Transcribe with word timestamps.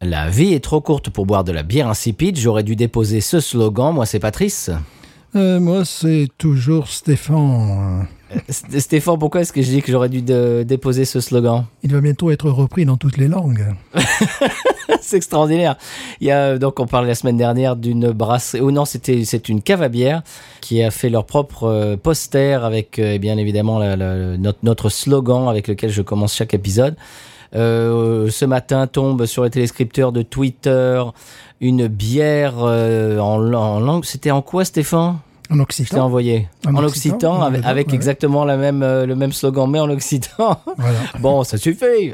La 0.00 0.30
vie 0.30 0.54
est 0.54 0.62
trop 0.62 0.80
courte 0.80 1.10
pour 1.10 1.26
boire 1.26 1.42
de 1.42 1.50
la 1.50 1.64
bière 1.64 1.88
insipide, 1.88 2.36
j'aurais 2.38 2.62
dû 2.62 2.76
déposer 2.76 3.20
ce 3.20 3.40
slogan, 3.40 3.92
moi 3.92 4.06
c'est 4.06 4.20
Patrice. 4.20 4.70
Euh, 5.36 5.58
moi, 5.60 5.84
c'est 5.84 6.28
toujours 6.38 6.88
Stéphane. 6.88 8.06
S- 8.48 8.62
Stéphane, 8.78 9.18
pourquoi 9.18 9.40
est-ce 9.42 9.52
que 9.52 9.60
je 9.60 9.68
dis 9.68 9.82
que 9.82 9.90
j'aurais 9.92 10.08
dû 10.08 10.22
de- 10.22 10.64
déposer 10.66 11.04
ce 11.04 11.20
slogan? 11.20 11.64
Il 11.82 11.92
va 11.92 12.00
bientôt 12.00 12.30
être 12.30 12.48
repris 12.48 12.86
dans 12.86 12.96
toutes 12.96 13.16
les 13.18 13.28
langues. 13.28 13.74
C'est 15.02 15.16
extraordinaire. 15.18 15.76
Il 16.20 16.28
y 16.28 16.30
a 16.30 16.58
donc 16.58 16.80
on 16.80 16.86
parlait 16.86 17.08
la 17.08 17.14
semaine 17.14 17.36
dernière 17.36 17.76
d'une 17.76 18.10
brasserie. 18.12 18.60
Oh 18.62 18.70
non, 18.70 18.84
c'était 18.84 19.24
c'est 19.24 19.48
une 19.50 19.60
cave 19.62 19.82
à 19.82 19.88
bière 19.88 20.22
qui 20.60 20.82
a 20.82 20.90
fait 20.90 21.10
leur 21.10 21.26
propre 21.26 21.64
euh, 21.64 21.96
poster 21.96 22.54
avec 22.64 22.98
euh, 22.98 23.18
bien 23.18 23.36
évidemment 23.36 23.78
la- 23.78 23.96
la- 23.96 24.36
notre, 24.38 24.58
notre 24.62 24.88
slogan 24.88 25.46
avec 25.48 25.66
lequel 25.68 25.90
je 25.90 26.02
commence 26.02 26.34
chaque 26.34 26.54
épisode. 26.54 26.96
Euh, 27.54 28.28
ce 28.30 28.44
matin 28.44 28.86
tombe 28.86 29.24
sur 29.26 29.44
les 29.44 29.50
téléscripteurs 29.50 30.12
de 30.12 30.22
Twitter 30.22 31.02
une 31.60 31.88
bière 31.88 32.54
euh, 32.58 33.18
en, 33.18 33.52
en 33.54 33.80
langue. 33.80 34.04
C'était 34.04 34.30
en 34.30 34.42
quoi, 34.42 34.64
Stéphane? 34.64 35.18
En 35.50 35.54
Je 35.54 35.56
t'ai 35.56 35.62
occitan. 35.62 36.04
envoyé 36.04 36.46
En 36.66 36.74
en 36.74 36.84
occitan, 36.84 37.14
occitan, 37.16 37.42
avec, 37.42 37.60
d'accord, 37.60 37.70
avec 37.70 37.88
ouais. 37.88 37.94
exactement 37.94 38.44
la 38.44 38.58
même 38.58 38.82
euh, 38.82 39.06
le 39.06 39.16
même 39.16 39.32
slogan, 39.32 39.70
mais 39.70 39.80
en 39.80 39.88
occitan. 39.88 40.60
Voilà. 40.76 40.98
Bon, 41.20 41.42
ça 41.42 41.56
suffit. 41.56 42.12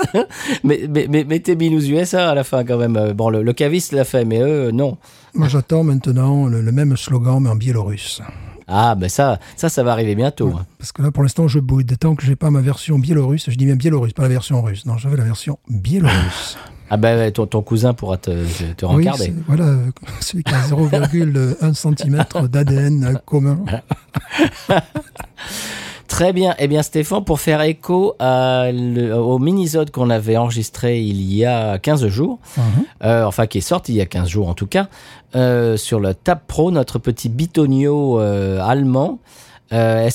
mais, 0.64 0.80
mais, 0.90 1.06
mais 1.08 1.22
mettez 1.22 1.54
Binous 1.54 1.84
USA 1.88 2.30
à 2.30 2.34
la 2.34 2.42
fin 2.42 2.64
quand 2.64 2.78
même. 2.78 3.12
Bon, 3.14 3.30
le, 3.30 3.44
le 3.44 3.52
caviste 3.52 3.92
l'a 3.92 4.02
fait, 4.04 4.24
mais 4.24 4.40
eux, 4.40 4.72
non. 4.72 4.96
Moi, 5.34 5.46
j'attends 5.48 5.84
maintenant 5.84 6.46
le, 6.46 6.60
le 6.60 6.72
même 6.72 6.96
slogan, 6.96 7.38
mais 7.40 7.50
en 7.50 7.56
biélorusse. 7.56 8.20
Ah, 8.68 8.94
ben 8.94 9.08
ça, 9.08 9.38
ça, 9.56 9.68
ça 9.68 9.82
va 9.82 9.92
arriver 9.92 10.14
bientôt. 10.14 10.52
hein. 10.56 10.66
Parce 10.78 10.92
que 10.92 11.02
là, 11.02 11.10
pour 11.10 11.22
l'instant, 11.22 11.48
je 11.48 11.58
boude. 11.58 11.92
Tant 11.98 12.14
que 12.14 12.24
j'ai 12.24 12.36
pas 12.36 12.50
ma 12.50 12.60
version 12.60 12.98
biélorusse, 12.98 13.50
je 13.50 13.56
dis 13.56 13.66
bien 13.66 13.76
biélorusse, 13.76 14.12
pas 14.12 14.22
la 14.22 14.28
version 14.28 14.60
russe. 14.62 14.86
Non, 14.86 14.96
veux 14.96 15.16
la 15.16 15.24
version 15.24 15.58
biélorusse. 15.68 16.56
Ah 16.94 16.98
ben, 16.98 17.32
ton, 17.32 17.46
ton 17.46 17.62
cousin 17.62 17.94
pourra 17.94 18.18
te, 18.18 18.30
te, 18.74 18.84
oui, 18.84 18.96
rencarder. 19.08 19.32
voilà, 19.48 19.76
celui 20.20 20.44
qui 20.44 20.52
a 20.52 20.60
0,1 20.60 21.72
cm 21.72 22.22
d'ADN 22.50 23.18
commun. 23.24 23.60
Très 26.08 26.34
bien. 26.34 26.54
Eh 26.58 26.68
bien, 26.68 26.82
Stéphane, 26.82 27.24
pour 27.24 27.40
faire 27.40 27.62
écho 27.62 28.14
à 28.18 28.66
le- 28.72 29.14
au 29.14 29.38
mini-zode 29.38 29.90
qu'on 29.90 30.10
avait 30.10 30.36
enregistré 30.36 31.00
il 31.00 31.22
y 31.32 31.46
a 31.46 31.78
15 31.78 32.06
jours, 32.08 32.38
Mhm. 32.58 32.62
euh, 33.04 33.24
enfin 33.24 33.46
qui 33.46 33.58
est 33.58 33.62
sorti 33.62 33.92
il 33.92 33.96
y 33.96 34.00
a 34.02 34.06
15 34.06 34.28
jours 34.28 34.48
en 34.48 34.54
tout 34.54 34.66
cas, 34.66 34.88
euh, 35.34 35.76
sur 35.76 36.00
le 36.00 36.14
Tab 36.14 36.40
Pro, 36.46 36.70
notre 36.70 36.98
petit 36.98 37.28
bitonio 37.28 38.20
euh, 38.20 38.60
allemand. 38.60 39.18
Euh, 39.72 40.10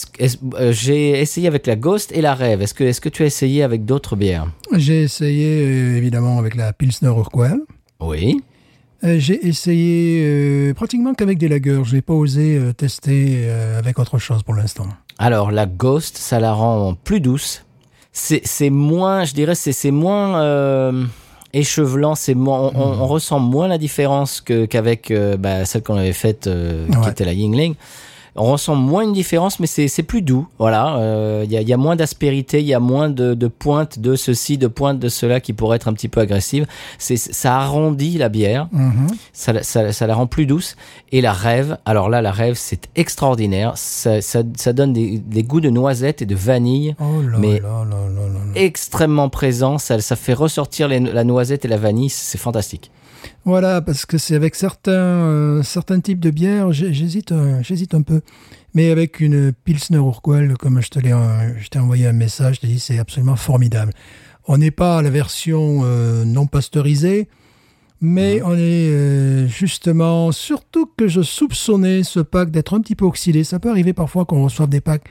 J'ai 0.72 1.19
essayé 1.19 1.47
avec 1.47 1.66
la 1.66 1.75
Ghost 1.75 2.11
et 2.11 2.22
la 2.22 2.35
Rêve. 2.35 2.61
Est-ce 2.61 2.73
que, 2.73 2.83
est 2.83 3.00
que 3.00 3.09
tu 3.09 3.23
as 3.23 3.25
essayé 3.25 3.63
avec 3.63 3.85
d'autres 3.85 4.16
bières? 4.16 4.47
J'ai 4.73 5.03
essayé, 5.03 5.95
évidemment, 5.97 6.38
avec 6.38 6.56
la 6.56 6.73
Pilsner 6.73 7.09
Urquell. 7.09 7.61
Oui. 8.00 8.44
J'ai 9.03 9.47
essayé 9.47 10.73
pratiquement 10.73 11.13
qu'avec 11.13 11.38
des 11.38 11.47
lagers. 11.47 11.81
Je 11.83 11.95
n'ai 11.95 12.01
pas 12.01 12.13
osé 12.13 12.59
tester 12.75 13.50
avec 13.77 13.97
autre 14.00 14.17
chose 14.17 14.44
pour 14.44 14.53
l'instant. 14.53 14.88
Alors 15.19 15.51
la 15.51 15.66
Ghost, 15.66 16.17
ça 16.17 16.39
la 16.39 16.53
rend 16.53 16.95
plus 16.95 17.19
douce. 17.19 17.63
C'est 18.11 18.69
moins, 18.72 19.23
je 19.23 19.33
dirais, 19.33 19.56
c'est 19.56 19.91
moins 19.91 21.07
échevelant. 21.53 22.16
C'est 22.16 22.34
moins, 22.35 22.59
on, 22.59 22.80
on- 22.80 23.02
on 23.02 23.08
ressent 23.08 23.40
moins 23.40 23.68
la 23.68 23.78
différence 23.78 24.41
que 24.41 24.66
qu'avec 24.66 25.12
euh, 25.12 25.38
bah, 25.38 25.66
celle 25.66 25.84
qu'on 25.84 25.97
avait 25.97 26.13
faite, 26.13 26.47
euh, 26.47 26.88
qui 27.03 27.09
était 27.09 27.25
la 27.25 27.34
Yingling. 27.34 27.75
On 28.38 28.52
ressent 28.52 28.75
moins 28.75 29.03
une 29.03 29.14
différence, 29.14 29.59
mais 29.59 29.68
c'est 29.68 30.03
plus 30.03 30.22
doux. 30.22 30.48
Voilà, 30.59 30.98
Euh, 30.98 31.42
il 31.46 31.52
y, 31.52 31.58
a, 31.58 31.62
il 31.62 31.68
y 31.68 31.74
a 31.74 31.78
moins 31.78 31.96
d'aspérité, 31.96 32.59
il 32.59 32.66
y 32.68 32.74
a 32.74 32.80
moins 32.80 33.09
de, 33.09 33.34
de 33.34 33.48
pointes 33.48 34.00
de 34.00 34.16
ceci, 34.16 34.58
de 34.58 34.68
pointes 34.68 35.00
de 35.00 35.09
cela 35.09 35.40
qui 35.40 35.53
pourraient 35.53 35.78
être 35.78 35.88
un 35.88 35.94
petit 35.94 36.08
peu 36.08 36.20
agressives. 36.22 36.66
C'est 37.00 37.18
ça 37.18 37.58
arrondit 37.58 38.18
la 38.18 38.30
bière 38.30 38.68
Mhm. 38.72 39.08
ça, 39.34 39.53
la- 39.53 39.64
ça, 39.64 39.92
ça 39.92 40.08
la 40.08 40.16
rend 40.16 40.28
plus 40.28 40.46
douce. 40.46 40.75
Et 41.12 41.22
la 41.22 41.34
rêve, 41.34 41.78
alors 41.86 42.09
là, 42.09 42.22
la 42.22 42.31
rêve, 42.31 42.56
c'est 42.56 42.88
extraordinaire. 42.96 43.74
Ça, 43.75 44.22
ça, 44.22 44.44
donne 44.74 44.94
des, 44.94 45.18
des 45.19 45.44
goûts 45.44 45.62
de 45.62 45.69
noisettes 45.69 46.22
et 46.22 46.25
de 46.25 46.36
vanille 46.36 46.96
Oh 47.00 47.22
là 47.22 47.38
Mais- 47.40 47.59
là 47.59 47.84
là 47.90 47.98
extrêmement 48.56 49.30
présents. 49.30 49.78
Ça, 49.78 50.00
ça 50.00 50.16
fait 50.16 50.34
ressortir 50.34 50.88
les- 50.88 51.00
la 51.00 51.24
noisette 51.24 51.66
et 51.66 51.68
la 51.68 51.78
vanille. 51.78 52.09
C'est 52.09 52.38
fantastique. 52.38 52.92
Voilà, 53.47 53.81
parce 53.81 54.06
que 54.06 54.18
c'est 54.18 54.35
avec 54.35 54.56
certains, 54.56 54.91
euh, 54.91 55.63
certains 55.63 56.02
types 56.02 56.19
de 56.19 56.31
bières, 56.31 56.74
j'hésite 56.74 57.31
un, 57.31 57.62
j'hésite 57.63 57.94
un 57.94 58.02
peu. 58.02 58.19
Mais 58.74 58.91
avec 58.91 59.22
une 59.22 59.53
Pilsner 59.53 60.00
Urquell, 60.00 60.56
comme 60.58 60.81
je 60.81 60.90
te 60.90 61.00
l'ai, 61.00 61.13
euh, 61.13 61.57
je 61.57 61.69
t'ai 61.69 61.80
envoyé 61.80 62.07
un 62.07 62.12
message, 62.12 62.56
je 62.56 62.59
t'ai 62.62 62.68
dit 62.68 62.80
c'est 62.80 63.00
absolument 63.00 63.38
formidable. 63.38 63.94
On 64.50 64.57
n'est 64.57 64.69
pas 64.69 64.97
à 64.97 65.02
la 65.02 65.09
version 65.09 65.80
euh, 65.86 66.25
non 66.25 66.46
pasteurisée, 66.46 67.30
mais 68.02 68.41
on 68.44 68.53
est 68.53 68.90
euh, 68.91 69.47
justement, 69.47 70.34
surtout 70.34 70.91
que 70.97 71.07
je 71.07 71.22
soupçonnais 71.22 72.03
ce 72.03 72.19
pack 72.19 72.52
d'être 72.52 72.74
un 72.74 72.81
petit 72.81 72.96
peu 72.96 73.06
oxydé. 73.06 73.46
Ça 73.46 73.59
peut 73.59 73.69
arriver 73.69 73.94
parfois 73.94 74.25
qu'on 74.25 74.44
reçoive 74.44 74.68
des 74.68 74.81
packs 74.81 75.06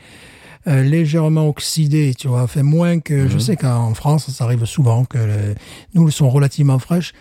euh, 0.67 0.83
légèrement 0.83 1.49
oxydés, 1.49 2.13
tu 2.15 2.29
vois, 2.29 2.47
fait 2.49 2.63
moins 2.63 3.01
que, 3.01 3.29
je 3.29 3.39
sais 3.39 3.57
qu'en 3.57 3.95
France, 3.95 4.31
ça 4.31 4.45
arrive 4.45 4.67
souvent 4.67 5.07
que 5.07 5.17
le- 5.17 5.55
nous, 5.95 6.05
elles 6.07 6.13
sont 6.13 6.29
relativement 6.29 6.79
fraîches. 6.79 7.15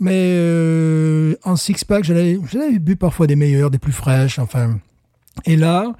Mais 0.00 0.32
euh, 0.34 1.34
en 1.44 1.56
six-pack, 1.56 2.04
j'en 2.04 2.14
avais, 2.14 2.38
j'en 2.50 2.60
avais 2.60 2.78
bu 2.78 2.96
parfois 2.96 3.26
des 3.26 3.36
meilleures, 3.36 3.70
des 3.70 3.78
plus 3.78 3.92
fraîches, 3.92 4.38
enfin. 4.38 4.80
Et 5.44 5.56
là, 5.56 5.92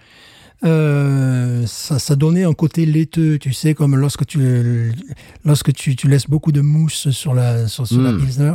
euh, 0.64 1.64
ça, 1.66 1.98
ça 1.98 2.16
donnait 2.16 2.44
un 2.44 2.52
côté 2.54 2.86
laiteux, 2.86 3.38
tu 3.38 3.52
sais, 3.52 3.74
comme 3.74 3.96
lorsque 3.96 4.26
tu, 4.26 4.92
lorsque 5.44 5.72
tu, 5.72 5.96
tu 5.96 6.08
laisses 6.08 6.28
beaucoup 6.28 6.52
de 6.52 6.60
mousse 6.60 7.10
sur 7.10 7.34
la, 7.34 7.68
sur, 7.68 7.86
sur 7.86 8.00
la 8.00 8.12
Mm. 8.12 8.18
Pilsner. 8.18 8.54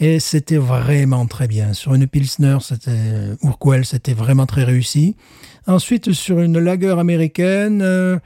Et 0.00 0.20
c'était 0.20 0.58
vraiment 0.58 1.26
très 1.26 1.48
bien. 1.48 1.72
Sur 1.72 1.94
une 1.94 2.06
Pilsner, 2.06 2.58
c'était, 2.60 3.34
Urquell, 3.42 3.84
c'était 3.84 4.14
vraiment 4.14 4.46
très 4.46 4.62
réussi. 4.62 5.16
Ensuite, 5.66 6.12
sur 6.12 6.38
une 6.38 6.58
lager 6.60 6.96
américaine, 7.00 7.82
euh, 7.82 8.18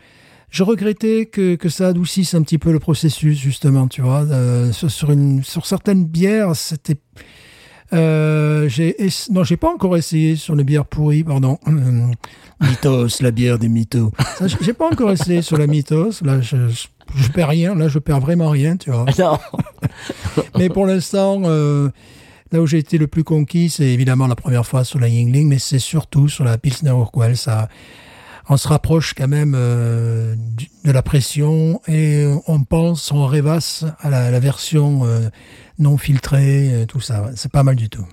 je 0.53 0.63
regrettais 0.63 1.27
que, 1.27 1.55
que 1.57 1.69
ça 1.71 1.89
adoucisse 1.89 2.35
un 2.35 2.43
petit 2.43 2.59
peu 2.59 2.71
le 2.73 2.79
processus, 2.79 3.39
justement, 3.39 3.89
tu 3.89 4.03
vois. 4.03 4.21
Euh, 4.31 4.71
sur, 4.73 5.11
une, 5.11 5.43
sur 5.43 5.65
certaines 5.67 6.05
bières, 6.05 6.55
c'était. 6.55 6.99
Euh, 7.95 8.69
j'ai 8.69 8.95
non, 9.31 9.45
j'ai 9.45 9.57
pas 9.57 9.71
encore 9.73 9.97
essayé 9.97 10.37
sur 10.37 10.55
les 10.55 10.63
bières 10.65 10.85
pourries, 10.87 11.25
pardon. 11.25 11.59
Mythos, 12.61 13.21
la 13.23 13.31
bière 13.31 13.59
des 13.59 13.69
mythos. 13.69 14.13
J'ai- 14.47 14.57
J'ai 14.61 14.73
pas 14.73 14.89
encore 14.89 15.11
essayé 15.11 15.43
sur 15.43 15.57
la 15.59 15.67
Mythos. 15.67 16.23
Là, 16.23 16.41
je, 16.41 16.69
je, 16.69 16.87
je 17.17 17.29
perds 17.33 17.49
rien. 17.49 17.75
Là, 17.75 17.89
je 17.89 17.99
perds 17.99 18.21
vraiment 18.21 18.51
rien, 18.51 18.77
tu 18.77 18.91
vois. 18.93 19.05
Non. 19.19 19.39
Mais 20.59 20.69
pour 20.69 20.87
l'instant, 20.87 21.43
euh, 21.45 21.89
là 22.53 22.61
où 22.63 22.67
j'ai 22.67 22.79
été 22.79 22.99
le 22.99 23.09
plus 23.09 23.25
conquis, 23.25 23.69
c'est 23.69 23.89
évidemment 23.89 24.27
la 24.29 24.37
première 24.37 24.65
fois 24.65 24.85
sur 24.85 25.01
la 25.01 25.09
Yingling, 25.09 25.49
mais 25.49 25.59
c'est 25.59 25.79
surtout 25.81 26.29
sur 26.29 26.45
la 26.45 26.57
Pilsner 26.57 26.91
Urquell. 26.91 27.37
Ça, 27.37 27.69
on 28.49 28.57
se 28.57 28.69
rapproche 28.69 29.15
quand 29.15 29.29
même 29.29 29.55
euh, 29.57 30.35
de 30.85 30.93
la 30.93 31.03
pression 31.03 31.81
et 31.89 32.27
on 32.47 32.65
pense, 32.65 33.13
on 33.13 33.27
rêvasse 33.27 33.85
à 34.01 34.11
la, 34.11 34.31
la 34.31 34.41
version 34.41 35.05
euh, 35.05 35.29
non 35.79 35.97
filtrée, 35.97 36.71
euh, 36.73 36.87
tout 36.87 37.01
ça. 37.01 37.31
C'est 37.37 37.53
pas 37.53 37.63
mal 37.63 37.77
du 37.77 37.89
tout. 37.89 38.07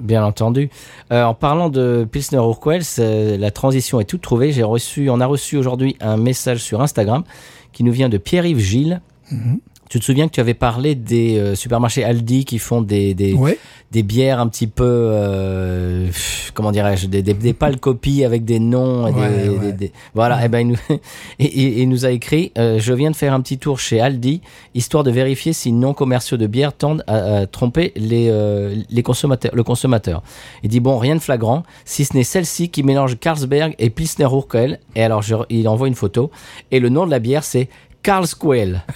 Bien 0.00 0.24
entendu. 0.24 0.68
Euh, 1.10 1.24
en 1.24 1.34
parlant 1.34 1.70
de 1.70 2.06
Pilsner 2.10 2.38
Urquell, 2.38 2.82
la 2.98 3.50
transition 3.50 3.98
est 4.00 4.04
toute 4.04 4.20
trouvée. 4.20 4.52
J'ai 4.52 4.62
reçu, 4.62 5.08
on 5.08 5.20
a 5.20 5.26
reçu 5.26 5.56
aujourd'hui 5.56 5.96
un 6.00 6.16
message 6.16 6.58
sur 6.62 6.82
Instagram 6.82 7.24
qui 7.72 7.82
nous 7.82 7.92
vient 7.92 8.08
de 8.08 8.18
Pierre-Yves 8.18 8.58
Gilles. 8.58 9.00
Mhm. 9.30 9.60
Tu 9.88 10.00
te 10.00 10.04
souviens 10.04 10.26
que 10.26 10.32
tu 10.32 10.40
avais 10.40 10.54
parlé 10.54 10.94
des 10.96 11.38
euh, 11.38 11.54
supermarchés 11.54 12.02
Aldi 12.02 12.44
qui 12.44 12.58
font 12.58 12.82
des, 12.82 13.14
des, 13.14 13.34
Ouais. 13.34 13.56
des 13.92 14.02
bières 14.02 14.40
un 14.40 14.48
petit 14.48 14.66
peu, 14.66 14.84
euh, 14.84 16.08
comment 16.54 16.72
dirais-je, 16.72 17.06
des, 17.06 17.22
des, 17.22 17.34
des 17.34 17.52
pâles 17.52 17.78
copies 17.78 18.24
avec 18.24 18.44
des 18.44 18.58
noms. 18.58 19.06
Et 19.06 19.12
des, 19.12 19.18
Ouais, 19.20 19.48
ouais. 19.48 19.58
des- 19.66 19.72
des- 19.72 19.92
voilà, 20.14 20.44
et 20.44 20.48
ben 20.48 20.58
il 20.60 20.66
nous, 20.68 20.76
et, 21.38 21.86
nous 21.86 22.04
a 22.04 22.10
écrit 22.10 22.50
euh, 22.58 22.78
Je 22.80 22.92
viens 22.92 23.12
de 23.12 23.16
faire 23.16 23.32
un 23.32 23.40
petit 23.40 23.58
tour 23.58 23.78
chez 23.78 24.00
Aldi, 24.00 24.40
histoire 24.74 25.04
de 25.04 25.10
vérifier 25.12 25.52
si 25.52 25.70
non 25.70 25.94
commerciaux 25.94 26.36
de 26.36 26.46
bière 26.48 26.72
tendent 26.72 27.04
à, 27.06 27.36
à 27.42 27.46
tromper 27.46 27.92
les, 27.94 28.26
euh, 28.28 28.74
les 28.90 29.02
consommateurs, 29.04 29.54
le 29.54 29.62
consommateur. 29.62 30.22
Il 30.64 30.68
dit 30.68 30.80
Bon, 30.80 30.98
rien 30.98 31.14
de 31.14 31.20
flagrant, 31.20 31.62
si 31.84 32.04
ce 32.04 32.14
n'est 32.16 32.24
celle-ci 32.24 32.70
qui 32.70 32.82
mélange 32.82 33.18
Carlsberg 33.20 33.74
et 33.78 33.90
Pilsner 33.90 34.24
Urquell. 34.24 34.80
Et 34.96 35.02
alors, 35.04 35.22
je- 35.22 35.36
il 35.48 35.68
envoie 35.68 35.86
une 35.86 35.94
photo, 35.94 36.30
et 36.72 36.80
le 36.80 36.88
nom 36.88 37.06
de 37.06 37.10
la 37.12 37.20
bière, 37.20 37.44
c'est 37.44 37.68
Carlsquell. 38.02 38.84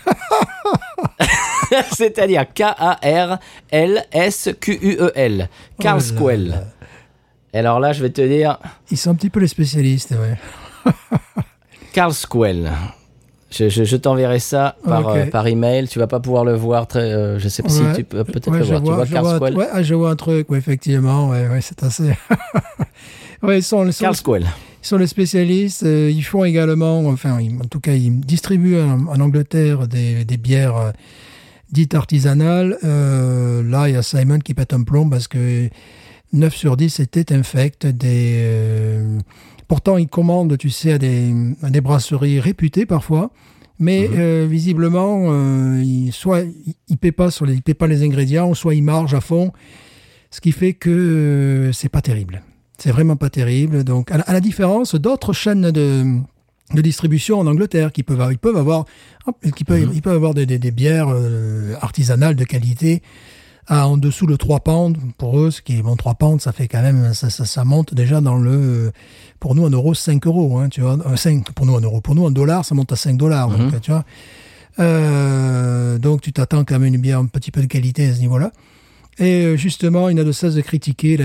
C'est-à-dire 1.92 2.44
K-A-R-L-S-Q-U-E-L. 4.20 5.48
Carlsquel. 5.78 6.46
Oh 6.48 6.50
là 6.52 6.56
là. 6.56 6.64
Alors 7.60 7.80
là, 7.80 7.92
je 7.92 8.02
vais 8.02 8.10
te 8.10 8.20
dire 8.22 8.58
Ils 8.90 8.96
sont 8.96 9.10
un 9.10 9.14
petit 9.14 9.30
peu 9.30 9.40
les 9.40 9.48
spécialistes, 9.48 10.12
ouais. 10.12 10.36
Carlsquel. 11.92 12.70
Je, 13.50 13.68
je, 13.68 13.82
je 13.82 13.96
t'enverrai 13.96 14.38
ça 14.38 14.76
par, 14.84 15.06
Ok. 15.08 15.16
euh, 15.16 15.26
par 15.26 15.46
email. 15.48 15.88
Tu 15.88 15.98
vas 15.98 16.06
pas 16.06 16.20
pouvoir 16.20 16.44
le 16.44 16.54
voir 16.54 16.86
très. 16.86 17.00
euh, 17.00 17.38
je 17.40 17.48
sais 17.48 17.64
pas 17.64 17.68
si 17.68 17.82
tu 17.96 18.04
peux 18.04 18.22
peut-être 18.22 18.48
Ouais, 18.48 18.58
le 18.60 18.64
voir. 18.64 18.80
tu 18.80 18.86
vois 18.92 19.04
je 19.04 19.10
vois, 19.10 19.22
Carlsquel. 19.22 19.56
ouais, 19.56 19.66
ah, 19.72 19.82
je 19.82 19.94
vois 19.94 20.10
un 20.10 20.16
truc, 20.16 20.46
effectivement, 20.52 21.28
ouais, 21.30 21.48
ouais, 21.48 21.60
c'est 21.60 21.82
assez. 21.82 22.16
ouais, 23.42 23.58
ils 23.58 23.62
sont, 23.64 23.84
ils 23.84 23.92
sont, 23.92 24.04
Carlsquel. 24.04 24.46
Ils 24.82 24.86
sont 24.86 24.96
les 24.98 25.06
spécialistes. 25.06 25.82
euh, 25.84 26.10
ils 26.10 26.22
font 26.24 26.44
également, 26.44 27.00
enfin, 27.06 27.40
ils- 27.40 27.54
en 27.56 27.66
tout 27.66 27.80
cas, 27.80 27.94
ils 27.94 28.18
distribuent 28.20 28.80
en, 28.80 29.06
en 29.06 29.20
Angleterre 29.20 29.86
des, 29.88 30.24
des 30.24 30.36
bières 30.36 30.76
euh, 30.76 30.90
dites 31.72 31.94
artisanales. 31.94 32.76
Euh, 32.84 33.62
là, 33.62 33.88
il 33.88 33.94
y 33.94 33.96
a 33.96 34.02
Simon 34.02 34.38
qui 34.38 34.54
pète 34.54 34.72
un 34.72 34.82
plomb 34.82 35.08
parce 35.08 35.28
que 35.28 35.68
9 36.32 36.54
sur 36.54 36.76
10 36.76 37.00
étaient 37.00 37.32
infects. 37.32 37.86
Des, 37.86 38.34
euh, 38.38 39.18
pourtant, 39.68 39.96
ils 39.98 40.08
commandent, 40.08 40.56
tu 40.58 40.70
sais, 40.70 40.92
à 40.92 40.98
des, 40.98 41.32
à 41.62 41.70
des 41.70 41.80
brasseries 41.80 42.40
réputées 42.40 42.86
parfois. 42.86 43.30
Mais 43.78 44.08
Mhm. 44.10 44.16
euh, 44.18 44.46
visiblement, 44.50 45.28
euh, 45.30 45.82
soit 46.10 46.40
ils 46.42 46.74
ne 46.90 46.96
paient, 46.96 47.12
pas 47.12 47.30
sur 47.30 47.46
les- 47.46 47.54
ils 47.54 47.62
paient 47.62 47.72
pas 47.74 47.86
les 47.86 48.02
ingrédients, 48.02 48.52
soit 48.54 48.74
ils 48.74 48.82
margent 48.82 49.14
à 49.14 49.20
fond. 49.22 49.52
Ce 50.30 50.40
qui 50.40 50.52
fait 50.52 50.74
que 50.74 51.70
c'est 51.72 51.88
pas 51.88 52.02
terrible. 52.02 52.42
C'est 52.82 52.90
vraiment 52.92 53.16
pas 53.16 53.30
terrible. 53.30 53.84
Donc, 53.84 54.10
à 54.10 54.16
la, 54.18 54.22
à 54.24 54.32
la 54.32 54.40
différence 54.40 54.94
d'autres 54.94 55.32
chaînes 55.32 55.70
de, 55.70 56.16
de 56.74 56.80
distribution 56.80 57.38
en 57.38 57.46
Angleterre 57.46 57.92
qui 57.92 58.02
peuvent, 58.02 58.26
ils 58.30 58.38
peuvent 58.38 58.56
avoir, 58.56 58.84
qui 59.54 59.64
peuvent, 59.64 59.90
ils 59.94 60.02
peuvent 60.02 60.14
avoir 60.16 60.34
des, 60.34 60.46
des- 60.46 60.58
des 60.58 60.70
bières 60.70 61.08
euh, 61.10 61.74
artisanales 61.80 62.36
de 62.36 62.44
qualité 62.44 63.02
à 63.66 63.86
en 63.86 63.96
dessous 63.98 64.26
de 64.26 64.34
3 64.34 64.60
pounds. 64.60 64.98
Pour 65.18 65.38
eux, 65.38 65.50
ce 65.50 65.60
qui 65.62 65.76
est 65.78 65.82
bon, 65.82 65.94
3 65.94 66.14
pounds, 66.14 66.42
ça 66.42 66.52
fait 66.52 66.68
quand 66.68 66.80
même, 66.82 67.12
ça, 67.14 67.28
ça, 67.30 67.44
ça 67.44 67.64
monte 67.64 67.94
déjà 67.94 68.20
dans 68.20 68.36
le, 68.38 68.90
pour 69.40 69.54
nous 69.54 69.64
en 69.64 69.70
euros, 69.70 69.94
5 69.94 70.26
euros, 70.26 70.58
hein, 70.58 70.68
tu 70.70 70.80
vois, 70.80 70.98
Euh, 71.06 71.16
5, 71.16 71.52
pour 71.52 71.66
nous 71.66 71.74
en 71.74 71.80
euros, 71.80 72.00
pour 72.00 72.14
nous 72.14 72.24
en 72.24 72.30
dollars, 72.30 72.64
ça 72.64 72.74
monte 72.74 72.92
à 72.92 72.96
5 72.96 73.16
dollars, 73.16 73.48
donc, 73.70 73.80
tu 73.82 73.90
vois. 73.90 74.04
Euh, 74.78 75.98
donc 75.98 76.20
tu 76.22 76.32
t'attends 76.32 76.64
quand 76.64 76.78
même 76.78 76.94
une 76.94 77.00
bière 77.00 77.18
un 77.18 77.26
petit 77.26 77.50
peu 77.50 77.60
de 77.60 77.66
qualité 77.66 78.06
à 78.08 78.14
ce 78.14 78.20
niveau-là. 78.20 78.52
Et 79.20 79.44
euh, 79.44 79.56
justement, 79.56 80.08
il 80.08 80.16
n'a 80.16 80.24
de 80.24 80.32
cesse 80.32 80.54
de 80.54 80.62
critiquer, 80.62 81.18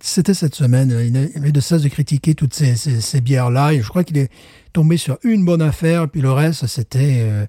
c'était 0.00 0.34
cette 0.34 0.54
semaine, 0.54 0.90
il 1.04 1.12
n'a 1.12 1.50
de 1.50 1.60
cesse 1.60 1.82
de 1.82 1.88
critiquer 1.88 2.34
toutes 2.34 2.54
ces, 2.54 2.74
ces- 2.74 3.00
ces 3.00 3.20
bières-là. 3.20 3.72
Et 3.74 3.82
je 3.82 3.88
crois 3.88 4.02
qu'il 4.02 4.16
est 4.18 4.30
tombé 4.72 4.96
sur 4.96 5.18
une 5.22 5.44
bonne 5.44 5.62
affaire, 5.62 6.08
puis 6.08 6.20
le 6.22 6.32
reste, 6.32 6.66
c'était 6.66 7.18
euh, 7.20 7.44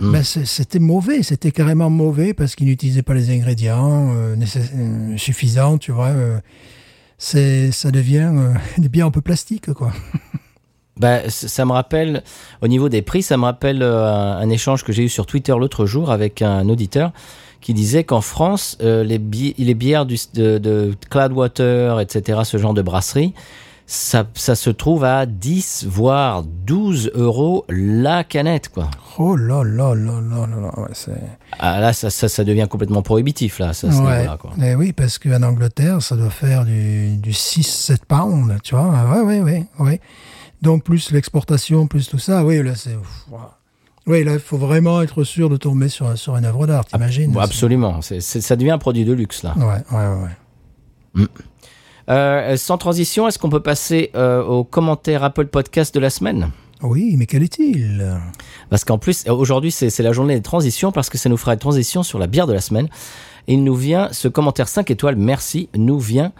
Mm. 0.00 0.12
ben, 0.12 0.22
c'était 0.24 0.78
mauvais, 0.78 1.22
c'était 1.22 1.52
carrément 1.52 1.90
mauvais 1.90 2.32
parce 2.32 2.54
qu'il 2.54 2.68
n'utilisait 2.68 3.02
pas 3.02 3.12
les 3.12 3.28
ingrédients 3.30 4.14
euh, 4.16 4.34
euh, 4.56 5.16
suffisants, 5.18 5.76
tu 5.76 5.92
vois. 5.92 6.06
euh, 6.08 6.38
c'est 7.18 7.70
ça 7.70 7.90
devient 7.90 8.30
euh, 8.34 8.54
des 8.78 8.88
bières 8.88 9.04
un 9.06 9.10
peu 9.10 9.20
plastiques, 9.20 9.72
quoi. 9.74 9.92
Bah, 10.98 11.30
ça 11.30 11.64
me 11.64 11.72
rappelle, 11.72 12.22
au 12.60 12.68
niveau 12.68 12.90
des 12.90 13.00
prix, 13.00 13.22
ça 13.22 13.38
me 13.38 13.44
rappelle 13.44 13.82
euh, 13.82 14.34
un 14.36 14.50
échange 14.50 14.84
que 14.84 14.92
j'ai 14.92 15.04
eu 15.04 15.08
sur 15.08 15.24
Twitter 15.24 15.54
l'autre 15.58 15.86
jour 15.86 16.10
avec 16.10 16.42
un 16.42 16.68
auditeur 16.68 17.12
qui 17.60 17.74
disait 17.74 18.04
qu'en 18.04 18.20
France, 18.20 18.78
euh, 18.82 19.04
les, 19.04 19.18
bi- 19.18 19.54
les 19.58 19.74
bières 19.74 20.06
du, 20.06 20.16
de, 20.34 20.58
de 20.58 20.94
Cloudwater, 21.10 22.00
etc., 22.00 22.40
ce 22.44 22.56
genre 22.58 22.74
de 22.74 22.82
brasserie, 22.82 23.34
ça, 23.86 24.24
ça 24.34 24.54
se 24.54 24.70
trouve 24.70 25.02
à 25.02 25.26
10, 25.26 25.84
voire 25.88 26.44
12 26.44 27.10
euros 27.14 27.64
la 27.68 28.22
canette, 28.22 28.68
quoi. 28.68 28.88
Oh 29.18 29.34
là 29.34 29.64
là 29.64 29.94
là 29.96 30.20
là 30.20 30.46
là 30.46 30.60
là, 30.60 30.80
ouais, 30.80 30.88
c'est... 30.92 31.10
Ah, 31.58 31.80
là, 31.80 31.92
ça, 31.92 32.08
ça, 32.08 32.28
ça 32.28 32.44
devient 32.44 32.68
complètement 32.70 33.02
prohibitif, 33.02 33.58
là, 33.58 33.72
ça, 33.72 33.88
Ouais. 33.88 33.94
niveau-là, 33.94 34.38
quoi. 34.40 34.52
Eh 34.62 34.76
oui, 34.76 34.92
parce 34.92 35.18
qu'en 35.18 35.42
Angleterre, 35.42 36.00
ça 36.02 36.14
doit 36.16 36.30
faire 36.30 36.64
du, 36.64 37.16
du 37.16 37.32
6-7 37.32 37.98
pounds, 38.06 38.54
tu 38.62 38.76
vois. 38.76 38.88
Ouais, 39.12 39.20
ouais, 39.22 39.40
ouais, 39.40 39.66
ouais. 39.80 40.00
Donc, 40.62 40.84
plus 40.84 41.10
l'exportation, 41.10 41.88
plus 41.88 42.08
tout 42.08 42.18
ça, 42.20 42.44
oui, 42.44 42.62
là, 42.62 42.76
c'est... 42.76 42.96
Oui, 44.10 44.24
là, 44.24 44.32
il 44.32 44.40
faut 44.40 44.56
vraiment 44.56 45.00
être 45.02 45.22
sûr 45.22 45.48
de 45.48 45.56
tomber 45.56 45.88
sur, 45.88 46.18
sur 46.18 46.36
une 46.36 46.44
œuvre 46.44 46.66
d'art, 46.66 46.84
t'imagines 46.84 47.30
Bon, 47.30 47.38
absolument. 47.38 48.00
Ça 48.02 48.56
devient 48.56 48.72
un 48.72 48.78
produit 48.78 49.04
de 49.04 49.12
luxe, 49.12 49.44
là. 49.44 49.54
Ouais, 49.56 49.96
ouais, 49.96 50.24
ouais. 51.16 51.26
Euh, 52.08 52.56
sans 52.56 52.76
transition, 52.76 53.28
est-ce 53.28 53.38
qu'on 53.38 53.50
peut 53.50 53.62
passer 53.62 54.10
euh, 54.16 54.42
aux 54.42 54.64
commentaires 54.64 55.22
Apple 55.22 55.46
Podcast 55.46 55.94
de 55.94 56.00
la 56.00 56.10
semaine? 56.10 56.50
Oui, 56.82 57.14
mais 57.16 57.26
quel 57.26 57.44
est-il? 57.44 58.20
Parce 58.68 58.84
qu'en 58.84 58.98
plus, 58.98 59.28
euh, 59.28 59.32
aujourd'hui, 59.32 59.70
c'est 59.70 59.96
la 60.00 60.12
journée 60.12 60.34
des 60.34 60.42
transitions 60.42 60.90
parce 60.90 61.08
que 61.08 61.16
ça 61.16 61.28
nous 61.28 61.36
fera 61.36 61.52
une 61.52 61.60
transition 61.60 62.02
sur 62.02 62.18
la 62.18 62.26
bière 62.26 62.48
de 62.48 62.52
la 62.52 62.60
semaine. 62.60 62.88
Il 63.46 63.62
nous 63.62 63.76
vient, 63.76 64.08
ce 64.10 64.26
commentaire 64.26 64.66
5 64.66 64.90
étoiles, 64.90 65.14
merci, 65.14 65.68
nous 65.76 66.00
vient 66.00 66.32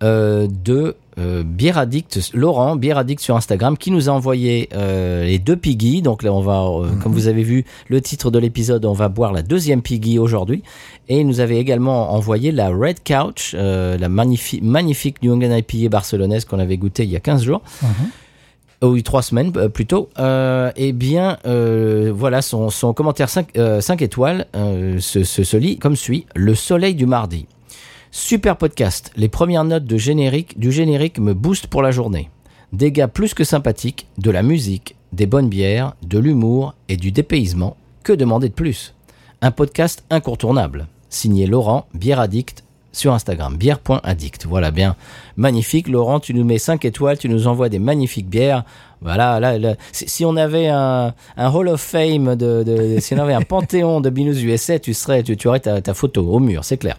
de 0.00 0.94
euh, 1.18 1.42
Bière 1.44 1.78
Addict, 1.78 2.30
Laurent, 2.34 2.76
Bière 2.76 2.98
Addict 2.98 3.20
sur 3.20 3.36
Instagram, 3.36 3.76
qui 3.76 3.90
nous 3.90 4.08
a 4.08 4.12
envoyé 4.12 4.68
euh, 4.74 5.24
les 5.24 5.38
deux 5.38 5.56
piggy. 5.56 6.02
Donc 6.02 6.22
là, 6.22 6.32
on 6.32 6.40
va, 6.40 6.62
euh, 6.62 6.94
comme 7.02 7.12
vous 7.12 7.26
avez 7.28 7.42
vu 7.42 7.64
le 7.88 8.00
titre 8.00 8.30
de 8.30 8.38
l'épisode, 8.38 8.84
on 8.84 8.92
va 8.92 9.08
boire 9.08 9.32
la 9.32 9.42
deuxième 9.42 9.82
piggy 9.82 10.18
aujourd'hui. 10.18 10.62
Et 11.08 11.20
il 11.20 11.26
nous 11.26 11.40
avait 11.40 11.58
également 11.58 12.12
envoyé 12.12 12.52
la 12.52 12.68
Red 12.70 12.98
Couch, 13.04 13.54
euh, 13.54 13.98
la 13.98 14.08
magnifique, 14.08 14.62
magnifique 14.62 15.22
New 15.22 15.32
England 15.32 15.56
IPA 15.56 15.88
barcelonaise 15.88 16.44
qu'on 16.44 16.58
avait 16.58 16.76
goûté 16.76 17.04
il 17.04 17.10
y 17.10 17.16
a 17.16 17.20
15 17.20 17.42
jours. 17.42 17.62
Oh 18.80 18.90
oui, 18.90 19.02
trois 19.02 19.22
semaines 19.22 19.50
euh, 19.56 19.68
plutôt. 19.68 20.08
Euh, 20.20 20.70
eh 20.76 20.92
bien, 20.92 21.38
euh, 21.46 22.12
voilà, 22.14 22.42
son, 22.42 22.70
son 22.70 22.92
commentaire 22.92 23.28
5, 23.28 24.02
étoiles 24.02 24.46
euh, 24.54 25.00
se, 25.00 25.24
se, 25.24 25.42
se 25.42 25.56
lit 25.56 25.78
comme 25.78 25.96
suit. 25.96 26.26
Le 26.36 26.54
soleil 26.54 26.94
du 26.94 27.06
mardi. 27.06 27.46
Super 28.10 28.56
podcast. 28.56 29.12
Les 29.16 29.28
premières 29.28 29.64
notes 29.64 29.84
de 29.84 29.98
générique, 29.98 30.58
du 30.58 30.72
générique 30.72 31.18
me 31.18 31.34
boostent 31.34 31.66
pour 31.66 31.82
la 31.82 31.90
journée. 31.90 32.30
Des 32.72 32.90
gars 32.90 33.06
plus 33.06 33.34
que 33.34 33.44
sympathiques, 33.44 34.06
de 34.16 34.30
la 34.30 34.42
musique, 34.42 34.96
des 35.12 35.26
bonnes 35.26 35.50
bières, 35.50 35.94
de 36.02 36.18
l'humour 36.18 36.74
et 36.88 36.96
du 36.96 37.12
dépaysement. 37.12 37.76
Que 38.02 38.14
demander 38.14 38.48
de 38.48 38.54
plus? 38.54 38.94
Un 39.42 39.50
podcast 39.50 40.04
incontournable. 40.08 40.86
Signé 41.10 41.46
Laurent, 41.46 41.86
bière 41.92 42.18
addict, 42.18 42.64
sur 42.92 43.12
Instagram, 43.12 43.58
bière.addict. 43.58 44.46
Voilà, 44.46 44.70
bien. 44.70 44.96
Magnifique. 45.36 45.86
Laurent, 45.86 46.18
tu 46.18 46.32
nous 46.32 46.44
mets 46.44 46.58
5 46.58 46.86
étoiles, 46.86 47.18
tu 47.18 47.28
nous 47.28 47.46
envoies 47.46 47.68
des 47.68 47.78
magnifiques 47.78 48.28
bières. 48.28 48.64
Voilà, 49.02 49.38
là, 49.38 49.58
là. 49.58 49.74
Si, 49.92 50.24
on 50.24 50.34
avait 50.36 50.68
un, 50.68 51.12
Hall 51.36 51.68
of 51.68 51.80
Fame, 51.80 52.36
de, 52.36 52.96
si 53.00 53.14
on 53.14 53.18
avait 53.18 53.34
un 53.34 53.42
panthéon 53.48 54.00
de 54.00 54.08
Binous 54.08 54.42
USA, 54.42 54.78
tu, 54.78 54.94
serais, 54.94 55.22
tu, 55.22 55.46
aurais 55.46 55.60
ta 55.60 55.94
photo 55.94 56.26
au 56.26 56.38
mur, 56.38 56.64
c'est 56.64 56.78
clair. 56.78 56.96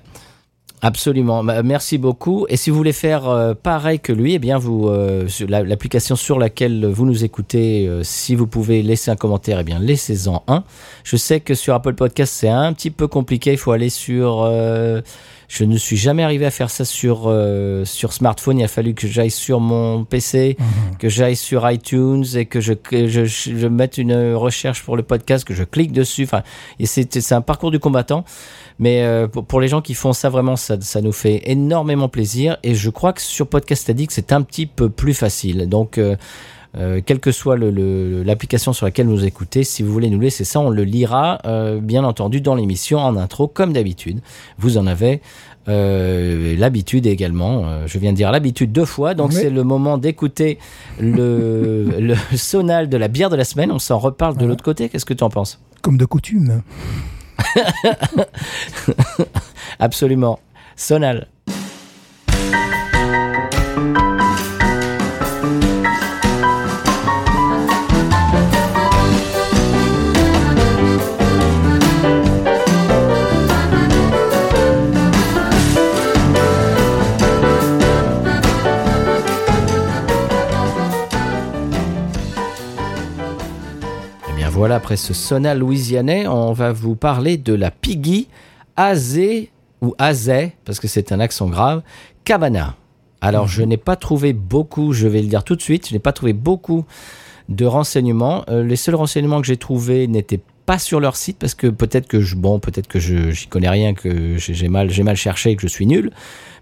Absolument, 0.82 1.44
Bah, 1.44 1.62
merci 1.62 1.98
beaucoup. 1.98 2.46
Et 2.48 2.56
si 2.56 2.70
vous 2.70 2.78
voulez 2.78 2.94
faire 2.94 3.28
euh, 3.28 3.54
pareil 3.54 4.00
que 4.00 4.14
lui, 4.14 4.36
eh 4.36 4.40
bien 4.40 4.58
vous 4.58 4.88
euh, 4.88 5.28
l'application 5.50 6.16
sur 6.16 6.40
laquelle 6.40 6.86
vous 6.86 7.06
nous 7.06 7.26
écoutez, 7.26 7.86
euh, 7.86 8.02
si 8.04 8.34
vous 8.34 8.48
pouvez 8.48 8.82
laisser 8.82 9.12
un 9.12 9.18
commentaire, 9.18 9.60
eh 9.60 9.64
bien 9.66 9.78
laissez-en 9.80 10.42
un. 10.48 10.64
Je 11.04 11.18
sais 11.18 11.42
que 11.42 11.54
sur 11.54 11.74
Apple 11.74 11.96
Podcast 11.96 12.34
c'est 12.34 12.48
un 12.48 12.72
petit 12.72 12.92
peu 12.92 13.08
compliqué. 13.08 13.52
Il 13.52 13.58
faut 13.58 13.74
aller 13.74 13.90
sur. 13.90 14.42
euh, 14.44 15.02
je 15.50 15.64
ne 15.66 15.78
suis 15.78 15.98
jamais 15.98 16.22
arrivé 16.24 16.46
à 16.46 16.52
faire 16.52 16.70
ça 16.70 16.86
sur 16.86 17.24
euh, 17.26 17.84
sur 17.84 18.14
smartphone. 18.14 18.60
Il 18.60 18.64
a 18.64 18.68
fallu 18.68 18.94
que 18.94 19.08
j'aille 19.08 19.32
sur 19.32 19.60
mon 19.60 20.06
PC, 20.06 20.56
que 21.00 21.10
j'aille 21.10 21.36
sur 21.36 21.70
iTunes 21.70 22.24
et 22.36 22.46
que 22.46 22.62
je, 22.62 22.72
que 22.74 23.08
je 23.08 23.26
je 23.26 23.68
mette 23.68 23.98
une 23.98 24.36
recherche 24.36 24.84
pour 24.84 24.96
le 24.96 25.04
podcast, 25.04 25.44
que 25.44 25.56
je 25.56 25.64
clique 25.64 25.92
dessus. 25.92 26.24
Enfin, 26.24 26.44
et 26.80 26.86
c'est 26.86 27.20
c'est 27.20 27.36
un 27.36 27.42
parcours 27.42 27.72
du 27.72 27.80
combattant. 27.80 28.24
Mais 28.80 29.04
euh, 29.04 29.28
pour, 29.28 29.46
pour 29.46 29.60
les 29.62 29.68
gens 29.68 29.82
qui 29.82 29.94
font 29.94 30.14
ça, 30.14 30.30
vraiment, 30.30 30.56
ça, 30.56 30.78
ça 30.80 31.02
nous 31.02 31.12
fait 31.12 31.42
énormément 31.46 32.08
plaisir. 32.10 32.58
Et 32.64 32.76
je 32.76 32.90
crois 32.90 33.14
que 33.14 33.22
sur 33.22 33.48
Podcast 33.48 33.90
Addict, 33.90 34.12
c'est 34.12 34.32
un 34.32 34.42
petit 34.42 34.66
peu 34.66 34.90
plus 34.90 35.14
facile. 35.14 35.68
Donc, 35.68 35.98
euh, 35.98 36.16
euh, 36.78 37.02
quelle 37.06 37.20
que 37.20 37.32
soit 37.32 37.58
le- 37.58 37.72
le- 37.72 38.24
l'application 38.24 38.74
sur 38.74 38.86
laquelle 38.86 39.08
vous 39.08 39.26
écoutez, 39.26 39.64
si 39.64 39.84
vous 39.84 39.92
voulez 39.92 40.10
nous 40.10 40.20
laisser 40.20 40.44
ça, 40.46 40.60
on 40.60 40.70
le 40.70 40.84
lira, 40.84 41.40
bien 41.82 42.04
entendu, 42.04 42.42
dans 42.42 42.56
l'émission, 42.56 43.00
en 43.00 43.18
intro, 43.18 43.48
comme 43.48 43.74
d'habitude. 43.74 44.20
Vous 44.60 44.78
en 44.78 44.86
avez 44.88 45.22
euh, 45.68 46.56
l'habitude 46.58 47.06
également. 47.06 47.64
Euh, 47.66 47.84
je 47.86 48.00
viens 48.00 48.12
de 48.12 48.18
dire 48.18 48.32
l'habitude 48.32 48.72
deux 48.72 48.86
fois. 48.86 49.14
Donc, 49.14 49.30
Oui. 49.32 49.36
c'est 49.36 49.50
le 49.50 49.64
moment 49.64 49.98
d'écouter 49.98 50.58
le, 51.00 51.86
le 52.00 52.16
sonal 52.38 52.88
de 52.88 52.98
la 52.98 53.08
bière 53.08 53.30
de 53.30 53.36
la 53.36 53.44
semaine. 53.44 53.72
On 53.72 53.80
s'en 53.80 54.00
reparle 54.00 54.38
de 54.38 54.46
l'autre 54.46 54.64
côté. 54.64 54.90
Qu'est-ce 54.90 55.06
que 55.06 55.14
tu 55.14 55.24
en 55.24 55.30
penses? 55.30 55.60
Comme 55.82 55.98
de 55.98 56.06
coutume. 56.06 56.62
Absolument. 59.80 60.40
Sonal. 60.76 61.28
Voilà. 84.60 84.76
après 84.76 84.98
ce 84.98 85.14
sauna 85.14 85.56
louisianais, 85.56 86.28
on 86.28 86.54
va 86.54 86.72
vous 86.72 86.96
parler 86.96 87.38
de 87.38 87.54
la 87.54 87.72
Piggy 87.72 88.28
Azé, 88.76 89.52
ou 89.82 89.96
Azé, 89.98 90.54
parce 90.66 90.80
que 90.80 90.88
c'est 90.88 91.12
un 91.12 91.20
accent 91.20 91.48
grave, 91.48 91.82
Cabana. 92.26 92.76
Alors, 93.22 93.48
je 93.48 93.64
n'ai 93.64 93.78
pas 93.78 93.96
trouvé 93.96 94.34
beaucoup, 94.34 94.94
je 94.94 95.08
vais 95.08 95.22
le 95.22 95.28
dire 95.28 95.44
tout 95.44 95.56
de 95.56 95.62
suite, 95.62 95.90
je 95.90 95.94
n'ai 95.94 96.00
pas 96.00 96.14
trouvé 96.14 96.34
beaucoup 96.34 96.86
de 97.50 97.66
renseignements. 97.66 98.44
Euh, 98.50 98.64
les 98.64 98.76
seuls 98.76 98.96
renseignements 98.96 99.42
que 99.42 99.48
j'ai 99.48 99.58
trouvés 99.58 100.08
n'étaient 100.08 100.42
pas 100.66 100.78
sur 100.78 101.00
leur 101.00 101.16
site 101.16 101.38
parce 101.40 101.56
que 101.56 101.66
peut-être 101.66 102.08
que 102.08 102.22
je 102.22 102.36
bon 102.36 102.60
peut-être 102.60 102.88
que 102.88 103.00
je 103.00 103.32
j'y 103.32 103.48
connais 103.48 103.70
rien 103.70 103.96
que 103.96 104.38
j'ai 104.38 104.68
mal 104.68 104.92
j'ai 104.92 105.02
mal 105.02 105.16
cherché 105.16 105.56
que 105.56 105.64
je 105.64 105.68
suis 105.68 105.88
nul 105.88 106.12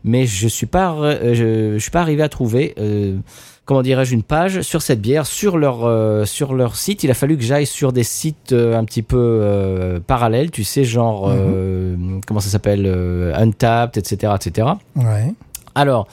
mais 0.06 0.25
je 0.25 0.48
suis 0.48 0.66
euh, 0.74 1.75
je 1.75 1.77
suis 1.77 1.92
pas 1.92 2.00
arrivé 2.00 2.24
à 2.24 2.30
trouver 2.30 2.74
euh, 2.80 3.18
comment 3.67 3.83
dirais-je 3.83 4.15
une 4.15 4.24
page 4.24 4.62
sur 4.62 4.81
cette 4.81 5.01
bière 5.01 5.27
sur 5.27 5.57
leur 5.57 5.86
euh, 5.86 6.25
sur 6.25 6.55
leur 6.55 6.75
site 6.75 7.03
il 7.03 7.12
a 7.12 7.13
fallu 7.13 7.38
que 7.38 7.43
j'aille 7.43 7.67
sur 7.67 7.93
des 7.93 8.03
sites 8.03 8.53
euh, 8.53 8.75
un 8.75 8.83
petit 8.86 9.03
peu 9.03 9.17
euh, 9.19 10.00
parallèles 10.00 10.50
tu 10.50 10.63
sais 10.63 10.83
genre 10.83 11.27
euh, 11.29 11.95
comment 12.25 12.39
ça 12.39 12.50
s'appelle 12.50 12.88
Untapped 13.36 13.97
etc 13.97 14.33
etc 14.36 14.69
Ouais. 14.95 15.33
alors, 15.75 16.07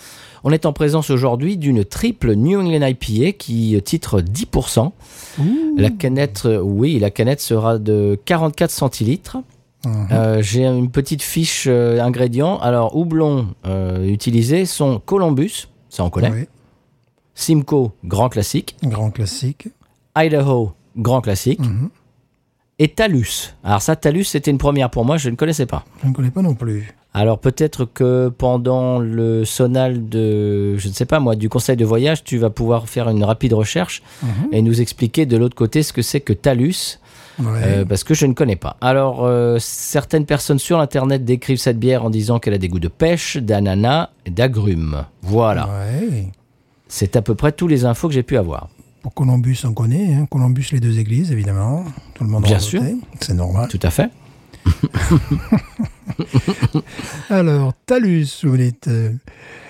on 0.47 0.51
est 0.51 0.67
en 0.67 0.75
présence 0.75 1.09
aujourd'hui 1.09 1.57
d'une 1.57 1.87
triple 1.87 2.35
New 2.35 2.61
England 2.61 2.87
IPA 2.87 3.33
qui 3.39 3.81
titre 3.83 4.21
10%. 4.21 4.91
La 5.79 5.89
canette, 5.89 6.47
oui, 6.63 6.99
la 6.99 7.11
canette 7.11 7.41
sera 7.41 7.79
de 7.79 8.19
44 8.27 8.71
centilitres. 8.71 9.39
Mhm. 9.87 10.09
Euh, 10.13 10.43
J'ai 10.43 10.67
une 10.67 10.91
petite 10.91 11.23
fiche 11.23 11.67
euh, 11.69 12.01
ingrédients. 12.01 12.59
Alors, 12.59 12.97
houblons 12.97 13.49
euh, 13.67 14.07
utilisés 14.07 14.67
sont 14.67 15.01
Columbus, 15.05 15.69
ça 15.89 16.05
on 16.05 16.11
connaît. 16.11 16.31
Oui. 16.31 16.45
Simcoe, 17.35 17.93
grand 18.05 18.29
classique. 18.29 18.77
Grand 18.83 19.11
classique. 19.11 19.69
Idaho, 20.17 20.73
grand 20.97 21.21
classique. 21.21 21.61
Mhm. 21.61 21.91
Et 22.79 22.89
Talus. 22.89 23.55
Alors 23.63 23.83
ça, 23.83 23.95
Talus, 23.97 24.25
c'était 24.25 24.51
une 24.51 24.59
première 24.59 24.91
pour 24.91 25.05
moi, 25.05 25.17
je 25.17 25.31
ne 25.31 25.37
connaissais 25.37 25.67
pas. 25.67 25.85
Je 26.03 26.09
ne 26.09 26.13
connais 26.13 26.31
pas 26.31 26.43
non 26.43 26.55
plus. 26.55 26.93
Alors 27.17 27.39
peut-être 27.39 27.85
que 27.85 28.29
pendant 28.29 28.99
le 28.99 29.45
sonal 29.45 30.09
de, 30.09 30.77
je 30.77 30.89
ne 30.89 30.93
sais 30.93 31.05
pas 31.07 31.21
moi, 31.21 31.37
du 31.37 31.49
conseil 31.49 31.77
de 31.77 31.85
voyage, 31.85 32.25
tu 32.25 32.39
vas 32.39 32.51
pouvoir 32.51 32.89
faire 32.89 33.09
une 33.09 33.23
rapide 33.23 33.53
recherche 33.53 34.03
Mhm. 34.23 34.49
et 34.53 34.63
nous 34.63 34.81
expliquer 34.81 35.25
de 35.25 35.37
l'autre 35.37 35.55
côté 35.55 35.85
ce 35.85 35.93
que 35.93 36.03
c'est 36.03 36.21
que 36.21 36.33
Talus, 36.33 36.99
Ouais. 37.39 37.47
euh, 37.63 37.85
parce 37.85 38.03
que 38.03 38.15
je 38.15 38.27
ne 38.27 38.33
connais 38.33 38.57
pas. 38.57 38.77
Alors 38.81 39.25
euh, 39.25 39.59
certaines 39.61 40.27
personnes 40.27 40.59
sur 40.59 40.81
Internet 40.81 41.25
décrivent 41.25 41.59
cette 41.59 41.79
bière 41.79 42.05
en 42.05 42.11
disant 42.11 42.41
qu'elle 42.41 42.55
a 42.55 42.59
des 42.59 42.69
goûts 42.69 42.81
de 42.81 42.89
pêche, 42.89 43.37
d'ananas 43.37 44.11
et 44.27 44.31
d'agrumes. 44.31 45.05
Voilà, 45.23 45.69
Ouais. 45.69 46.27
C'est 46.95 47.17
à 47.17 47.23
peu 47.23 47.35
près 47.35 47.51
tous 47.51 47.67
les 47.67 47.85
infos 47.85 48.07
que 48.07 48.15
j'ai 48.15 48.23
pu 48.23 48.37
avoir. 48.37 48.69
Pour 49.03 49.13
Columbus, 49.15 49.59
on 49.65 49.73
connaît. 49.73 50.15
Hein. 50.15 50.27
Columbus, 50.31 50.69
les 50.71 50.79
deux 50.79 51.01
églises, 51.01 51.33
évidemment. 51.33 51.85
Tout 52.15 52.23
le 52.23 52.31
monde 52.31 52.45
Bien 52.45 52.59
en 52.59 52.61
sûr. 52.61 52.81
C'est 53.21 53.35
normal. 53.35 53.69
Tout 53.69 53.81
à 53.83 53.91
fait. 53.91 54.11
Alors, 57.31 57.73
Talus, 57.85 58.45
vous 58.45 58.57
dites. 58.57 58.87
euh, 58.87 59.11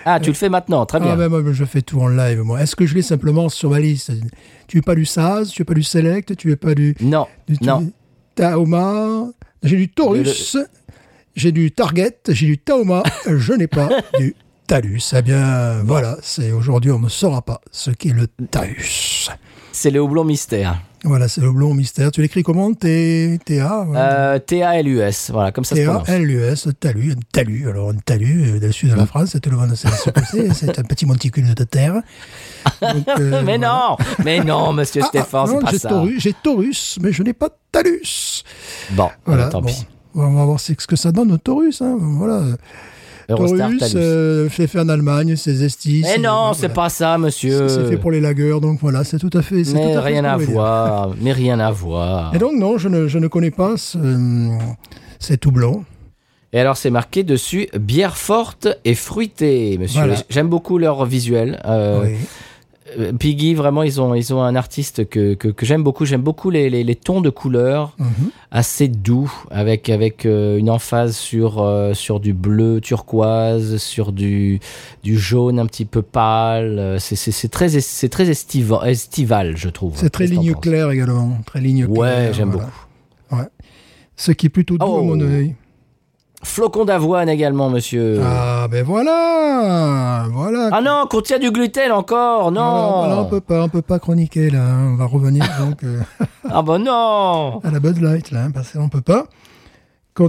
Ah, 0.04 0.20
tu 0.20 0.28
le 0.28 0.34
fais 0.34 0.50
maintenant, 0.50 0.84
très 0.84 1.00
bien. 1.00 1.12
Ah 1.12 1.16
ben 1.16 1.28
moi, 1.30 1.40
je 1.50 1.64
fais 1.64 1.80
tout 1.80 1.98
en 1.98 2.08
live, 2.08 2.42
moi. 2.42 2.60
Est-ce 2.60 2.76
que 2.76 2.84
je 2.84 2.94
l'ai 2.94 3.02
simplement 3.02 3.48
sur 3.48 3.70
ma 3.70 3.80
liste? 3.80 4.12
Tu 4.68 4.76
veux 4.78 4.82
pas 4.82 4.94
du 4.94 5.06
Saz, 5.06 5.50
tu 5.50 5.62
veux 5.62 5.66
pas 5.66 5.74
du 5.74 5.82
Select, 5.82 6.36
tu 6.36 6.50
veux 6.50 6.56
pas 6.56 6.74
du... 6.74 6.94
Non, 7.00 7.26
du 7.48 7.56
non. 7.64 7.90
Taoma? 8.34 9.28
J'ai 9.62 9.78
du 9.78 9.88
Taurus, 9.88 10.58
j'ai 11.34 11.50
du 11.50 11.72
Target, 11.72 12.18
j'ai 12.28 12.46
du 12.46 12.58
Taoma, 12.58 13.02
je 13.26 13.54
n'ai 13.54 13.66
pas 13.66 13.88
du 14.18 14.36
Talus. 14.66 15.12
Eh 15.16 15.22
bien, 15.22 15.82
voilà, 15.84 16.16
c'est 16.22 16.52
aujourd'hui, 16.52 16.90
on 16.90 16.98
ne 16.98 17.08
saura 17.08 17.42
pas 17.42 17.60
ce 17.70 17.90
qu'est 17.90 18.12
le 18.14 18.26
Talus. 18.50 19.28
C'est 19.72 19.90
le 19.90 20.00
houblon 20.00 20.24
mystère. 20.24 20.80
Voilà, 21.06 21.28
c'est 21.28 21.42
le 21.42 21.52
blond 21.52 21.74
mystère. 21.74 22.10
Tu 22.10 22.22
l'écris 22.22 22.42
comment? 22.42 22.72
T- 22.72 23.38
T-A 23.44 23.82
ouais. 23.82 23.94
Euh, 23.98 24.38
T-A-L-U-S, 24.38 25.30
voilà, 25.34 25.52
comme 25.52 25.64
ça 25.64 25.76
se 25.76 25.82
prononce. 25.82 26.06
T-A-L-U-S, 26.06 26.68
talus, 26.80 27.12
un 27.12 27.20
talus. 27.30 27.68
Alors, 27.68 27.90
un 27.90 27.96
talus, 27.96 28.42
euh, 28.54 28.58
dans 28.60 28.66
le 28.68 28.72
sud 28.72 28.90
de 28.90 28.94
la 28.94 29.04
France, 29.04 29.36
tout 29.42 29.50
le 29.50 29.56
monde 29.58 29.74
sait 29.74 29.88
ce 29.88 30.08
que 30.08 30.20
c'est. 30.24 30.54
C'est 30.54 30.78
un 30.78 30.82
petit 30.84 31.04
monticule 31.04 31.52
de 31.54 31.64
terre. 31.64 32.00
Donc, 32.80 33.06
euh, 33.18 33.42
mais 33.44 33.58
voilà. 33.58 33.58
non, 33.58 33.96
mais 34.24 34.42
non, 34.42 34.72
monsieur 34.72 35.02
Ah, 35.02 35.06
ah, 35.06 35.08
Stéphane, 35.08 35.46
c'est 35.48 35.60
pas 35.60 35.78
ça. 35.78 36.04
J'ai 36.16 36.32
Taurus, 36.32 36.98
mais 37.02 37.12
je 37.12 37.22
n'ai 37.22 37.34
pas 37.34 37.48
de 37.48 37.54
talus. 37.70 38.42
Bon, 38.92 39.10
Voilà, 39.26 39.48
tant 39.50 39.60
bon. 39.60 39.66
pis. 39.66 39.86
On 40.14 40.32
va 40.32 40.44
voir 40.46 40.58
ce 40.60 40.72
que 40.72 40.96
ça 40.96 41.12
donne 41.12 41.32
au 41.32 41.38
Taurus. 41.38 41.82
Hein. 41.82 41.96
Voilà. 42.00 42.44
Taurus, 43.28 43.52
euh, 43.96 44.48
fait 44.48 44.78
en 44.78 44.88
Allemagne, 44.88 45.36
c'est 45.36 45.54
Zestis. 45.54 46.00
mais 46.02 46.08
c'est- 46.14 46.18
non, 46.18 46.30
voilà. 46.30 46.54
c'est 46.54 46.68
pas 46.68 46.88
ça, 46.88 47.16
monsieur. 47.18 47.68
C'est 47.68 47.88
fait 47.88 47.96
pour 47.96 48.10
les 48.10 48.20
lagueurs, 48.20 48.60
donc 48.60 48.78
voilà, 48.80 49.04
c'est 49.04 49.18
tout 49.18 49.30
à 49.32 49.42
fait. 49.42 49.62
Mais 49.72 49.92
tout 49.92 49.98
à 49.98 50.00
rien 50.00 50.24
à 50.24 50.36
voir, 50.36 51.14
mais 51.20 51.32
rien 51.32 51.58
à 51.60 51.70
voir. 51.70 52.34
Et 52.34 52.38
donc, 52.38 52.52
non, 52.58 52.78
je 52.78 52.88
ne, 52.88 53.06
je 53.08 53.18
ne 53.18 53.26
connais 53.28 53.50
pas 53.50 53.76
ce, 53.76 53.98
euh, 53.98 54.48
ces 55.18 55.36
doublons. 55.36 55.84
Et 56.52 56.60
alors, 56.60 56.76
c'est 56.76 56.90
marqué 56.90 57.24
dessus 57.24 57.68
bière 57.78 58.16
forte 58.16 58.68
et 58.84 58.94
fruitée, 58.94 59.76
monsieur. 59.78 60.00
Voilà. 60.02 60.14
J'aime 60.30 60.48
beaucoup 60.48 60.78
leur 60.78 61.04
visuel. 61.04 61.60
Euh, 61.64 62.04
Oui. 62.04 62.14
Euh, 62.98 63.12
Piggy, 63.12 63.54
vraiment, 63.54 63.82
ils 63.82 64.00
ont, 64.00 64.14
ils 64.14 64.32
ont 64.34 64.42
un 64.42 64.54
artiste 64.56 65.08
que, 65.08 65.34
que, 65.34 65.48
que 65.48 65.66
j'aime 65.66 65.82
beaucoup. 65.82 66.04
J'aime 66.04 66.22
beaucoup 66.22 66.50
les, 66.50 66.70
les, 66.70 66.84
les 66.84 66.94
tons 66.94 67.20
de 67.20 67.30
couleurs 67.30 67.94
Mhm. 67.98 68.30
assez 68.50 68.88
doux, 68.88 69.32
avec, 69.50 69.88
avec 69.90 70.26
euh, 70.26 70.56
une 70.58 70.70
emphase 70.70 71.16
sur, 71.16 71.60
euh, 71.62 71.92
sur 71.94 72.20
du 72.20 72.32
bleu 72.32 72.80
turquoise, 72.80 73.76
sur 73.78 74.12
du, 74.12 74.60
du 75.02 75.18
jaune 75.18 75.58
un 75.58 75.66
petit 75.66 75.84
peu 75.84 76.02
pâle. 76.02 76.96
C'est- 77.00 77.48
très, 77.48 77.76
es- 77.76 77.80
c'est 77.80 78.08
très 78.08 78.30
estiva- 78.30 78.86
estival, 78.86 79.56
je 79.56 79.68
trouve. 79.68 79.94
C'est 79.96 80.10
très 80.10 80.26
ligne 80.26 80.54
claire 80.54 80.90
également. 80.90 81.38
Très 81.46 81.60
ligne 81.60 81.84
Ouais, 81.86 82.30
j'aime 82.32 82.50
voilà. 82.50 82.68
beaucoup. 83.28 83.40
Ouais. 83.42 83.48
Ce 84.16 84.30
qui 84.32 84.46
est 84.46 84.50
plutôt 84.50 84.78
doux 84.78 84.86
Oh. 84.88 84.98
à 84.98 85.02
mon 85.02 85.20
œil. 85.20 85.54
Flocon 86.44 86.84
d'avoine 86.84 87.28
également, 87.28 87.70
monsieur. 87.70 88.20
Ah, 88.22 88.68
ben 88.70 88.84
voilà 88.84 90.26
Voilà 90.30 90.68
Ah 90.72 90.80
non, 90.82 91.06
contient 91.10 91.38
du 91.38 91.50
gluten 91.50 91.90
encore, 91.90 92.52
non 92.52 92.60
Voilà, 92.70 92.92
voilà, 93.06 93.20
on 93.22 93.24
peut 93.26 93.40
pas, 93.40 93.62
on 93.64 93.68
peut 93.68 93.82
pas 93.82 93.98
chroniquer 93.98 94.50
là. 94.50 94.62
hein. 94.62 94.90
On 94.92 94.96
va 94.96 95.06
revenir 95.06 95.44
donc 95.58 95.82
euh, 95.84 96.00
Ah 96.48 96.62
bah 96.62 96.78
non 96.78 97.60
à 97.64 97.70
la 97.70 97.80
Bud 97.80 97.98
Light 98.00 98.30
là, 98.30 98.44
hein, 98.44 98.50
parce 98.52 98.72
qu'on 98.72 98.88
peut 98.88 99.00
pas. 99.00 99.24
A 100.16 100.22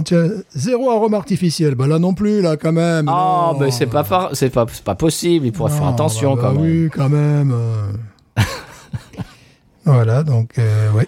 zéro 0.52 0.90
arôme 0.90 1.14
artificiel, 1.14 1.76
bah 1.76 1.86
là 1.86 2.00
non 2.00 2.12
plus 2.12 2.40
là 2.42 2.56
quand 2.56 2.72
même. 2.72 3.08
Ah, 3.08 3.50
non. 3.52 3.60
mais 3.60 3.70
c'est 3.70 3.86
pas, 3.86 4.04
c'est 4.32 4.50
pas, 4.50 4.66
c'est 4.72 4.82
pas 4.82 4.96
possible, 4.96 5.46
il 5.46 5.52
pourrait 5.52 5.70
faire 5.70 5.86
attention 5.86 6.34
bah, 6.34 6.40
quand 6.42 6.54
bah 6.54 6.60
même. 6.60 6.82
Oui, 6.84 6.90
quand 6.92 7.08
même. 7.08 7.52
euh. 7.54 8.42
voilà, 9.84 10.22
donc 10.24 10.58
euh, 10.58 10.90
ouais. 10.92 11.06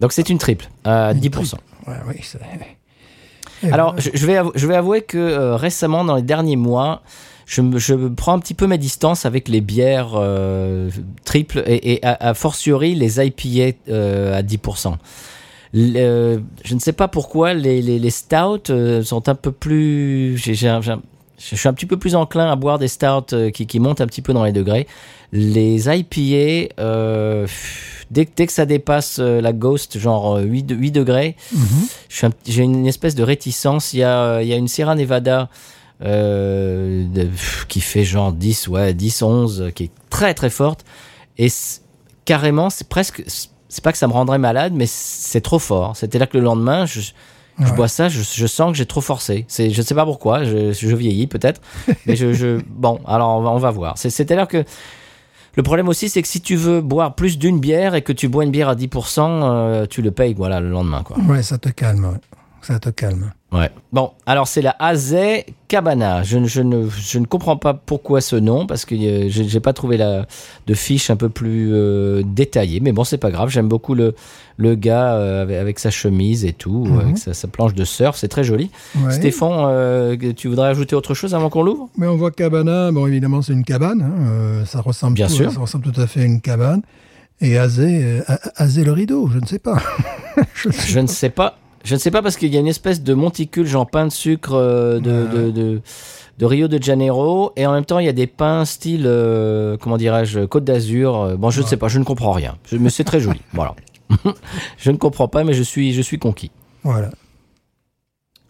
Donc 0.00 0.12
c'est 0.12 0.28
une 0.30 0.38
triple, 0.38 0.68
à 0.84 1.12
Une 1.12 1.20
10%. 1.20 1.54
Ouais, 1.86 1.94
oui, 2.08 2.16
c'est- 2.22 2.38
Alors, 3.72 3.94
voilà. 3.94 4.00
je, 4.00 4.10
je 4.14 4.26
vais 4.26 4.36
avou- 4.36 4.52
je 4.54 4.66
vais 4.66 4.74
avouer 4.76 5.02
que 5.02 5.18
euh, 5.18 5.56
récemment, 5.56 6.04
dans 6.04 6.16
les 6.16 6.22
derniers 6.22 6.56
mois, 6.56 7.02
je, 7.46 7.62
je 7.76 7.94
prends 8.08 8.34
un 8.34 8.38
petit 8.38 8.54
peu 8.54 8.66
mes 8.66 8.78
distances 8.78 9.24
avec 9.26 9.48
les 9.48 9.60
bières 9.60 10.12
euh, 10.14 10.90
triples 11.24 11.62
et, 11.66 11.94
et 11.94 12.04
à, 12.04 12.28
à 12.28 12.34
fortiori 12.34 12.94
les 12.94 13.20
IPA 13.24 13.76
euh, 13.88 14.38
à 14.38 14.42
10%. 14.42 14.94
Le- 15.74 15.92
euh, 15.96 16.38
je 16.64 16.74
ne 16.74 16.80
sais 16.80 16.92
pas 16.92 17.08
pourquoi 17.08 17.54
les, 17.54 17.82
les, 17.82 17.98
les 17.98 18.10
stouts 18.10 19.02
sont 19.02 19.28
un 19.28 19.34
peu 19.34 19.52
plus. 19.52 20.36
j'ai- 20.38 20.54
j'ai 20.54 20.68
un- 20.68 20.80
j'ai 20.80 20.92
un- 20.92 21.02
je 21.38 21.54
suis 21.56 21.68
un 21.68 21.72
petit 21.72 21.86
peu 21.86 21.96
plus 21.96 22.14
enclin 22.16 22.50
à 22.50 22.56
boire 22.56 22.78
des 22.78 22.88
stouts 22.88 23.32
euh, 23.32 23.50
qui, 23.50 23.66
qui 23.66 23.78
montent 23.80 24.00
un 24.00 24.06
petit 24.06 24.22
peu 24.22 24.32
dans 24.32 24.44
les 24.44 24.52
degrés. 24.52 24.86
Les 25.32 25.88
IPA, 25.88 26.74
euh, 26.80 27.46
dès, 28.10 28.26
que- 28.26 28.30
dès 28.36 28.46
que 28.46 28.52
ça 28.52 28.66
dépasse 28.66 29.18
euh, 29.20 29.40
la 29.40 29.52
Ghost, 29.52 29.98
genre 29.98 30.36
euh, 30.38 30.42
8, 30.42 30.62
de- 30.64 30.74
8 30.74 30.90
degrés, 30.90 31.36
Mhm. 31.52 31.62
un- 32.24 32.30
j'ai 32.46 32.62
une 32.62 32.86
espèce 32.86 33.14
de 33.14 33.22
réticence. 33.22 33.92
Il 33.92 33.98
y 34.00 34.04
a, 34.04 34.40
il 34.42 34.48
y 34.48 34.52
a 34.52 34.56
une 34.56 34.68
Sierra 34.68 34.94
Nevada 34.94 35.48
euh, 36.02 37.04
de- 37.08 37.28
qui 37.68 37.80
fait 37.80 38.04
genre 38.04 38.32
10, 38.32 38.68
ouais, 38.68 38.94
10, 38.94 39.22
11, 39.22 39.60
euh, 39.62 39.70
qui 39.70 39.84
est 39.84 39.90
très 40.10 40.34
très 40.34 40.50
forte. 40.50 40.84
Et 41.38 41.48
carrément, 42.24 42.70
c'est 42.70 42.88
presque. 42.88 43.22
C'est 43.70 43.84
pas 43.84 43.92
que 43.92 43.98
ça 43.98 44.06
me 44.08 44.12
rendrait 44.12 44.38
malade, 44.38 44.72
mais 44.74 44.86
c'est 44.86 45.40
trop 45.42 45.58
fort. 45.58 45.94
C'était 45.96 46.18
là 46.18 46.26
que 46.26 46.38
le 46.38 46.44
lendemain, 46.44 46.86
je, 46.86 47.00
je 47.60 47.72
bois 47.72 47.88
ça, 47.88 48.08
je, 48.08 48.20
je 48.22 48.46
sens 48.46 48.70
que 48.72 48.78
j'ai 48.78 48.86
trop 48.86 49.00
forcé. 49.00 49.44
C'est, 49.48 49.70
je 49.70 49.82
sais 49.82 49.94
pas 49.94 50.04
pourquoi, 50.04 50.44
je, 50.44 50.72
je 50.72 50.94
vieillis 50.96 51.26
peut-être. 51.26 51.60
mais 52.06 52.16
je, 52.16 52.32
je. 52.32 52.60
Bon, 52.68 53.00
alors 53.06 53.36
on 53.38 53.42
va, 53.42 53.50
on 53.50 53.58
va 53.58 53.70
voir. 53.70 53.98
C'est- 53.98 54.10
C'est-à-dire 54.10 54.48
que. 54.48 54.64
Le 55.56 55.62
problème 55.64 55.88
aussi, 55.88 56.08
c'est 56.08 56.22
que 56.22 56.28
si 56.28 56.40
tu 56.40 56.54
veux 56.54 56.80
boire 56.80 57.16
plus 57.16 57.36
d'une 57.36 57.58
bière 57.58 57.96
et 57.96 58.02
que 58.02 58.12
tu 58.12 58.28
bois 58.28 58.44
une 58.44 58.52
bière 58.52 58.68
à 58.68 58.76
10%, 58.76 59.20
euh, 59.42 59.86
tu 59.86 60.02
le 60.02 60.12
payes 60.12 60.32
voilà, 60.34 60.60
le 60.60 60.70
lendemain. 60.70 61.02
Quoi. 61.02 61.16
Ouais, 61.28 61.42
ça 61.42 61.58
te 61.58 61.68
calme. 61.68 62.04
ouais. 62.04 62.18
Ça 62.62 62.78
te 62.78 62.90
calme. 62.90 63.32
Ouais. 63.50 63.70
Bon, 63.92 64.10
alors 64.26 64.46
c'est 64.46 64.60
la 64.60 64.76
Azé 64.78 65.46
Cabana. 65.68 66.22
Je, 66.22 66.36
ne- 66.36 66.46
je, 66.46 66.60
ne, 66.60 66.86
je 66.90 67.18
ne 67.18 67.24
comprends 67.24 67.56
pas 67.56 67.72
pourquoi 67.72 68.20
ce 68.20 68.36
nom, 68.36 68.66
parce 68.66 68.84
que 68.84 68.94
euh, 68.94 69.28
j'ai 69.30 69.60
pas 69.60 69.72
trouvé 69.72 69.96
la, 69.96 70.26
de 70.66 70.74
fiche 70.74 71.08
un 71.08 71.16
peu 71.16 71.30
plus 71.30 71.70
euh, 71.72 72.22
détaillée. 72.26 72.80
Mais 72.80 72.92
bon, 72.92 73.04
c'est 73.04 73.16
pas 73.16 73.30
grave. 73.30 73.48
J'aime 73.48 73.66
beaucoup 73.68 73.94
le, 73.94 74.14
le 74.58 74.74
gars 74.74 75.14
euh, 75.14 75.42
avec, 75.42 75.56
avec 75.56 75.78
sa 75.78 75.88
chemise 75.90 76.44
et 76.44 76.52
tout, 76.52 76.84
Mhm. 76.84 77.00
avec 77.00 77.16
sa, 77.18 77.32
sa 77.32 77.48
planche 77.48 77.72
de 77.72 77.84
surf. 77.84 78.18
C'est 78.18 78.28
très 78.28 78.44
joli. 78.44 78.70
Ouais. 79.02 79.12
Stéphane, 79.12 79.50
euh, 79.70 80.16
tu 80.36 80.48
voudrais 80.48 80.68
ajouter 80.68 80.94
autre 80.94 81.14
chose 81.14 81.34
avant 81.34 81.48
qu'on 81.48 81.62
l'ouvre? 81.62 81.88
Mais 81.96 82.06
on 82.06 82.16
voit 82.16 82.30
cabana, 82.32 82.92
bon 82.92 83.06
évidemment 83.06 83.40
c'est 83.40 83.54
une 83.54 83.64
cabane, 83.64 84.02
hein, 84.02 84.12
euh, 84.30 84.64
ça 84.66 84.82
ressemble 84.82 85.14
Bien 85.14 85.26
tout, 85.28 85.32
sûr. 85.32 85.52
ça 85.52 85.60
ressemble 85.60 85.90
tout 85.90 85.98
à 85.98 86.06
fait 86.06 86.20
à 86.20 86.24
une 86.24 86.42
cabane. 86.42 86.82
Et 87.40 87.56
Azé, 87.56 88.02
euh, 88.04 88.84
le 88.84 88.90
rideau, 88.92 89.30
je 89.32 89.38
ne 89.38 89.46
sais 89.46 89.58
pas. 89.60 89.78
Je 90.54 90.98
ne 91.00 91.06
sais 91.06 91.30
pas. 91.30 91.56
Je 91.84 91.94
ne 91.94 91.98
sais 92.00 92.10
pas 92.10 92.22
parce 92.22 92.36
qu'il 92.36 92.52
y 92.52 92.56
a 92.56 92.60
une 92.60 92.66
espèce 92.68 93.02
de 93.02 93.14
monticule, 93.14 93.66
genre 93.66 93.88
pain 93.88 94.06
de 94.06 94.12
sucre 94.12 94.52
euh, 94.54 95.00
de, 95.00 95.10
Ouais. 95.10 95.28
de, 95.46 95.50
de, 95.50 95.80
de 96.38 96.44
Rio 96.46 96.68
de 96.68 96.82
Janeiro. 96.82 97.52
Et 97.56 97.66
en 97.66 97.72
même 97.72 97.84
temps, 97.84 97.98
il 97.98 98.06
y 98.06 98.08
a 98.08 98.12
des 98.12 98.26
pains 98.26 98.64
style, 98.64 99.04
euh, 99.06 99.76
comment 99.80 99.96
dirais-je, 99.96 100.40
Côte 100.46 100.64
d'Azur. 100.64 101.16
Euh, 101.22 101.36
Bon, 101.36 101.50
je 101.50 101.62
ne 101.62 101.66
sais 101.66 101.76
pas, 101.76 101.88
je 101.88 101.98
ne 101.98 102.04
comprends 102.04 102.32
rien. 102.32 102.56
Je- 102.70 102.76
mais 102.76 102.90
c'est 102.90 103.04
très 103.04 103.20
joli. 103.20 103.40
Voilà. 103.52 103.74
je 104.78 104.90
ne 104.90 104.96
comprends 104.96 105.28
pas, 105.28 105.44
mais 105.44 105.52
je 105.54 105.62
suis, 105.62 105.92
je 105.92 106.02
suis 106.02 106.18
conquis. 106.18 106.50
Voilà. 106.82 107.10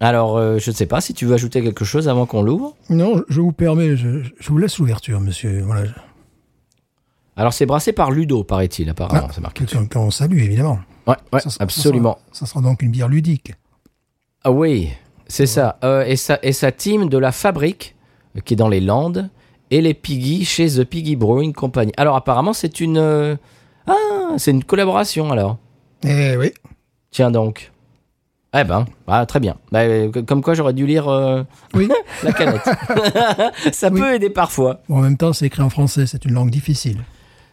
Alors, 0.00 0.37
euh, 0.37 0.58
je 0.58 0.70
ne 0.70 0.75
sais 0.76 0.87
pas 0.87 1.00
si 1.00 1.12
tu 1.14 1.26
veux 1.26 1.35
ajouter 1.35 1.61
quelque 1.62 1.85
chose 1.85 2.08
avant 2.08 2.25
qu'on 2.26 2.42
l'ouvre. 2.42 2.76
Non, 2.88 3.23
je 3.28 3.40
vous 3.40 3.50
permets, 3.52 3.97
je, 3.97 4.23
je 4.38 4.49
vous 4.49 4.58
laisse 4.58 4.78
l'ouverture, 4.78 5.20
monsieur. 5.20 5.62
Voilà. 5.62 5.90
Alors, 7.37 7.52
c'est 7.52 7.66
brassé 7.66 7.92
par 7.92 8.11
Ludo, 8.12 8.44
paraît-il, 8.44 8.88
apparemment. 8.90 9.26
Ah, 9.28 9.32
c'est 9.35 9.40
marqué. 9.40 9.64
Quelqu'un 9.64 9.87
qu'on 9.87 10.11
salue, 10.12 10.38
évidemment. 10.38 10.78
Ouais, 11.08 11.16
ouais, 11.32 11.40
Ça 11.40 11.50
sera- 11.50 11.64
absolument. 11.64 12.18
Ça 12.28 12.34
sera, 12.40 12.46
ça 12.46 12.52
sera 12.52 12.60
donc 12.60 12.82
une 12.82 12.90
bière 12.90 13.08
ludique. 13.08 13.54
Ah 14.44 14.50
oui, 14.52 14.90
c'est 15.26 15.46
ça. 15.46 15.78
Euh, 15.82 16.04
et 16.04 16.16
ça. 16.16 16.38
Et 16.42 16.52
sa 16.52 16.70
team 16.70 17.08
de 17.08 17.18
la 17.18 17.32
fabrique, 17.32 17.96
euh, 18.36 18.40
qui 18.40 18.54
est 18.54 18.56
dans 18.56 18.68
les 18.68 18.80
Landes, 18.80 19.28
et 19.70 19.80
les 19.80 19.94
Piggy 19.94 20.44
chez 20.44 20.68
The 20.68 20.84
Piggy 20.84 21.16
Brewing 21.16 21.52
Company. 21.52 21.92
Alors 21.96 22.16
apparemment, 22.16 22.52
c'est 22.52 22.80
une... 22.80 22.98
euh, 22.98 23.36
Ah, 23.86 23.94
c'est 24.36 24.50
une 24.50 24.64
collaboration 24.64 25.30
alors. 25.32 25.58
Eh 26.04 26.36
oui. 26.36 26.52
Tiens 27.10 27.30
donc. 27.30 27.72
Eh 28.54 28.64
ben, 28.64 28.86
ah, 29.06 29.26
très 29.26 29.40
bien. 29.40 29.56
Bah, 29.72 29.82
comme 30.26 30.40
quoi 30.42 30.54
j'aurais 30.54 30.72
dû 30.72 30.86
lire 30.86 31.08
euh, 31.08 31.42
Oui. 31.74 31.88
la 32.22 32.32
canette. 32.32 32.62
ça 33.72 33.88
Oui. 33.90 34.00
peut 34.00 34.14
aider 34.14 34.30
parfois. 34.30 34.80
Bon, 34.88 34.98
en 34.98 35.00
même 35.02 35.16
temps, 35.18 35.32
c'est 35.34 35.46
écrit 35.46 35.60
en 35.62 35.68
français, 35.70 36.06
c'est 36.06 36.24
une 36.24 36.32
langue 36.32 36.50
difficile. 36.50 36.98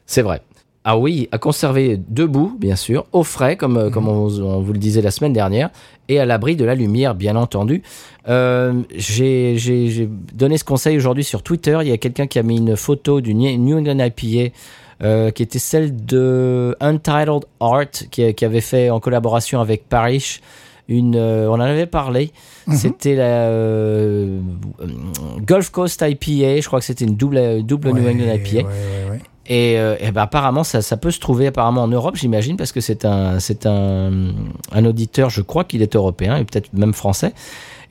C'est 0.05 0.21
vrai. 0.21 0.41
Ah 0.87 0.97
oui, 0.99 1.27
à 1.31 1.39
conserver 1.39 1.99
debout, 2.09 2.55
bien 2.59 2.75
sûr, 2.75 3.07
au 3.11 3.23
frais, 3.23 3.55
comme, 3.57 3.75
euh, 3.77 3.89
comme 3.89 4.07
on, 4.07 4.27
on 4.27 4.61
vous 4.61 4.71
le 4.71 4.77
disait 4.77 5.01
la 5.01 5.09
semaine 5.09 5.33
dernière, 5.33 5.71
et 6.09 6.19
à 6.19 6.25
l'abri 6.25 6.55
de 6.55 6.63
la 6.63 6.75
lumière, 6.75 7.15
bien 7.15 7.35
entendu. 7.35 7.81
Euh, 8.29 8.83
J'ai 8.95 10.07
donné 10.33 10.59
ce 10.59 10.63
conseil 10.63 10.95
aujourd'hui 10.95 11.23
sur 11.23 11.41
Twitter. 11.41 11.77
Il 11.81 11.87
y 11.87 11.91
a 11.91 11.97
quelqu'un 11.97 12.27
qui 12.27 12.37
a 12.37 12.43
mis 12.43 12.57
une 12.57 12.75
photo 12.77 13.19
du 13.19 13.33
New 13.33 13.77
England 13.77 13.97
IPA. 13.99 14.53
euh, 15.03 15.29
qui 15.31 15.43
était 15.43 15.59
celle 15.59 16.05
de 16.05 16.73
Untitled 16.79 17.43
Art, 17.59 17.89
qui, 18.11 18.33
qui 18.33 18.45
avait 18.45 18.61
fait 18.61 18.89
en 18.89 18.99
collaboration 19.01 19.59
avec 19.59 19.89
Parrish 19.89 20.39
une. 20.87 21.15
euh, 21.17 21.49
on 21.49 21.55
en 21.55 21.59
avait 21.61 21.85
parlé. 21.87 22.31
C'était 22.71 23.15
la 23.15 23.49
euh, 23.49 24.39
Gulf 25.45 25.69
Coast 25.71 26.01
IPA. 26.07 26.61
Je 26.61 26.67
crois 26.67 26.79
que 26.79 26.85
c'était 26.85 27.05
une 27.05 27.15
double, 27.15 27.63
double 27.63 27.89
New 27.89 28.07
England 28.07 28.35
IPA. 28.35 28.57
ouais, 28.57 28.63
ouais, 28.63 29.11
ouais. 29.11 29.19
Et, 29.47 29.77
euh, 29.77 29.95
ben, 30.11 30.21
apparemment, 30.21 30.63
ça, 30.63 30.81
ça 30.81 30.97
peut 30.97 31.11
se 31.11 31.19
trouver 31.19 31.47
apparemment 31.47 31.83
en 31.83 31.87
Europe, 31.87 32.15
j'imagine, 32.15 32.57
parce 32.57 32.71
que 32.71 32.81
c'est 32.81 33.05
un, 33.05 33.39
c'est 33.39 33.65
un, 33.65 34.31
un 34.71 34.85
auditeur, 34.85 35.29
je 35.29 35.41
crois 35.41 35.63
qu'il 35.63 35.81
est 35.81 35.95
européen 35.95 36.37
et 36.37 36.45
peut-être 36.45 36.73
même 36.73 36.93
français. 36.93 37.33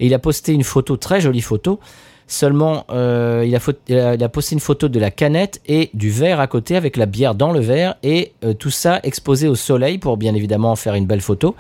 Et 0.00 0.06
il 0.06 0.14
a 0.14 0.18
posté 0.18 0.52
une 0.52 0.64
photo, 0.64 0.96
très 0.96 1.20
jolie 1.20 1.40
photo. 1.40 1.78
Seulement, 2.26 2.84
euh, 2.90 3.44
il, 3.46 3.54
a 3.54 3.60
faut- 3.60 3.72
il 3.86 3.98
a- 3.98 4.14
il 4.14 4.24
a 4.24 4.28
posté 4.30 4.54
une 4.54 4.60
photo 4.60 4.88
de 4.88 4.98
la 4.98 5.10
canette 5.10 5.60
et 5.66 5.90
du 5.92 6.10
verre 6.10 6.40
à 6.40 6.46
côté 6.46 6.74
avec 6.74 6.96
la 6.96 7.04
bière 7.06 7.34
dans 7.34 7.52
le 7.52 7.60
verre 7.60 7.96
et 8.02 8.32
euh, 8.44 8.54
tout 8.54 8.70
ça 8.70 8.98
exposé 9.02 9.46
au 9.46 9.54
soleil 9.54 9.98
pour 9.98 10.16
bien 10.16 10.34
évidemment 10.34 10.74
faire 10.74 10.94
une 10.94 11.04
belle 11.06 11.20
photo. 11.20 11.54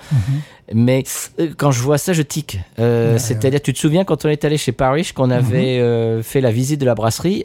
Mais 0.72 1.04
euh, 1.38 1.48
quand 1.58 1.70
je 1.70 1.80
vois 1.82 1.98
ça, 1.98 2.14
je 2.14 2.22
tique. 2.22 2.58
Ouais, 2.78 3.18
C'est-à-dire, 3.18 3.60
tu 3.60 3.74
te 3.74 3.78
souviens 3.78 4.04
quand 4.04 4.24
on 4.24 4.28
est 4.30 4.42
allé 4.46 4.56
chez 4.56 4.72
Parrish, 4.72 5.12
qu'on 5.12 5.30
avait 5.30 5.78
euh, 5.80 6.22
fait 6.22 6.40
la 6.40 6.50
visite 6.50 6.80
de 6.80 6.86
la 6.86 6.94
brasserie, 6.94 7.42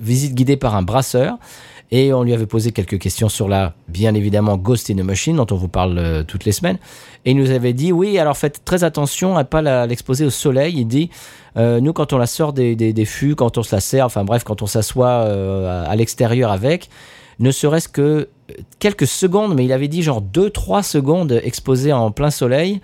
visite 0.00 0.34
guidée 0.34 0.56
par 0.56 0.76
un 0.76 0.82
brasseur, 0.82 1.38
et 1.94 2.14
on 2.14 2.22
lui 2.22 2.32
avait 2.32 2.46
posé 2.46 2.72
quelques 2.72 2.98
questions 2.98 3.28
sur 3.28 3.48
la, 3.48 3.74
bien 3.86 4.14
évidemment, 4.14 4.56
Ghost 4.56 4.90
in 4.90 4.96
a 4.98 5.02
Machine, 5.02 5.36
dont 5.36 5.46
on 5.50 5.56
vous 5.56 5.68
parle 5.68 5.98
euh, 5.98 6.22
toutes 6.22 6.46
les 6.46 6.52
semaines. 6.52 6.78
Et 7.26 7.32
il 7.32 7.36
nous 7.36 7.50
avait 7.50 7.74
dit, 7.74 7.92
oui, 7.92 8.18
alors 8.18 8.34
faites 8.34 8.64
très 8.64 8.82
attention 8.82 9.36
à 9.36 9.44
pas 9.44 9.86
l'exposer 9.86 10.24
au 10.24 10.30
soleil. 10.30 10.74
Il 10.78 10.86
dit, 10.86 11.10
euh, 11.58 11.80
nous, 11.80 11.92
quand 11.92 12.14
on 12.14 12.18
la 12.18 12.26
sort 12.26 12.54
des, 12.54 12.74
des, 12.74 13.04
fûts, 13.04 13.34
quand 13.34 13.58
on 13.58 13.62
se 13.62 13.76
la 13.76 13.80
sert, 13.82 14.06
enfin 14.06 14.24
bref, 14.24 14.42
quand 14.42 14.62
on 14.62 14.66
s'assoit 14.66 15.26
euh, 15.26 15.84
à, 15.86 15.94
l'extérieur 15.94 16.50
avec, 16.50 16.88
ne 17.40 17.50
serait-ce 17.50 17.90
que 17.90 18.30
quelques 18.78 19.06
secondes, 19.06 19.54
mais 19.54 19.66
il 19.66 19.72
avait 19.72 19.88
dit 19.88 20.02
genre 20.02 20.22
2-3 20.22 20.82
secondes 20.82 21.40
exposées 21.44 21.92
en 21.92 22.10
plein 22.10 22.30
soleil, 22.30 22.80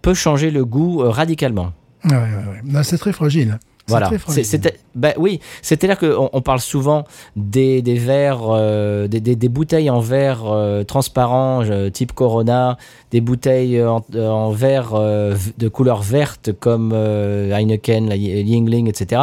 peut 0.00 0.14
changer 0.14 0.52
le 0.52 0.64
goût 0.64 0.98
radicalement. 0.98 1.72
Ouais, 2.04 2.84
c'est 2.84 2.98
très 2.98 3.12
fragile. 3.12 3.58
Voilà. 3.86 4.10
C'était, 4.28 4.78
bah 4.94 5.12
oui, 5.18 5.40
c'est-à-dire 5.60 5.98
qu'on 5.98 6.30
on 6.32 6.40
parle 6.40 6.60
souvent 6.60 7.04
des, 7.36 7.82
des 7.82 7.96
verres, 7.96 8.48
euh, 8.48 9.08
des, 9.08 9.20
des, 9.20 9.36
des 9.36 9.48
bouteilles 9.50 9.90
en 9.90 10.00
verre 10.00 10.44
euh, 10.46 10.84
transparent, 10.84 11.62
euh, 11.64 11.90
type 11.90 12.12
Corona, 12.12 12.78
des 13.10 13.20
bouteilles 13.20 13.82
en, 13.82 14.02
en 14.16 14.50
verre 14.52 14.94
euh, 14.94 15.36
de 15.58 15.68
couleur 15.68 16.00
verte 16.00 16.52
comme 16.58 16.92
euh, 16.94 17.52
Heineken, 17.54 18.08
la 18.08 18.16
Yingling, 18.16 18.88
etc. 18.88 19.22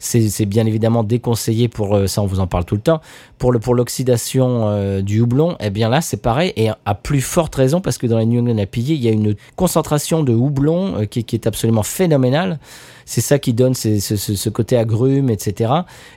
C'est 0.00 0.46
bien 0.46 0.64
évidemment 0.66 1.02
déconseillé 1.02 1.68
pour 1.68 1.96
euh, 1.96 2.06
ça, 2.06 2.22
on 2.22 2.26
vous 2.26 2.40
en 2.40 2.46
parle 2.46 2.64
tout 2.64 2.76
le 2.76 2.80
temps. 2.80 3.00
Pour 3.38 3.52
le 3.52 3.58
pour 3.58 3.74
l'oxydation 3.74 4.68
euh, 4.68 5.00
du 5.02 5.20
houblon, 5.20 5.56
eh 5.60 5.70
bien 5.70 5.88
là 5.88 6.00
c'est 6.00 6.22
pareil 6.22 6.52
et 6.56 6.68
à 6.84 6.94
plus 6.94 7.20
forte 7.20 7.54
raison 7.54 7.80
parce 7.80 7.98
que 7.98 8.06
dans 8.06 8.18
les 8.18 8.26
New 8.26 8.40
England 8.40 8.58
IPA, 8.58 8.80
il 8.80 8.94
y 9.04 9.08
a 9.08 9.12
une 9.12 9.34
concentration 9.56 10.22
de 10.22 10.32
houblon 10.34 11.00
euh, 11.00 11.04
qui, 11.04 11.24
qui 11.24 11.34
est 11.36 11.46
absolument 11.46 11.82
phénoménale. 11.82 12.58
C'est 13.06 13.22
ça 13.22 13.38
qui 13.38 13.54
donne 13.54 13.72
ce, 13.74 14.48
côté 14.50 14.76
agrume, 14.76 15.30
etc. 15.30 15.72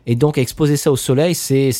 Et 0.07 0.15
donc 0.15 0.37
exposer 0.37 0.75
ça 0.75 0.91
au 0.91 0.97
soleil, 0.97 1.33
c'est 1.35 1.71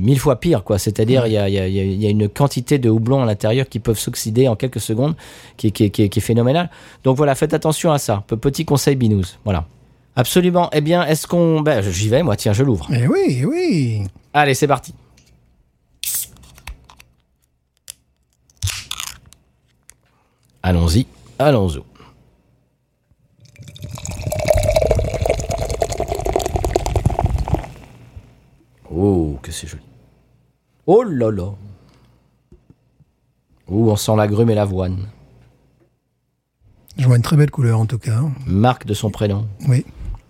mille 0.00 0.20
fois 0.20 0.38
pire, 0.38 0.62
quoi. 0.62 0.78
C'est-à-dire 0.78 1.26
il 1.26 1.32
il 1.32 1.54
y, 1.54 1.78
y 1.78 1.96
y 1.96 2.06
a 2.06 2.10
une 2.10 2.28
quantité 2.28 2.78
de 2.78 2.88
houblon 2.88 3.22
à 3.22 3.26
l'intérieur 3.26 3.68
qui 3.68 3.80
peuvent 3.80 3.98
s'oxyder 3.98 4.46
en 4.46 4.54
quelques 4.56 4.80
secondes, 4.80 5.16
qui, 5.56 5.72
qui, 5.72 5.90
qui, 5.90 6.02
est- 6.04 6.20
phénoménale. 6.20 6.70
Donc 7.02 7.16
voilà, 7.16 7.34
faites 7.34 7.54
attention 7.54 7.90
à 7.92 7.98
ça. 7.98 8.22
Pe- 8.28 8.36
Petit 8.36 8.64
conseil 8.64 8.94
binous, 8.94 9.36
voilà. 9.44 9.66
Absolument. 10.16 10.68
Eh 10.72 10.80
bien, 10.80 11.04
est-ce 11.06 11.26
qu'on... 11.26 11.60
Ben, 11.60 11.82
j'y 11.82 12.08
vais, 12.08 12.22
moi. 12.22 12.36
Tiens, 12.36 12.52
je 12.52 12.64
l'ouvre. 12.64 12.86
Eh 12.92 13.06
oui, 13.06 13.38
eh 13.40 13.44
oui. 13.44 14.02
Allez, 14.32 14.54
c'est 14.54 14.66
parti. 14.66 14.94
Allons-y, 20.62 21.06
allons-y. 21.38 21.80
Oh, 28.90 29.38
que 29.42 29.50
c'est 29.50 29.66
joli. 29.66 29.82
Oh 30.86 31.02
là 31.02 31.30
là. 31.30 31.54
Oh, 33.68 33.90
on 33.90 33.96
sent 33.96 34.16
l'agrume 34.16 34.50
et 34.50 34.54
l'avoine. 34.54 35.08
Je 36.98 37.06
vois 37.06 37.16
une 37.16 37.22
très 37.22 37.36
belle 37.36 37.50
couleur, 37.50 37.80
en 37.80 37.86
tout 37.86 37.98
cas. 37.98 38.20
Marque 38.46 38.84
de 38.84 38.92
son 38.92 39.10
prénom. 39.10 39.48
Oui, 39.66 39.86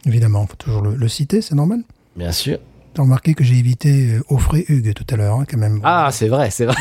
évidemment. 0.07 0.47
faut 0.47 0.57
toujours 0.57 0.83
le, 0.83 0.95
le 0.95 1.09
citer, 1.09 1.43
c'est 1.43 1.55
normal. 1.55 1.83
Bien 2.17 2.33
sûr. 2.33 2.59
T'as 2.95 3.03
remarqué 3.03 3.35
que 3.35 3.45
j'ai 3.45 3.57
évité 3.57 4.19
euh, 4.31 4.39
frais 4.39 4.65
Hugues 4.69 4.95
tout 4.95 5.07
à 5.11 5.17
l'heure, 5.17 5.37
hein, 5.37 5.45
quand 5.49 5.59
même. 5.59 5.81
Ah, 5.85 6.11
c'est 6.13 6.29
vrai, 6.29 6.51
c'est 6.51 6.65
vrai. 6.67 6.77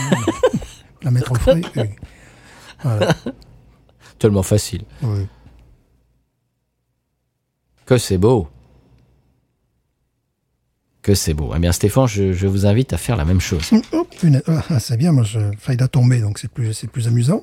La 1.03 1.11
mettre 1.11 1.35
frais 1.37 1.59
Hugues. 1.59 1.95
Voilà. 2.83 3.15
Tellement 4.17 4.43
facile. 4.43 4.83
Oui. 5.03 5.27
Que 7.85 7.97
c'est 7.97 8.17
beau. 8.17 8.47
Que 11.01 11.15
c'est 11.15 11.33
beau. 11.33 11.51
Eh 11.55 11.59
bien, 11.59 11.71
Stéphane, 11.71 12.07
je, 12.07 12.33
je 12.33 12.47
vous 12.47 12.65
invite 12.65 12.91
à 12.93 12.97
faire 12.97 13.15
la 13.15 13.25
même 13.25 13.39
chose. 13.39 13.71
Hop, 13.93 14.09
punaise. 14.19 14.43
Ah, 14.47 14.79
c'est 14.79 14.97
bien, 14.97 15.11
moi, 15.11 15.23
je 15.23 15.39
faille 15.57 15.81
à 15.81 15.87
tomber, 15.87 16.21
donc 16.21 16.39
c'est 16.39 16.51
plus, 16.51 16.85
plus 16.91 17.07
amusant. 17.07 17.41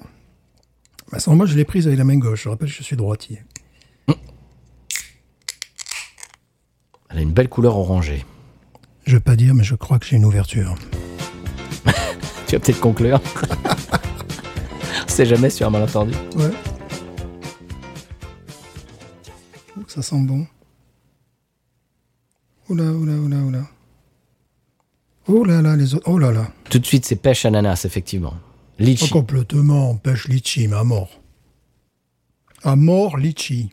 Bah, 1.10 1.18
sans 1.20 1.34
moi, 1.36 1.46
je 1.46 1.54
l'ai 1.56 1.64
prise 1.64 1.86
avec 1.86 1.98
la 1.98 2.04
main 2.04 2.18
gauche. 2.18 2.44
Je 2.44 2.48
rappelle 2.48 2.68
que 2.68 2.74
je 2.74 2.82
suis 2.82 2.96
droitier. 2.96 3.42
Elle 7.10 7.18
a 7.18 7.20
une 7.20 7.32
belle 7.32 7.48
couleur 7.48 7.76
orangée. 7.76 8.24
Je 9.04 9.14
veux 9.14 9.20
pas 9.20 9.36
dire, 9.36 9.54
mais 9.54 9.64
je 9.64 9.74
crois 9.74 9.98
que 9.98 10.06
j'ai 10.06 10.16
une 10.16 10.24
ouverture. 10.24 10.74
Tu 12.46 12.54
vas 12.54 12.60
peut-être 12.60 12.80
conclure. 12.80 13.20
On 15.04 15.08
sait 15.08 15.26
jamais 15.26 15.50
sur 15.50 15.66
un 15.66 15.70
malentendu. 15.70 16.12
Ouais. 16.36 16.50
Ça 19.88 20.02
sent 20.02 20.20
bon. 20.20 20.46
Oula, 22.68 22.84
oula, 22.84 23.12
oula, 23.14 23.36
oula. 23.36 23.62
Oh 25.28 25.44
là 25.44 25.62
là, 25.62 25.74
les 25.74 25.94
autres. 25.94 26.08
Oh 26.08 26.18
là 26.18 26.30
là. 26.32 26.48
Tout 26.70 26.78
de 26.78 26.86
suite, 26.86 27.04
c'est 27.04 27.16
pêche 27.16 27.44
ananas, 27.44 27.82
effectivement. 27.84 28.34
Litchi. 28.78 29.10
complètement. 29.10 29.96
Pêche 29.96 30.28
litchi, 30.28 30.68
mais 30.68 30.76
à 30.76 30.84
mort. 30.84 31.20
À 32.62 32.76
mort, 32.76 33.16
litchi. 33.16 33.70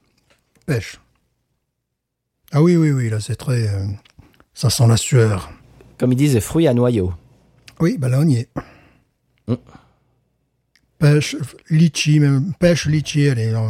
Pêche. 0.66 1.00
Ah 2.54 2.62
oui, 2.62 2.76
oui, 2.78 2.92
oui, 2.92 3.10
là, 3.10 3.20
c'est 3.20 3.36
très. 3.36 3.68
euh, 3.68 3.86
ça 4.54 4.70
sent 4.70 4.88
la 4.88 4.98
sueur. 4.98 5.50
Comme 5.98 6.12
ils 6.12 6.16
disent, 6.16 6.40
fruits 6.40 6.68
à 6.68 6.74
noyau. 6.74 7.12
Oui, 7.80 7.98
bah 7.98 8.10
là, 8.10 8.20
on 8.22 8.28
y 8.28 8.36
est. 8.38 8.50
Mm. 9.48 9.56
Pêche, 11.00 11.36
litchi, 11.70 12.20
même. 12.20 12.54
Pêche, 12.60 12.86
litchi, 12.86 13.24
elle 13.24 13.40
est. 13.40 13.54
euh, 13.54 13.70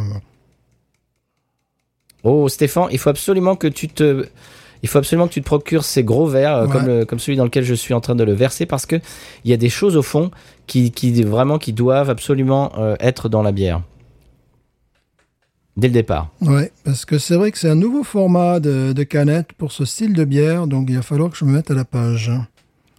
Oh, 2.22 2.48
Stéphane, 2.48 2.88
il 2.90 2.98
faut 2.98 3.10
absolument 3.10 3.56
que 3.56 3.66
tu 3.66 3.88
te... 3.88 4.26
Il 4.82 4.88
faut 4.88 4.98
absolument 4.98 5.28
que 5.28 5.32
tu 5.32 5.40
te 5.40 5.46
procures 5.46 5.82
ces 5.84 6.04
gros 6.04 6.26
verres, 6.26 6.56
euh, 6.56 6.66
Ouais. 6.66 6.72
comme, 6.72 6.86
le- 6.86 7.04
comme 7.06 7.18
celui 7.18 7.36
dans 7.38 7.44
lequel 7.44 7.64
je 7.64 7.72
suis 7.74 7.94
en 7.94 8.00
train 8.02 8.14
de 8.14 8.24
le 8.24 8.32
verser, 8.34 8.66
parce 8.66 8.84
que 8.84 8.96
il 9.44 9.50
y 9.50 9.54
a 9.54 9.56
des 9.56 9.70
choses 9.70 9.96
au 9.96 10.02
fond 10.02 10.30
qui, 10.66 10.90
qui 10.90 11.22
vraiment 11.22 11.58
qui 11.58 11.72
doivent 11.72 12.10
absolument 12.10 12.70
euh, 12.78 12.94
être 13.00 13.30
dans 13.30 13.42
la 13.42 13.52
bière. 13.52 13.80
Dès 15.76 15.88
le 15.88 15.92
départ. 15.94 16.30
Ouais, 16.40 16.70
parce 16.84 17.04
que 17.04 17.18
c'est 17.18 17.34
vrai 17.34 17.50
que 17.50 17.58
c'est 17.58 17.68
un 17.68 17.74
nouveau 17.74 18.04
format 18.04 18.60
de, 18.60 18.92
de 18.92 19.02
canette 19.02 19.52
pour 19.54 19.72
ce 19.72 19.84
style 19.84 20.12
de 20.12 20.24
bière, 20.24 20.66
donc 20.68 20.86
il 20.88 20.94
va 20.96 21.02
falloir 21.02 21.30
que 21.30 21.36
je 21.36 21.44
me 21.44 21.52
mette 21.52 21.70
à 21.70 21.74
la 21.74 21.84
page. 21.84 22.30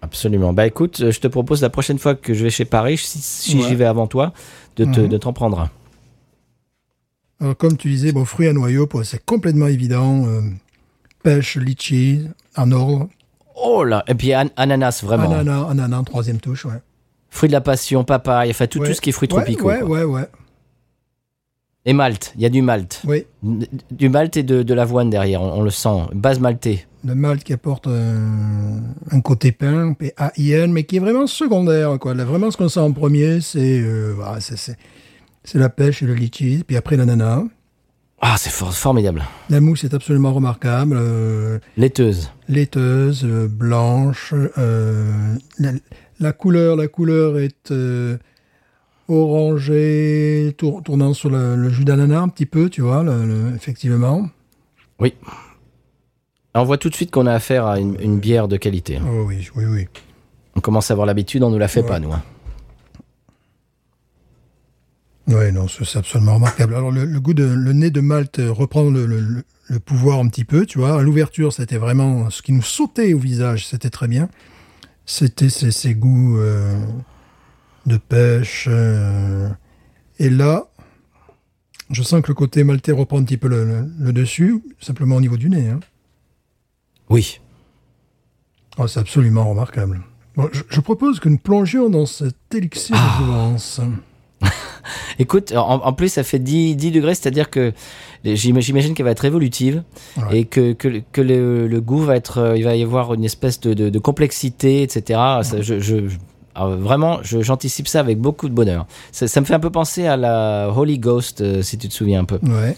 Absolument. 0.01 0.51
Bah 0.51 0.67
écoute, 0.67 0.99
euh, 1.01 1.11
je 1.11 1.19
te 1.21 1.27
propose 1.27 1.61
la 1.61 1.69
prochaine 1.69 1.97
fois 1.99 2.15
que 2.15 2.33
je 2.33 2.43
vais 2.43 2.49
chez 2.49 2.65
Paris, 2.65 2.97
si, 2.97 3.19
si 3.19 3.55
Ouais. 3.57 3.63
j'y 3.69 3.75
vais 3.75 3.85
avant 3.85 4.07
toi, 4.07 4.33
de 4.75 4.83
te- 4.85 4.99
Mhm. 4.99 5.07
de 5.07 5.17
t'en 5.17 5.31
prendre 5.31 5.61
un. 5.61 5.69
Alors, 7.39 7.55
comme 7.57 7.75
tu 7.77 7.89
disais, 7.89 8.11
bon, 8.11 8.25
fruits 8.25 8.47
à 8.47 8.53
noyaux, 8.53 8.87
c'est 9.03 9.23
complètement 9.25 9.67
évident. 9.67 10.25
euh, 10.27 10.41
pêche, 11.23 11.55
litchi, 11.57 12.27
en 12.55 12.71
ordre. 12.71 13.07
Oh 13.55 13.83
là 13.83 14.03
Et 14.07 14.13
puis 14.15 14.35
an- 14.35 14.49
ananas, 14.57 15.01
vraiment. 15.03 15.31
Ananas, 15.31 15.69
ananas, 15.69 16.03
troisième 16.03 16.39
touche, 16.39 16.65
ouais. 16.65 16.81
Fruits 17.29 17.47
de 17.49 17.53
la 17.53 17.61
passion, 17.61 18.03
papaye, 18.03 18.51
enfin 18.51 18.67
tout, 18.67 18.79
Ouais. 18.79 18.87
tout 18.89 18.93
ce 18.93 19.01
qui 19.01 19.09
est 19.09 19.13
fruits 19.13 19.27
Ouais, 19.31 19.41
tropicaux. 19.43 19.65
Ouais, 19.69 19.79
quoi. 19.79 19.87
ouais, 19.89 20.03
ouais. 20.03 20.27
Et 21.87 21.93
malt, 21.93 22.33
il 22.35 22.41
y 22.41 22.45
a 22.45 22.49
du 22.49 22.61
malt. 22.63 23.01
Oui, 23.07 23.25
Du 23.91 24.09
malt 24.09 24.35
et 24.37 24.43
de, 24.43 24.63
de 24.63 24.73
l'avoine 24.73 25.09
derrière, 25.11 25.41
on, 25.41 25.59
on 25.59 25.61
le 25.63 25.69
sent. 25.69 26.07
Base 26.13 26.39
maltée. 26.39 26.85
le 27.03 27.13
malt 27.13 27.43
qui 27.43 27.53
apporte 27.53 27.85
un, 27.87 28.81
un 29.11 29.21
côté 29.21 29.51
pain, 29.51 29.93
P-A-I-N, 29.93 30.71
mais 30.71 30.83
qui 30.85 30.95
est 30.97 30.99
vraiment 30.99 31.27
secondaire, 31.27 31.97
quoi. 31.99 32.15
Là, 32.15 32.25
vraiment, 32.25 32.49
ce 32.49 32.57
qu'on 32.57 32.69
sent 32.69 32.79
en 32.79 32.91
premier, 32.91 33.39
c'est 33.41 33.79
euh, 33.81 34.13
voilà, 34.15 34.39
la 35.53 35.69
pêche 35.69 36.01
et 36.01 36.07
le 36.07 36.15
litchi, 36.15 36.63
puis 36.65 36.75
après 36.75 36.97
l'ananas. 36.97 37.43
Ah, 38.19 38.35
c'est 38.39 38.49
for- 38.49 38.73
formidable. 38.73 39.23
La 39.51 39.61
mousse 39.61 39.83
est 39.83 39.93
absolument 39.93 40.33
remarquable. 40.33 40.95
euh, 40.99 41.59
Laiteuse. 41.77 42.31
laiteuse, 42.47 43.23
euh, 43.25 43.47
blanche. 43.47 44.33
la, 45.59 45.71
la 46.19 46.33
couleur, 46.33 46.75
la 46.77 46.87
couleur 46.87 47.37
est 47.37 47.71
tour- 49.07 50.81
tournant 50.83 51.13
sur 51.13 51.29
le, 51.29 51.55
le 51.55 51.69
jus 51.69 51.85
d'ananas 51.85 52.21
un 52.21 52.27
petit 52.29 52.45
peu, 52.45 52.69
tu 52.69 52.81
vois, 52.81 53.03
le- 53.03 53.25
le- 53.25 53.55
effectivement. 53.55 54.29
Oui. 54.99 55.13
On 56.53 56.63
voit 56.63 56.77
tout 56.77 56.89
de 56.89 56.95
suite 56.95 57.11
qu'on 57.11 57.25
a 57.27 57.33
affaire 57.33 57.65
à 57.65 57.79
une, 57.79 57.99
une 57.99 58.19
bière 58.19 58.47
de 58.47 58.57
qualité. 58.57 58.99
Oh 59.05 59.25
oui, 59.27 59.49
oui, 59.55 59.65
oui. 59.65 59.87
On 60.55 60.61
commence 60.61 60.89
à 60.89 60.93
avoir 60.93 61.05
l'habitude, 61.05 61.43
on 61.43 61.49
ne 61.49 61.57
la 61.57 61.67
fait 61.67 61.81
Ouais. 61.81 61.87
pas, 61.87 61.99
nous. 61.99 62.13
hein. 62.13 62.23
Oui, 65.27 65.51
non, 65.51 65.67
c'est 65.67 65.97
absolument 65.97 66.35
remarquable. 66.35 66.75
Alors, 66.75 66.91
le, 66.91 67.03
le 67.03 67.19
goût 67.19 67.33
de, 67.33 67.43
le 67.43 67.73
nez 67.73 67.89
de 67.89 67.99
Malte 67.99 68.39
reprend 68.47 68.83
le, 68.89 69.05
le- 69.07 69.19
le- 69.19 69.43
le 69.67 69.79
pouvoir 69.79 70.19
un 70.19 70.27
petit 70.27 70.45
peu, 70.45 70.67
tu 70.67 70.77
vois. 70.77 70.99
À 70.99 71.01
l'ouverture, 71.01 71.51
c'était 71.51 71.77
vraiment 71.79 72.29
ce 72.29 72.43
qui 72.43 72.51
nous 72.53 72.61
sautait 72.61 73.13
au 73.15 73.19
visage, 73.19 73.65
c'était 73.65 73.89
très 73.89 74.07
bien. 74.07 74.29
C'était 75.07 75.49
ces, 75.49 75.71
ces 75.71 75.95
goûts 75.95 76.37
euh, 76.37 76.75
de 77.85 77.97
pêche. 77.97 78.67
euh, 78.69 79.49
et 80.19 80.29
là, 80.29 80.67
je 81.91 82.01
sens 82.03 82.21
que 82.21 82.27
le 82.29 82.33
côté 82.33 82.63
maltais 82.63 82.91
reprend 82.91 83.19
un 83.19 83.23
petit 83.23 83.37
peu 83.37 83.47
le, 83.47 83.65
le- 83.65 83.89
le 83.99 84.13
dessus, 84.13 84.61
simplement 84.81 85.15
au 85.17 85.21
niveau 85.21 85.37
du 85.37 85.49
nez. 85.49 85.69
hein. 85.69 85.79
Oui. 87.09 87.39
Oh, 88.77 88.87
c'est 88.87 88.99
absolument 88.99 89.47
remarquable. 89.49 90.01
Bon, 90.35 90.49
je, 90.51 90.61
je 90.69 90.79
propose 90.81 91.19
que 91.19 91.29
nous 91.29 91.37
plongions 91.37 91.89
dans 91.89 92.05
cet 92.05 92.35
élixir 92.53 92.95
Ah. 92.99 93.17
de 93.19 93.25
jouvence. 93.25 93.79
Écoute, 95.19 95.53
en, 95.53 95.85
en 95.85 95.93
plus, 95.93 96.09
ça 96.09 96.23
fait 96.23 96.39
10, 96.39 96.75
10 96.75 96.91
degrés, 96.91 97.15
c'est-à-dire 97.15 97.49
que 97.49 97.71
j'im- 98.25 98.59
j'imagine 98.59 98.93
qu'elle 98.93 99.05
va 99.05 99.11
être 99.11 99.23
évolutive 99.25 99.83
Ouais. 100.17 100.39
et 100.39 100.45
que, 100.45 100.73
que, 100.73 101.01
que 101.11 101.21
le, 101.21 101.67
le 101.67 101.81
goût 101.81 101.99
va 101.99 102.15
être. 102.17 102.39
euh, 102.39 102.57
Il 102.57 102.63
va 102.63 102.75
y 102.75 102.83
avoir 102.83 103.13
une 103.13 103.23
espèce 103.23 103.59
de, 103.61 103.73
de, 103.73 103.89
de 103.89 103.99
complexité, 103.99 104.81
etc. 104.81 105.19
Ça, 105.43 105.61
je, 105.61 105.79
je- 105.79 106.07
je- 106.09 106.17
alors, 106.55 106.75
vraiment, 106.77 107.19
je- 107.21 107.41
j'anticipe 107.41 107.87
ça 107.87 107.99
avec 107.99 108.19
beaucoup 108.19 108.47
de 108.49 108.53
bonheur. 108.53 108.87
Ça, 109.11 109.27
ça 109.27 109.41
me 109.41 109.45
fait 109.45 109.53
un 109.53 109.59
peu 109.59 109.69
penser 109.69 110.07
à 110.07 110.17
la 110.17 110.69
Holy 110.75 110.97
Ghost, 110.99 111.41
euh, 111.41 111.61
si 111.61 111.77
tu 111.77 111.87
te 111.89 111.93
souviens 111.93 112.21
un 112.21 112.25
peu. 112.25 112.39
Ouais. 112.43 112.69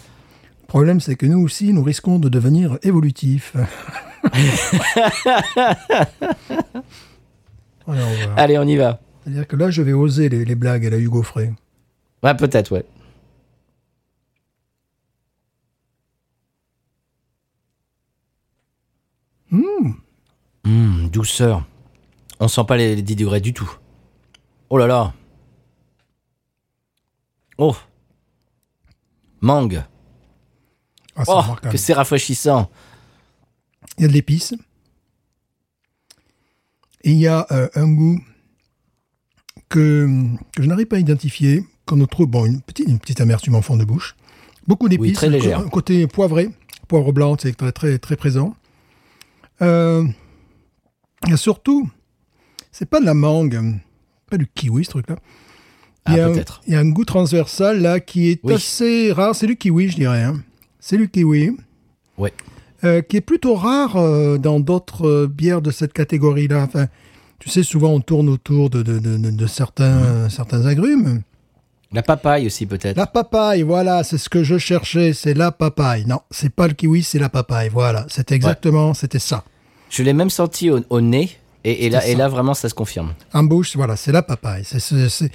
Le 0.62 0.66
problème, 0.66 1.00
c'est 1.00 1.14
que 1.16 1.24
nous 1.26 1.40
aussi, 1.40 1.72
nous 1.72 1.82
risquons 1.82 2.18
de 2.18 2.28
devenir 2.28 2.78
évolutifs. 2.82 3.54
Allez, 8.36 8.58
on 8.58 8.64
y 8.66 8.76
va. 8.76 9.00
C'est-à-dire 9.24 9.46
que 9.46 9.56
là, 9.56 9.70
je 9.70 9.82
vais 9.82 9.92
oser 9.92 10.28
les, 10.28 10.44
les 10.44 10.54
blagues 10.54 10.86
à 10.86 10.90
la 10.90 10.98
Hugo 10.98 11.22
Frey. 11.22 11.52
Ouais, 12.22 12.34
peut-être, 12.34 12.72
ouais. 12.72 12.84
Hum, 20.64 21.08
douceur. 21.10 21.64
On 22.40 22.48
sent 22.48 22.64
pas 22.66 22.76
les, 22.76 22.94
les 22.96 23.02
10 23.02 23.16
degrés 23.16 23.40
du 23.40 23.52
tout. 23.52 23.70
Oh 24.70 24.78
là 24.78 24.86
là. 24.86 25.12
Oh. 27.58 27.76
Mangue. 29.40 29.82
Ah, 31.16 31.22
Oh, 31.26 31.68
que 31.68 31.76
c'est 31.76 31.92
rafraîchissant. 31.94 32.70
Il 33.98 34.02
y 34.02 34.04
a 34.04 34.08
de 34.08 34.12
l'épice. 34.12 34.54
Et 37.02 37.10
il 37.12 37.18
y 37.18 37.26
a 37.26 37.46
euh, 37.50 37.68
un 37.74 37.88
goût 37.92 38.20
que, 39.68 40.06
que 40.54 40.62
je 40.62 40.68
n'arrive 40.68 40.86
pas 40.86 40.96
à 40.96 41.00
identifier, 41.00 41.64
qu'on 41.86 42.04
trouve, 42.06 42.26
bon, 42.28 42.44
une 42.46 42.60
petite, 42.60 42.88
une 42.88 42.98
petite 42.98 43.20
amertume 43.20 43.54
en 43.56 43.62
fond 43.62 43.76
de 43.76 43.84
bouche. 43.84 44.14
Beaucoup 44.66 44.88
d'épices. 44.88 45.06
Oui, 45.08 45.12
très 45.12 45.26
un 45.26 45.30
co- 45.30 45.36
légère. 45.36 45.58
Un 45.60 45.68
côté 45.68 46.06
poivré, 46.06 46.50
poivre 46.86 47.12
blanc, 47.12 47.36
c'est 47.40 47.56
très, 47.56 47.72
très, 47.72 47.98
très 47.98 48.16
présent. 48.16 48.54
Euh, 49.62 50.06
il 51.24 51.30
y 51.30 51.32
a 51.32 51.36
surtout, 51.36 51.90
c'est 52.72 52.88
pas 52.88 53.00
de 53.00 53.04
la 53.06 53.14
mangue, 53.14 53.60
pas 54.30 54.36
du 54.36 54.46
kiwi, 54.46 54.84
ce 54.84 54.90
truc-là. 54.90 55.16
Il 56.08 56.14
y, 56.14 56.20
Ah, 56.20 56.24
a 56.24 56.28
un, 56.28 56.32
peut-être. 56.32 56.60
il 56.66 56.72
y 56.72 56.76
a 56.76 56.80
un 56.80 56.88
goût 56.88 57.04
transversal 57.04 57.80
là 57.82 58.00
qui 58.00 58.30
est 58.30 58.40
Oui. 58.42 58.54
assez 58.54 59.12
rare. 59.12 59.34
C'est 59.34 59.46
du 59.46 59.56
kiwi, 59.56 59.90
je 59.90 59.96
dirais. 59.96 60.22
hein. 60.22 60.40
C'est 60.80 60.96
du 60.96 61.08
kiwi. 61.08 61.56
Ouais. 62.16 62.32
Euh, 62.84 63.02
qui 63.02 63.16
est 63.16 63.20
plutôt 63.20 63.54
rare 63.56 63.96
euh, 63.96 64.38
dans 64.38 64.60
d'autres 64.60 65.06
euh, 65.06 65.26
bières 65.26 65.60
de 65.60 65.70
cette 65.70 65.92
catégorie-là. 65.92 66.62
Enfin, 66.62 66.86
tu 67.40 67.48
sais, 67.50 67.62
souvent 67.62 67.90
on 67.90 68.00
tourne 68.00 68.28
autour 68.28 68.70
de, 68.70 68.82
de, 68.82 68.98
de, 68.98 69.46
certains, 69.46 70.22
Mhm. 70.24 70.30
certains 70.30 70.64
agrumes. 70.66 71.22
La 71.92 72.02
papaye 72.02 72.46
aussi, 72.46 72.66
peut-être. 72.66 72.96
La 72.96 73.06
papaye, 73.06 73.62
voilà, 73.62 74.04
c'est 74.04 74.18
ce 74.18 74.28
que 74.28 74.42
je 74.44 74.58
cherchais, 74.58 75.12
c'est 75.14 75.34
la 75.34 75.50
papaye. 75.52 76.04
Non, 76.06 76.20
c'est 76.30 76.50
pas 76.54 76.68
le 76.68 76.74
kiwi, 76.74 77.02
c'est 77.02 77.18
la 77.18 77.28
papaye. 77.30 77.68
Voilà, 77.70 78.06
c'était 78.08 78.34
exactement, 78.34 78.92
c'était 78.94 79.18
ça. 79.18 79.42
Je 79.90 80.02
l'ai 80.02 80.12
même 80.12 80.30
senti 80.30 80.70
au, 80.70 80.80
au 80.90 81.00
nez. 81.00 81.30
Et, 81.64 81.86
et 81.86 81.90
là, 81.90 82.00
C'est 82.00 82.10
et 82.10 82.12
ça. 82.12 82.18
là, 82.18 82.28
vraiment, 82.28 82.54
ça 82.54 82.68
se 82.68 82.74
confirme. 82.74 83.14
En 83.34 83.42
bouche, 83.44 83.76
voilà, 83.76 83.96
c'est 83.96 84.12
la 84.12 84.22
papaye. 84.22 84.62
C'est, 84.64 84.78
c'est, 84.80 85.08
c'est, 85.08 85.30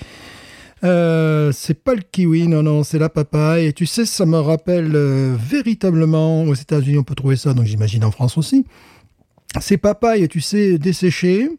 euh, 0.83 1.51
c'est 1.53 1.81
pas 1.83 1.93
le 1.95 2.01
kiwi, 2.01 2.47
non, 2.47 2.63
non, 2.63 2.83
c'est 2.83 2.99
la 2.99 3.09
papaye. 3.09 3.67
Et 3.67 3.73
tu 3.73 3.85
sais, 3.85 4.05
ça 4.05 4.25
me 4.25 4.37
rappelle 4.37 4.91
euh, 4.95 5.35
véritablement, 5.37 6.43
aux 6.43 6.53
États-Unis, 6.55 6.97
on 6.97 7.03
peut 7.03 7.15
trouver 7.15 7.35
ça, 7.35 7.53
donc 7.53 7.65
j'imagine 7.65 8.03
en 8.03 8.11
France 8.11 8.37
aussi. 8.37 8.65
Ces 9.59 9.77
papayes, 9.77 10.27
tu 10.27 10.41
sais, 10.41 10.77
desséchées. 10.77 11.49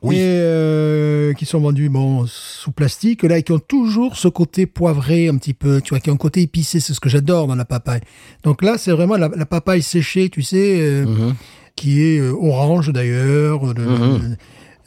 Oui. 0.00 0.14
Et 0.14 0.20
euh, 0.22 1.32
qui 1.32 1.44
sont 1.44 1.58
vendues 1.58 1.88
bon, 1.88 2.24
sous 2.28 2.70
plastique, 2.70 3.24
là, 3.24 3.36
et 3.38 3.42
qui 3.42 3.50
ont 3.50 3.58
toujours 3.58 4.16
ce 4.16 4.28
côté 4.28 4.64
poivré 4.66 5.26
un 5.26 5.36
petit 5.36 5.54
peu, 5.54 5.80
tu 5.80 5.90
vois, 5.90 5.98
qui 5.98 6.08
ont 6.10 6.14
un 6.14 6.16
côté 6.18 6.40
épicé, 6.40 6.78
c'est 6.78 6.94
ce 6.94 7.00
que 7.00 7.08
j'adore 7.08 7.48
dans 7.48 7.56
la 7.56 7.64
papaye. 7.64 8.00
Donc 8.44 8.62
là, 8.62 8.78
c'est 8.78 8.92
vraiment 8.92 9.16
la, 9.16 9.26
la 9.26 9.44
papaye 9.44 9.82
séchée, 9.82 10.28
tu 10.30 10.42
sais, 10.42 11.02
Mhm. 11.04 11.34
Qui 11.78 12.02
est 12.02 12.18
euh, 12.18 12.32
orange 12.50 12.92
d'ailleurs, 12.92 13.60
Mhm. 13.64 14.36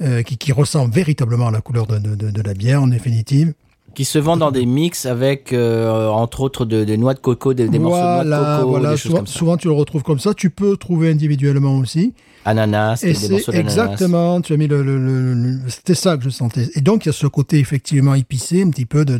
euh, 0.01 0.21
qui, 0.23 0.35
qui 0.37 0.51
ressemble 0.51 0.93
véritablement 0.93 1.47
à 1.47 1.51
la 1.51 1.61
couleur 1.61 1.85
de, 1.87 1.97
de- 1.99 2.15
de- 2.15 2.31
de 2.31 2.41
la 2.41 2.53
bière 2.53 2.81
en 2.83 2.87
définitive. 2.87 3.53
Qui 3.93 4.05
se 4.05 4.19
vend 4.19 4.37
dans 4.37 4.51
des 4.51 4.65
mix 4.65 5.05
avec, 5.05 5.51
euh, 5.51 6.07
entre 6.07 6.39
autres, 6.41 6.63
de- 6.65 6.83
des 6.85 6.97
noix 6.97 7.13
de 7.13 7.19
coco, 7.19 7.53
des, 7.53 7.67
des 7.67 7.77
morceaux 7.79 7.97
de 7.99 8.03
noix 8.03 8.23
de 8.23 8.29
voilà, 8.29 8.57
coco, 8.59 8.69
voilà. 8.69 8.89
des 8.91 8.95
choses 8.97 9.01
Souvent, 9.11 9.17
comme 9.17 9.27
ça. 9.27 9.33
souvent, 9.39 9.57
tu 9.57 9.67
le 9.67 9.73
retrouves 9.73 10.03
comme 10.03 10.19
ça. 10.19 10.33
Tu 10.33 10.49
peux 10.49 10.77
trouver 10.77 11.09
individuellement 11.11 11.77
aussi. 11.77 12.13
Ananas, 12.45 13.01
Et 13.03 13.13
c'est 13.13 13.53
exactement, 13.55 14.41
tu 14.41 14.53
as 14.53 14.57
mis 14.57 14.67
le, 14.67 14.81
le- 14.81 14.97
le- 14.97 15.33
le- 15.35 15.59
c'était 15.69 15.93
ça 15.93 16.17
que 16.17 16.23
je 16.23 16.29
sentais. 16.29 16.69
Et 16.75 16.81
donc 16.81 17.05
il 17.05 17.09
y 17.09 17.11
a 17.11 17.13
ce 17.13 17.27
côté 17.27 17.59
effectivement 17.59 18.15
épicé, 18.15 18.63
un 18.63 18.69
petit 18.71 18.87
peu 18.87 19.05
de, 19.05 19.19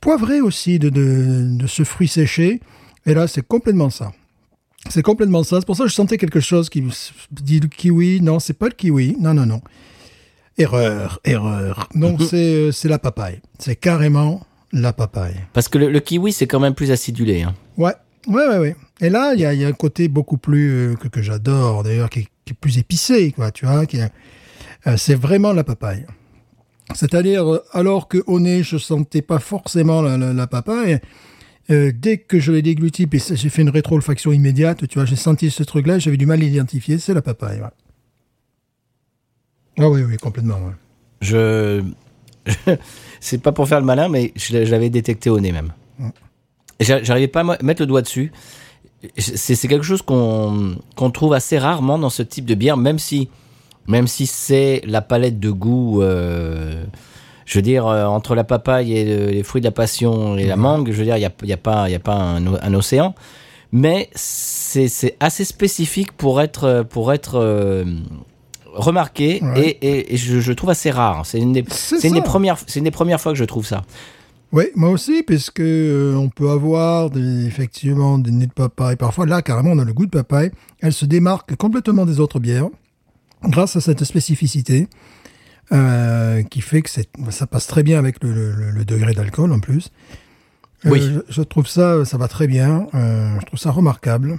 poivré 0.00 0.40
aussi 0.40 0.78
de, 0.78 0.90
de, 0.90 1.56
de 1.56 1.66
ce 1.66 1.82
fruit 1.84 2.08
séché. 2.08 2.60
Et 3.06 3.14
là, 3.14 3.26
c'est 3.26 3.46
complètement 3.46 3.90
ça. 3.90 4.12
C'est 4.88 5.02
complètement 5.02 5.42
ça. 5.44 5.58
C'est 5.60 5.66
pour 5.66 5.76
ça 5.76 5.84
que 5.84 5.90
je 5.90 5.94
sentais 5.94 6.18
quelque 6.18 6.40
chose 6.40 6.68
qui 6.68 6.82
me 6.82 6.90
dit 7.30 7.60
le 7.60 7.68
kiwi. 7.68 8.20
Non, 8.20 8.38
c'est 8.40 8.52
pas 8.54 8.66
le 8.66 8.72
kiwi. 8.74 9.16
Non, 9.20 9.32
non, 9.34 9.46
non. 9.46 9.60
Erreur, 10.58 11.20
erreur. 11.24 11.88
Non, 11.94 12.16
c'est 12.28 12.36
euh, 12.54 12.72
c'est 12.72 12.88
la 12.88 12.98
papaye. 12.98 13.40
C'est 13.58 13.76
carrément 13.76 14.44
la 14.72 14.92
papaye. 14.92 15.34
Parce 15.52 15.68
que 15.68 15.78
le, 15.78 15.90
le 15.90 16.00
kiwi, 16.00 16.32
c'est 16.32 16.46
quand 16.46 16.60
même 16.60 16.74
plus 16.74 16.90
acidulé. 16.90 17.42
Hein. 17.42 17.54
Ouais, 17.78 17.94
ouais, 18.26 18.46
ouais, 18.48 18.58
ouais. 18.58 18.76
Et 19.00 19.08
là, 19.08 19.32
il 19.34 19.40
y 19.40 19.46
a, 19.46 19.54
il 19.54 19.60
y 19.60 19.64
a 19.64 19.68
un 19.68 19.72
côté 19.72 20.08
beaucoup 20.08 20.36
plus 20.36 20.70
euh, 20.70 20.94
que, 20.96 21.08
que 21.08 21.22
j'adore 21.22 21.82
d'ailleurs, 21.84 22.10
qui, 22.10 22.20
est- 22.20 22.28
qui 22.44 22.52
est 22.52 22.56
plus 22.60 22.78
épicé, 22.78 23.32
quoi. 23.32 23.50
Tu 23.50 23.66
vois, 23.66 23.84
euh, 24.86 24.96
c'est 24.96 25.14
vraiment 25.14 25.52
la 25.52 25.64
papaye. 25.64 26.04
C'est-à-dire, 26.94 27.60
alors 27.72 28.08
que 28.08 28.18
au 28.26 28.40
nez, 28.40 28.62
je 28.62 28.76
sentais 28.76 29.22
pas 29.22 29.38
forcément 29.38 30.02
la, 30.02 30.18
la- 30.18 30.32
la 30.32 30.46
papaye, 30.46 30.98
Euh, 31.70 31.92
dès 31.94 32.18
que 32.18 32.40
je 32.40 32.50
l'ai 32.52 32.62
dégluti, 32.62 33.06
puis 33.06 33.22
j'ai 33.34 33.48
fait 33.48 33.62
une 33.62 33.70
rétro-olfaction 33.70 34.32
immédiate, 34.32 34.86
tu 34.88 34.98
vois, 34.98 35.04
j'ai 35.06 35.16
senti 35.16 35.50
ce 35.50 35.62
truc-là, 35.62 35.98
j'avais 35.98 36.16
du 36.16 36.26
mal 36.26 36.40
à 36.40 36.42
l'identifier, 36.44 36.98
c'est 36.98 37.14
la 37.14 37.22
papaye. 37.22 37.60
ouais. 37.60 37.66
Ah 39.78 39.88
oui, 39.88 40.02
oui, 40.02 40.16
complètement. 40.16 40.56
ouais. 40.56 40.72
Je. 41.20 41.82
c'est 43.20 43.38
pas 43.40 43.52
pour 43.52 43.68
faire 43.68 43.80
le 43.80 43.86
malin, 43.86 44.08
mais 44.08 44.32
je 44.36 44.56
l'avais 44.58 44.90
détecté 44.90 45.30
au 45.30 45.38
nez 45.40 45.52
même. 45.52 45.72
Et 46.80 46.84
j'a- 46.84 47.02
J'arrivais 47.02 47.28
pas 47.28 47.40
à 47.40 47.62
mettre 47.62 47.80
le 47.82 47.86
doigt 47.86 48.02
dessus. 48.02 48.32
C'est 49.16 49.68
quelque 49.68 49.84
chose 49.84 50.02
qu'on 50.02 50.76
qu'on 50.96 51.10
trouve 51.10 51.32
assez 51.32 51.58
rarement 51.58 51.98
dans 51.98 52.10
ce 52.10 52.22
type 52.22 52.44
de 52.44 52.54
bière, 52.54 52.76
même 52.76 52.98
si, 52.98 53.28
même 53.88 54.06
si 54.08 54.26
c'est 54.26 54.82
la 54.84 55.00
palette 55.00 55.38
de 55.40 55.50
goût. 55.50 56.02
euh, 56.02 56.84
je 57.46 57.58
veux 57.58 57.62
dire, 57.62 57.86
euh, 57.86 58.04
entre 58.06 58.34
la 58.34 58.44
papaye 58.44 58.96
et 58.96 59.04
le- 59.04 59.30
les 59.30 59.42
fruits 59.42 59.60
de 59.60 59.66
la 59.66 59.72
passion 59.72 60.36
et 60.36 60.46
la 60.46 60.56
mangue, 60.56 60.90
je 60.92 60.96
veux 60.96 61.04
dire, 61.04 61.16
il 61.16 61.20
n'y 61.20 61.26
a, 61.26 61.32
y 61.44 61.52
a 61.52 61.56
pas, 61.56 61.88
y 61.90 61.94
a 61.94 61.98
pas 61.98 62.14
un, 62.14 62.74
océan. 62.74 63.14
Mais 63.72 64.10
c'est 64.14 65.16
assez 65.20 65.44
spécifique 65.44 66.12
pour 66.12 66.40
être, 66.40 66.84
pour 66.90 67.12
être 67.12 67.36
euh, 67.36 67.84
remarqué 68.74 69.40
Ouais. 69.42 69.68
et, 69.80 69.86
et- 69.98 70.14
et 70.14 70.16
je, 70.16 70.40
je 70.40 70.52
trouve 70.52 70.70
assez 70.70 70.90
rare. 70.90 71.24
C'est 71.26 71.38
une, 71.38 71.52
des- 71.52 71.64
une 72.04 72.14
des 72.14 72.22
premières, 72.22 72.58
une 72.76 72.84
des 72.84 72.90
premières 72.90 73.20
fois 73.20 73.32
que 73.32 73.38
je 73.38 73.44
trouve 73.44 73.66
ça. 73.66 73.82
Oui, 74.52 74.64
moi 74.74 74.90
aussi, 74.90 75.22
puisque 75.22 75.60
euh, 75.60 76.14
on 76.14 76.28
peut 76.28 76.50
avoir 76.50 77.08
des, 77.08 77.46
effectivement 77.46 78.18
des 78.18 78.30
nez 78.30 78.46
de 78.46 78.52
papaye. 78.52 78.96
Parfois, 78.96 79.24
là, 79.24 79.40
carrément, 79.40 79.70
on 79.70 79.78
a 79.78 79.84
le 79.84 79.94
goût 79.94 80.04
de 80.04 80.10
papaye. 80.10 80.50
Elle 80.80 80.92
se 80.92 81.06
démarque 81.06 81.56
complètement 81.56 82.04
des 82.04 82.20
autres 82.20 82.38
bières 82.38 82.68
grâce 83.44 83.76
à 83.76 83.80
cette 83.80 84.04
spécificité 84.04 84.88
euh, 85.72 86.42
qui 86.42 86.60
fait 86.60 86.82
que 86.82 86.90
ça 86.90 87.46
passe 87.46 87.66
très 87.66 87.82
bien 87.82 87.98
avec 87.98 88.22
le, 88.22 88.52
le- 88.52 88.70
le 88.70 88.84
degré 88.84 89.14
d'alcool 89.14 89.52
en 89.52 89.60
plus. 89.60 89.90
Euh, 90.86 90.90
Oui. 90.90 91.00
je, 91.00 91.20
je 91.28 91.42
trouve 91.42 91.66
ça, 91.66 92.04
ça 92.04 92.18
va 92.18 92.28
très 92.28 92.46
bien. 92.46 92.86
Euh, 92.94 93.38
je 93.40 93.46
trouve 93.46 93.58
ça 93.58 93.70
remarquable. 93.70 94.38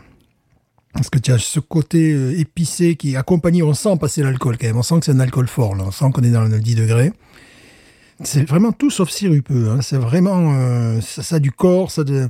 Parce 0.94 1.10
que 1.10 1.18
tu 1.18 1.32
as 1.32 1.40
ce 1.40 1.60
côté 1.60 2.40
épicé 2.40 2.96
qui 2.96 3.16
accompagne, 3.16 3.64
on 3.64 3.74
sent 3.74 3.98
passer 4.00 4.22
l'alcool 4.22 4.58
quand 4.60 4.68
même. 4.68 4.78
On 4.78 4.84
sent 4.84 5.00
que 5.00 5.06
c'est 5.06 5.12
un 5.12 5.20
alcool 5.20 5.48
fort, 5.48 5.76
là. 5.76 5.86
On 5.88 5.92
sent 5.92 6.06
qu'on 6.14 6.22
est 6.22 6.30
dans 6.30 6.44
le 6.44 6.60
10 6.60 6.76
degrés. 6.76 7.12
C'est 8.24 8.48
vraiment 8.48 8.72
tout 8.72 8.92
sauf 8.92 9.10
sirupeux. 9.10 9.72
hein. 9.72 9.82
C'est 9.82 9.98
vraiment 9.98 11.02
ça, 11.02 11.24
ça 11.24 11.38
a 11.38 11.40
du 11.40 11.52
corps, 11.52 11.90
ça 11.90 12.02
a 12.02 12.04
de, 12.04 12.30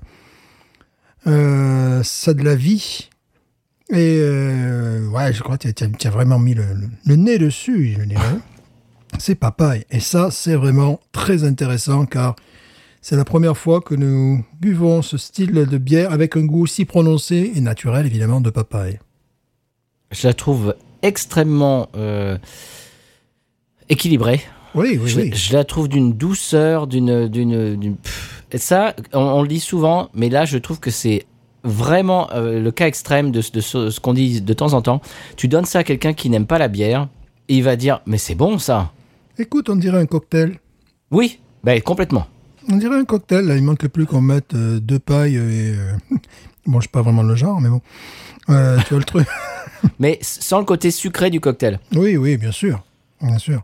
ça 1.26 2.32
a 2.32 2.34
de 2.34 2.44
la 2.44 2.56
vie. 2.56 3.10
Et 3.90 4.18
euh, 4.22 5.08
ouais, 5.10 5.34
je 5.34 5.44
crois 5.44 5.58
que 5.58 5.68
tu 5.68 6.08
as, 6.08 6.10
vraiment 6.10 6.40
mis 6.40 6.54
le, 6.54 6.64
le- 6.74 6.90
le 7.06 7.16
nez 7.18 7.38
dessus, 7.38 7.96
je 8.00 8.04
dirais. 8.06 8.22
C'est 9.20 9.36
papaye. 9.36 9.86
Et 9.92 10.00
ça, 10.00 10.30
c'est 10.32 10.56
vraiment 10.56 11.00
très 11.12 11.44
intéressant 11.44 12.06
car 12.06 12.36
c'est 13.02 13.16
la 13.16 13.26
première 13.26 13.58
fois 13.58 13.82
que 13.82 13.96
nous 13.96 14.44
buvons 14.60 15.02
ce 15.02 15.18
style 15.18 15.52
de 15.54 15.78
bière 15.78 16.12
avec 16.12 16.36
un 16.38 16.46
goût 16.46 16.68
si 16.68 16.86
prononcé 16.86 17.52
et 17.56 17.62
naturel, 17.62 18.06
évidemment, 18.06 18.42
de 18.42 18.50
papaye. 18.50 19.00
Je 20.12 20.28
la 20.28 20.34
trouve 20.34 20.76
extrêmement 21.02 21.90
euh, 21.96 22.38
équilibrée. 23.90 24.42
Oui, 24.76 24.98
oui, 25.02 25.10
je, 25.10 25.20
oui. 25.20 25.32
je 25.34 25.54
la 25.54 25.64
trouve 25.64 25.88
d'une 25.88 26.14
douceur, 26.14 26.88
d'une, 26.88 27.28
d'une, 27.28 27.96
ça, 28.56 28.96
on, 29.14 29.20
on 29.20 29.42
le 29.42 29.48
dit 29.48 29.60
souvent, 29.60 30.10
mais 30.14 30.30
là, 30.30 30.46
je 30.46 30.58
trouve 30.58 30.80
que 30.80 30.90
c'est 30.92 31.26
vraiment 31.64 32.30
euh, 32.32 32.60
le 32.60 32.72
cas 32.72 32.88
extrême 32.88 33.32
de, 33.32 33.42
ce- 33.42 33.52
de 33.52 33.62
ce, 33.62 33.90
ce 33.90 34.00
qu'on 34.00 34.14
dit 34.14 34.42
de 34.42 34.54
temps 34.54 34.74
en 34.74 34.82
temps. 34.82 35.02
Tu 35.38 35.48
donnes 35.48 35.66
ça 35.66 35.80
à 35.80 35.84
quelqu'un 35.84 36.14
qui 36.14 36.30
n'aime 36.30 36.46
pas 36.48 36.58
la 36.58 36.68
bière, 36.70 37.08
et 37.50 37.56
il 37.58 37.64
va 37.64 37.76
dire, 37.76 38.02
mais 38.06 38.18
c'est 38.18 38.36
bon 38.36 38.58
ça. 38.58 38.92
Écoute, 39.38 39.70
on 39.70 39.76
dirait 39.76 40.00
un 40.00 40.06
cocktail. 40.06 40.60
Oui, 41.12 41.40
ben 41.64 41.82
complètement. 41.82 42.28
On 42.70 42.78
dirait 42.78 42.98
un 42.98 43.06
cocktail, 43.06 43.46
là. 43.46 43.56
Il 43.58 43.64
manque 43.64 43.88
plus 43.88 44.06
qu'on 44.06 44.22
mette 44.22 44.54
euh, 44.54 44.80
deux 44.80 45.00
pailles 45.00 45.36
et... 45.36 45.74
euh, 45.76 45.92
bon, 46.66 46.80
je 46.80 46.84
suis 46.84 46.90
pas 46.92 47.02
vraiment 47.02 47.24
le 47.24 47.36
genre, 47.36 47.60
mais 47.60 47.70
bon. 47.70 47.82
Euh, 48.50 48.78
tu 48.88 48.90
vois 48.90 49.00
le 49.00 49.06
truc 49.06 49.28
Mais 50.00 50.18
sans 50.22 50.60
le 50.60 50.66
côté 50.66 50.92
sucré 50.92 51.30
du 51.30 51.40
cocktail. 51.40 51.80
Oui, 51.96 52.16
oui, 52.18 52.38
bien 52.38 52.52
sûr. 52.52 52.84
Bien 53.22 53.38
sûr. 53.38 53.64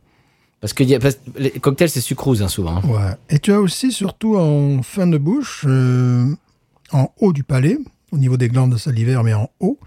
Parce 0.60 0.74
que, 0.74 0.84
y 0.84 0.96
a- 0.96 1.00
parce 1.00 1.16
que 1.16 1.22
les 1.38 1.52
cocktails, 1.52 1.90
c'est 1.90 2.02
sucrose 2.02 2.42
hein, 2.42 2.48
souvent. 2.50 2.78
hein. 2.78 2.82
Ouais. 2.88 3.12
Et 3.30 3.40
tu 3.40 3.54
as 3.54 3.62
aussi, 3.62 3.92
surtout 3.92 4.36
en 4.38 4.82
fin 4.84 5.08
de 5.08 5.18
bouche, 5.18 5.66
en 6.92 7.12
haut 7.22 7.32
du 7.34 7.44
palais, 7.44 7.78
au 8.12 8.18
niveau 8.18 8.36
des 8.38 8.50
glandes 8.50 8.78
salivaires, 8.78 9.24
mais 9.24 9.34
en 9.34 9.50
haut, 9.62 9.78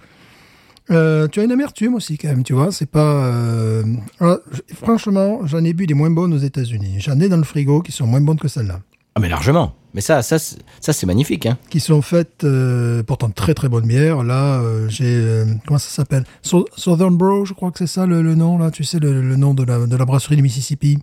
euh, 0.92 1.26
tu 1.28 1.40
as 1.40 1.44
une 1.44 1.52
amertume 1.52 1.94
aussi, 1.94 2.18
quand 2.18 2.28
même, 2.28 2.42
tu 2.44 2.52
vois. 2.52 2.70
C'est 2.72 2.86
pas. 2.90 3.24
euh, 3.26 3.82
alors, 4.20 4.38
franchement, 4.74 5.40
j'en 5.46 5.64
ai 5.64 5.72
bu 5.72 5.86
des 5.86 5.94
moins 5.94 6.10
bonnes 6.10 6.32
aux 6.34 6.38
États-Unis. 6.38 6.96
J'en 6.98 7.18
ai 7.20 7.28
dans 7.28 7.36
le 7.36 7.44
frigo 7.44 7.80
qui 7.82 7.92
sont 7.92 8.06
moins 8.06 8.20
bonnes 8.20 8.38
que 8.38 8.48
celles-là. 8.48 8.80
Ah, 9.14 9.20
mais 9.20 9.28
largement. 9.28 9.74
Mais 9.94 10.00
ça, 10.00 10.22
ça, 10.22 10.38
c'est- 10.38 10.56
ça 10.80 10.94
c'est 10.94 11.04
magnifique. 11.04 11.44
Hein. 11.44 11.58
Qui 11.68 11.78
sont 11.80 12.00
faites, 12.00 12.44
euh, 12.44 13.02
pourtant 13.02 13.28
très 13.28 13.52
très 13.52 13.68
bonnes 13.68 13.86
bières. 13.86 14.22
Là, 14.22 14.60
euh, 14.62 14.88
j'ai. 14.88 15.44
comment 15.66 15.78
ça 15.78 15.90
s'appelle? 15.90 16.24
Sou- 16.40 16.64
Southern 16.76 17.14
Bro, 17.16 17.44
je 17.44 17.52
crois 17.52 17.70
que 17.70 17.78
c'est 17.78 17.86
ça 17.86 18.06
le, 18.06 18.22
le 18.22 18.34
nom, 18.34 18.56
là. 18.56 18.70
Tu 18.70 18.84
sais, 18.84 18.98
le, 18.98 19.20
le 19.20 19.36
nom 19.36 19.52
de 19.52 19.64
la, 19.64 19.86
de 19.86 19.96
la 19.96 20.04
brasserie 20.06 20.36
du 20.36 20.42
Mississippi. 20.42 20.98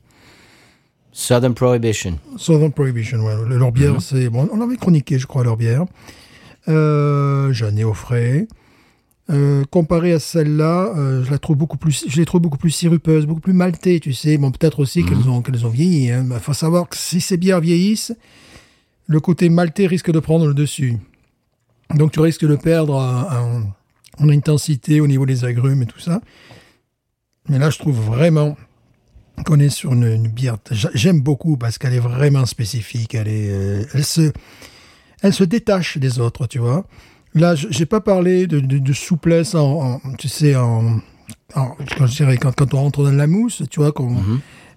Southern 1.11 1.53
Prohibition. 1.53 2.17
Southern 2.37 2.71
Prohibition, 2.71 3.19
ouais. 3.19 3.33
Le- 3.47 3.57
Leur 3.59 3.71
bière, 3.71 4.01
c'est. 4.01 4.29
Bon, 4.29 4.49
on 4.51 4.57
l'avait 4.57 4.77
chroniqué, 4.77 5.19
je 5.19 5.27
crois, 5.27 5.43
leur 5.43 5.57
bière. 5.57 5.85
Euh, 6.67 7.51
J'en 7.53 7.75
ai 7.75 7.83
au 7.83 7.93
frais. 7.93 8.47
Euh, 9.29 9.63
comparé 9.69 10.11
à 10.13 10.19
celle-là, 10.19 10.91
euh, 10.97 11.23
je 11.23 11.29
la 11.29 11.37
trouve 11.37 11.55
beaucoup 11.55 11.77
plus, 11.77 12.03
je 12.07 12.17
les 12.17 12.25
trouve 12.25 12.41
beaucoup 12.41 12.57
plus 12.57 12.71
sirupeuses, 12.71 13.27
beaucoup 13.27 13.41
plus 13.41 13.53
maltées, 13.53 13.99
tu 13.99 14.11
sais. 14.13 14.37
Bon, 14.39 14.49
peut-être 14.51 14.79
aussi 14.79 15.05
qu'elles 15.05 15.29
ont, 15.29 15.43
qu'elles 15.43 15.67
ont 15.67 15.69
vieilli. 15.69 16.07
Il 16.07 16.39
faut 16.41 16.53
savoir 16.53 16.89
que 16.89 16.97
si 16.97 17.21
ces 17.21 17.37
bières 17.37 17.59
vieillissent, 17.61 18.13
le 19.05 19.19
côté 19.19 19.49
maltais 19.49 19.85
risque 19.85 20.11
de 20.11 20.19
prendre 20.19 20.47
le 20.47 20.55
dessus. 20.55 20.97
Donc, 21.93 22.11
tu 22.11 22.19
risques 22.21 22.45
de 22.47 22.55
perdre 22.55 22.95
en, 22.95 23.59
en- 23.61 23.73
en 24.23 24.29
intensité 24.29 24.99
au 24.99 25.05
niveau 25.07 25.25
des 25.27 25.45
agrumes 25.45 25.83
et 25.83 25.85
tout 25.85 25.99
ça. 25.99 26.21
Mais 27.49 27.59
là, 27.59 27.69
je 27.69 27.77
trouve 27.77 27.99
vraiment 27.99 28.57
qu'on 29.45 29.59
est 29.59 29.69
sur 29.69 29.93
une, 29.93 30.03
une 30.05 30.27
bière. 30.27 30.57
j'a- 30.71 30.89
J'aime 30.95 31.21
beaucoup 31.21 31.55
parce 31.55 31.77
qu'elle 31.77 31.93
est 31.93 31.99
vraiment 31.99 32.45
spécifique. 32.47 33.13
Elle 33.15 33.27
est, 33.27 33.49
euh, 33.51 33.83
elle 33.93 34.03
se, 34.05 34.31
elle 35.21 35.33
se 35.33 35.43
détache 35.43 35.97
des 35.99 36.19
autres, 36.19 36.47
tu 36.47 36.57
vois. 36.59 36.85
Là, 37.35 37.55
je- 37.55 37.67
j'ai 37.69 37.85
pas 37.85 38.01
parlé 38.01 38.47
de, 38.47 38.59
de- 38.59 38.79
de 38.79 38.93
souplesse 38.93 39.55
en, 39.55 39.99
en- 40.03 40.13
tu 40.17 40.27
sais, 40.27 40.55
en, 40.55 40.99
en- 41.55 41.75
quand 41.97 42.07
je 42.07 42.15
dirais 42.15 42.37
quand, 42.37 42.53
quand 42.55 42.73
on 42.73 42.77
rentre 42.77 43.03
dans 43.03 43.11
la 43.11 43.27
mousse, 43.27 43.63
tu 43.69 43.79
vois, 43.79 43.91
qu'on, 43.91 44.15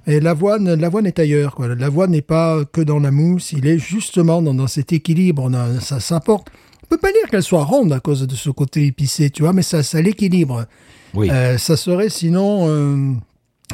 et 0.07 0.21
l'avoine, 0.21 0.75
l'avoine 0.75 1.07
est 1.07 1.19
ailleurs, 1.19 1.55
quoi. 1.55 1.69
L'avoine 1.69 2.11
n'est 2.11 2.23
pas 2.23 2.65
que 2.65 2.81
dans 2.81 2.99
la 2.99 3.11
mousse, 3.11 3.53
il 3.53 3.67
est 3.67 3.79
justement 3.79 4.43
dans, 4.43 4.53
dans 4.55 4.67
cet 4.67 4.93
équilibre. 4.93 5.43
On 5.45 5.55
a- 5.55 5.81
ça, 5.81 6.01
ça 6.01 6.17
apporte. 6.17 6.49
On 6.85 6.87
peut 6.89 6.99
pas 6.99 7.13
dire 7.13 7.31
qu'elle 7.31 7.43
soit 7.43 7.65
ronde 7.65 7.93
à 7.93 8.01
cause 8.01 8.27
de 8.27 8.35
ce 8.35 8.51
côté 8.51 8.85
épicé, 8.87 9.31
tu 9.31 9.43
vois, 9.43 9.53
mais 9.55 9.63
ça, 9.63 9.83
ça 9.83 10.03
l'équilibre. 10.03 10.67
Oui. 11.15 11.31
Euh, 11.31 11.57
ça 11.57 11.77
serait 11.77 12.11
sinon 12.11 12.67
euh, 12.69 13.13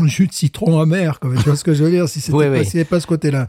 un 0.00 0.06
jus 0.06 0.26
de 0.28 0.32
citron 0.32 0.80
amer, 0.80 1.18
quoi. 1.18 1.30
tu 1.36 1.42
vois 1.42 1.56
ce 1.56 1.64
que 1.64 1.74
je 1.74 1.82
veux 1.82 1.90
dire, 1.90 2.08
si 2.08 2.20
c'était 2.20 2.36
Oui, 2.36 2.44
pas, 2.46 2.60
oui. 2.78 2.84
pas 2.84 3.00
ce 3.00 3.06
côté-là. 3.08 3.48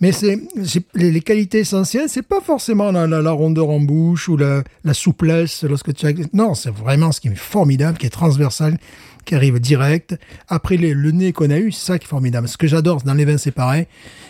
Mais 0.00 0.12
c'est 0.12 0.38
c'est- 0.64 0.84
les, 0.94 1.10
les 1.10 1.20
qualités 1.20 1.58
essentielles, 1.58 2.08
c'est 2.08 2.22
pas 2.26 2.40
forcément 2.40 2.90
la, 2.90 3.06
la- 3.06 3.20
la 3.20 3.30
rondeur 3.32 3.68
en 3.68 3.80
bouche 3.80 4.28
ou 4.28 4.36
la, 4.36 4.62
la 4.84 4.94
souplesse 4.94 5.62
lorsque 5.64 5.92
tu 5.94 6.06
as... 6.06 6.12
Non, 6.32 6.54
c'est 6.54 6.70
vraiment 6.70 7.12
ce 7.12 7.20
qui 7.20 7.28
est 7.28 7.34
formidable, 7.34 7.98
qui 7.98 8.06
est 8.06 8.10
transversal, 8.10 8.78
qui 9.26 9.34
arrive 9.34 9.60
direct. 9.60 10.16
Après 10.48 10.78
les- 10.78 10.94
le 10.94 11.10
nez 11.10 11.32
qu'on 11.32 11.50
a 11.50 11.58
eu, 11.58 11.70
c'est 11.70 11.84
ça 11.86 11.98
qui 11.98 12.06
est 12.06 12.08
formidable. 12.08 12.48
Ce 12.48 12.56
que 12.56 12.66
j'adore 12.66 13.02
dans 13.02 13.12
les 13.14 13.26
vins, 13.26 13.36
c'est 13.36 13.50
pareil. 13.50 13.86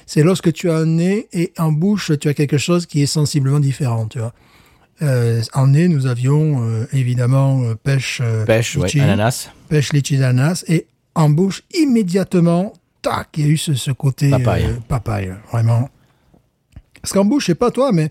C'est 0.06 0.24
lorsque 0.24 0.52
tu 0.52 0.68
as 0.70 0.74
un 0.76 0.86
nez 0.86 1.28
et 1.32 1.52
en 1.56 1.70
bouche, 1.70 2.10
tu 2.20 2.28
as 2.28 2.34
quelque 2.34 2.58
chose 2.58 2.86
qui 2.86 3.00
est 3.02 3.06
sensiblement 3.06 3.60
différent, 3.60 4.06
tu 4.06 4.18
vois. 4.18 4.32
Euh, 5.02 5.40
en 5.54 5.68
nez, 5.68 5.86
nous 5.88 6.06
avions 6.06 6.62
euh, 6.62 6.84
évidemment 6.92 7.62
euh, 7.62 7.74
pêche, 7.74 8.20
euh, 8.22 8.44
Pêche, 8.44 8.76
ouais, 8.76 8.84
litchi, 8.86 9.00
ananas. 9.00 9.50
pêche 9.68 9.92
litchi 9.94 10.18
d'ananas 10.18 10.62
et 10.68 10.86
en 11.14 11.30
bouche 11.30 11.62
immédiatement, 11.74 12.72
tac, 13.02 13.28
il 13.36 13.44
y 13.44 13.48
a 13.48 13.50
eu 13.50 13.56
ce, 13.56 13.74
ce 13.74 13.90
côté 13.90 14.30
Papaye. 14.30 14.64
euh, 14.64 14.74
papaye, 14.88 15.32
vraiment. 15.50 15.88
Parce 17.02 17.12
qu'en 17.12 17.24
bouche, 17.24 17.42
je 17.44 17.46
sais 17.48 17.54
pas 17.54 17.70
toi, 17.70 17.92
mais 17.92 18.10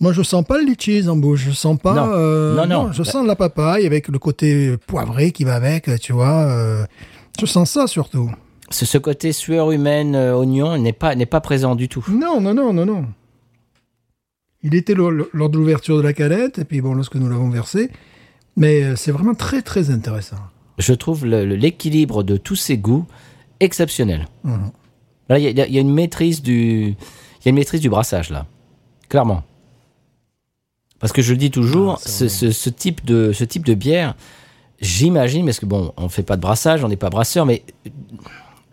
moi 0.00 0.12
je 0.12 0.22
sens 0.22 0.44
pas 0.44 0.58
le 0.58 0.64
litchi 0.66 1.08
en 1.08 1.16
bouche, 1.16 1.44
je 1.46 1.50
sens 1.52 1.78
pas. 1.78 1.94
Non. 1.94 2.10
euh, 2.12 2.54
Non, 2.56 2.66
non. 2.66 2.92
je 2.92 3.02
sens 3.02 3.26
la 3.26 3.36
papaye 3.36 3.86
avec 3.86 4.08
le 4.08 4.18
côté 4.18 4.76
poivré 4.86 5.32
qui 5.32 5.44
va 5.44 5.54
avec, 5.54 5.88
tu 6.00 6.12
vois. 6.12 6.42
euh, 6.44 6.84
je 7.40 7.46
sens 7.46 7.70
ça 7.70 7.86
surtout. 7.86 8.30
Ce, 8.70 8.84
ce 8.84 8.98
côté 8.98 9.32
sueur 9.32 9.70
humaine, 9.70 10.16
oignon, 10.16 10.76
n'est 10.76 10.92
pas, 10.92 11.14
n'est 11.14 11.24
pas 11.26 11.40
présent 11.40 11.74
du 11.76 11.88
tout. 11.88 12.04
Non, 12.10 12.40
non, 12.40 12.52
non, 12.52 12.72
non, 12.72 12.84
non. 12.84 13.06
Il 14.62 14.74
était 14.74 14.94
lors, 14.94 15.12
de 15.12 15.56
l'ouverture 15.56 15.96
de 15.98 16.02
la 16.02 16.12
canette, 16.12 16.58
et 16.58 16.64
puis 16.64 16.80
bon, 16.80 16.94
lorsque 16.94 17.14
nous 17.14 17.28
l'avons 17.28 17.48
versé. 17.48 17.90
Mais 18.56 18.96
c'est 18.96 19.12
vraiment 19.12 19.34
très, 19.34 19.62
très 19.62 19.90
intéressant. 19.90 20.38
Je 20.78 20.92
trouve 20.94 21.24
l'équilibre 21.26 22.22
de 22.22 22.36
tous 22.36 22.56
ces 22.56 22.76
goûts 22.76 23.06
exceptionnel. 23.60 24.26
Mhm. 24.44 24.70
Là, 25.28 25.38
il 25.38 25.44
y, 25.44 25.60
a- 25.60 25.66
il 25.66 25.74
y 25.74 25.78
a 25.78 25.80
une 25.80 25.92
maîtrise 25.92 26.42
du, 26.42 26.88
il 26.90 27.44
y 27.44 27.48
a 27.48 27.50
une 27.50 27.56
maîtrise 27.56 27.80
du 27.80 27.88
brassage 27.90 28.30
là, 28.30 28.46
clairement. 29.08 29.42
Parce 31.00 31.12
que 31.12 31.20
je 31.22 31.32
le 31.32 31.36
dis 31.38 31.50
toujours, 31.50 31.98
Ah, 31.98 32.08
ce, 32.08 32.28
ce- 32.28 32.50
ce 32.52 32.70
type 32.70 33.04
de, 33.04 33.32
ce 33.32 33.44
type 33.44 33.64
de 33.66 33.74
bière, 33.74 34.14
j'imagine, 34.80 35.44
parce 35.44 35.58
que 35.60 35.66
bon, 35.66 35.92
on 35.96 36.08
fait 36.08 36.22
pas 36.22 36.36
de 36.36 36.40
brassage, 36.42 36.84
on 36.84 36.88
n'est 36.88 36.96
pas 36.96 37.10
brasseur, 37.10 37.44
mais 37.44 37.62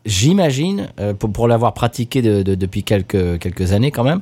j'imagine, 0.06 0.90
euh, 1.00 1.14
pour, 1.14 1.32
pour 1.32 1.48
l'avoir 1.48 1.74
pratiqué 1.74 2.22
de- 2.22 2.44
de- 2.44 2.56
depuis 2.56 2.84
quelques, 2.84 3.40
quelques 3.40 3.72
années 3.74 3.92
quand 3.92 4.04
même, 4.04 4.22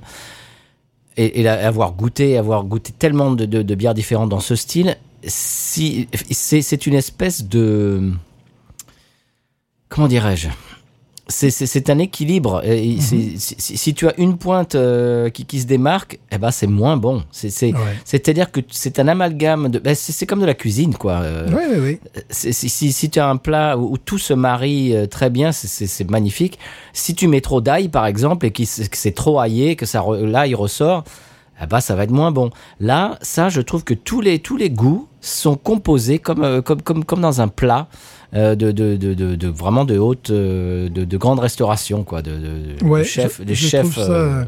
et, 1.17 1.39
et 1.39 1.43
la- 1.43 1.67
avoir 1.67 1.91
goûté, 1.93 2.38
avoir 2.38 2.63
goûté 2.63 2.93
tellement 2.97 3.32
de, 3.32 3.45
de, 3.45 3.76
bières 3.76 3.93
différentes 3.93 4.30
dans 4.30 4.39
ce 4.39 4.56
style, 4.56 4.95
si 5.26 6.08
c'est 6.32 6.88
une 6.88 6.95
espèce 6.95 7.43
de 7.47 8.12
comment 9.92 10.08
dirais-je? 10.08 10.48
C'est- 11.28 11.50
un 11.90 12.00
équilibre. 12.00 12.62
Et 12.66 13.00
c'est- 13.00 13.38
si, 13.38 13.56
si- 13.58 13.78
si 13.78 13.94
tu 13.94 14.06
as 14.08 14.14
une 14.20 14.38
pointe 14.38 14.76
euh, 14.76 15.30
qui, 15.30 15.46
qui 15.46 15.62
se 15.62 15.66
démarque, 15.66 16.20
eh 16.30 16.38
ben 16.38 16.52
c'est 16.52 16.68
moins 16.68 16.98
bon. 16.98 17.24
Ouais. 17.72 17.80
c'est-à-dire 18.04 18.52
que 18.52 18.60
c'est 18.70 19.00
un 19.00 19.08
amalgame 19.08 19.70
de. 19.70 19.80
ben, 19.80 19.96
c'est 19.96 20.26
comme 20.26 20.42
de 20.42 20.46
la 20.46 20.56
cuisine, 20.56 20.94
quoi. 20.96 21.22
Euh, 21.22 21.48
Oui, 21.50 21.64
oui, 21.72 21.78
oui. 21.80 22.00
c'est- 22.30 22.52
si, 22.52 22.92
tu 23.10 23.20
as 23.20 23.30
un 23.30 23.38
plat 23.38 23.78
où, 23.78 23.94
où 23.94 23.98
tout 23.98 24.18
se 24.18 24.34
marie 24.34 24.94
euh, 24.94 25.06
très 25.08 25.30
bien, 25.30 25.54
c'est- 25.54 26.10
magnifique. 26.10 26.60
Si 26.92 27.16
tu 27.16 27.30
mets 27.30 27.40
trop 27.42 27.62
d'ail, 27.62 27.88
par 27.88 28.08
exemple, 28.08 28.46
et 28.48 28.52
que 28.52 28.64
c'est 28.66 29.12
trop 29.16 29.40
aillé, 29.40 29.78
que 29.78 29.86
ça 29.86 30.04
l'ail 30.22 30.54
ressort, 30.54 31.06
ah 31.62 31.66
bah, 31.68 31.80
ça 31.80 31.96
va 31.96 32.04
être 32.04 32.12
moins 32.12 32.32
bon. 32.32 32.50
Là, 32.82 33.18
ça, 33.22 33.48
je 33.48 33.62
trouve 33.62 33.86
que 33.86 33.94
tous 33.94 34.20
les, 34.20 34.40
tous 34.40 34.58
les 34.58 34.70
goûts 34.72 35.08
sont 35.22 35.56
composés 35.56 36.20
comme, 36.20 36.44
euh, 36.44 36.62
comme, 36.62 36.82
comme, 36.82 37.06
comme 37.06 37.22
dans 37.22 37.40
un 37.40 37.48
plat. 37.48 37.88
Euh, 38.34 38.56
de, 38.56 38.72
de, 38.72 38.96
de, 38.96 39.13
de, 39.13 39.36
de- 39.36 39.48
vraiment 39.48 39.84
de 39.86 39.98
haute 39.98 40.30
euh, 40.30 40.88
de, 40.89 41.04
de 41.06 41.17
grande 41.17 41.39
restauration 41.39 42.04
quoi 42.04 42.22
de, 42.22 42.32
Ouais, 42.84 43.04
chefs 43.04 43.39
je- 43.39 43.44
des 43.44 43.56
je 43.56 43.67
chefs 43.67 43.82
trouve 43.91 44.06
ça, 44.06 44.12
euh, 44.12 44.46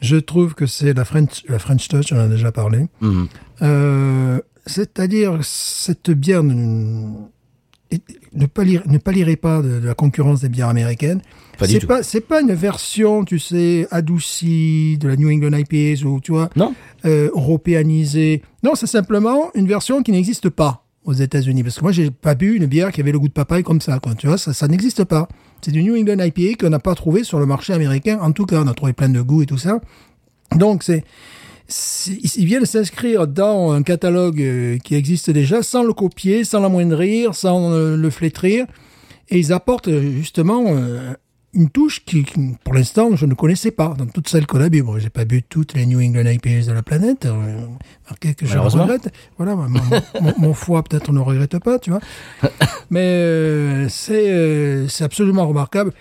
Je 0.00 0.16
trouve 0.16 0.54
que 0.54 0.66
c'est 0.66 0.94
la 0.94 1.04
French, 1.04 1.42
la 1.48 1.58
French 1.58 1.88
Touch, 1.88 2.12
on 2.12 2.16
en 2.16 2.20
a 2.20 2.28
déjà 2.28 2.52
parlé. 2.52 2.86
mhm. 3.00 3.28
C'est-à-dire, 4.66 5.38
cette 5.42 6.10
bière 6.10 6.42
ne, 6.42 7.08
et- 7.90 8.00
ne, 8.34 8.44
pas 9.36 9.62
de, 9.62 9.80
de 9.80 9.86
la 9.86 9.94
concurrence 9.94 10.42
des 10.42 10.50
bières 10.50 10.68
américaines. 10.68 11.22
Pas 11.58 11.66
C'est 11.66 11.86
pas, 11.86 12.02
c'est 12.02 12.20
pas 12.20 12.42
une 12.42 12.52
version, 12.52 13.24
tu 13.24 13.38
sais, 13.38 13.88
adoucie 13.90 14.98
de 15.00 15.08
la 15.08 15.16
New 15.16 15.30
England 15.30 15.56
IPAs 15.56 16.04
ou, 16.04 16.20
tu 16.20 16.32
vois, 16.32 16.50
non 16.54 16.74
euh, 17.06 17.30
européanisée. 17.34 18.42
Non, 18.62 18.74
c'est 18.74 18.86
simplement 18.86 19.50
une 19.54 19.66
version 19.66 20.02
qui 20.02 20.12
n'existe 20.12 20.50
pas 20.50 20.84
aux 21.08 21.14
États-Unis. 21.14 21.62
Parce 21.62 21.76
que 21.76 21.82
moi, 21.82 21.90
j'ai 21.90 22.10
pas 22.10 22.34
bu 22.34 22.56
une 22.56 22.66
bière 22.66 22.92
qui 22.92 23.00
avait 23.00 23.12
le 23.12 23.18
goût 23.18 23.28
de 23.28 23.32
papaye 23.32 23.62
comme 23.62 23.80
ça, 23.80 23.98
quoi. 23.98 24.14
Tu 24.14 24.26
vois, 24.26 24.36
ça, 24.36 24.52
ça 24.52 24.68
n'existe 24.68 25.04
pas. 25.04 25.26
C'est 25.62 25.72
du 25.72 25.82
New 25.82 25.96
England 25.96 26.22
IPA 26.22 26.56
qu'on 26.60 26.70
n'a 26.70 26.78
pas 26.78 26.94
trouvé 26.94 27.24
sur 27.24 27.38
le 27.38 27.46
marché 27.46 27.72
américain. 27.72 28.18
En 28.20 28.32
tout 28.32 28.44
cas, 28.44 28.62
on 28.62 28.66
a 28.66 28.74
trouvé 28.74 28.92
plein 28.92 29.08
de 29.08 29.20
goûts 29.22 29.42
et 29.42 29.46
tout 29.46 29.56
ça. 29.56 29.80
Donc, 30.54 30.82
c'est, 30.82 31.04
ils 32.06 32.44
viennent 32.44 32.66
s'inscrire 32.66 33.26
dans 33.26 33.72
un 33.72 33.82
catalogue 33.82 34.40
euh, 34.40 34.78
qui 34.78 34.94
existe 34.94 35.30
déjà, 35.30 35.62
sans 35.62 35.82
le 35.82 35.94
copier, 35.94 36.44
sans 36.44 36.60
l'amoindrir, 36.60 37.34
sans 37.34 37.72
euh, 37.72 37.96
le 37.96 38.10
flétrir. 38.10 38.66
Et 39.30 39.38
ils 39.38 39.52
apportent 39.52 39.88
euh, 39.88 40.12
justement 40.12 40.74
une 41.54 41.70
touche 41.70 42.04
qui, 42.04 42.24
qui, 42.24 42.54
pour 42.62 42.74
l'instant, 42.74 43.16
je 43.16 43.24
ne 43.26 43.34
connaissais 43.34 43.70
pas 43.70 43.94
dans 43.96 44.06
toutes 44.06 44.28
celles 44.28 44.46
qu'on 44.46 44.60
a 44.60 44.68
bu. 44.68 44.82
Bon, 44.82 44.98
j'ai 44.98 45.08
pas 45.10 45.24
bu 45.24 45.42
toutes 45.42 45.74
les 45.74 45.86
New 45.86 46.00
England 46.00 46.26
IPAs 46.30 46.66
de 46.66 46.72
la 46.72 46.82
planète. 46.82 47.24
euh, 47.26 47.60
remarquez 48.04 48.34
que 48.34 48.46
je 48.46 48.54
le 48.54 48.60
regrette. 48.60 49.12
Voilà, 49.38 49.56
mon, 49.56 49.68
mon- 49.68 50.00
mon- 50.20 50.34
mon 50.38 50.54
foie 50.54 50.82
peut-être 50.84 51.10
ne 51.12 51.20
regrette 51.20 51.58
pas, 51.58 51.78
tu 51.78 51.90
vois. 51.90 52.00
Mais 52.90 53.00
euh, 53.02 53.88
c'est 53.88 54.30
euh, 54.30 54.88
c'est 54.88 55.04
absolument 55.04 55.46
remarquable. 55.48 55.92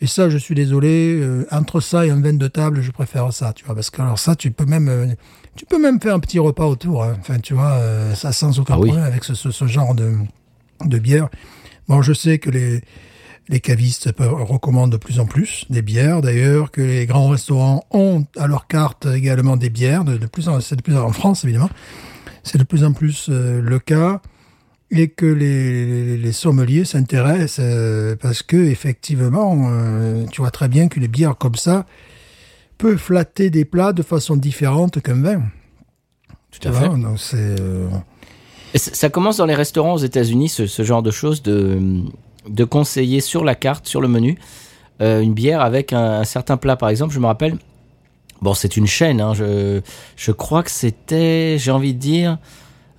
Et 0.00 0.06
ça, 0.06 0.28
je 0.28 0.36
suis 0.36 0.54
désolé. 0.54 1.14
euh, 1.20 1.46
entre 1.50 1.80
ça 1.80 2.04
et 2.04 2.10
un 2.10 2.20
vin 2.20 2.34
de 2.34 2.48
table, 2.48 2.82
je 2.82 2.90
préfère 2.90 3.32
ça, 3.32 3.52
tu 3.54 3.64
vois, 3.64 3.74
parce 3.74 3.88
que 3.90 4.02
alors 4.02 4.18
ça, 4.18 4.34
tu 4.36 4.50
peux 4.50 4.66
même, 4.66 5.14
tu 5.54 5.64
peux 5.64 5.80
même 5.80 6.00
faire 6.00 6.14
un 6.14 6.20
petit 6.20 6.38
repas 6.38 6.66
autour. 6.66 7.02
hein. 7.04 7.16
Enfin, 7.20 7.38
tu 7.38 7.54
vois, 7.54 7.80
ça 8.14 8.32
sans 8.32 8.58
aucun 8.58 8.74
Ah 8.74 8.78
oui. 8.80 8.88
problème 8.88 9.06
avec 9.06 9.24
ce, 9.24 9.34
ce, 9.34 9.50
ce 9.50 9.66
genre 9.66 9.94
de, 9.94 10.12
de 10.84 10.98
bière. 10.98 11.28
Bon, 11.88 12.02
je 12.02 12.12
sais 12.12 12.38
que 12.38 12.50
les 12.50 12.82
les 13.48 13.60
cavistes 13.60 14.12
recommandent 14.18 14.92
de 14.92 14.96
plus 14.96 15.20
en 15.20 15.26
plus 15.26 15.66
des 15.70 15.82
bières, 15.82 16.20
d'ailleurs, 16.20 16.70
que 16.70 16.80
les 16.80 17.06
grands 17.06 17.28
restaurants 17.28 17.84
ont 17.90 18.24
à 18.36 18.46
leur 18.46 18.66
carte 18.66 19.06
également 19.06 19.56
des 19.56 19.70
bières, 19.70 20.04
de, 20.04 20.16
de 20.16 20.26
plus 20.26 20.48
en, 20.48 20.60
c'est 20.60 20.76
de 20.76 20.82
plus 20.82 20.96
en, 20.96 21.04
en 21.04 21.12
France 21.12 21.44
évidemment, 21.44 21.70
c'est 22.42 22.58
de 22.58 22.64
plus 22.64 22.84
en 22.84 22.92
plus 22.92 23.28
euh, 23.28 23.60
le 23.60 23.78
cas, 23.78 24.20
et 24.90 25.08
que 25.08 25.26
les, 25.26 26.32
sommeliers 26.32 26.84
s'intéressent 26.84 27.60
euh, 27.60 28.16
parce 28.20 28.42
que 28.42 28.56
effectivement, 28.56 29.68
euh, 29.70 30.26
tu 30.30 30.40
vois 30.40 30.50
très 30.50 30.68
bien 30.68 30.88
que 30.88 31.00
les 31.00 31.08
bières 31.08 31.36
comme 31.36 31.56
ça 31.56 31.86
peuvent 32.78 32.98
flatter 32.98 33.50
des 33.50 33.64
plats 33.64 33.92
de 33.92 34.02
façon 34.02 34.36
différente 34.36 35.00
qu'un 35.00 35.22
vin. 35.22 35.42
tout 36.50 36.68
à 36.68 36.70
vois, 36.70 36.80
fait. 36.80 37.00
donc 37.00 37.18
c'est 37.18 37.56
Ça 38.74 39.08
commence 39.08 39.38
dans 39.38 39.46
les 39.46 39.54
restaurants 39.54 39.94
aux 39.94 39.98
États-Unis, 39.98 40.50
ce, 40.50 40.66
ce 40.66 40.82
genre 40.82 41.02
de 41.02 41.10
choses, 41.10 41.42
de, 41.42 42.02
de 42.48 42.64
conseiller 42.64 43.20
sur 43.20 43.44
la 43.44 43.54
carte, 43.54 43.86
sur 43.86 44.00
le 44.00 44.08
menu, 44.08 44.38
euh, 45.00 45.20
une 45.20 45.34
bière 45.34 45.60
avec 45.60 45.92
un, 45.92 46.20
un 46.20 46.24
certain 46.24 46.56
plat. 46.56 46.76
Par 46.76 46.88
exemple, 46.88 47.12
je 47.14 47.20
me 47.20 47.26
rappelle, 47.26 47.56
bon, 48.42 48.54
c'est 48.54 48.76
une 48.76 48.86
chaîne, 48.86 49.20
hein, 49.20 49.34
je, 49.34 49.80
je 50.16 50.32
crois 50.32 50.62
que 50.62 50.70
c'était, 50.70 51.56
j'ai 51.58 51.70
envie 51.70 51.94
de 51.94 51.98
dire, 51.98 52.38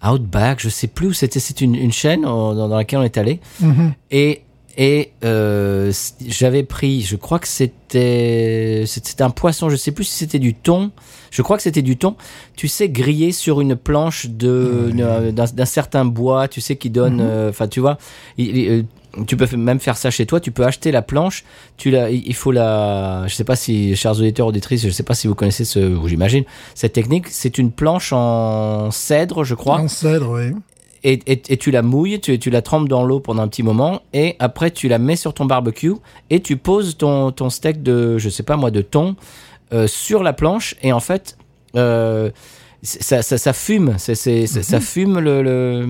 Outback, 0.07 0.59
je 0.61 0.69
sais 0.69 0.87
plus 0.87 1.07
où 1.07 1.13
c'était, 1.13 1.39
c'est 1.39 1.61
une, 1.61 1.73
une 1.75 1.91
chaîne 1.91 2.23
euh, 2.23 2.27
dans, 2.53 2.67
dans 2.69 2.77
laquelle 2.77 2.99
on 2.99 3.03
est 3.03 3.17
allé. 3.17 3.39
mhm. 3.61 3.93
Et, 4.11 4.41
et 4.79 5.11
euh, 5.23 5.91
j'avais 6.27 6.61
pris, 6.61 7.01
je 7.01 7.15
crois 7.15 7.39
que 7.39 7.47
c'était 7.47 8.83
c'était 8.85 9.23
un 9.23 9.31
poisson, 9.31 9.69
je 9.71 9.75
sais 9.75 9.91
plus 9.91 10.03
si 10.03 10.13
c'était 10.13 10.37
du 10.37 10.53
thon. 10.53 10.91
Je 11.31 11.41
crois 11.41 11.57
que 11.57 11.63
c'était 11.63 11.81
du 11.81 11.97
thon. 11.97 12.15
Tu 12.55 12.67
sais, 12.67 12.87
grillé 12.87 13.31
sur 13.31 13.59
une 13.59 13.75
planche 13.75 14.27
de 14.27 14.91
d'un 15.31 15.65
certain 15.65 16.05
bois, 16.05 16.47
tu 16.47 16.61
sais, 16.61 16.75
qui 16.75 16.91
donne. 16.91 17.19
euh, 17.21 17.49
Enfin, 17.49 17.67
tu 17.67 17.79
vois, 17.79 17.97
il- 18.37 18.55
il, 18.55 18.85
tu 19.25 19.37
peux 19.37 19.55
même 19.57 19.79
faire 19.79 19.97
ça 19.97 20.11
chez 20.11 20.25
toi. 20.25 20.39
Tu 20.39 20.51
peux 20.51 20.65
acheter 20.65 20.91
la 20.91 21.01
planche. 21.01 21.43
Tu 21.77 21.89
la, 21.89 22.09
il 22.09 22.35
faut 22.35 22.51
la. 22.51 23.25
Je 23.27 23.33
sais 23.33 23.43
pas 23.43 23.55
si, 23.55 23.95
chers 23.95 24.19
auditeurs 24.19 24.47
auditrices, 24.47 24.83
je 24.85 24.89
sais 24.89 25.03
pas 25.03 25.15
si 25.15 25.27
vous 25.27 25.35
connaissez 25.35 25.65
ce, 25.65 25.97
j'imagine 26.05 26.43
cette 26.75 26.93
technique. 26.93 27.27
C'est 27.29 27.57
une 27.57 27.71
planche 27.71 28.13
en 28.13 28.91
cèdre, 28.91 29.43
je 29.43 29.55
crois 29.55 29.79
en 29.79 29.87
cèdre, 29.87 30.29
oui. 30.29 30.53
et, 31.03 31.19
et, 31.25 31.41
et 31.49 31.57
tu 31.57 31.71
la 31.71 31.81
mouilles, 31.81 32.19
tu, 32.19 32.37
tu 32.39 32.49
la 32.49 32.61
trempes 32.61 32.87
dans 32.87 33.03
l'eau 33.05 33.19
pendant 33.19 33.41
un 33.41 33.47
petit 33.47 33.63
moment, 33.63 34.01
et 34.13 34.35
après 34.39 34.71
tu 34.71 34.87
la 34.87 34.99
mets 34.99 35.15
sur 35.15 35.33
ton 35.33 35.45
barbecue, 35.45 35.93
et 36.29 36.41
tu 36.41 36.57
poses 36.57 36.97
ton, 36.97 37.31
ton 37.31 37.49
steak 37.49 37.83
de, 37.83 38.17
je 38.17 38.29
sais 38.29 38.43
pas 38.43 38.57
moi, 38.57 38.71
de 38.71 38.81
thon 38.81 39.15
euh, 39.73 39.87
sur 39.87 40.23
la 40.23 40.33
planche, 40.33 40.75
et 40.81 40.91
en 40.91 40.99
fait, 40.99 41.37
euh, 41.75 42.29
ça, 42.83 43.21
ça, 43.23 43.37
ça 43.37 43.53
fume, 43.53 43.97
ça 43.97 44.79
fume 44.79 45.19
le, 45.19 45.41
le, 45.41 45.87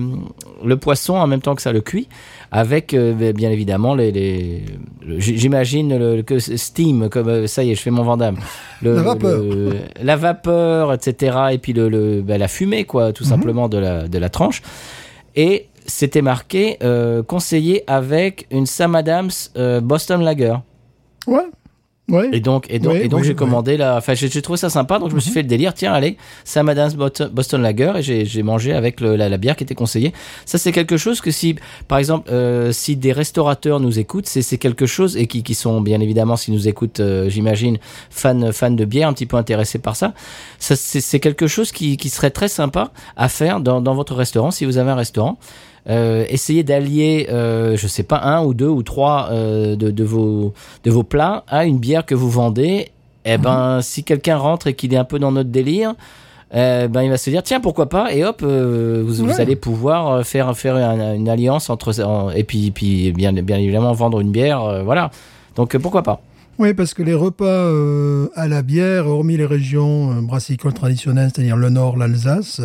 le 0.64 0.76
poisson 0.76 1.14
en 1.16 1.26
même 1.26 1.40
temps 1.40 1.54
que 1.54 1.62
ça 1.62 1.72
le 1.72 1.80
cuit, 1.80 2.08
avec 2.50 2.94
euh, 2.94 3.32
bien 3.32 3.50
évidemment 3.50 3.94
les, 3.94 4.10
les 4.10 4.62
le- 5.06 5.20
j'imagine 5.20 5.96
le, 5.98 6.22
que 6.22 6.38
steam, 6.38 7.08
comme 7.10 7.28
euh, 7.28 7.46
ça 7.46 7.62
y 7.62 7.70
est, 7.70 7.74
je 7.74 7.82
fais 7.82 7.90
mon 7.90 8.02
Vandame, 8.04 8.38
La 8.82 9.02
vapeur. 9.02 9.42
la 10.02 10.16
vapeur, 10.16 10.92
etc. 10.94 11.36
Et 11.52 11.58
puis 11.58 11.72
le, 11.74 12.22
ben, 12.22 12.38
la 12.38 12.48
fumée, 12.48 12.84
quoi, 12.84 13.12
tout 13.12 13.24
simplement 13.24 13.68
de 13.68 13.78
la, 13.78 14.08
de 14.08 14.18
la 14.18 14.28
tranche. 14.30 14.62
Et 15.36 15.66
c'était 15.86 16.22
marqué 16.22 16.78
euh, 16.82 17.22
conseillé 17.22 17.84
avec 17.86 18.46
une 18.50 18.66
Sam 18.66 18.94
Adams 18.94 19.30
euh, 19.56 19.80
Boston 19.80 20.22
Lager. 20.22 20.56
Ouais. 21.26 21.44
Ouais. 22.08 22.28
Et 22.32 22.40
donc, 22.40 22.66
et 22.70 22.78
donc, 22.78 22.94
et 23.04 23.08
donc 23.08 23.20
j'ai 23.24 23.34
commandé 23.34 23.76
la. 23.76 23.96
Enfin, 23.98 24.14
j'ai 24.14 24.40
trouvé 24.42 24.56
ça 24.56 24.70
sympa, 24.70 24.98
donc 24.98 25.10
je 25.10 25.14
me 25.14 25.20
suis 25.20 25.30
fait 25.30 25.42
le 25.42 25.48
délire. 25.48 25.74
Tiens, 25.74 25.92
allez, 25.92 26.16
Adams 26.56 26.92
Bot- 26.92 27.28
Boston 27.30 27.60
Lager, 27.60 27.92
et 27.98 28.02
j'ai 28.02 28.24
j'ai 28.24 28.42
mangé 28.42 28.72
avec 28.72 29.00
le- 29.00 29.16
la, 29.16 29.28
la 29.28 29.36
bière 29.36 29.56
qui 29.56 29.64
était 29.64 29.74
conseillée. 29.74 30.12
Ça, 30.46 30.56
c'est 30.58 30.72
quelque 30.72 30.96
chose 30.96 31.20
que 31.20 31.30
si, 31.30 31.56
par 31.86 31.98
exemple, 31.98 32.30
euh, 32.32 32.72
si 32.72 32.96
des 32.96 33.12
restaurateurs 33.12 33.78
nous 33.80 33.98
écoutent, 33.98 34.26
c'est 34.26 34.42
c'est 34.42 34.58
quelque 34.58 34.86
chose 34.86 35.16
et 35.16 35.26
qui, 35.26 35.42
qui 35.42 35.54
sont 35.54 35.80
bien 35.82 36.00
évidemment, 36.00 36.36
s'ils 36.36 36.54
nous 36.54 36.66
écoutent, 36.66 37.00
euh, 37.00 37.28
j'imagine, 37.28 37.78
fans 38.10 38.52
fans 38.52 38.70
de 38.70 38.84
bière, 38.84 39.08
un 39.08 39.12
petit 39.12 39.26
peu 39.26 39.36
intéressés 39.36 39.78
par 39.78 39.94
ça. 39.94 40.14
Ça, 40.58 40.76
c'est 40.76 41.00
c'est 41.00 41.20
quelque 41.20 41.46
chose 41.46 41.72
qui, 41.72 41.96
qui 41.98 42.08
serait 42.08 42.30
très 42.30 42.48
sympa 42.48 42.90
à 43.16 43.28
faire 43.28 43.60
dans, 43.60 43.80
dans 43.82 43.94
votre 43.94 44.14
restaurant, 44.14 44.50
si 44.50 44.64
vous 44.64 44.78
avez 44.78 44.90
un 44.90 44.94
restaurant. 44.96 45.38
Euh, 45.88 46.24
essayez 46.28 46.62
d'allier, 46.64 47.28
euh, 47.30 47.76
je 47.76 47.86
sais 47.86 48.02
pas, 48.02 48.20
un 48.22 48.44
ou 48.44 48.52
deux 48.52 48.68
ou 48.68 48.82
trois 48.82 49.28
euh, 49.30 49.74
de, 49.74 49.90
de 49.90 50.04
vos 50.04 50.52
de 50.84 50.90
vos 50.90 51.02
plats 51.02 51.44
à 51.48 51.64
une 51.64 51.78
bière 51.78 52.04
que 52.04 52.14
vous 52.14 52.28
vendez. 52.30 52.90
Eh 53.24 53.36
ben, 53.38 53.80
si 53.82 54.04
quelqu'un 54.04 54.36
rentre 54.36 54.68
et 54.68 54.74
qu'il 54.74 54.92
est 54.94 54.96
un 54.98 55.04
peu 55.04 55.18
dans 55.18 55.32
notre 55.32 55.50
délire, 55.50 55.94
eh 56.52 56.88
ben 56.88 57.02
il 57.02 57.10
va 57.10 57.18
se 57.18 57.28
dire 57.28 57.42
tiens 57.42 57.60
pourquoi 57.60 57.88
pas? 57.88 58.12
Et 58.14 58.24
hop 58.24 58.40
euh, 58.42 59.02
vous, 59.04 59.38
allez 59.40 59.56
pouvoir 59.56 60.24
faire 60.24 60.56
faire 60.56 60.76
un- 60.76 61.14
une 61.14 61.28
alliance 61.28 61.68
entre 61.68 62.00
en- 62.02 62.30
et 62.30 62.44
puis 62.44 62.70
puis 62.70 63.12
bien 63.12 63.32
bien 63.34 63.58
évidemment 63.58 63.92
vendre 63.92 64.20
une 64.20 64.30
bière 64.30 64.62
euh, 64.62 64.82
voilà. 64.82 65.10
Donc 65.56 65.76
pourquoi 65.78 66.02
pas? 66.02 66.20
Oui, 66.58 66.72
parce 66.74 66.94
que 66.94 67.02
les 67.02 67.14
repas 67.14 67.70
à 68.34 68.48
la 68.48 68.62
bière, 68.62 69.06
hormis 69.06 69.36
les 69.36 69.46
régions 69.46 70.22
brassicoles 70.22 70.72
traditionnelles, 70.74 71.30
c'est-à-dire 71.34 71.56
le 71.56 71.70
Nord, 71.70 71.96
l'Alsace, 71.96 72.60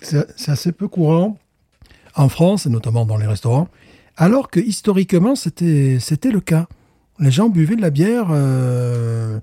c'est 0.00 0.50
assez 0.50 0.72
peu 0.72 0.86
courant 0.88 1.36
en 2.18 2.28
France, 2.28 2.66
et 2.66 2.70
notamment 2.70 3.06
dans 3.06 3.16
les 3.16 3.26
restaurants, 3.26 3.68
alors 4.16 4.50
que 4.50 4.60
historiquement, 4.60 5.34
c'était 5.36 5.98
le 6.30 6.40
cas. 6.40 6.66
Les 7.20 7.30
gens 7.30 7.48
buvaient 7.48 7.76
de 7.76 7.82
la 7.82 7.90
bière, 7.90 8.26
euh, 8.30 9.38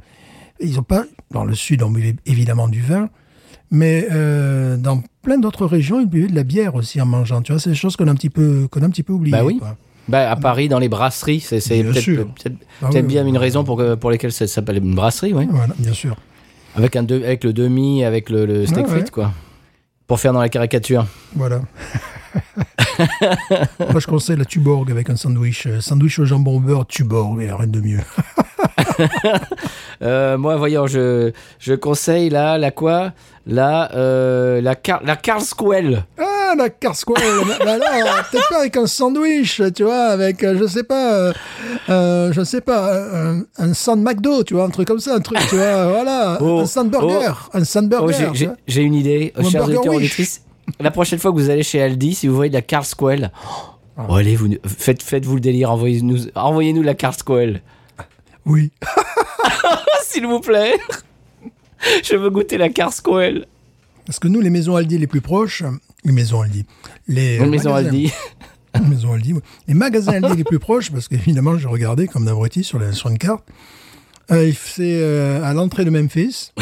ils 0.60 0.80
ont 0.80 0.84
pas, 0.84 1.06
dans 1.32 1.44
le 1.46 1.56
Sud, 1.56 1.84
on 1.84 1.90
buvait 1.92 2.16
évidemment 2.26 2.68
du 2.68 2.82
vin, 2.82 3.10
mais 3.72 4.08
euh, 4.12 4.78
dans 4.78 5.02
plein 5.22 5.38
d'autres 5.38 5.66
régions, 5.66 6.00
ils 6.00 6.08
buvaient 6.08 6.28
de 6.28 6.36
la 6.36 6.44
bière 6.44 6.76
aussi 6.76 7.02
en 7.02 7.06
mangeant. 7.06 7.42
Tu 7.42 7.52
vois, 7.52 7.60
c'est 7.60 7.72
des 7.72 7.76
choses 7.76 7.96
qu'on 7.96 8.08
a 8.08 8.12
un 8.12 8.16
petit 8.16 8.30
peu, 8.30 8.68
qu'on 8.72 8.82
a 8.82 8.86
un 8.86 8.90
petit 8.90 9.04
peu 9.04 9.14
oubliées. 9.14 9.32
Bah 9.38 9.44
oui. 9.44 9.58
quoi. 9.58 9.76
bah, 10.08 10.30
à 10.30 10.36
Paris 10.36 10.70
dans 10.70 10.80
les 10.80 10.88
brasseries 10.90 11.40
c'est 11.40 11.58
peut-être 11.58 12.56
Ah 12.82 12.90
oui, 12.94 13.02
bien 13.02 13.24
oui, 13.24 13.30
une 13.30 13.36
oui. 13.36 13.42
raison 13.42 13.64
pour 13.64 13.78
que 13.78 13.96
pour 13.96 14.12
lesquelles 14.12 14.32
ça 14.32 14.46
s'appelle 14.48 14.78
une 14.78 14.94
brasserie 14.96 15.34
oui 15.34 15.48
Voilà, 15.50 15.74
bien 15.80 15.94
sûr. 15.94 16.16
Avec, 16.76 16.96
un 16.96 17.04
de- 17.04 17.24
avec 17.24 17.44
le 17.46 17.54
demi, 17.54 18.04
avec 18.04 18.30
le, 18.30 18.46
le 18.46 18.66
steak 18.66 18.86
ouais. 18.88 18.92
frites, 18.92 19.12
quoi. 19.12 19.32
Pour 20.08 20.20
faire 20.20 20.34
dans 20.34 20.41
la 20.41 20.49
caricature. 20.49 21.06
Voilà. 21.36 21.62
Moi, 23.91 23.99
je 23.99 24.08
conseille 24.08 24.38
la 24.38 24.45
Tuborg 24.45 24.89
avec 24.91 25.10
un 25.10 25.16
sandwich. 25.16 25.66
euh, 25.68 25.82
Sandwich 25.82 26.20
au 26.20 26.26
jambon 26.26 26.60
beurre, 26.60 26.86
Tuborg, 26.86 27.41
a 27.43 27.56
rien 27.58 27.68
de 27.68 27.82
mieux. 27.82 27.99
Euh, 30.01 30.38
moi, 30.38 30.58
voyons, 30.58 30.88
je, 30.88 31.32
je 31.60 31.74
conseille 31.74 32.30
là, 32.30 32.58
la 32.58 32.72
quoi? 32.72 33.14
La, 33.45 33.91
euh, 33.93 34.62
la, 34.62 34.76
Car 34.76 35.01
la. 35.03 35.18
Ah, 36.18 36.35
la 36.54 36.70
Carsquale 36.70 37.16
bah 37.66 37.78
là, 37.78 38.24
peut-être 38.30 38.50
pas 38.50 38.60
avec 38.60 38.78
un 38.78 38.86
sandwich, 38.86 39.62
tu 39.76 39.84
vois, 39.84 40.04
avec, 40.10 40.43
euh, 40.43 40.56
je 40.60 40.68
sais 40.68 40.84
pas, 40.84 41.14
euh, 41.14 41.34
euh, 41.89 42.32
je 42.34 42.43
sais 42.43 42.62
pas, 42.62 42.93
un, 42.93 43.41
un 43.58 43.74
sand 43.74 44.02
McDo, 44.04 44.43
tu 44.43 44.54
vois, 44.54 44.66
un 44.66 44.70
truc 44.70 44.88
comme 44.88 45.00
ça, 45.00 45.16
un 45.16 45.20
truc, 45.22 45.39
tu 45.50 45.56
vois, 45.56 45.88
voilà, 45.88 46.38
Oh, 46.41 46.60
un 46.60 46.66
sand 46.68 46.91
burger, 46.91 47.32
un 47.54 47.64
sand 47.64 47.86
Oh, 47.98 48.06
burger. 48.06 48.30
j'ai- 48.68 48.82
une 48.82 48.93
idée, 48.93 49.34
chers 49.50 49.64
auditeurs. 49.66 49.93
La 50.80 50.91
prochaine 50.91 51.18
fois 51.20 51.32
que 51.32 51.38
vous 51.38 51.50
allez 51.50 51.64
chez 51.64 51.82
Aldi, 51.82 52.14
si 52.14 52.28
vous 52.28 52.36
voyez 52.36 52.50
de 52.50 52.56
la 52.56 52.62
Carlsquell, 52.62 53.32
oh, 53.43 54.02
Ah. 54.10 54.18
allez, 54.18 54.36
vous, 54.36 54.50
faites, 54.66 55.02
faites-vous 55.02 55.36
le 55.36 55.41
délire, 55.41 55.72
envoyez-nous 55.72 56.28
envoyez 56.36 56.74
-nous 56.74 56.84
la 56.84 56.93
Carlsquell. 56.93 57.62
Oui. 58.46 58.72
S'il 60.08 60.28
vous 60.28 60.39
plaît. 60.39 60.76
Je 62.04 62.16
veux 62.16 62.30
goûter 62.30 62.58
la 62.58 62.70
Carlsquell. 62.70 63.46
Parce 64.06 64.20
que 64.20 64.28
nous, 64.28 64.39
les 64.41 64.50
maisons 64.52 64.76
Aldi 64.76 64.98
les 64.98 65.08
plus 65.08 65.22
proches, 65.22 65.64
les 66.06 66.12
maisons 66.12 66.41
Aldi, 66.41 66.66
les 67.08 67.38
Une 67.38 67.49
maison 67.49 67.72
magasins- 67.74 67.88
Aldi. 67.88 68.12
les 68.76 68.88
maisons 68.88 69.14
Aldi, 69.14 69.34
oui. 69.34 69.39
les 69.68 69.74
magasins 69.74 70.12
Aldi 70.14 70.38
les 70.38 70.43
plus 70.43 70.60
proches, 70.60 70.91
parce 70.91 71.08
qu'évidemment, 71.08 71.58
j'ai 71.58 71.68
regardé 71.68 72.08
comme 72.08 72.26
d'abruti 72.26 72.64
sur, 72.64 72.80
la- 72.80 72.91
sur 72.93 73.10
une 73.10 73.18
carte, 73.18 73.43
euh, 74.32 74.51
c'est 74.58 74.99
euh, 75.01 75.43
à 75.43 75.53
l'entrée 75.53 75.86
de 75.86 75.89
Memphis. 75.89 76.51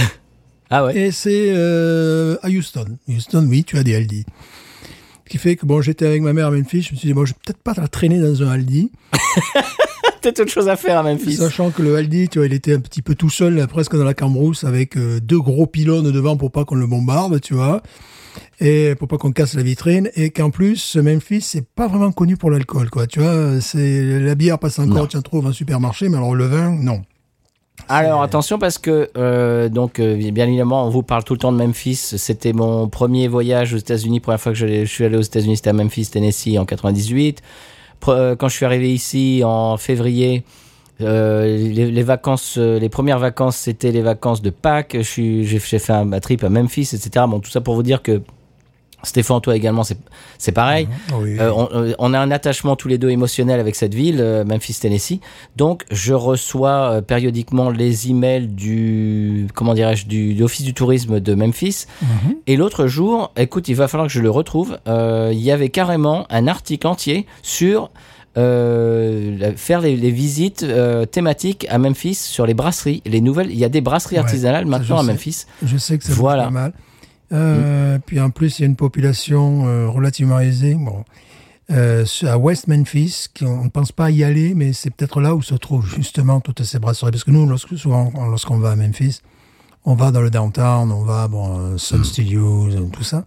Ah 0.75 0.85
ouais. 0.85 0.97
Et 0.97 1.11
c'est 1.11 1.49
euh, 1.51 2.35
à 2.41 2.49
Houston. 2.49 2.97
Houston, 3.07 3.45
oui, 3.47 3.63
tu 3.63 3.77
as 3.77 3.83
des 3.83 3.93
Aldi. 3.95 4.25
Ce 5.25 5.29
qui 5.29 5.37
fait 5.37 5.55
que, 5.55 5.67
bon, 5.67 5.81
j'étais 5.81 6.07
avec 6.07 6.23
ma 6.23 6.33
mère 6.33 6.47
à 6.47 6.51
Memphis, 6.51 6.81
je 6.81 6.93
me 6.93 6.97
suis 6.97 7.07
dit, 7.09 7.13
bon, 7.13 7.25
je 7.25 7.33
vais 7.33 7.37
peut-être 7.45 7.59
pas 7.61 7.75
traîner 7.87 8.19
dans 8.19 8.41
un 8.41 8.49
Aldi, 8.49 8.91
Peut-être 10.21 10.39
autre 10.39 10.51
chose 10.51 10.69
à 10.69 10.75
faire 10.77 10.97
à 10.97 11.03
Memphis. 11.03 11.35
sachant 11.35 11.69
que 11.69 11.81
le 11.83 11.95
Aldi, 11.95 12.29
tu 12.29 12.39
vois, 12.39 12.47
il 12.47 12.53
était 12.53 12.73
un 12.73 12.79
petit 12.79 13.01
peu 13.03 13.13
tout 13.13 13.29
seul, 13.29 13.67
presque 13.67 13.95
dans 13.95 14.03
la 14.05 14.13
cambrousse, 14.15 14.63
avec 14.63 14.97
euh, 14.97 15.19
deux 15.19 15.39
gros 15.39 15.67
pylônes 15.67 16.11
devant 16.11 16.37
pour 16.37 16.49
pas 16.51 16.65
qu'on 16.65 16.75
le 16.75 16.87
bombarde, 16.87 17.39
tu 17.41 17.53
vois, 17.53 17.83
et 18.59 18.95
pour 18.95 19.07
pas 19.07 19.17
qu'on 19.17 19.31
casse 19.31 19.55
la 19.55 19.63
vitrine, 19.63 20.09
et 20.15 20.29
qu'en 20.29 20.49
plus, 20.49 20.95
Memphis, 20.95 21.41
c'est 21.41 21.67
pas 21.67 21.87
vraiment 21.87 22.11
connu 22.11 22.37
pour 22.37 22.51
l'alcool, 22.51 22.89
quoi, 22.89 23.07
tu 23.07 23.19
vois, 23.19 23.61
c'est, 23.61 24.19
la 24.19 24.35
bière 24.35 24.59
passe 24.59 24.79
encore, 24.79 25.07
tu 25.07 25.17
en 25.17 25.21
trouves 25.21 25.45
en 25.45 25.53
supermarché, 25.53 26.09
mais 26.09 26.17
alors 26.17 26.35
le 26.35 26.45
vin, 26.45 26.71
non. 26.71 27.01
Alors 27.89 28.21
attention 28.21 28.59
parce 28.59 28.77
que 28.77 29.09
euh, 29.17 29.67
donc 29.67 29.99
euh, 29.99 30.15
bien 30.31 30.47
évidemment 30.47 30.85
on 30.85 30.89
vous 30.89 31.03
parle 31.03 31.23
tout 31.23 31.33
le 31.33 31.39
temps 31.39 31.51
de 31.51 31.57
Memphis. 31.57 31.95
C'était 31.95 32.53
mon 32.53 32.87
premier 32.87 33.27
voyage 33.27 33.73
aux 33.73 33.77
États-Unis. 33.77 34.19
Première 34.19 34.39
fois 34.39 34.53
que 34.53 34.57
je, 34.57 34.85
suis 34.85 35.03
allé 35.03 35.17
aux 35.17 35.21
États-Unis, 35.21 35.57
c'était 35.57 35.71
à 35.71 35.73
Memphis, 35.73 36.07
Tennessee 36.07 36.57
en 36.57 36.65
98. 36.65 37.41
Pre- 38.01 38.11
euh, 38.11 38.35
quand 38.35 38.47
je 38.47 38.55
suis 38.55 38.65
arrivé 38.65 38.93
ici 38.93 39.41
en 39.43 39.77
février, 39.77 40.43
euh, 40.45 40.62
les, 41.03 41.91
les 41.91 42.03
vacances, 42.03 42.55
euh, 42.57 42.79
les 42.79 42.89
premières 42.89 43.19
vacances, 43.19 43.57
c'était 43.57 43.91
les 43.91 44.01
vacances 44.01 44.41
de 44.41 44.49
Pâques. 44.49 44.97
J'ai 45.01 45.59
fait 45.59 45.89
un, 45.89 46.19
trip 46.19 46.43
à 46.43 46.49
Memphis, 46.49 46.89
etc. 46.93 47.25
Bon, 47.27 47.39
tout 47.39 47.51
ça 47.51 47.61
pour 47.61 47.75
vous 47.75 47.83
dire 47.83 48.01
que 48.01 48.21
Stéphane, 49.05 49.41
toi 49.41 49.55
également, 49.55 49.83
c'est 50.37 50.51
pareil. 50.53 50.87
Oui. 51.19 51.37
Euh, 51.37 51.51
on, 51.53 51.67
euh, 51.73 51.93
on 51.99 52.13
a 52.13 52.19
un 52.19 52.31
attachement 52.31 52.77
tous 52.77 52.87
les 52.87 52.97
deux 52.97 53.09
émotionnel 53.09 53.59
avec 53.59 53.75
cette 53.75 53.93
ville, 53.93 54.19
euh, 54.21 54.45
Memphis, 54.45 54.77
Tennessee. 54.79 55.19
Donc, 55.57 55.83
je 55.91 56.13
reçois 56.13 56.69
euh, 56.69 57.01
périodiquement 57.01 57.69
les 57.69 58.09
emails 58.09 58.47
du, 58.47 59.47
comment 59.53 59.73
dirais-je, 59.73 60.05
du, 60.05 60.33
de 60.35 60.39
l'office 60.39 60.63
du 60.63 60.73
tourisme 60.73 61.19
de 61.19 61.35
Memphis. 61.35 61.85
Mhm. 62.01 62.35
Et 62.47 62.55
l'autre 62.55 62.87
jour, 62.87 63.33
écoute, 63.35 63.67
il 63.67 63.75
va 63.75 63.89
falloir 63.89 64.07
que 64.07 64.13
je 64.13 64.21
le 64.21 64.29
retrouve. 64.29 64.77
euh, 64.87 65.31
il 65.33 65.41
y 65.41 65.51
avait 65.51 65.69
carrément 65.69 66.25
un 66.29 66.47
article 66.47 66.87
entier 66.87 67.25
sur 67.41 67.89
euh, 68.37 69.53
faire 69.55 69.81
les, 69.81 69.95
les 69.95 70.11
visites 70.11 70.63
euh, 70.63 71.05
thématiques 71.05 71.65
à 71.69 71.77
Memphis 71.77 72.15
sur 72.15 72.45
les 72.45 72.53
brasseries, 72.53 73.01
les 73.05 73.21
nouvelles. 73.21 73.51
Il 73.51 73.57
y 73.57 73.65
a 73.65 73.69
des 73.69 73.81
brasseries 73.81 74.15
Ouais, 74.15 74.21
artisanales 74.21 74.65
maintenant 74.65 74.97
à 74.97 75.01
sais. 75.01 75.07
Memphis. 75.11 75.45
Je 75.63 75.77
sais 75.77 75.97
que 75.97 76.03
ça 76.03 76.13
Voilà. 76.13 76.45
pas 76.45 76.49
mal. 76.49 76.73
Euh, 77.31 77.99
Puis 78.05 78.19
en 78.19 78.29
plus, 78.29 78.59
il 78.59 78.61
y 78.61 78.65
a 78.65 78.67
une 78.67 78.75
population 78.75 79.63
relativement 79.91 80.39
aisée. 80.39 80.75
Bon, 80.75 81.03
à 81.69 82.37
West 82.37 82.67
Memphis, 82.67 83.27
qui, 83.33 83.45
on 83.45 83.63
ne 83.65 83.69
pense 83.69 83.91
pas 83.91 84.11
y 84.11 84.23
aller, 84.23 84.53
mais 84.53 84.73
c'est 84.73 84.89
peut-être 84.91 85.21
là 85.21 85.33
où 85.33 85.41
se 85.41 85.55
trouvent 85.55 85.85
justement 85.87 86.39
toutes 86.41 86.63
ces 86.63 86.77
brasseries. 86.79 87.11
Parce 87.11 87.23
que 87.23 87.31
nous, 87.31 87.47
lorsque, 87.47 87.77
souvent, 87.77 88.11
lorsqu'on 88.29 88.57
va 88.59 88.71
à 88.71 88.75
Memphis, 88.75 89.21
on 89.85 89.95
va 89.95 90.11
dans 90.11 90.21
le 90.21 90.29
downtown, 90.29 90.91
on 90.91 91.03
va 91.03 91.27
bon, 91.27 91.77
Sun 91.77 92.03
Studios, 92.03 92.67
euh, 92.71 92.81
tout 92.91 93.03
ça. 93.03 93.25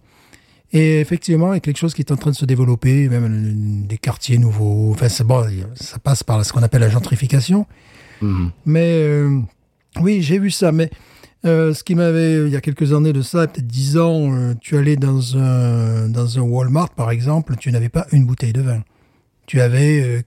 Et 0.73 0.99
effectivement, 0.99 1.53
il 1.53 1.55
y 1.55 1.57
a 1.57 1.61
quelque 1.61 1.77
chose 1.77 1.93
qui 1.93 2.01
est 2.01 2.11
en 2.11 2.17
train 2.17 2.31
de 2.31 2.35
se 2.35 2.45
développer, 2.45 3.07
même 3.07 3.85
des 3.87 3.97
quartiers 3.97 4.37
nouveaux. 4.37 4.91
Enfin, 4.91 5.07
c'est 5.07 5.23
bon, 5.23 5.45
ça 5.75 5.97
passe 5.99 6.23
par 6.23 6.43
ce 6.45 6.51
qu'on 6.51 6.63
appelle 6.63 6.81
la 6.81 6.89
gentrification. 6.89 7.65
Mhm. 8.21 8.51
Mais 8.65 8.91
euh, 8.93 9.39
oui, 10.01 10.21
j'ai 10.21 10.39
vu 10.39 10.51
ça. 10.51 10.73
Mais 10.73 10.89
euh, 11.45 11.73
ce 11.73 11.83
qui 11.83 11.95
m'avait, 11.95 12.45
il 12.45 12.49
y 12.49 12.57
a 12.57 12.61
quelques 12.61 12.91
années 12.91 13.13
de 13.13 13.21
ça, 13.21 13.47
peut-être 13.47 13.67
dix 13.67 13.97
ans, 13.97 14.33
euh, 14.33 14.53
tu 14.59 14.77
allais 14.77 14.97
dans 14.97 15.37
un, 15.37 16.09
dans 16.09 16.37
un 16.37 16.41
Walmart, 16.41 16.89
par 16.89 17.11
exemple, 17.11 17.55
tu 17.57 17.71
n'avais 17.71 17.89
pas 17.89 18.05
une 18.11 18.25
bouteille 18.25 18.53
de 18.53 18.61
vin. 18.61 18.83
Tu 19.45 19.61
avais 19.61 20.25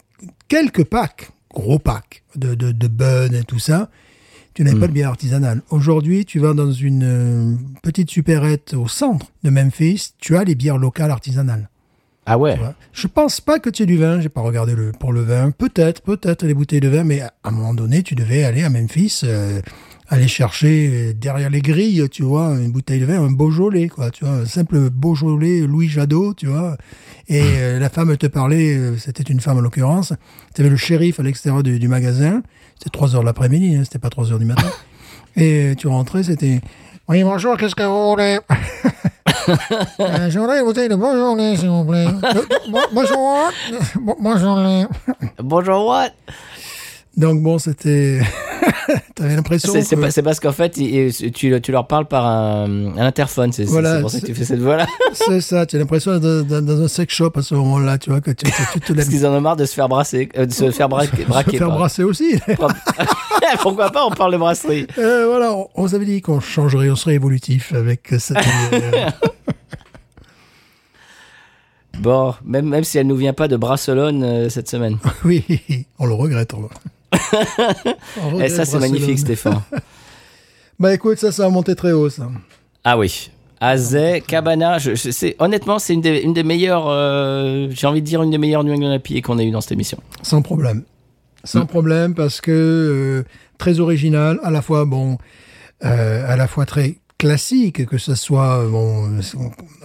quelques 0.48 0.84
packs, 0.84 1.30
gros 1.52 1.78
packs, 1.78 2.22
de, 2.36 2.54
de, 2.54 2.72
de 2.72 2.88
Bud 2.88 3.34
et 3.34 3.44
tout 3.44 3.58
ça. 3.58 3.90
Tu 4.54 4.64
n'avais 4.64 4.78
pas 4.78 4.88
de 4.88 4.92
bière 4.92 5.10
artisanale. 5.10 5.62
Aujourd'hui, 5.70 6.24
tu 6.24 6.38
vas 6.40 6.54
dans 6.54 6.72
une 6.72 7.04
euh, 7.04 7.54
petite 7.82 8.10
supérette 8.10 8.74
au 8.74 8.88
centre 8.88 9.26
de 9.44 9.50
Memphis, 9.50 10.14
tu 10.18 10.36
as 10.36 10.44
les 10.44 10.54
bières 10.54 10.78
locales 10.78 11.10
artisanales. 11.10 11.68
Ah 12.26 12.38
ouais. 12.38 12.56
Je 12.92 13.06
pense 13.06 13.40
pas 13.40 13.58
que 13.58 13.70
tu 13.70 13.82
aies 13.82 13.86
du 13.86 13.96
vin. 13.96 14.20
J'ai 14.20 14.28
pas 14.28 14.40
regardé 14.40 14.74
le 14.74 14.92
pour 14.92 15.12
le 15.12 15.22
vin. 15.22 15.50
Peut-être, 15.50 16.02
peut-être 16.02 16.44
les 16.44 16.54
bouteilles 16.54 16.80
de 16.80 16.88
vin, 16.88 17.02
mais 17.02 17.22
à 17.22 17.32
un 17.44 17.50
moment 17.50 17.74
donné, 17.74 18.02
tu 18.02 18.14
devais 18.14 18.44
aller 18.44 18.62
à 18.62 18.70
Memphis, 18.70 19.22
euh, 19.24 19.60
aller 20.08 20.28
chercher 20.28 20.90
euh, 20.92 21.12
derrière 21.12 21.50
les 21.50 21.60
grilles, 21.60 22.08
tu 22.08 22.22
vois, 22.22 22.50
une 22.50 22.70
bouteille 22.70 23.00
de 23.00 23.06
vin, 23.06 23.20
un 23.20 23.30
Beaujolais, 23.30 23.88
quoi, 23.88 24.10
tu 24.10 24.24
vois, 24.24 24.34
un 24.34 24.46
simple 24.46 24.90
Beaujolais 24.90 25.60
Louis 25.60 25.88
Jadot, 25.88 26.34
tu 26.34 26.46
vois. 26.46 26.76
Et 27.28 27.42
euh, 27.42 27.78
la 27.80 27.88
femme 27.88 28.16
te 28.16 28.26
parlait, 28.26 28.78
c'était 28.98 29.24
une 29.24 29.40
femme 29.40 29.56
en 29.56 29.60
l'occurrence. 29.62 30.12
Tu 30.54 30.60
avais 30.60 30.70
le 30.70 30.76
shérif 30.76 31.18
à 31.18 31.24
l'extérieur 31.24 31.62
du, 31.62 31.78
du 31.80 31.88
magasin. 31.88 32.42
C'était 32.82 32.90
3 32.90 33.14
heures 33.14 33.20
de 33.20 33.26
l'après-midi, 33.26 33.76
hein, 33.76 33.82
c'était 33.84 33.98
pas 33.98 34.08
3 34.10 34.32
heures 34.32 34.38
du 34.38 34.44
matin. 34.46 34.66
Et 35.36 35.74
tu 35.78 35.86
rentrais, 35.86 36.22
c'était. 36.22 36.60
Oui, 37.08 37.22
bonjour, 37.22 37.56
qu'est-ce 37.56 37.74
que 37.74 37.82
vous 37.82 38.10
voulez? 38.10 38.38
Euh, 39.98 40.30
J'aurais 40.30 40.58
une 40.60 40.64
bouteille 40.66 40.88
de 40.88 40.94
Beaujolais, 40.94 41.56
s'il 41.56 41.68
vous 41.70 41.84
plaît. 41.84 42.06
Euh, 42.06 42.42
bon- 42.70 42.78
Bonjour. 42.92 43.50
Bon- 44.00 44.16
Beaujolais. 44.20 44.86
Bonjour, 45.38 45.86
what? 45.86 46.10
Donc 47.16 47.42
bon, 47.42 47.58
c'était. 47.58 48.20
T'avais 49.14 49.34
l'impression. 49.36 49.72
C'est 49.72 49.96
que- 49.96 50.00
pas- 50.00 50.22
parce 50.22 50.40
qu'en 50.40 50.52
fait, 50.52 50.70
tu, 50.70 51.60
tu 51.60 51.72
leur 51.72 51.86
parles 51.86 52.06
par 52.06 52.24
un, 52.26 52.96
un 52.96 53.04
interphone. 53.06 53.52
C'est 53.52 53.64
Voilà, 53.64 54.00
pour 54.00 54.10
ça 54.10 54.20
que 54.20 54.26
tu 54.26 54.34
fais 54.34 54.44
cette 54.44 54.60
voix-là. 54.60 54.86
C'est 55.12 55.40
ça, 55.40 55.66
tu 55.66 55.76
as 55.76 55.78
l'impression 55.80 56.12
d'être 56.18 56.46
dans, 56.46 56.62
dans 56.64 56.80
un 56.82 56.88
sex 56.88 57.12
shop 57.14 57.32
à 57.36 57.42
ce 57.42 57.54
moment-là, 57.56 57.98
tu 57.98 58.10
vois, 58.10 58.20
que 58.20 58.30
tu, 58.30 58.46
tu, 58.72 58.80
te 58.80 58.92
Parce 58.92 59.08
qu'ils 59.08 59.26
en 59.26 59.32
ont 59.34 59.40
marre 59.40 59.56
de 59.56 59.64
se 59.64 59.74
faire 59.74 59.88
brasser, 59.88 60.28
euh, 60.36 60.46
de 60.46 60.52
se 60.52 60.70
faire 60.70 60.88
braquer. 60.88 61.16
Se 61.22 61.28
braquer 61.28 61.50
faire 61.58 61.66
pardon. 61.66 61.78
brasser 61.78 62.04
aussi. 62.04 62.38
Pourquoi 63.62 63.90
pas, 63.90 64.04
on 64.06 64.10
parle 64.10 64.32
de 64.32 64.38
brasserie. 64.38 64.86
Euh, 64.98 65.26
voilà, 65.28 65.52
on, 65.52 65.68
on 65.74 65.82
vous 65.82 65.94
avait 65.94 66.04
dit 66.06 66.20
qu'on 66.22 66.40
changerait, 66.40 66.90
on 66.90 66.96
serait 66.96 67.14
évolutif 67.14 67.72
avec 67.74 68.12
cette. 68.18 68.38
Bon, 71.98 72.34
même, 72.44 72.66
même 72.68 72.84
si 72.84 72.98
elle 72.98 73.06
nous 73.06 73.16
vient 73.16 73.32
pas 73.34 73.48
de 73.48 73.56
Barcelone 73.56 74.22
euh, 74.22 74.48
cette 74.48 74.68
semaine. 74.70 74.98
oui, 75.24 75.44
on 75.98 76.06
le 76.06 76.14
regrette. 76.14 76.54
On, 76.54 76.62
on 76.62 76.68
Et 78.16 78.20
regrette 78.32 78.50
ça, 78.52 78.64
c'est 78.64 78.78
magnifique, 78.78 79.18
Stéphane. 79.18 79.62
Bah 80.78 80.94
écoute, 80.94 81.18
ça, 81.18 81.30
ça 81.30 81.44
a 81.44 81.48
monté 81.50 81.74
très 81.74 81.92
haut, 81.92 82.08
ça. 82.08 82.30
Ah 82.84 82.96
oui. 82.96 83.30
Azé, 83.60 84.22
Cabana, 84.26 84.78
je, 84.78 84.94
je- 84.94 85.10
c'est, 85.10 85.36
honnêtement, 85.38 85.78
c'est 85.78 85.92
une 85.92 86.00
des, 86.00 86.20
une 86.20 86.32
des 86.32 86.42
meilleures, 86.42 86.86
euh, 86.88 87.68
j'ai 87.70 87.86
envie 87.86 88.00
de 88.00 88.06
dire 88.06 88.22
une 88.22 88.30
des 88.30 88.38
meilleures 88.38 88.64
New 88.64 88.72
England 88.72 88.94
IPA 89.04 89.20
qu'on 89.26 89.38
a 89.38 89.42
eu 89.42 89.50
dans 89.50 89.60
cette 89.60 89.72
émission. 89.72 89.98
Sans 90.22 90.40
problème. 90.40 90.84
Sans 91.44 91.64
Mm. 91.64 91.66
problème, 91.66 92.14
parce 92.14 92.40
que 92.40 92.50
euh, 92.50 93.24
très 93.58 93.78
original, 93.78 94.40
à 94.42 94.50
la 94.50 94.62
fois, 94.62 94.86
bon, 94.86 95.18
euh, 95.84 96.24
à 96.26 96.36
la 96.36 96.46
fois 96.46 96.64
très 96.64 96.96
classique, 97.18 97.84
que 97.84 97.98
ce 97.98 98.14
soit, 98.14 98.64
bon, 98.66 99.18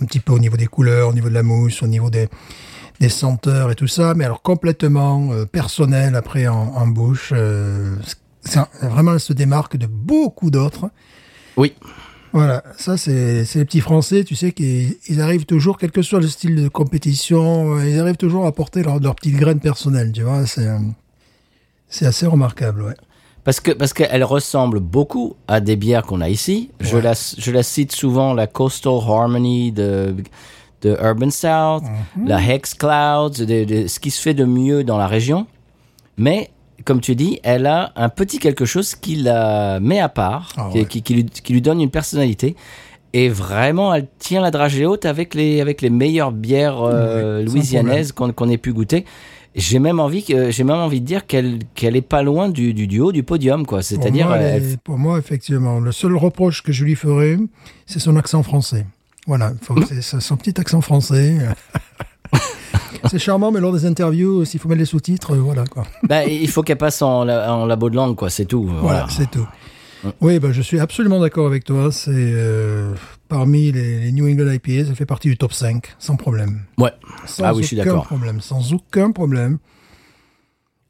un 0.01 0.05
petit 0.05 0.21
peu 0.21 0.31
au 0.31 0.39
niveau 0.39 0.55
des 0.55 0.67
couleurs, 0.67 1.09
au 1.09 1.13
niveau 1.13 1.27
de 1.27 1.33
la 1.33 1.43
mousse, 1.43 1.83
au 1.83 1.87
niveau 1.87 2.09
des, 2.09 2.29
des 2.99 3.09
senteurs 3.09 3.71
et 3.71 3.75
tout 3.75 3.87
ça, 3.87 4.13
mais 4.15 4.25
alors 4.25 4.41
complètement 4.41 5.31
euh, 5.31 5.45
personnel 5.45 6.15
après 6.15 6.47
en, 6.47 6.55
en 6.75 6.87
bouche. 6.87 7.31
euh, 7.35 7.95
un- 8.55 8.67
vraiment, 8.87 9.13
elle 9.13 9.19
se 9.19 9.33
démarque 9.33 9.75
de 9.77 9.87
beaucoup 9.87 10.49
d'autres. 10.51 10.89
Oui. 11.57 11.73
Voilà, 12.33 12.63
ça 12.77 12.97
c'est 12.97 13.43
les 13.55 13.65
petits 13.65 13.79
Français, 13.79 14.23
tu 14.25 14.35
sais, 14.35 14.51
qu'ils 14.51 14.97
ils 15.07 15.21
arrivent 15.21 15.45
toujours, 15.45 15.77
quel 15.77 15.91
que 15.91 16.01
soit 16.01 16.19
le 16.19 16.27
style 16.27 16.55
de 16.61 16.67
compétition, 16.67 17.77
euh, 17.77 17.89
ils 17.89 17.97
arrivent 17.99 18.17
toujours 18.17 18.43
à 18.45 18.49
apporter 18.49 18.83
leur, 18.83 18.99
leur 18.99 19.15
petite 19.15 19.37
graine 19.37 19.59
personnelle, 19.61 20.11
tu 20.11 20.23
vois, 20.23 20.45
c'est 20.45 22.05
assez 22.05 22.25
remarquable, 22.25 22.81
ouais. 22.81 22.93
Parce 23.45 23.59
que 23.59 23.71
parce 23.71 23.93
qu'elle 23.93 24.23
ressemble 24.23 24.79
beaucoup 24.79 25.35
à 25.47 25.59
des 25.61 25.75
bières 25.75 26.01
qu'on 26.03 26.19
a 26.19 26.29
ici. 26.29 26.71
Je 26.79 26.97
la 26.97 27.13
je 27.13 27.51
la 27.51 27.61
cite 27.61 27.91
souvent 27.91 28.33
la 28.33 28.47
Coastal 28.47 28.93
Harmony 29.07 29.71
de 29.71 30.15
de 30.85 30.97
Urban 31.01 31.29
South, 31.31 31.83
Mhm. 32.17 32.27
la 32.27 32.39
Hex 32.41 32.73
Clouds, 32.75 33.45
de, 33.45 33.63
de- 33.65 33.87
ce 33.87 33.99
qui 33.99 34.11
se 34.11 34.21
fait 34.21 34.33
de 34.33 34.45
mieux 34.45 34.83
dans 34.83 34.97
la 34.97 35.07
région. 35.07 35.47
Mais 36.17 36.49
comme 36.85 37.01
tu 37.01 37.15
dis, 37.15 37.39
elle 37.43 37.65
a 37.65 37.91
un 37.95 38.09
petit 38.09 38.39
quelque 38.39 38.65
chose 38.65 38.95
qui 38.95 39.15
la 39.15 39.79
met 39.79 39.99
à 39.99 40.09
part, 40.09 40.49
Ah 40.57 40.69
qui, 40.71 40.79
ouais. 40.79 40.85
qui- 40.85 41.01
qui 41.01 41.13
lui, 41.15 41.25
qui 41.25 41.53
lui 41.53 41.61
donne 41.61 41.81
une 41.81 41.89
personnalité. 41.89 42.55
Et 43.13 43.29
vraiment, 43.29 43.93
elle 43.93 44.07
tient 44.19 44.41
la 44.41 44.51
dragée 44.51 44.85
haute 44.85 45.05
avec 45.05 45.33
les, 45.35 45.61
avec 45.61 45.81
les 45.81 45.89
meilleures 45.89 46.33
bières 46.33 46.81
euh, 46.81 47.43
louisianaises 47.43 48.11
qu'on 48.11 48.49
ait 48.49 48.57
pu 48.57 48.73
goûter. 48.73 49.05
J'ai 49.55 49.79
même 49.79 50.01
envie 50.01 50.21
que 50.25 50.51
j'ai 50.51 50.65
même 50.65 50.75
envie 50.75 50.99
de 50.99 51.05
dire 51.05 51.25
qu'elle 51.25 51.59
qu'elle 51.75 51.95
est 51.95 52.01
pas 52.01 52.23
loin 52.23 52.49
du, 52.49 52.73
du, 52.73 52.87
du 52.87 52.99
haut 52.99 53.13
du 53.13 53.23
podium 53.23 53.65
quoi. 53.65 53.77
Pour 53.77 53.85
C'est-à-dire 53.85 54.33
elle- 54.33 54.61
est- 54.73 54.77
pour 54.83 54.97
moi, 54.97 55.17
effectivement, 55.17 55.79
le 55.79 55.93
seul 55.93 56.13
reproche 56.17 56.61
que 56.61 56.73
je 56.73 56.83
lui 56.83 56.95
ferais, 56.95 57.37
c'est 57.85 57.99
son 57.99 58.17
accent 58.17 58.43
français. 58.43 58.85
Voilà, 59.27 59.51
il 59.59 59.65
faut 59.65 59.73
que 59.75 59.85
c'est 59.85 60.01
son 60.21 60.37
petit 60.37 60.59
accent 60.59 60.81
français. 60.81 61.37
c'est 63.09 63.19
charmant, 63.19 63.51
mais 63.51 63.59
lors 63.59 63.73
des 63.73 63.85
interviews, 63.85 64.45
s'il 64.45 64.59
faut 64.59 64.67
mettre 64.69 64.79
les 64.79 64.85
sous-titres, 64.85 65.33
euh, 65.35 65.39
voilà 65.39 65.63
quoi. 65.65 65.83
bah, 66.03 66.25
il 66.25 66.47
faut 66.49 66.61
qu'elle 66.63 66.77
passe 66.77 67.01
en, 67.01 67.23
la- 67.23 67.53
en 67.53 67.65
labo 67.65 67.89
de 67.89 67.95
langue 67.95 68.15
quoi. 68.15 68.29
C'est 68.29 68.45
tout. 68.45 68.63
Voilà, 68.65 68.81
Voilà. 68.81 69.07
c'est 69.09 69.29
tout. 69.31 69.47
Oui, 70.21 70.37
bah, 70.37 70.49
je 70.51 70.61
suis 70.61 70.79
absolument 70.79 71.19
d'accord 71.19 71.47
avec 71.47 71.63
toi. 71.63 71.91
C'est 71.91 72.11
euh, 72.13 72.93
parmi 73.27 73.71
les, 73.71 73.99
les 74.01 74.11
New 74.11 74.27
England 74.29 74.51
IPA, 74.51 74.85
ça 74.89 74.93
fait 74.95 75.07
partie 75.07 75.29
du 75.29 75.37
top 75.37 75.51
5, 75.53 75.95
sans 75.97 76.15
problème. 76.15 76.61
Ouais. 76.77 76.91
Sans 77.25 77.43
Ah 77.43 77.53
oui, 77.55 77.63
je 77.63 77.67
suis 77.69 77.75
aucun 77.81 77.85
d'accord. 77.85 78.05
problème, 78.05 78.39
sans 78.41 78.73
aucun 78.73 79.11
problème. 79.11 79.57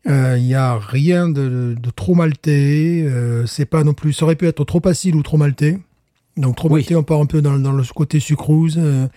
Il 0.08 0.44
n'y 0.44 0.54
a 0.54 0.78
rien 0.78 1.30
de, 1.30 1.76
de 1.80 1.90
trop 1.90 2.14
maltais. 2.14 3.04
euh, 3.08 3.46
c'est 3.48 3.66
pas 3.66 3.84
non 3.84 3.94
plus. 3.94 4.14
Ça 4.14 4.26
aurait 4.26 4.36
pu 4.36 4.48
être 4.48 4.64
trop 4.66 4.82
acide 4.86 5.16
ou 5.16 5.24
trop 5.24 5.38
maltais. 5.38 5.80
Donc 6.38 6.56
trop 6.58 6.70
Oui. 6.70 6.86
on 6.96 7.04
part 7.04 7.22
un 7.22 7.26
peu 7.26 7.42
dans, 7.42 7.58
dans 7.58 7.72
le 7.72 7.84
côté 7.96 8.20
sucrose. 8.20 8.76
euh, 8.78 9.08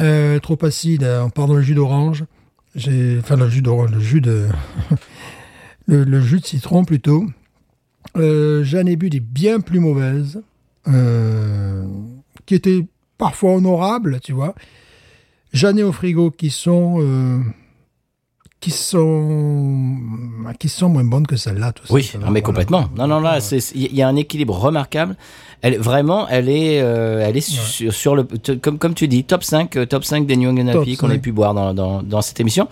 euh, 0.00 0.38
trop 0.38 0.56
acide, 0.64 1.02
euh, 1.02 1.22
on 1.24 1.30
part 1.30 1.46
dans 1.48 1.54
le 1.54 1.62
jus 1.62 1.74
d'orange. 1.74 2.24
Enfin 2.76 3.36
le 3.36 3.48
jus 3.48 3.62
d'orange, 3.62 3.90
le 3.90 4.00
jus 4.00 4.20
de, 4.20 4.46
le, 5.86 6.04
le 6.04 6.20
jus 6.20 6.40
de 6.40 6.46
citron 6.46 6.84
plutôt. 6.84 7.26
Euh, 8.16 8.62
J'en 8.64 8.86
ai 8.86 8.96
bu 8.96 9.10
des 9.10 9.20
bien 9.20 9.60
plus 9.60 9.80
mauvaises, 9.80 10.40
euh, 10.86 11.84
qui 12.46 12.54
étaient 12.54 12.86
parfois 13.18 13.54
honorables, 13.56 14.20
tu 14.20 14.32
vois. 14.32 14.54
J'en 15.52 15.76
ai 15.76 15.82
au 15.82 15.92
frigo 15.92 16.30
qui 16.30 16.50
sont 16.50 17.00
qui 18.60 18.70
sont 18.72 19.26
qui 20.58 20.68
sont 20.68 20.88
moins 20.88 21.04
bonnes 21.04 21.26
que 21.26 21.36
celle-là. 21.36 21.72
tout 21.72 21.86
ça, 21.86 21.94
Oui, 21.94 22.02
ça 22.02 22.18
mais 22.18 22.24
voilà. 22.26 22.40
complètement. 22.40 22.84
Non, 22.96 23.06
non, 23.06 23.20
là, 23.20 23.38
il 23.74 23.94
y 23.94 24.02
a 24.02 24.08
un 24.08 24.16
équilibre 24.16 24.54
remarquable. 24.58 25.16
Elle, 25.60 25.78
vraiment, 25.78 26.28
elle 26.28 26.48
est, 26.48 26.80
euh, 26.80 27.20
elle 27.26 27.36
est 27.36 27.40
sur, 27.40 27.92
sur 27.92 28.14
le, 28.14 28.26
comme, 28.62 28.78
comme 28.78 28.94
tu 28.94 29.08
dis, 29.08 29.24
top 29.24 29.42
5, 29.42 29.76
euh, 29.76 29.86
top 29.86 30.04
5 30.04 30.24
des 30.26 30.36
New 30.36 30.48
England 30.50 30.72
qu'on 30.96 31.10
ait 31.10 31.14
5. 31.14 31.20
pu 31.20 31.32
boire 31.32 31.52
dans, 31.52 31.74
dans, 31.74 32.02
dans 32.02 32.20
cette 32.20 32.38
émission. 32.38 32.68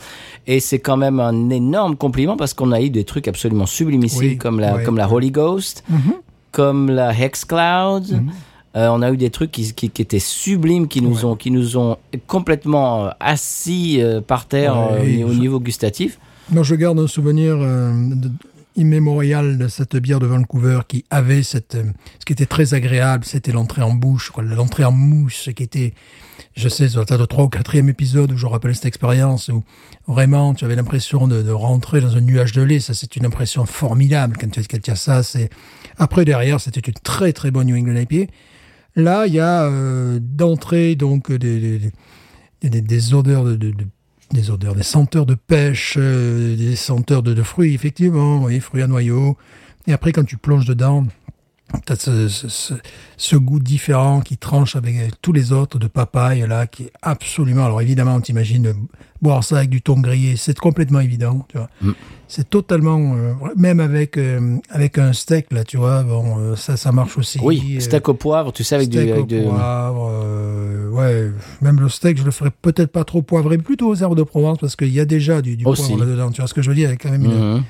Et 0.46 0.60
c'est 0.60 0.78
quand 0.78 0.96
même 0.96 1.18
un 1.18 1.50
énorme 1.50 1.96
compliment 1.96 2.36
parce 2.36 2.54
qu'on 2.54 2.70
a 2.72 2.80
eu 2.80 2.90
des 2.90 3.02
trucs 3.04 3.26
absolument 3.26 3.66
sublimes 3.66 4.04
ici, 4.04 4.18
Oui, 4.20 4.38
comme 4.38 4.60
la, 4.60 4.76
ouais. 4.76 4.84
comme 4.84 4.96
la 4.98 5.10
Holy 5.10 5.30
Ghost, 5.32 5.82
Mhm. 5.88 6.12
comme 6.52 6.90
la 6.90 7.12
Hex 7.12 7.44
Cloud. 7.44 8.08
Mhm. 8.10 8.30
Euh, 8.76 8.88
on 8.90 9.00
a 9.02 9.10
eu 9.10 9.16
des 9.16 9.30
trucs 9.30 9.52
qui, 9.52 9.72
qui, 9.72 9.88
qui 9.90 10.02
étaient 10.02 10.18
sublimes, 10.18 10.86
qui 10.86 11.00
nous 11.00 11.18
Ouais. 11.18 11.24
ont, 11.24 11.36
qui 11.36 11.50
nous 11.50 11.78
ont 11.78 11.96
complètement 12.26 13.06
euh, 13.06 13.10
assis 13.20 14.00
euh, 14.02 14.20
par 14.20 14.46
terre 14.46 14.76
Ouais, 14.92 15.24
au 15.24 15.32
je- 15.32 15.38
niveau 15.38 15.60
gustatif. 15.60 16.18
Moi, 16.50 16.62
je 16.62 16.74
garde 16.74 16.98
un 17.00 17.06
souvenir 17.06 17.56
de- 17.56 18.30
immémorial 18.76 19.56
de 19.56 19.68
cette 19.68 19.96
bière 19.96 20.20
de 20.20 20.26
Vancouver 20.26 20.80
qui 20.86 21.04
avait 21.10 21.42
cette, 21.42 21.78
ce 22.18 22.24
qui 22.26 22.34
était 22.34 22.44
très 22.46 22.74
agréable, 22.74 23.24
c'était 23.24 23.50
l'entrée 23.52 23.80
en 23.82 23.94
bouche, 23.94 24.30
l'entrée 24.36 24.84
en 24.84 24.92
mousse, 24.92 25.48
qui 25.56 25.62
était, 25.62 25.94
je 26.54 26.68
sais, 26.68 26.88
sur 26.90 27.00
le 27.08 27.26
trois 27.26 27.44
ou 27.44 27.48
quatrième 27.48 27.88
épisode 27.88 28.32
où 28.32 28.36
je 28.36 28.46
rappelle 28.46 28.74
cette 28.74 28.84
expérience 28.84 29.48
où 29.48 29.62
vraiment 30.06 30.52
tu 30.52 30.66
avais 30.66 30.76
l'impression 30.76 31.26
de, 31.26 31.40
de 31.42 31.50
rentrer 31.50 32.02
dans 32.02 32.16
un 32.16 32.20
nuage 32.20 32.52
de 32.52 32.60
lait. 32.62 32.80
Ça, 32.80 32.92
c'est 32.92 33.16
une 33.16 33.24
impression 33.24 33.64
formidable 33.64 34.36
quand 34.38 34.50
tu, 34.50 34.60
quand 34.70 34.80
tu 34.82 34.90
as 34.90 34.96
ça. 34.96 35.22
C'est 35.22 35.48
après 35.96 36.26
derrière, 36.26 36.60
c'était 36.60 36.80
une 36.80 36.92
très 37.02 37.32
très 37.32 37.50
bonne 37.50 37.68
New 37.68 37.76
England 37.78 37.96
IPA. 38.02 38.30
Là, 38.96 39.26
il 39.26 39.34
y 39.34 39.40
a 39.40 39.64
euh, 39.64 40.18
d'entrée 40.20 40.96
donc 40.96 41.30
des, 41.30 41.78
des, 42.62 42.80
des- 42.80 43.14
odeurs 43.14 43.44
de, 43.44 43.54
de- 43.54 43.70
de- 43.70 43.86
des 44.32 44.50
odeurs, 44.50 44.74
des 44.74 44.82
senteurs 44.82 45.26
de 45.26 45.34
pêche, 45.34 45.94
euh, 45.98 46.56
des 46.56 46.76
senteurs 46.76 47.22
de, 47.22 47.42
fruits, 47.42 47.74
effectivement, 47.74 48.42
oui, 48.42 48.58
fruits 48.60 48.82
à 48.82 48.86
noyaux. 48.86 49.36
Et 49.86 49.92
après, 49.92 50.12
quand 50.12 50.24
tu 50.24 50.36
plonges 50.38 50.64
dedans, 50.64 51.06
tu 51.86 51.92
as 51.92 51.96
ce, 51.96 53.36
goût 53.36 53.60
différent 53.60 54.20
qui 54.20 54.38
tranche 54.38 54.76
avec 54.76 54.96
euh, 54.96 55.08
tous 55.20 55.32
les 55.32 55.52
autres 55.52 55.78
de 55.78 55.88
papaye, 55.88 56.46
là, 56.48 56.66
qui 56.66 56.84
est 56.84 56.92
absolument... 57.02 57.66
Alors 57.66 57.82
évidemment, 57.82 58.14
on 58.14 58.20
t'imagine 58.20 58.72
boire 59.20 59.44
ça 59.44 59.58
avec 59.58 59.70
du 59.70 59.82
thon 59.82 60.00
grillé, 60.00 60.36
c'est 60.36 60.58
complètement 60.58 61.00
évident, 61.00 61.44
tu 61.48 61.58
vois. 61.58 61.68
Mm. 61.82 61.92
C'est 62.28 62.50
totalement... 62.50 63.14
euh, 63.14 63.34
même 63.56 63.80
avec, 63.80 64.16
euh, 64.16 64.56
avec 64.70 64.98
un 64.98 65.12
steak, 65.12 65.52
là, 65.52 65.62
tu 65.64 65.76
vois, 65.76 66.02
bon, 66.02 66.38
euh, 66.38 66.56
ça, 66.56 66.76
ça 66.76 66.90
marche 66.90 67.16
aussi. 67.18 67.38
Oui, 67.42 67.80
steak 67.80 68.08
au 68.08 68.14
poivre, 68.14 68.52
tu 68.52 68.64
sais, 68.64 68.74
avec 68.74 68.88
du, 68.88 68.98
steak 68.98 69.10
avec 69.10 69.24
au 69.24 69.50
poivre, 69.50 70.90
ouais, 70.92 71.30
même 71.60 71.80
le 71.80 71.88
steak, 71.88 72.18
je 72.18 72.24
le 72.24 72.32
ferais 72.32 72.50
peut-être 72.50 72.90
pas 72.90 73.04
trop 73.04 73.22
poivré, 73.22 73.58
plutôt 73.58 73.88
aux 73.88 73.94
herbes 73.94 74.16
de 74.16 74.24
Provence, 74.24 74.58
parce 74.58 74.74
qu'il 74.74 74.92
y 74.92 75.00
a 75.00 75.04
déjà 75.04 75.40
du, 75.40 75.56
poivre 75.56 75.98
là-dedans. 75.98 76.30
Tu 76.30 76.40
vois 76.40 76.48
ce 76.48 76.54
que 76.54 76.62
je 76.62 76.68
veux 76.68 76.76
dire 76.76 76.88
Il 76.88 76.92
y 76.92 76.94
a 76.94 76.98
quand 76.98 77.10
même 77.10 77.24
une... 77.24 77.54
Mhm. 77.54 77.62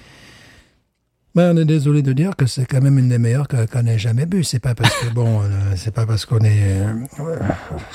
Mais 1.35 1.51
on 1.53 1.57
est 1.59 1.67
désolé 1.67 2.01
de 2.01 2.15
dire 2.15 2.35
que 2.35 2.47
c'est 2.47 2.65
quand 2.65 2.81
même 2.81 2.99
une 2.99 3.11
des 3.11 3.19
meilleures 3.19 3.47
qu'on 3.47 3.87
ait 3.87 3.99
jamais 3.99 4.25
bu. 4.25 4.43
C'est 4.43 4.59
pas 4.59 4.75
parce 4.75 4.95
que 4.95 5.13
bon, 5.13 5.43
c'est 5.77 5.93
pas 5.93 6.07
parce 6.07 6.25
qu'on 6.25 6.41
est, 6.41 6.83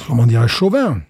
comment 0.08 0.28
dire, 0.28 0.48
chauvin. 0.48 1.02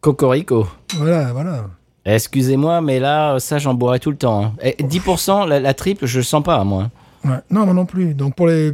Cocorico. 0.00 0.66
Voilà, 0.96 1.34
voilà. 1.34 1.66
Excusez-moi, 2.06 2.80
mais 2.80 3.00
là, 3.00 3.38
ça, 3.40 3.58
j'en 3.58 3.74
boirais 3.74 3.98
tout 3.98 4.10
le 4.10 4.16
temps. 4.16 4.44
hein. 4.44 4.52
Et 4.62 4.82
10%, 4.82 5.46
la, 5.48 5.60
la 5.60 5.74
triple, 5.74 6.06
je 6.06 6.18
le 6.18 6.22
sens 6.24 6.42
pas, 6.42 6.62
moi. 6.64 6.90
Ouais. 7.24 7.36
Non, 7.50 7.64
moi 7.66 7.74
non 7.74 7.84
plus. 7.86 8.14
Donc 8.14 8.36
pour 8.36 8.46
les, 8.46 8.72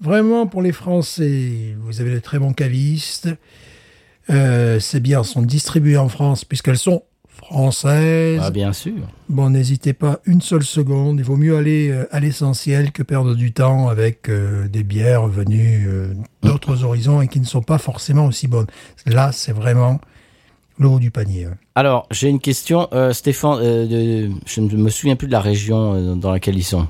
vraiment 0.00 0.46
pour 0.46 0.62
les 0.62 0.72
Français, 0.72 1.76
vous 1.80 2.00
avez 2.00 2.12
de 2.14 2.18
très 2.18 2.38
bons 2.38 2.54
cavistes. 2.54 3.28
Euh, 4.30 4.80
ces 4.80 5.00
bières 5.00 5.24
sont 5.26 5.42
distribuées 5.42 5.98
en 5.98 6.08
France 6.08 6.44
puisqu'elles 6.44 6.78
sont 6.78 7.02
françaises. 7.42 8.40
Ah, 8.42 8.50
bien 8.50 8.72
sûr. 8.72 8.92
Bon, 9.28 9.50
n'hésitez 9.50 9.92
pas 9.92 10.20
une 10.24 10.40
seule 10.40 10.62
seconde. 10.62 11.18
Il 11.18 11.24
vaut 11.24 11.36
mieux 11.36 11.56
aller 11.56 11.90
euh, 11.90 12.06
à 12.12 12.20
l'essentiel 12.20 12.92
que 12.92 13.02
perdre 13.02 13.34
du 13.34 13.52
temps 13.52 13.88
avec 13.88 14.28
euh, 14.28 14.68
des 14.68 14.84
bières 14.84 15.26
venues 15.26 15.86
euh, 15.88 16.14
d'autres 16.42 16.84
horizons 16.84 17.20
et 17.20 17.28
qui 17.28 17.40
ne 17.40 17.44
sont 17.46 17.62
pas 17.62 17.78
forcément 17.78 18.26
aussi 18.26 18.46
bonnes. 18.46 18.66
Là, 19.06 19.32
c'est 19.32 19.52
vraiment 19.52 20.00
le 20.80 20.88
haut 20.88 20.98
du 20.98 21.10
panier. 21.12 21.44
hein. 21.44 21.54
Alors, 21.76 22.06
j'ai 22.10 22.28
une 22.28 22.40
question. 22.40 22.88
Euh, 22.92 23.12
Stéphane, 23.12 23.58
euh, 23.62 23.86
de- 23.86 24.30
je 24.46 24.60
ne 24.60 24.74
me 24.76 24.90
souviens 24.90 25.14
plus 25.14 25.26
de 25.28 25.32
la 25.32 25.40
région 25.40 25.94
euh, 25.94 26.14
dans 26.16 26.32
laquelle 26.32 26.56
ils 26.56 26.64
sont. 26.64 26.86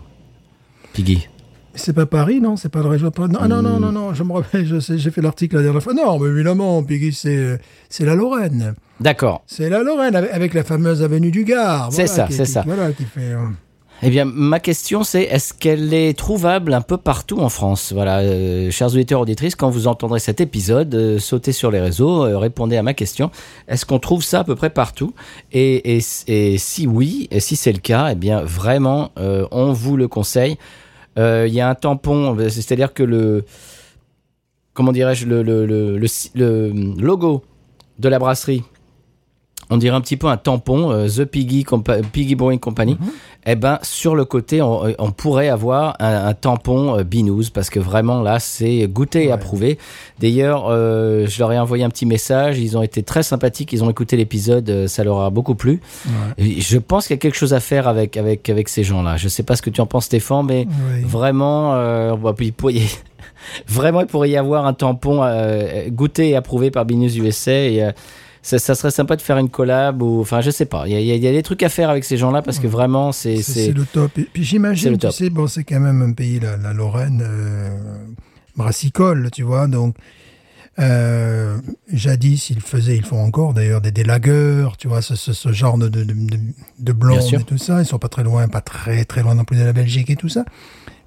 Piggy. 0.94 1.28
C'est 1.74 1.92
pas 1.92 2.06
Paris, 2.06 2.40
non? 2.40 2.56
C'est 2.56 2.68
pas 2.68 2.82
la 2.82 2.88
région 2.88 3.08
de 3.08 3.12
Paris? 3.12 3.30
Non, 3.30 3.38
ah, 3.42 3.46
non, 3.48 3.62
non, 3.62 3.78
non, 3.78 3.92
non, 3.92 4.12
je 4.14 4.22
me 4.24 4.32
rappelle, 4.32 4.66
j'ai 4.80 5.10
fait 5.10 5.20
l'article 5.22 5.56
la 5.56 5.62
dernière 5.62 5.82
fois. 5.82 5.94
Non, 5.94 6.18
mais 6.18 6.28
évidemment, 6.28 6.82
Piggy, 6.82 7.12
c'est, 7.12 7.60
la 8.00 8.14
Lorraine. 8.14 8.74
D'accord. 9.00 9.42
C'est 9.46 9.68
la 9.68 9.82
Lorraine, 9.82 10.16
avec, 10.16 10.30
avec 10.32 10.54
la 10.54 10.64
fameuse 10.64 11.02
avenue 11.02 11.30
du 11.30 11.44
Gard. 11.44 11.92
C'est 11.92 12.06
Voilà, 12.06 12.28
ça, 12.28 12.34
c'est 12.36 12.44
ça. 12.44 12.62
Voilà, 12.66 12.92
qui 12.92 13.04
fait... 13.04 13.20
euh, 13.32 13.46
Eh 14.02 14.08
bien, 14.08 14.24
ma 14.24 14.60
question, 14.60 15.04
c'est 15.04 15.24
est-ce 15.24 15.52
qu'elle 15.52 15.92
est 15.92 16.16
trouvable 16.16 16.72
un 16.72 16.80
peu 16.80 16.96
partout 16.96 17.38
en 17.40 17.50
France? 17.50 17.92
Voilà, 17.92 18.20
euh, 18.20 18.70
chers 18.70 18.88
auditeurs, 18.88 19.20
auditrices, 19.20 19.54
quand 19.54 19.68
vous 19.68 19.88
entendrez 19.88 20.20
cet 20.20 20.40
épisode, 20.40 20.94
euh, 20.94 21.18
sautez 21.18 21.52
sur 21.52 21.70
les 21.70 21.80
réseaux, 21.80 22.24
euh, 22.24 22.38
répondez 22.38 22.78
à 22.78 22.82
ma 22.82 22.94
question. 22.94 23.30
Est-ce 23.68 23.84
qu'on 23.84 23.98
trouve 23.98 24.24
ça 24.24 24.40
à 24.40 24.44
peu 24.44 24.56
près 24.56 24.70
partout? 24.70 25.12
Et, 25.52 26.00
si 26.00 26.86
oui, 26.86 27.28
et 27.30 27.40
si 27.40 27.56
c'est 27.56 27.72
le 27.72 27.78
cas, 27.78 28.08
eh 28.12 28.14
bien, 28.14 28.42
vraiment, 28.42 29.10
on 29.16 29.72
vous 29.72 29.98
le 29.98 30.08
conseille. 30.08 30.56
Il 31.18 31.52
y 31.52 31.60
a 31.60 31.68
un 31.68 31.74
tampon, 31.74 32.36
c'est-à-dire 32.48 32.94
que 32.94 33.02
le, 33.02 33.44
comment 34.72 34.92
dirais-je, 34.92 35.26
le 35.26 36.72
logo 36.98 37.42
de 37.98 38.08
la 38.08 38.18
brasserie, 38.18 38.62
on 39.70 39.76
dirait 39.76 39.96
un 39.96 40.00
petit 40.00 40.16
peu 40.16 40.26
un 40.26 40.36
tampon, 40.36 40.90
euh, 40.92 41.08
The 41.08 41.24
Piggy, 41.24 41.62
Compa- 41.64 42.02
Piggy 42.02 42.34
Brewing 42.34 42.58
Company. 42.58 42.98
Eh 43.46 43.54
ben, 43.54 43.78
sur 43.82 44.14
le 44.16 44.26
côté, 44.26 44.60
on, 44.60 44.82
on 44.98 45.10
pourrait 45.12 45.48
avoir 45.48 45.96
un, 45.98 46.26
un 46.26 46.34
tampon 46.34 46.98
euh, 46.98 47.04
Binous 47.04 47.44
parce 47.54 47.70
que 47.70 47.80
vraiment 47.80 48.20
là, 48.20 48.38
c'est 48.38 48.86
goûté 48.88 49.24
et 49.24 49.26
Ouais. 49.28 49.32
approuvé. 49.32 49.78
D'ailleurs, 50.18 50.66
euh, 50.68 51.26
je 51.26 51.38
leur 51.38 51.50
ai 51.52 51.58
envoyé 51.58 51.82
un 51.84 51.88
petit 51.88 52.04
message. 52.04 52.58
Ils 52.58 52.76
ont 52.76 52.82
été 52.82 53.02
très 53.02 53.22
sympathiques. 53.22 53.72
Ils 53.72 53.82
ont 53.82 53.88
écouté 53.88 54.16
l'épisode. 54.18 54.68
euh, 54.68 54.86
ça 54.88 55.04
leur 55.04 55.20
a 55.20 55.30
beaucoup 55.30 55.54
plu. 55.54 55.80
ouais. 56.38 56.56
Je 56.60 56.76
pense 56.78 57.06
qu'il 57.06 57.14
y 57.14 57.18
a 57.18 57.20
quelque 57.20 57.36
chose 57.38 57.54
à 57.54 57.60
faire 57.60 57.88
avec 57.88 58.16
avec 58.18 58.48
avec 58.50 58.68
ces 58.68 58.84
gens-là. 58.84 59.16
Je 59.16 59.28
sais 59.28 59.42
pas 59.42 59.56
ce 59.56 59.62
que 59.62 59.70
tu 59.70 59.80
en 59.80 59.86
penses, 59.86 60.04
Stéphane, 60.06 60.44
mais 60.46 60.66
Oui. 60.68 61.02
vraiment, 61.04 61.74
euh, 61.76 62.14
bah, 62.16 62.34
puis 62.36 62.48
il 62.48 62.52
pourrait- 62.52 62.74
vraiment, 63.66 64.00
il 64.00 64.06
pourrait 64.06 64.30
y 64.30 64.36
avoir 64.36 64.66
un 64.66 64.74
tampon 64.74 65.20
euh, 65.22 65.88
goûté 65.88 66.30
et 66.30 66.36
approuvé 66.36 66.70
par 66.70 66.84
Binous 66.84 67.16
USA. 67.16 67.52
Et, 67.52 67.82
euh, 67.82 67.92
ça, 68.42 68.58
ça 68.58 68.74
serait 68.74 68.90
sympa 68.90 69.16
de 69.16 69.22
faire 69.22 69.36
une 69.38 69.50
collab 69.50 70.00
ou, 70.02 70.20
enfin, 70.20 70.40
je 70.40 70.50
sais 70.50 70.64
pas. 70.64 70.84
Il 70.86 70.92
y 70.92 70.96
a, 70.96 71.00
y 71.00 71.18
y 71.18 71.20
des 71.20 71.42
trucs 71.42 71.62
à 71.62 71.68
faire 71.68 71.90
avec 71.90 72.04
ces 72.04 72.16
gens-là 72.16 72.40
parce 72.42 72.58
que 72.58 72.66
vraiment, 72.66 73.12
c'est, 73.12 73.42
C'est 73.42 73.72
le 73.72 73.84
top. 73.84 74.16
Et 74.18 74.22
puis 74.32 74.44
j'imagine, 74.44 74.96
tu 74.96 75.10
sais, 75.10 75.28
bon, 75.30 75.46
c'est 75.46 75.64
quand 75.64 75.80
même 75.80 76.00
un 76.02 76.12
pays, 76.12 76.40
la, 76.40 76.56
la 76.56 76.72
Lorraine, 76.72 77.22
euh, 77.22 77.68
brassicole, 78.56 79.30
tu 79.32 79.42
vois. 79.42 79.66
Donc, 79.66 79.94
euh, 80.78 81.58
jadis, 81.92 82.48
ils 82.50 82.60
faisaient, 82.60 82.96
ils 82.96 83.04
font 83.04 83.22
encore 83.22 83.52
d'ailleurs 83.52 83.80
des, 83.82 83.90
des 83.90 84.04
lagers, 84.04 84.68
tu 84.78 84.88
vois, 84.88 85.02
ce, 85.02 85.14
ce, 85.16 85.32
ce 85.32 85.52
genre 85.52 85.76
de, 85.76 85.88
de, 85.88 86.04
de, 86.04 86.12
de- 86.14 86.38
de 86.78 86.92
blondes 86.92 87.18
Bien 87.18 87.26
sûr. 87.26 87.40
et 87.40 87.44
tout 87.44 87.58
ça. 87.58 87.80
Ils 87.82 87.86
sont 87.86 87.98
pas 87.98 88.08
très 88.08 88.22
loin, 88.24 88.48
pas 88.48 88.60
très 88.62 89.04
très 89.04 89.22
loin 89.22 89.34
non 89.34 89.44
plus 89.44 89.58
de 89.58 89.64
la 89.64 89.72
Belgique 89.74 90.08
et 90.10 90.16
tout 90.16 90.28
ça. 90.30 90.44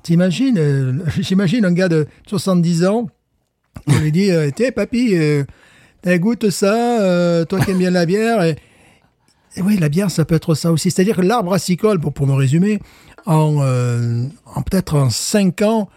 T'imagines, 0.04 0.58
euh, 0.60 0.94
j'imagine 1.20 1.66
un 1.66 1.72
gars 1.74 1.90
de 1.90 2.08
70 2.28 2.86
ans 2.86 3.08
qui 3.88 3.96
lui 3.96 4.12
dit, 4.12 4.30
euh, 4.30 4.52
tiens 4.56 4.70
papy, 4.72 5.16
goûte 6.20 6.50
ça, 6.50 7.02
euh, 7.02 7.46
toi 7.46 7.60
qui 7.60 7.72
aimes 7.72 7.78
bien 7.80 7.92
la 7.92 8.06
bière. 8.06 8.44
Et, 8.44 8.56
et 9.56 9.62
oui, 9.62 9.78
la 9.78 9.90
bière, 9.90 10.10
ça 10.12 10.26
peut 10.26 10.36
être 10.36 10.56
ça 10.56 10.72
aussi. 10.72 10.92
C'est-à-dire 10.92 11.16
que 11.16 11.22
l'arbre 11.22 11.50
brassicole, 11.50 12.00
pour, 12.00 12.14
pour 12.14 12.28
me 12.28 12.34
résumer, 12.34 12.80
en, 13.26 13.58
euh, 13.62 14.26
en 14.56 14.62
peut-être 14.64 14.96
en 14.96 15.10
5 15.10 15.62
ans, 15.62 15.90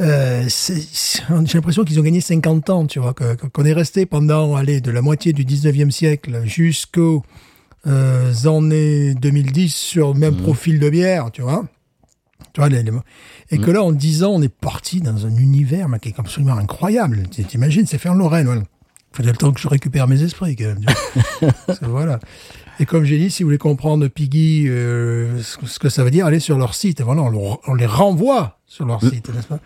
euh, 0.00 0.48
j'ai 0.48 1.54
l'impression 1.54 1.84
qu'ils 1.84 2.00
ont 2.00 2.02
gagné 2.02 2.20
50 2.22 2.70
ans, 2.70 2.86
tu 2.86 2.98
vois, 2.98 3.12
qu'on 3.14 3.64
est 3.64 3.72
resté 3.72 4.06
pendant, 4.06 4.56
allez, 4.56 4.80
de 4.80 4.90
la 4.90 5.02
moitié 5.02 5.32
du 5.34 5.44
19e 5.44 5.90
siècle 5.90 6.40
jusqu'aux 6.44 7.22
euh, 7.86 8.32
années 8.46 9.14
2010 9.14 9.74
sur 9.74 10.14
le 10.14 10.18
même 10.18 10.36
profil 10.36 10.80
de 10.80 10.88
bière, 10.90 11.30
tu 11.32 11.42
vois. 11.42 11.64
Tu 12.54 12.60
vois, 12.60 12.68
les- 12.70 12.82
les- 12.82 12.90
et 13.50 13.58
que 13.58 13.70
là, 13.70 13.82
en 13.82 13.92
10 13.92 14.24
ans, 14.24 14.32
on 14.34 14.42
est 14.42 14.48
parti 14.52 15.00
dans 15.00 15.26
un 15.26 15.36
univers 15.36 15.88
mais, 15.88 15.98
qui 15.98 16.08
est 16.08 16.18
absolument 16.18 16.56
incroyable. 16.56 17.24
T'imagines, 17.28 17.86
c'est 17.86 17.98
fait 17.98 18.08
en 18.08 18.14
Lorraine. 18.14 18.46
Voilà. 18.46 18.62
Fallait 19.12 19.30
le 19.32 19.36
temps 19.36 19.52
que 19.52 19.60
je 19.60 19.66
récupère 19.68 20.06
mes 20.06 20.22
esprits, 20.22 20.54
quand 20.56 20.64
même. 20.66 20.84
Parce 21.66 21.78
que 21.80 21.86
voilà. 21.86 22.20
Et 22.78 22.86
comme 22.86 23.04
j'ai 23.04 23.18
dit, 23.18 23.30
si 23.30 23.42
vous 23.42 23.48
voulez 23.48 23.58
comprendre 23.58 24.06
Piggy, 24.08 24.66
euh, 24.68 25.42
ce, 25.42 25.78
que- 25.78 25.88
ça 25.88 26.04
veut 26.04 26.10
dire, 26.10 26.26
allez 26.26 26.40
sur 26.40 26.56
leur 26.56 26.74
site. 26.74 27.02
Voilà, 27.02 27.22
on, 27.22 27.58
on 27.66 27.74
les 27.74 27.86
renvoie 27.86 28.58
sur 28.66 28.86
leur 28.86 29.00
site, 29.02 29.28
n'est-ce 29.34 29.48
pas? 29.48 29.58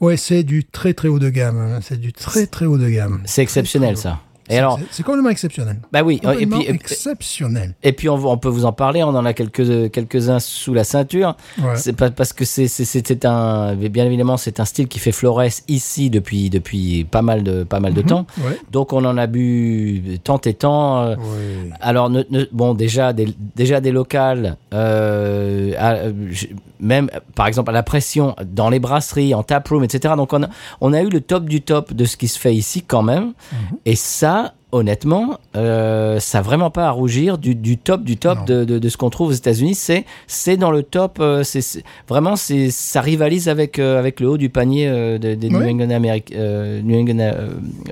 Ouais, 0.00 0.16
c'est 0.16 0.42
du 0.44 0.64
très 0.64 0.94
très 0.94 1.08
haut 1.08 1.18
de 1.18 1.30
gamme. 1.30 1.58
hein. 1.58 1.80
C'est 1.82 1.98
du 2.00 2.12
très 2.12 2.46
très 2.46 2.66
haut 2.66 2.78
de 2.78 2.88
gamme. 2.88 3.22
c'est 3.24 3.42
exceptionnel, 3.42 3.96
ça. 3.96 4.20
Et 4.48 4.52
C'est- 4.52 4.58
alors, 4.58 4.78
c'est- 4.78 4.86
c'est 4.90 5.02
complètement 5.02 5.30
exceptionnel. 5.30 5.76
bah 5.92 6.02
oui, 6.04 6.20
et 6.38 6.46
puis, 6.46 6.66
exceptionnel. 6.68 7.74
et 7.82 7.92
puis 7.92 8.08
on, 8.08 8.14
on 8.14 8.38
peut 8.38 8.48
vous 8.48 8.64
en 8.64 8.72
parler, 8.72 9.02
on 9.02 9.08
en 9.08 9.24
a 9.24 9.32
quelques, 9.32 9.90
quelques-uns 9.90 10.38
sous 10.40 10.72
la 10.74 10.84
ceinture. 10.84 11.36
Ouais. 11.58 11.76
C'est 11.76 11.94
pas 11.94 12.10
parce 12.10 12.32
que 12.32 12.44
c'est 12.44 13.24
un 13.24 13.74
bien 13.74 14.04
évidemment 14.06 14.36
c'est 14.36 14.60
un 14.60 14.64
style 14.64 14.88
qui 14.88 14.98
fait 14.98 15.12
florès 15.12 15.64
ici 15.68 16.10
depuis 16.10 16.50
depuis 16.50 17.04
pas 17.04 17.22
mal 17.22 17.42
de 17.42 17.64
pas 17.64 17.80
mal 17.80 17.92
de 17.94 18.02
temps. 18.02 18.26
Ouais. 18.38 18.58
Donc 18.70 18.92
on 18.92 19.04
en 19.04 19.16
a 19.18 19.26
bu 19.26 20.18
tant 20.22 20.38
et 20.44 20.54
tant. 20.54 21.02
euh, 21.02 21.16
Ouais. 21.16 21.70
Alors 21.80 22.10
ne- 22.10 22.22
ne- 22.30 22.46
bon 22.52 22.74
déjà 22.74 23.12
des 23.12 23.28
déjà 23.56 23.80
des 23.80 23.90
locales 23.90 24.56
euh, 24.74 25.72
à- 25.78 25.96
même 26.78 27.08
par 27.34 27.46
exemple 27.46 27.70
à 27.70 27.72
la 27.72 27.82
pression 27.82 28.36
dans 28.44 28.68
les 28.70 28.78
brasseries 28.78 29.34
en 29.34 29.42
taproom 29.42 29.82
etc. 29.84 30.14
Donc 30.16 30.32
on 30.32 30.42
a 30.42 30.48
on 30.80 30.92
a 30.92 31.00
eu 31.02 31.08
le 31.08 31.20
top 31.20 31.44
du 31.46 31.62
top 31.62 31.92
de 31.94 32.04
ce 32.04 32.16
qui 32.16 32.28
se 32.28 32.38
fait 32.38 32.54
ici 32.54 32.82
quand 32.82 33.02
même. 33.02 33.32
Et 33.84 33.96
ça 33.96 34.35
honnêtement 34.72 35.38
euh, 35.56 36.18
ça 36.20 36.38
a 36.38 36.42
vraiment 36.42 36.70
pas 36.70 36.86
à 36.86 36.90
rougir 36.90 37.38
du, 37.38 37.54
du 37.54 37.78
top 37.78 38.02
du 38.02 38.16
top 38.16 38.44
de, 38.46 38.64
de, 38.64 38.78
de 38.78 38.88
ce 38.88 38.96
qu'on 38.96 39.10
trouve 39.10 39.28
aux 39.28 39.32
États-Unis. 39.32 39.74
C'est 39.74 40.04
c'est 40.26 40.56
dans 40.56 40.70
le 40.70 40.82
top. 40.82 41.18
euh, 41.20 41.42
c'est 41.44 41.82
vraiment 42.08 42.36
c'est 42.36 42.70
ça 42.70 43.00
rivalise 43.00 43.48
avec 43.48 43.78
euh, 43.78 43.98
avec 43.98 44.20
le 44.20 44.28
haut 44.28 44.36
du 44.36 44.48
panier 44.50 45.18
des, 45.18 45.36
New. 45.36 45.62
England 45.62 45.90
Améric- 45.90 46.34
New 46.82 46.98
England 46.98 47.32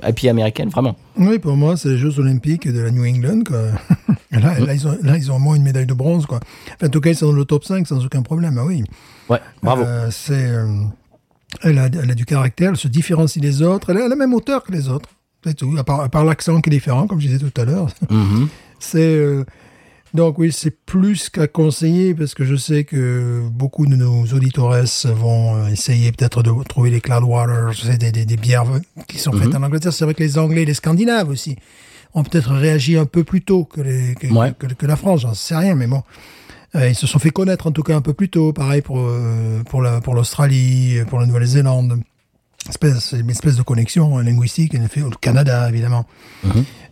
IPA 0.07 0.29
américaines 0.29 0.69
vraiment. 0.69 0.95
Oui, 1.17 1.39
pour 1.39 1.55
moi, 1.55 1.77
c'est 1.77 1.89
les 1.89 1.97
Jeux 1.97 2.19
Olympiques 2.19 2.67
de 2.71 2.79
la 2.81 2.91
New 2.91 3.05
England. 3.05 3.41
Quoi. 3.47 3.61
Là, 4.31 4.59
là, 4.59 4.73
ils 4.73 4.85
ont, 4.85 4.97
là, 5.01 5.15
ils 5.15 5.31
ont 5.31 5.37
au 5.37 5.39
moins 5.39 5.55
une 5.55 5.63
médaille 5.63 5.85
de 5.85 5.93
bronze. 5.93 6.25
Quoi. 6.25 6.41
Enfin, 6.75 6.87
en 6.87 6.89
tout 6.89 6.99
cas, 6.99 7.11
ils 7.11 7.15
sont 7.15 7.27
dans 7.27 7.31
le 7.31 7.45
top 7.45 7.63
5 7.63 7.87
sans 7.87 8.03
aucun 8.03 8.21
problème. 8.21 8.57
Ah 8.59 8.65
oui. 8.65 8.83
Ouais 9.29 9.39
bravo. 9.63 9.85
C'est, 10.11 10.49
elle, 11.63 11.79
a, 11.79 11.85
elle 11.85 12.11
a 12.11 12.15
du 12.15 12.25
caractère, 12.25 12.71
elle 12.71 12.75
se 12.77 12.89
différencie 12.89 13.41
des 13.41 13.61
autres. 13.61 13.91
Elle 13.91 13.97
a 14.01 14.07
la 14.09 14.15
même 14.17 14.33
hauteur 14.33 14.63
que 14.63 14.73
les 14.73 14.89
autres. 14.89 15.07
C'est 15.45 15.53
tout. 15.53 15.75
À 15.77 15.83
part, 15.83 16.01
à 16.01 16.09
part 16.09 16.25
l'accent 16.25 16.59
qui 16.59 16.69
est 16.69 16.73
différent, 16.73 17.07
comme 17.07 17.21
je 17.21 17.27
disais 17.27 17.39
tout 17.39 17.61
à 17.61 17.65
l'heure. 17.65 17.87
Mhm. 18.09 18.47
C'est 18.79 18.99
euh, 19.15 19.45
donc 20.13 20.37
oui, 20.39 20.51
c'est 20.51 20.71
plus 20.85 21.29
qu'à 21.29 21.47
conseiller 21.47 22.13
parce 22.13 22.33
que 22.33 22.45
je 22.45 22.55
sais 22.55 22.83
que 22.83 23.41
beaucoup 23.51 23.85
de 23.85 23.95
nos 23.95 24.23
auditeurs 24.25 24.73
vont 25.15 25.55
euh, 25.55 25.67
essayer 25.67 26.11
peut-être 26.11 26.41
de 26.43 26.51
trouver 26.63 26.89
les 26.89 27.01
Cloudwater, 27.01 27.71
je 27.73 27.81
sais, 27.81 27.97
des, 27.97 28.11
des, 28.11 28.25
des 28.25 28.37
bières 28.37 28.65
qui 29.07 29.17
sont 29.17 29.31
faites 29.33 29.53
en 29.55 29.63
Angleterre. 29.63 29.93
C'est 29.93 30.05
vrai 30.05 30.13
que 30.13 30.23
les 30.23 30.37
Anglais, 30.37 30.61
et 30.63 30.65
les 30.65 30.73
Scandinaves 30.73 31.29
aussi 31.29 31.57
ont 32.13 32.23
peut-être 32.23 32.51
réagi 32.53 32.97
un 32.97 33.05
peu 33.05 33.23
plus 33.25 33.41
tôt 33.41 33.65
que, 33.65 33.81
les, 33.81 34.15
que, 34.15 34.27
Ouais. 34.27 34.53
que, 34.57 34.67
que 34.67 34.85
la 34.85 34.95
France. 34.95 35.21
J'en 35.21 35.33
sais 35.33 35.55
rien, 35.55 35.75
mais 35.75 35.87
bon. 35.87 36.01
Euh, 36.75 36.89
ils 36.89 36.95
se 36.95 37.07
sont 37.07 37.19
fait 37.19 37.29
connaître 37.31 37.67
en 37.67 37.71
tout 37.71 37.83
cas 37.83 37.95
un 37.95 38.01
peu 38.01 38.13
plus 38.13 38.29
tôt. 38.29 38.51
Pareil 38.53 38.81
pour 38.81 38.99
euh, 38.99 39.63
pour 39.69 39.81
la 39.81 39.99
pour 40.01 40.13
l'Australie, 40.15 40.99
pour 41.07 41.19
la 41.19 41.25
Nouvelle-Zélande. 41.25 42.01
Espèce, 42.67 43.13
une 43.17 43.29
espèce 43.29 43.57
de 43.57 43.61
connexion 43.61 44.17
linguistique, 44.19 44.75
en 44.75 44.83
au 45.03 45.09
Canada 45.09 45.69
évidemment. 45.69 46.05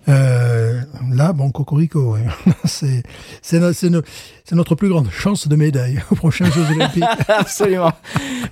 Euh, 0.09 0.81
là, 1.13 1.31
bon, 1.33 1.49
Cocorico, 1.51 2.13
ouais. 2.13 2.25
c'est 2.65 3.03
c'est 3.41 3.59
no- 3.59 3.71
c'est 3.73 3.89
no- 3.89 4.01
c'est 4.43 4.55
notre 4.55 4.75
plus 4.75 4.89
grande 4.89 5.09
chance 5.09 5.47
de 5.47 5.55
médaille 5.55 5.99
aux 6.11 6.15
prochains 6.15 6.49
Jeux 6.51 6.65
Olympiques. 6.75 7.03
Absolument. 7.29 7.91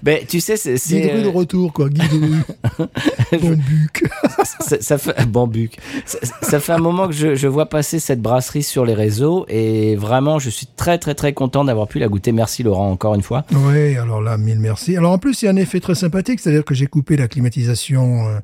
Ben, 0.02 0.26
tu 0.28 0.40
sais, 0.40 0.56
c'est. 0.56 1.12
rue 1.14 1.24
de 1.24 1.28
retour, 1.28 1.74
quoi. 1.74 1.90
Guide 1.90 2.12
rue. 2.14 3.38
bon 3.40 3.50
buc. 3.52 4.04
ça, 4.60 4.78
ça 4.82 4.98
fait 4.98 5.26
bon 5.28 5.48
buc. 5.48 5.78
Ça, 6.06 6.20
ça 6.42 6.60
fait 6.60 6.72
un 6.72 6.78
moment 6.78 7.08
que 7.08 7.14
je, 7.14 7.36
je 7.36 7.48
vois 7.48 7.66
passer 7.68 8.00
cette 8.00 8.22
brasserie 8.22 8.64
sur 8.64 8.86
les 8.86 8.94
réseaux 8.94 9.46
et 9.50 9.96
vraiment, 9.96 10.40
je 10.40 10.50
suis 10.50 10.68
très 10.68 10.98
très 10.98 11.16
très 11.16 11.34
content 11.34 11.66
d'avoir 11.66 11.88
pu 11.88 12.00
la 12.00 12.08
goûter. 12.08 12.32
Merci 12.32 12.64
Laurent 12.64 12.90
encore 12.92 13.16
une 13.16 13.22
fois. 13.24 13.46
Oui, 13.52 13.98
alors 13.98 14.22
là, 14.22 14.38
mille 14.38 14.60
merci. 14.60 14.96
Alors 14.96 15.12
en 15.12 15.18
plus, 15.18 15.42
il 15.42 15.46
y 15.46 15.48
a 15.48 15.52
un 15.52 15.56
effet 15.58 15.80
très 15.82 15.96
sympathique, 15.96 16.40
c'est-à-dire 16.40 16.64
que 16.64 16.74
j'ai 16.74 16.88
coupé 16.88 17.18
la 17.18 17.28
climatisation, 17.28 18.28
euh, 18.28 18.40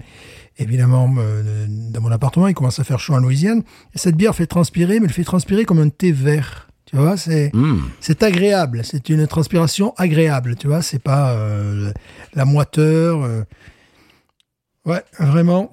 évidemment, 0.60 1.14
euh, 1.18 1.66
dans 1.68 2.02
mon 2.02 2.12
appartement. 2.12 2.48
Il 2.48 2.54
commence 2.54 2.80
à 2.80 2.84
faire 2.84 3.00
chaud 3.00 3.14
en 3.14 3.20
Louisiane. 3.20 3.64
Et 3.94 3.98
cette 3.98 4.16
bière 4.16 4.36
fait 4.36 4.48
transpirer, 4.48 5.00
mais 5.00 5.06
elle 5.08 5.14
fait 5.14 5.24
transpirer 5.24 5.66
comme 5.66 5.80
un 5.80 5.90
thé 5.90 6.12
vert. 6.12 6.68
Tu 6.86 6.96
vois, 6.96 7.18
c'est 7.18 7.52
Mm. 7.54 7.82
c'est 8.00 8.24
agréable. 8.24 8.82
C'est 8.84 9.10
une 9.10 9.28
transpiration 9.28 9.94
agréable. 9.98 10.56
Tu 10.56 10.68
vois, 10.68 10.82
c'est 10.82 11.00
pas 11.00 11.32
euh, 11.34 11.92
la 12.34 12.46
moiteur. 12.46 13.24
euh. 13.24 13.44
Ouais, 14.86 15.04
vraiment. 15.20 15.70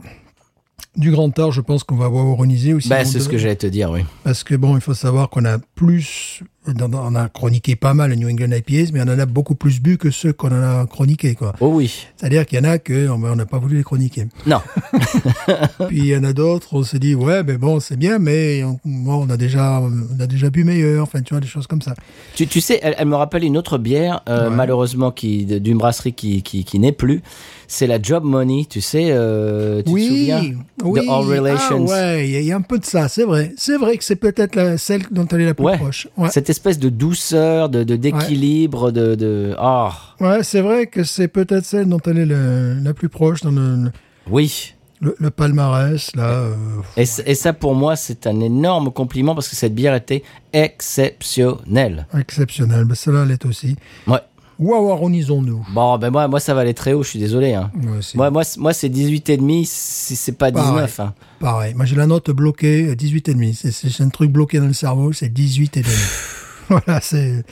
Du 0.97 1.11
grand 1.11 1.37
art, 1.39 1.51
je 1.53 1.61
pense 1.61 1.83
qu'on 1.85 1.97
va 1.97 2.07
avoir 2.07 2.27
aussi. 2.75 2.89
Ben, 2.89 3.05
Bon, 3.05 3.11
c'est 3.11 3.21
ce 3.21 3.29
que 3.29 3.39
j'allais 3.39 3.57
te 3.57 3.67
dire, 3.67 3.91
oui. 3.91 4.05
parce 4.23 4.45
que 4.45 4.55
bon, 4.55 4.77
il 4.77 4.81
faut 4.81 4.95
savoir 4.95 5.29
qu'on 5.29 5.45
a 5.45 5.59
plus, 5.59 6.43
on 6.67 7.15
a 7.15 7.29
chroniqué 7.29 7.77
pas 7.77 7.95
mal 7.95 8.11
les 8.11 8.17
New 8.17 8.29
England 8.29 8.51
IPAs, 8.57 8.91
mais 8.93 9.01
on 9.01 9.13
en 9.13 9.19
a 9.19 9.27
beaucoup 9.27 9.55
plus 9.55 9.81
bu 9.81 9.99
que 9.99 10.11
ceux 10.11 10.33
qu'on 10.33 10.49
en 10.49 10.63
a 10.63 10.87
chroniqués, 10.87 11.35
quoi. 11.35 11.55
Oh 11.61 11.69
oui. 11.75 12.07
C'est-à-dire 12.17 12.47
qu'il 12.47 12.59
y 12.59 12.61
en 12.61 12.65
a 12.71 12.79
que 12.79 13.09
on 13.09 13.19
n'a 13.37 13.47
pas 13.47 13.59
voulu 13.59 13.77
les 13.79 13.83
chroniquer. 13.83 14.27
Non. 14.47 14.61
Puis 15.89 15.99
il 15.99 16.07
y 16.07 16.17
en 16.17 16.25
a 16.25 16.33
d'autres, 16.33 16.69
on 16.75 16.83
s'est 16.83 16.99
dit 16.99 17.15
ouais, 17.15 17.43
mais 17.43 17.57
bon, 17.59 17.81
c'est 17.81 17.97
bien, 17.97 18.19
mais 18.19 18.63
on, 18.65 18.79
bon, 18.85 19.27
on 19.27 19.31
a 19.31 19.37
déjà, 19.37 19.81
on 19.81 20.21
a 20.21 20.27
déjà 20.27 20.51
bu 20.51 20.65
meilleur. 20.65 21.03
Enfin, 21.03 21.21
tu 21.23 21.35
vois, 21.35 21.41
des 21.41 21.47
choses 21.47 21.67
comme 21.67 21.83
ça. 21.83 21.95
Tu, 22.35 22.47
tu 22.47 22.61
sais, 22.61 22.81
elle, 22.83 22.95
elle 22.99 23.09
me 23.09 23.17
rappelle 23.17 23.45
une 23.45 23.57
autre 23.57 23.79
bière, 23.79 24.23
euh, 24.29 24.49
Ouais. 24.49 24.55
malheureusement, 24.57 25.11
qui 25.11 25.45
d'une 25.47 25.79
brasserie 25.79 26.13
qui, 26.13 26.43
qui, 26.43 26.65
qui 26.65 26.79
n'est 26.79 26.93
plus. 26.93 27.23
C'est 27.67 27.87
la 27.87 28.01
Job 28.01 28.25
Money, 28.25 28.67
tu 28.69 28.81
sais. 28.81 29.07
euh, 29.11 29.79
tu 29.79 29.85
te 29.85 29.99
souviens 29.99 30.43
oui. 30.85 31.01
De 31.01 31.11
All 31.11 31.25
Relations? 31.39 31.87
Ah 31.89 31.93
ouais, 32.15 32.29
il 32.29 32.33
y, 32.33 32.37
a- 32.37 32.41
il 32.41 32.47
y 32.47 32.53
a 32.53 32.57
un 32.57 32.61
peu 32.61 32.79
de 32.79 32.85
ça, 32.85 33.09
c'est 33.09 33.25
vrai. 33.25 33.53
C'est 33.57 33.79
vrai 33.79 33.97
que 33.97 34.05
c'est 34.05 34.17
peut-être 34.17 34.79
celle 34.79 35.03
dont 35.11 35.27
elle 35.33 35.41
est 35.41 35.47
la 35.47 35.55
plus 35.55 35.65
Ouais. 35.65 35.79
proche. 35.79 36.09
Ouais. 36.17 36.29
Espèce 36.55 36.79
de 36.79 36.89
douceur, 36.89 37.69
de 37.69 37.85
de- 37.85 37.97
d'équilibre, 37.97 38.91
de, 38.91 39.15
de. 39.15 39.55
Oh, 39.61 39.91
Ouais, 40.21 40.43
c'est 40.43 40.61
vrai 40.61 40.87
que 40.87 41.05
c'est 41.05 41.29
peut-être 41.29 41.65
celle 41.65 41.89
dont 41.89 42.01
elle 42.07 42.19
est 42.19 42.27
le- 42.27 42.79
la 42.83 42.95
plus 42.95 43.09
proche 43.09 43.41
dans 43.43 43.51
le, 43.51 43.91
oui. 44.31 44.75
le, 45.01 45.15
le 45.19 45.31
palmarès, 45.31 46.15
là. 46.17 46.23
euh, 46.29 46.55
Et, 46.97 47.35
ça, 47.35 47.53
pour 47.53 47.75
moi, 47.75 47.97
c'est 47.97 48.27
un 48.27 48.41
énorme 48.41 48.91
compliment 48.93 49.35
parce 49.35 49.49
que 49.49 49.57
cette 49.57 49.75
bière 49.75 49.95
était 49.95 50.23
exceptionnelle. 50.53 52.07
exceptionnel. 52.19 52.85
Ben, 52.85 52.95
celle-là, 52.95 53.23
elle 53.25 53.33
est 53.33 53.45
aussi. 53.45 53.77
Ouais. 54.07 54.19
Waouh, 54.57 54.93
aronisons-nous. 54.93 55.67
Bon, 55.75 55.99
ben 55.99 56.11
moi, 56.11 56.29
moi, 56.29 56.39
ça 56.39 56.55
va 56.55 56.61
aller 56.61 56.75
très 56.75 56.93
haut, 56.93 57.03
je 57.03 57.09
suis 57.09 57.19
désolé. 57.19 57.55
Hein. 57.55 57.73
Ouais, 57.75 57.99
Moi, 58.15 58.31
moi, 58.31 58.43
moi 58.59 58.73
c'est 58.73 58.89
18,5 58.89 59.65
si 59.67 60.15
c'est 60.15 60.39
pas 60.39 60.53
19. 60.53 61.01
Hein. 61.01 61.13
pareil. 61.41 61.75
Moi, 61.75 61.87
j'ai 61.87 61.97
la 61.97 62.07
note 62.07 62.31
bloquée, 62.31 62.87
euh, 62.91 62.95
18,5. 62.95 63.53
C'est, 63.53 63.73
c'est 63.73 64.03
un 64.05 64.09
truc 64.11 64.31
bloqué 64.31 64.61
dans 64.61 64.67
le 64.69 64.73
cerveau, 64.73 65.13
c'est 65.13 65.29
18,5. 65.29 65.85
voilà, 66.69 67.01
c'est, 67.01 67.45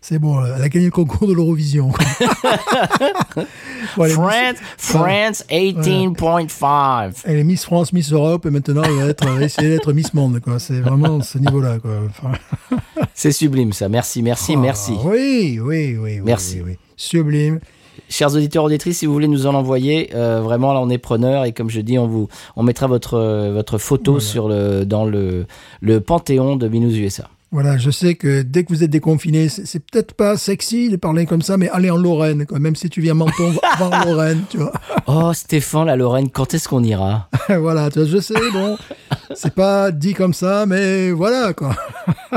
c'est 0.00 0.18
bon. 0.18 0.44
Elle 0.44 0.62
a 0.62 0.68
gagné 0.68 0.86
le 0.86 0.90
concours 0.90 1.26
de 1.28 1.32
l'Eurovision. 1.32 1.92
Bon, 3.96 4.08
France, 4.08 4.56
France 4.78 5.44
18.5. 5.50 7.06
Miss, 7.08 7.22
elle 7.24 7.38
est 7.38 7.44
Miss 7.44 7.64
France, 7.64 7.92
Miss 7.92 8.12
Europe, 8.12 8.46
et 8.46 8.50
maintenant, 8.50 8.82
elle 8.84 8.94
va 8.94 9.06
être, 9.06 9.24
elle 9.26 9.38
va 9.38 9.44
essayer 9.44 9.68
d'être 9.70 9.92
Miss 9.92 10.14
Monde, 10.14 10.40
quoi. 10.40 10.58
C'est 10.60 10.80
vraiment 10.80 11.20
ce 11.20 11.38
niveau-là, 11.38 11.78
quoi. 11.80 11.90
Enfin, 12.08 12.32
C'est 13.14 13.32
sublime 13.32 13.72
ça. 13.72 13.88
Merci, 13.88 14.22
merci, 14.22 14.52
ah, 14.56 14.60
merci. 14.60 14.92
Oui, 15.04 15.58
oui, 15.60 15.96
oui, 15.96 15.98
oui. 15.98 16.20
Merci. 16.24 16.60
oui, 16.64 16.72
oui. 16.72 16.78
Sublime. 16.96 17.58
chers 18.08 18.34
auditeurs 18.34 18.64
auditrices, 18.64 18.98
si 18.98 19.06
vous 19.06 19.12
voulez 19.12 19.28
nous 19.28 19.46
en 19.46 19.54
envoyer, 19.54 20.10
euh, 20.14 20.40
vraiment 20.40 20.72
là 20.72 20.80
on 20.80 20.88
est 20.88 20.98
preneur 20.98 21.44
et 21.44 21.52
comme 21.52 21.68
je 21.68 21.80
dis, 21.80 21.98
on 21.98 22.06
vous 22.06 22.28
on 22.56 22.62
mettra 22.62 22.86
votre 22.86 23.50
votre 23.52 23.78
photo 23.78 24.12
Voilà. 24.12 24.24
sur 24.26 24.48
le 24.48 24.84
dans 24.84 25.04
le 25.04 25.46
le 25.80 26.00
panthéon 26.00 26.56
de 26.56 26.68
Binous 26.68 26.94
USA. 26.94 27.28
Voilà, 27.52 27.76
je 27.76 27.90
sais 27.90 28.14
que 28.14 28.40
dès 28.40 28.64
que 28.64 28.72
vous 28.72 28.82
êtes 28.82 28.90
déconfiné, 28.90 29.50
c'est 29.50 29.78
peut-être 29.84 30.14
pas 30.14 30.38
sexy 30.38 30.88
de 30.88 30.96
parler 30.96 31.26
comme 31.26 31.42
ça, 31.42 31.58
mais 31.58 31.68
allez 31.68 31.90
en 31.90 31.98
Lorraine, 31.98 32.46
quoi. 32.46 32.58
Même 32.58 32.74
si 32.76 32.88
tu 32.88 33.02
viens 33.02 33.12
Menton, 33.12 33.52
va 33.78 33.88
en 33.90 34.04
Lorraine, 34.06 34.42
tu 34.48 34.56
vois. 34.56 34.72
Oh 35.06 35.32
Stéphane, 35.34 35.86
la 35.86 35.96
Lorraine, 35.96 36.30
quand 36.30 36.54
est-ce 36.54 36.66
qu'on 36.68 36.82
ira? 36.82 37.28
Voilà, 37.50 37.90
tu 37.90 37.98
vois, 38.00 38.08
je 38.08 38.18
sais, 38.18 38.34
bon, 38.54 38.78
c'est 39.34 39.52
pas 39.54 39.90
dit 39.90 40.14
comme 40.14 40.32
ça, 40.32 40.64
mais 40.66 41.10
voilà, 41.10 41.52
quoi. 41.52 41.76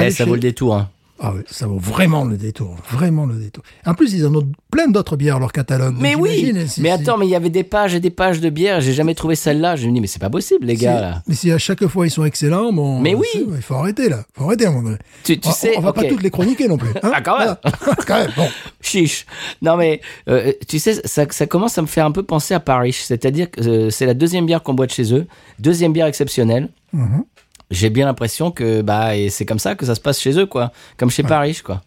Eh, 0.00 0.10
ça 0.10 0.18
chez- 0.24 0.24
vaut 0.28 0.34
le 0.34 0.40
détour. 0.40 0.76
Hein. 0.76 0.88
Ah 1.22 1.32
oui, 1.36 1.42
ça 1.50 1.66
vaut 1.66 1.78
vraiment 1.78 2.24
le 2.24 2.38
détour, 2.38 2.76
vraiment 2.90 3.26
le 3.26 3.34
détour. 3.34 3.62
En 3.84 3.92
plus, 3.92 4.14
ils 4.14 4.26
en 4.26 4.34
ont 4.34 4.50
plein 4.70 4.88
d'autres 4.88 5.16
bières 5.16 5.38
leur 5.38 5.52
catalogue. 5.52 5.94
Mais 5.98 6.14
oui, 6.14 6.54
si- 6.66 6.80
mais 6.80 6.90
attends, 6.90 7.18
mais 7.18 7.26
il 7.26 7.30
y 7.30 7.34
avait 7.36 7.50
des 7.50 7.62
pages 7.62 7.94
et 7.94 8.00
des 8.00 8.08
pages 8.08 8.40
de 8.40 8.48
bière. 8.48 8.80
J'ai 8.80 8.94
jamais 8.94 9.14
trouvé 9.14 9.34
celle-là. 9.34 9.76
Je 9.76 9.86
me 9.86 9.92
dis 9.92 10.00
mais 10.00 10.06
c'est 10.06 10.18
pas 10.18 10.30
possible 10.30 10.64
les 10.66 10.76
gars 10.76 10.98
là. 10.98 11.22
Mais 11.26 11.34
si 11.34 11.52
à 11.52 11.58
chaque 11.58 11.86
fois 11.88 12.06
ils 12.06 12.10
sont 12.10 12.24
excellents, 12.24 12.72
bon. 12.72 13.00
Mais 13.00 13.14
oui. 13.14 13.26
Il 13.34 13.60
faut 13.60 13.74
arrêter 13.74 14.08
là, 14.08 14.24
faut 14.34 14.44
arrêter 14.44 14.64
à 14.64 14.68
un 14.68 14.72
moment 14.72 14.84
donné. 14.84 14.98
Tu, 15.22 15.38
tu 15.38 15.48
on, 15.48 15.52
sais, 15.52 15.74
on 15.76 15.80
va 15.82 15.92
pas 15.92 16.04
toutes 16.04 16.22
les 16.22 16.30
chroniquer 16.30 16.68
non 16.68 16.78
plus. 16.78 16.88
hein. 17.02 17.10
Ah, 17.14 17.20
quand 17.20 17.38
même. 17.38 17.56
Quand 18.06 18.18
même, 18.18 18.30
bon. 18.34 18.48
Chiche. 18.80 19.26
Non 19.60 19.76
mais 19.76 20.00
euh, 20.28 20.52
tu 20.68 20.78
sais, 20.78 21.02
ça, 21.04 21.26
ça 21.28 21.46
commence 21.46 21.76
à 21.76 21.82
me 21.82 21.86
faire 21.86 22.06
un 22.06 22.12
peu 22.12 22.22
penser 22.22 22.54
à 22.54 22.60
Paris. 22.60 22.94
C'est-à-dire 22.94 23.50
que 23.50 23.60
euh, 23.60 23.90
c'est 23.90 24.06
la 24.06 24.14
deuxième 24.14 24.46
bière 24.46 24.62
qu'on 24.62 24.72
boit 24.74 24.86
de 24.86 24.90
chez 24.92 25.12
eux, 25.14 25.26
deuxième 25.58 25.92
bière 25.92 26.06
exceptionnelle. 26.06 26.70
Mhm. 26.94 27.24
J'ai 27.70 27.90
bien 27.90 28.06
l'impression 28.06 28.50
que 28.50 28.82
bah 28.82 29.16
et 29.16 29.30
c'est 29.30 29.46
comme 29.46 29.58
ça 29.58 29.74
que 29.74 29.86
ça 29.86 29.94
se 29.94 30.00
passe 30.00 30.20
chez 30.20 30.38
eux 30.38 30.46
quoi, 30.46 30.72
comme 30.96 31.10
chez 31.10 31.22
Paris 31.22 31.60
quoi. 31.64 31.82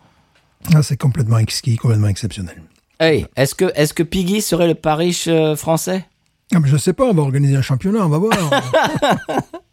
Ah, 0.73 0.81
c'est 0.81 0.97
complètement 0.97 1.39
exquis, 1.39 1.75
complètement 1.75 2.07
exceptionnel. 2.07 2.61
Hey, 2.99 3.25
est-ce 3.35 3.53
que 3.53 3.71
est-ce 3.75 3.93
que 3.93 4.03
Piggy 4.03 4.41
serait 4.41 4.67
le 4.67 4.75
Paris 4.75 5.23
euh, 5.27 5.55
français? 5.55 6.05
Ah, 6.53 6.59
mais 6.59 6.69
je 6.69 6.77
sais 6.77 6.93
pas, 6.93 7.05
on 7.05 7.13
va 7.13 7.21
organiser 7.21 7.55
un 7.55 7.61
championnat, 7.61 8.05
on 8.05 8.09
va 8.09 8.17
voir. 8.17 8.33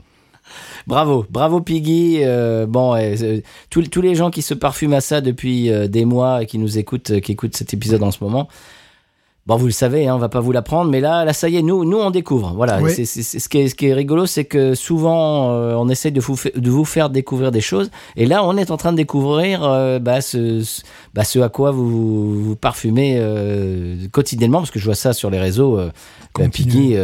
Bravo, 0.87 1.27
bravo 1.31 1.61
Piggy. 1.61 2.19
Euh, 2.23 2.67
bon, 2.67 2.97
euh, 2.97 3.41
tous, 3.69 3.83
tous 3.83 4.01
les 4.01 4.15
gens 4.15 4.31
qui 4.31 4.43
se 4.43 4.55
parfument 4.55 4.95
à 4.95 5.01
ça 5.01 5.21
depuis 5.21 5.71
euh, 5.71 5.89
des 5.89 6.05
mois 6.05 6.43
et 6.43 6.47
qui 6.47 6.59
nous 6.59 6.79
écoutent, 6.79 7.21
qui 7.21 7.33
écoutent 7.33 7.57
cet 7.57 7.75
épisode 7.75 8.03
en 8.03 8.11
ce 8.11 8.23
moment. 8.25 8.49
Bon, 9.51 9.57
vous 9.57 9.67
le 9.67 9.73
savez, 9.73 10.07
hein, 10.07 10.15
on 10.15 10.19
va 10.19 10.29
pas 10.29 10.39
vous 10.39 10.53
l'apprendre, 10.53 10.93
mais 10.93 11.01
là, 11.01 11.25
là, 11.25 11.33
ça 11.33 11.49
y 11.49 11.57
est, 11.57 11.63
nous, 11.63 11.85
nous, 11.85 11.99
on 11.99 12.13
découvre. 12.13 12.53
Voilà. 12.55 12.81
Oui. 12.81 12.93
C'est, 12.95 13.05
c'est- 13.05 13.23
c'est- 13.25 13.41
ce, 13.41 13.49
qui 13.49 13.59
est, 13.59 13.67
ce 13.69 13.75
qui 13.75 13.87
est 13.89 13.93
rigolo, 13.95 14.25
c'est 14.25 14.45
que 14.45 14.77
souvent, 14.77 15.51
euh, 15.51 15.75
on 15.75 15.89
essaie 15.89 16.13
de 16.13 16.21
vous, 16.21 16.37
fa- 16.37 16.51
de 16.55 16.71
vous 16.71 16.85
faire 16.85 17.11
découvrir 17.11 17.51
des 17.51 17.61
choses, 17.61 17.91
et 18.17 18.27
là, 18.27 18.45
on 18.45 18.57
est 18.57 18.71
en 18.71 18.77
train 18.77 18.93
de 18.93 18.97
découvrir 18.97 19.65
euh, 19.65 19.99
bah, 19.99 20.21
ce, 20.21 20.63
ce- 20.63 20.83
bah, 21.15 21.25
ce 21.25 21.41
à 21.41 21.49
quoi 21.49 21.73
vous 21.73 22.45
vous 22.45 22.55
parfumez 22.55 23.17
euh, 23.19 23.97
quotidiennement, 24.13 24.59
parce 24.59 24.71
que 24.71 24.79
je 24.79 24.85
vois 24.85 24.95
ça 24.95 25.13
sur 25.13 25.31
les 25.31 25.41
réseaux. 25.41 25.81
Piggy, 26.53 26.95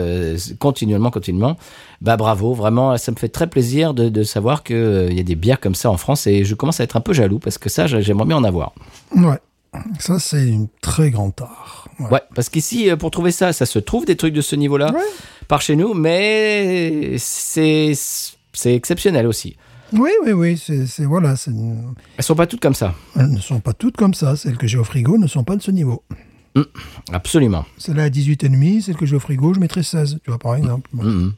continuellement, 0.60 1.10
continuellement. 1.10 1.56
Bah 2.00 2.16
bravo, 2.16 2.52
vraiment, 2.54 2.96
ça 2.96 3.10
me 3.10 3.16
fait 3.16 3.28
très 3.28 3.48
plaisir 3.48 3.92
de, 3.92 4.08
de 4.08 4.22
savoir 4.22 4.62
qu'il 4.62 5.12
y 5.12 5.18
a 5.18 5.22
des 5.24 5.34
bières 5.34 5.58
comme 5.58 5.74
ça 5.74 5.90
en 5.90 5.96
France, 5.96 6.28
et 6.28 6.44
je 6.44 6.54
commence 6.54 6.78
à 6.78 6.84
être 6.84 6.96
un 6.96 7.00
peu 7.00 7.12
jaloux 7.12 7.40
parce 7.40 7.58
que 7.58 7.68
ça, 7.68 7.88
j'aimerais 7.88 8.26
bien 8.26 8.36
en 8.36 8.44
avoir. 8.44 8.72
ouais. 9.16 9.38
Ça, 9.98 10.18
c'est 10.18 10.46
une 10.46 10.68
très 10.80 11.10
grande 11.10 11.32
art. 11.40 11.88
Ouais. 11.98 12.10
Ouais, 12.10 12.20
parce 12.34 12.48
qu'ici, 12.48 12.90
euh, 12.90 12.96
pour 12.96 13.10
trouver 13.10 13.30
ça, 13.30 13.52
ça 13.52 13.64
se 13.66 13.78
trouve 13.78 14.04
des 14.04 14.16
trucs 14.16 14.34
de 14.34 14.40
ce 14.40 14.54
niveau-là 14.56 14.92
Ouais. 14.92 15.00
par 15.48 15.60
chez 15.62 15.76
nous, 15.76 15.94
mais 15.94 17.16
c'est 17.18 17.92
exceptionnel 18.66 19.26
aussi. 19.26 19.56
Oui, 19.92 20.10
oui, 20.24 20.32
oui, 20.32 20.56
c'est, 20.58 21.04
voilà, 21.04 21.36
c'est- 21.36 21.52
Elles 22.16 22.24
sont 22.24 22.34
pas 22.34 22.46
toutes 22.46 22.60
comme 22.60 22.74
ça, 22.74 22.94
elles 23.14 23.30
ne 23.30 23.38
sont 23.40 23.60
pas 23.60 23.72
toutes 23.72 23.96
comme 23.96 24.14
ça. 24.14 24.34
Celles 24.36 24.56
que 24.58 24.66
j'ai 24.66 24.78
au 24.78 24.84
frigo 24.84 25.16
ne 25.16 25.26
sont 25.28 25.44
pas 25.44 25.56
de 25.56 25.62
ce 25.62 25.70
niveau. 25.70 26.02
absolument. 27.12 27.64
Celle-là 27.78 28.04
à 28.04 28.08
18,5, 28.10 28.80
celle 28.82 28.96
que 28.96 29.04
j'ai 29.06 29.14
au 29.16 29.20
frigo, 29.20 29.52
je 29.54 29.60
mettrais 29.60 29.82
16, 29.82 30.18
tu 30.24 30.30
vois, 30.30 30.38
par 30.38 30.56
exemple. 30.56 30.88
Bon. 30.92 31.04
Mhm. 31.04 31.32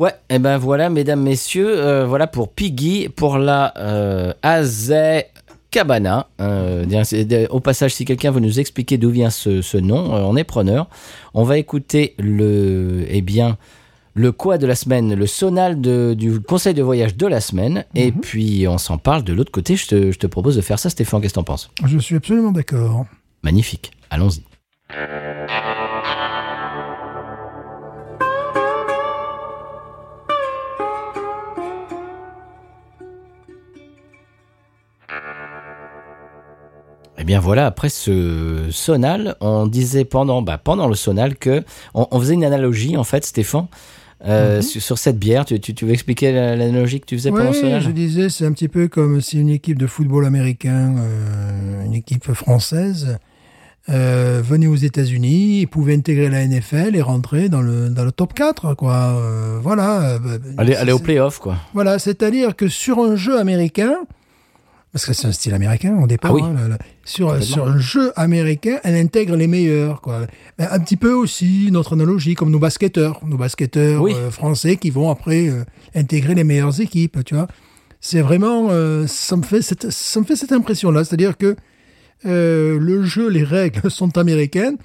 Ouais, 0.00 0.12
et 0.28 0.40
ben 0.40 0.58
voilà, 0.58 0.90
mesdames, 0.90 1.22
messieurs, 1.22 1.68
euh, 1.78 2.04
voilà 2.04 2.26
pour 2.26 2.52
Piggy, 2.52 3.08
pour 3.08 3.38
la 3.38 3.72
euh, 3.78 4.32
Cabana. 5.74 6.28
Euh, 6.40 6.84
bien, 6.86 7.02
c'est- 7.02 7.24
de- 7.24 7.48
au 7.50 7.58
passage, 7.58 7.92
si 7.94 8.04
quelqu'un 8.04 8.30
veut 8.30 8.38
nous 8.38 8.60
expliquer 8.60 8.96
d'où 8.96 9.10
vient 9.10 9.28
ce, 9.30 9.60
ce 9.60 9.76
nom, 9.76 10.14
euh, 10.14 10.20
on 10.20 10.36
est 10.36 10.44
preneur. 10.44 10.88
On 11.34 11.42
va 11.42 11.58
écouter 11.58 12.14
le, 12.20 13.04
eh 13.08 13.22
bien, 13.22 13.58
le 14.14 14.30
quoi 14.30 14.56
de 14.56 14.68
la 14.68 14.76
semaine, 14.76 15.14
le 15.14 15.26
sonal 15.26 15.80
de- 15.80 16.14
du 16.16 16.38
conseil 16.40 16.74
de 16.74 16.82
voyage 16.82 17.16
de 17.16 17.26
la 17.26 17.40
semaine, 17.40 17.84
et 17.96 18.12
puis 18.12 18.66
on 18.68 18.78
s'en 18.78 18.98
parle 18.98 19.24
de 19.24 19.32
l'autre 19.32 19.50
côté. 19.50 19.74
Je 19.74 19.88
te, 19.88 20.12
je 20.12 20.18
te 20.20 20.28
propose 20.28 20.54
de 20.54 20.60
faire 20.60 20.78
ça, 20.78 20.90
Stéphane. 20.90 21.20
Qu'est-ce 21.20 21.34
que 21.34 21.40
t'en 21.40 21.42
penses? 21.44 21.68
Je 21.84 21.98
suis 21.98 22.14
absolument 22.14 22.52
d'accord. 22.52 23.06
Magnifique. 23.42 23.90
Allons-y. 24.10 24.42
Eh 37.18 37.24
bien 37.24 37.38
voilà, 37.40 37.66
après 37.66 37.88
ce 37.90 38.66
sonal, 38.70 39.36
on 39.40 39.66
disait 39.66 40.04
pendant, 40.04 40.42
bah, 40.42 40.58
pendant 40.58 40.88
le 40.88 40.94
sonal 40.96 41.36
que 41.36 41.62
on, 41.94 42.08
on 42.10 42.18
faisait 42.20 42.34
une 42.34 42.44
analogie 42.44 42.96
en 42.96 43.04
fait, 43.04 43.24
Stéphane, 43.24 43.66
euh, 44.26 44.60
sur, 44.62 44.82
sur 44.82 44.98
cette 44.98 45.18
bière. 45.18 45.44
Tu, 45.44 45.60
tu, 45.60 45.74
tu 45.74 45.84
veux 45.84 45.92
expliquer 45.92 46.32
la- 46.32 46.56
l'analogie 46.56 46.98
que 47.00 47.06
tu 47.06 47.16
faisais 47.16 47.30
pendant 47.30 47.44
le 47.44 47.50
Oui, 47.50 47.60
sonal 47.60 47.80
je 47.82 47.90
disais, 47.90 48.28
c'est 48.30 48.44
un 48.46 48.52
petit 48.52 48.68
peu 48.68 48.88
comme 48.88 49.20
si 49.20 49.38
une 49.38 49.48
équipe 49.50 49.78
de 49.78 49.86
football 49.86 50.24
américain, 50.26 50.94
euh, 50.98 51.84
une 51.84 51.94
équipe 51.94 52.32
française, 52.32 53.18
euh, 53.90 54.40
venait 54.42 54.66
aux 54.66 54.74
États-Unis 54.76 55.66
pouvait 55.66 55.94
intégrer 55.94 56.30
la 56.30 56.44
NFL 56.46 56.96
et 56.96 57.02
rentrer 57.02 57.48
dans 57.48 57.60
le, 57.60 57.90
dans 57.90 58.04
le 58.04 58.12
top 58.12 58.32
4, 58.34 58.74
quoi. 58.74 59.20
Voilà. 59.62 60.18
bah, 60.18 60.30
Aller, 60.58 60.74
aller 60.74 60.92
au 60.92 60.98
playoff, 60.98 61.38
quoi. 61.38 61.58
Voilà, 61.74 61.98
c'est-à-dire 62.00 62.56
que 62.56 62.66
sur 62.66 62.98
un 62.98 63.14
jeu 63.14 63.38
américain, 63.38 63.94
parce 64.94 65.04
que 65.06 65.12
c'est 65.12 65.26
un 65.26 65.32
style 65.32 65.52
américain 65.52 65.98
au 66.00 66.06
départ, 66.06 66.30
Ah 66.30 66.34
oui. 66.34 66.42
hein, 66.44 66.54
là, 66.54 66.68
là, 66.68 66.78
sur, 67.04 67.42
sur 67.42 67.66
un 67.68 67.78
jeu 67.78 68.12
américain, 68.14 68.78
elle 68.84 68.94
intègre 68.94 69.34
les 69.36 69.48
meilleurs. 69.48 70.00
Quoi. 70.00 70.26
Mais 70.58 70.66
un 70.66 70.78
petit 70.78 70.96
peu 70.96 71.12
aussi 71.12 71.68
notre 71.70 71.94
analogie, 71.94 72.34
comme 72.34 72.50
nos 72.52 72.60
basketteurs, 72.60 73.20
nos 73.26 73.36
basketteurs 73.36 74.00
Oui. 74.00 74.14
euh, 74.14 74.30
français 74.30 74.76
qui 74.76 74.90
vont 74.90 75.10
après 75.10 75.48
euh, 75.48 75.64
intégrer 75.96 76.34
les 76.36 76.44
meilleures 76.44 76.80
équipes, 76.80 77.24
tu 77.26 77.34
vois. 77.34 77.48
C'est 78.00 78.20
vraiment, 78.20 78.68
euh, 78.70 79.06
ça 79.08 79.36
me 79.36 79.42
fait 79.42 79.62
cette, 79.62 79.90
ça 79.90 80.20
me 80.20 80.24
fait 80.24 80.36
cette 80.36 80.52
impression-là, 80.52 81.04
c'est-à-dire 81.04 81.36
que 81.36 81.56
le 82.24 83.02
jeu, 83.04 83.28
les 83.28 83.44
règles 83.44 83.90
sont 83.90 84.16
américaines 84.16 84.76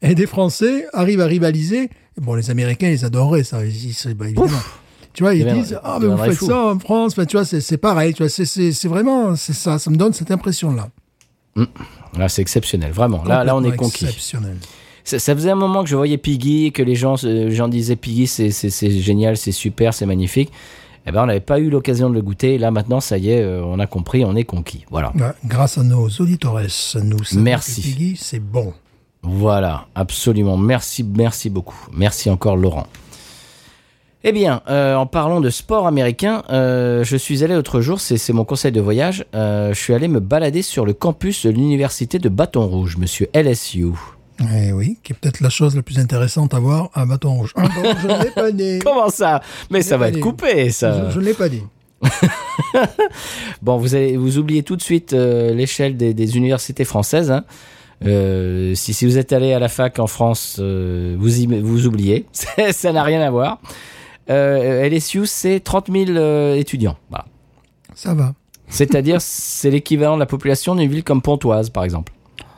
et 0.00 0.14
des 0.14 0.26
Français 0.26 0.86
arrivent 0.92 1.20
à 1.20 1.26
rivaliser. 1.26 1.90
Bon, 2.20 2.34
les 2.34 2.50
Américains, 2.50 2.88
ils 2.88 3.04
adoraient 3.04 3.44
ça, 3.44 3.64
ils, 3.64 3.90
ils- 3.90 4.14
bah, 4.14 4.26
évidemment. 4.26 4.48
Tu 5.16 5.22
vois, 5.22 5.34
ils 5.34 5.44
disent 5.52 5.80
ah 5.82 5.98
mais 6.00 6.06
vous 6.08 6.16
faites 6.18 6.34
fou. 6.34 6.46
ça 6.46 6.58
en 6.66 6.78
France, 6.78 7.12
Enfin, 7.14 7.24
tu 7.24 7.36
vois, 7.36 7.44
c'est 7.46 7.60
c'est 7.62 7.78
pareil, 7.78 8.12
tu 8.12 8.22
vois, 8.22 8.28
c'est- 8.28 8.44
c'est 8.44 8.70
c'est 8.72 8.86
vraiment 8.88 9.34
c'est 9.34 9.54
ça, 9.54 9.78
ça 9.78 9.90
me 9.90 9.96
donne 9.96 10.12
cette 10.12 10.30
impression-là. 10.30 10.90
Là, 12.18 12.28
c'est 12.28 12.42
exceptionnel, 12.42 12.92
vraiment. 12.92 13.24
Là, 13.24 13.42
là, 13.44 13.56
on 13.56 13.64
est 13.64 13.74
conquis. 13.76 14.04
Exceptionnel. 14.04 14.56
Ça, 15.04 15.18
ça 15.18 15.34
faisait 15.34 15.50
un 15.50 15.54
moment 15.56 15.82
que 15.84 15.88
je 15.88 15.96
voyais 15.96 16.18
Piggy, 16.18 16.70
que 16.72 16.82
les 16.82 16.94
gens, 16.96 17.14
euh, 17.24 17.48
les 17.48 17.54
gens 17.54 17.68
disaient 17.68 17.96
Piggy, 17.96 18.26
c'est, 18.26 18.50
c'est, 18.50 18.70
c'est 18.70 18.90
génial, 18.90 19.36
c'est 19.36 19.52
super, 19.52 19.94
c'est 19.94 20.04
magnifique. 20.06 20.50
Eh 21.06 21.12
ben, 21.12 21.22
on 21.22 21.26
n'avait 21.26 21.40
pas 21.40 21.60
eu 21.60 21.70
l'occasion 21.70 22.10
de 22.10 22.14
le 22.14 22.20
goûter. 22.22 22.58
Là, 22.58 22.70
maintenant, 22.72 23.00
ça 23.00 23.16
y 23.16 23.30
est, 23.30 23.40
euh, 23.40 23.62
on 23.64 23.78
a 23.78 23.86
compris, 23.86 24.24
on 24.24 24.34
est 24.34 24.44
conquis. 24.44 24.84
Voilà. 24.90 25.12
Ouais, 25.14 25.30
grâce 25.46 25.78
à 25.78 25.82
nos 25.84 26.08
auditores, 26.08 26.60
nous 27.04 27.16
Merci. 27.36 27.80
Piggy, 27.82 28.16
c'est 28.20 28.40
bon. 28.40 28.74
Voilà, 29.22 29.86
absolument. 29.94 30.56
Merci, 30.56 31.04
merci 31.04 31.48
beaucoup. 31.48 31.78
Merci 31.92 32.28
encore, 32.28 32.56
Laurent. 32.56 32.86
Eh 34.28 34.32
bien, 34.32 34.60
euh, 34.68 34.96
en 34.96 35.06
parlant 35.06 35.40
de 35.40 35.50
sport 35.50 35.86
américain, 35.86 36.42
euh, 36.50 37.04
je 37.04 37.16
suis 37.16 37.44
allé 37.44 37.54
l'autre 37.54 37.80
jour, 37.80 38.00
c'est, 38.00 38.32
mon 38.32 38.44
conseil 38.44 38.72
de 38.72 38.80
voyage, 38.80 39.24
euh, 39.36 39.72
je 39.72 39.78
suis 39.78 39.94
allé 39.94 40.08
me 40.08 40.18
balader 40.18 40.62
sur 40.62 40.84
le 40.84 40.94
campus 40.94 41.46
de 41.46 41.50
l'université 41.52 42.18
de 42.18 42.28
Bâton 42.28 42.66
Rouge, 42.66 42.96
monsieur 42.96 43.28
LSU. 43.32 43.86
Eh 44.52 44.72
oui, 44.72 44.98
qui 45.04 45.12
est 45.12 45.16
peut-être 45.16 45.40
la 45.40 45.48
chose 45.48 45.76
la 45.76 45.82
plus 45.82 46.00
intéressante 46.00 46.54
à 46.54 46.58
voir 46.58 46.90
à 46.92 47.06
bâton 47.06 47.36
rouge. 47.36 47.52
Ah 47.56 47.68
bon, 47.68 47.82
je 48.02 48.06
ne 48.08 48.24
l'ai 48.24 48.30
pas 48.32 48.50
dit. 48.50 48.78
Comment 48.84 49.10
ça? 49.10 49.40
Mais 49.70 49.80
ça 49.80 49.96
va 49.96 50.08
être 50.08 50.14
dit. 50.14 50.20
coupé, 50.20 50.70
ça. 50.70 51.08
Je, 51.10 51.20
ne 51.20 51.24
l'ai 51.24 51.32
pas 51.32 51.48
dit. 51.48 51.62
Bon, 53.62 53.76
vous, 53.78 53.94
allez, 53.94 54.16
vous 54.16 54.38
oubliez 54.38 54.64
tout 54.64 54.74
de 54.76 54.82
suite 54.82 55.12
l'échelle 55.12 55.96
des, 55.96 56.14
des 56.14 56.36
universités 56.36 56.84
françaises. 56.84 57.30
hein. 57.30 57.44
Euh, 58.04 58.74
si, 58.74 58.92
si 58.92 59.06
vous 59.06 59.18
êtes 59.18 59.32
allé 59.32 59.52
à 59.52 59.58
la 59.58 59.68
fac 59.68 59.98
en 59.98 60.06
France, 60.06 60.56
euh, 60.60 61.16
vous, 61.18 61.40
y- 61.40 61.60
vous 61.60 61.86
oubliez. 61.86 62.26
Ça 62.72 62.92
n'a 62.92 63.02
rien 63.02 63.20
à 63.22 63.30
voir. 63.30 63.60
Euh, 64.30 64.88
LSU, 64.88 65.26
c'est 65.26 65.60
30 65.60 65.90
000 65.90 66.10
euh, 66.10 66.54
étudiants. 66.54 66.96
Voilà. 67.10 67.26
Ça 67.94 68.14
va. 68.14 68.34
C'est-à-dire, 68.68 69.20
c'est 69.20 69.70
l'équivalent 69.70 70.14
de 70.14 70.20
la 70.20 70.26
population 70.26 70.74
d'une 70.74 70.90
ville 70.90 71.04
comme 71.04 71.22
Pontoise, 71.22 71.70
par 71.70 71.84
exemple. 71.84 72.12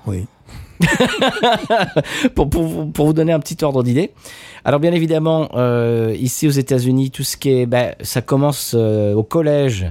Oui. 0.06 0.26
pour, 2.34 2.48
pour, 2.48 2.92
pour 2.92 3.06
vous 3.06 3.12
donner 3.12 3.32
un 3.32 3.40
petit 3.40 3.62
ordre 3.64 3.82
d'idée. 3.82 4.12
Alors 4.64 4.80
bien 4.80 4.92
évidemment, 4.92 5.48
euh, 5.54 6.14
ici 6.18 6.46
aux 6.46 6.52
États-Unis, 6.52 7.10
tout 7.10 7.24
ce 7.24 7.36
qui 7.36 7.50
est, 7.50 7.66
ben, 7.66 7.94
ça 8.00 8.22
commence 8.22 8.74
euh, 8.76 9.14
au 9.14 9.22
collège 9.22 9.86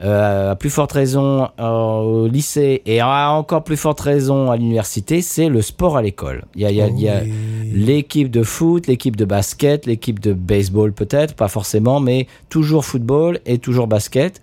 à 0.00 0.56
plus 0.58 0.70
forte 0.70 0.92
raison 0.92 1.48
euh, 1.60 1.68
au 1.68 2.26
lycée 2.26 2.82
et 2.86 3.00
à 3.00 3.30
encore 3.30 3.62
plus 3.62 3.76
forte 3.76 4.00
raison 4.00 4.50
à 4.50 4.56
l'université, 4.56 5.22
c'est 5.22 5.48
le 5.48 5.62
sport 5.62 5.96
à 5.96 6.02
l'école. 6.02 6.44
Il 6.54 6.62
y 6.62 6.66
a, 6.66 6.70
il 6.70 6.76
y 6.76 6.82
a- 6.82 6.88
il 6.88 7.00
y 7.00 7.08
a 7.08 7.20
Oui. 7.22 7.32
l'équipe 7.74 8.30
de 8.30 8.42
foot, 8.42 8.86
l'équipe 8.86 9.16
de 9.16 9.24
basket, 9.24 9.86
l'équipe 9.86 10.18
de 10.18 10.32
baseball 10.32 10.92
peut-être, 10.92 11.34
pas 11.34 11.48
forcément, 11.48 12.00
mais 12.00 12.26
toujours 12.48 12.84
football 12.84 13.38
et 13.46 13.58
toujours 13.58 13.86
basket. 13.86 14.40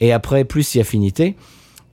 Et 0.00 0.12
après, 0.12 0.44
plus 0.44 0.62
si 0.62 0.78
affinité. 0.80 1.34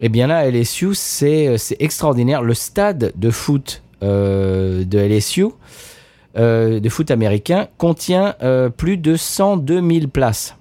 Eh 0.01 0.09
bien 0.09 0.27
là, 0.27 0.45
LSU, 0.47 0.89
c'est 0.93 1.57
c'est 1.57 1.77
extraordinaire. 1.79 2.43
Le 2.43 2.53
stade 2.53 3.11
de 3.15 3.29
foot 3.31 3.81
euh, 4.03 4.83
de 4.83 4.99
LSU, 4.99 5.45
euh, 6.37 6.79
de 6.79 6.89
foot 6.89 7.09
américain, 7.11 7.67
contient 7.77 8.35
euh, 8.43 8.69
plus 8.69 8.97
de 8.97 9.15
102 9.15 9.81
000 9.81 10.07
places. 10.07 10.55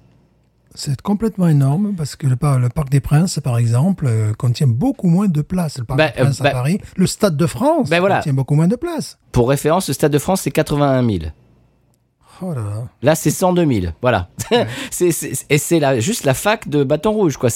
C'est 0.73 1.01
complètement 1.01 1.47
énorme 1.49 1.93
parce 1.97 2.15
que 2.15 2.27
le, 2.27 2.35
par- 2.37 2.57
le 2.59 2.69
Parc 2.69 2.89
des 2.89 3.01
Princes, 3.01 3.39
par 3.43 3.57
exemple, 3.57 4.05
euh, 4.07 4.33
contient 4.33 4.67
beaucoup 4.67 5.07
moins 5.09 5.27
de 5.27 5.41
places. 5.41 5.77
Le 5.77 5.83
Parc 5.83 5.97
Bah, 5.97 6.07
des 6.07 6.21
Princes 6.23 6.39
euh, 6.39 6.43
bah- 6.43 6.49
à 6.49 6.53
Paris, 6.53 6.79
le 6.95 7.07
Stade 7.07 7.35
de 7.35 7.45
France 7.45 7.89
Bah, 7.89 7.99
voilà. 7.99 8.17
contient 8.17 8.33
beaucoup 8.33 8.55
moins 8.55 8.67
de 8.69 8.75
places. 8.77 9.17
Pour 9.33 9.49
référence, 9.49 9.87
le 9.89 9.93
stade 9.93 10.11
de 10.13 10.19
France, 10.19 10.41
c'est 10.41 10.51
81 10.51 11.05
000. 11.05 11.19
Oh 12.43 12.53
là 12.53 12.61
là. 12.61 12.87
Là, 13.03 13.15
c'est 13.15 13.29
102 13.29 13.65
000. 13.81 13.93
Voilà. 14.01 14.29
Et 14.51 15.11
c'est 15.11 16.01
juste 16.01 16.23
la 16.25 16.33
fac 16.33 16.67
de 16.67 16.83
Bâton 16.83 17.11
Rouge. 17.11 17.37
Quoi. 17.37 17.49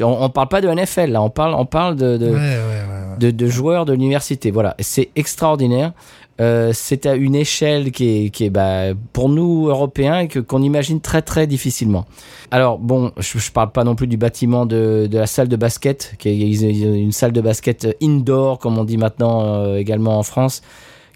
On, 0.00 0.04
on 0.24 0.30
parle 0.30 0.48
pas 0.48 0.60
de 0.62 0.68
NFL, 0.68 1.10
là. 1.10 1.20
On 1.22 1.28
parle, 1.28 1.54
on 1.54 1.66
parle 1.66 1.96
de, 1.96 2.16
de, 2.16 2.26
Ouais, 2.26 2.32
ouais, 2.32 2.38
ouais, 2.38 3.10
ouais. 3.10 3.18
de, 3.18 3.30
de 3.30 3.46
joueurs 3.48 3.84
de 3.84 3.92
l'université. 3.92 4.50
Voilà, 4.50 4.74
c'est 4.80 5.10
extraordinaire. 5.16 5.92
Euh, 6.40 6.72
c'est 6.72 7.04
à 7.06 7.14
une 7.14 7.34
échelle 7.34 7.92
qui 7.92 8.08
est, 8.08 8.30
qui 8.30 8.44
est 8.46 8.50
bah, 8.50 8.94
pour 9.12 9.28
nous 9.28 9.68
Européens 9.68 10.26
que 10.26 10.38
qu'on 10.38 10.62
imagine 10.62 11.00
très 11.00 11.20
très 11.20 11.46
difficilement. 11.46 12.06
Alors 12.50 12.78
bon, 12.78 13.12
je, 13.18 13.38
je 13.38 13.52
parle 13.52 13.70
pas 13.70 13.84
non 13.84 13.94
plus 13.94 14.06
du 14.06 14.16
bâtiment 14.16 14.64
de, 14.64 15.06
de 15.10 15.18
la 15.18 15.26
salle 15.26 15.48
de 15.48 15.56
basket, 15.56 16.14
qui 16.18 16.28
est 16.30 16.62
une 16.62 17.12
salle 17.12 17.32
de 17.32 17.40
basket 17.40 17.86
indoor 18.02 18.58
comme 18.58 18.78
on 18.78 18.84
dit 18.84 18.96
maintenant 18.96 19.44
euh, 19.44 19.76
également 19.76 20.18
en 20.18 20.22
France. 20.22 20.62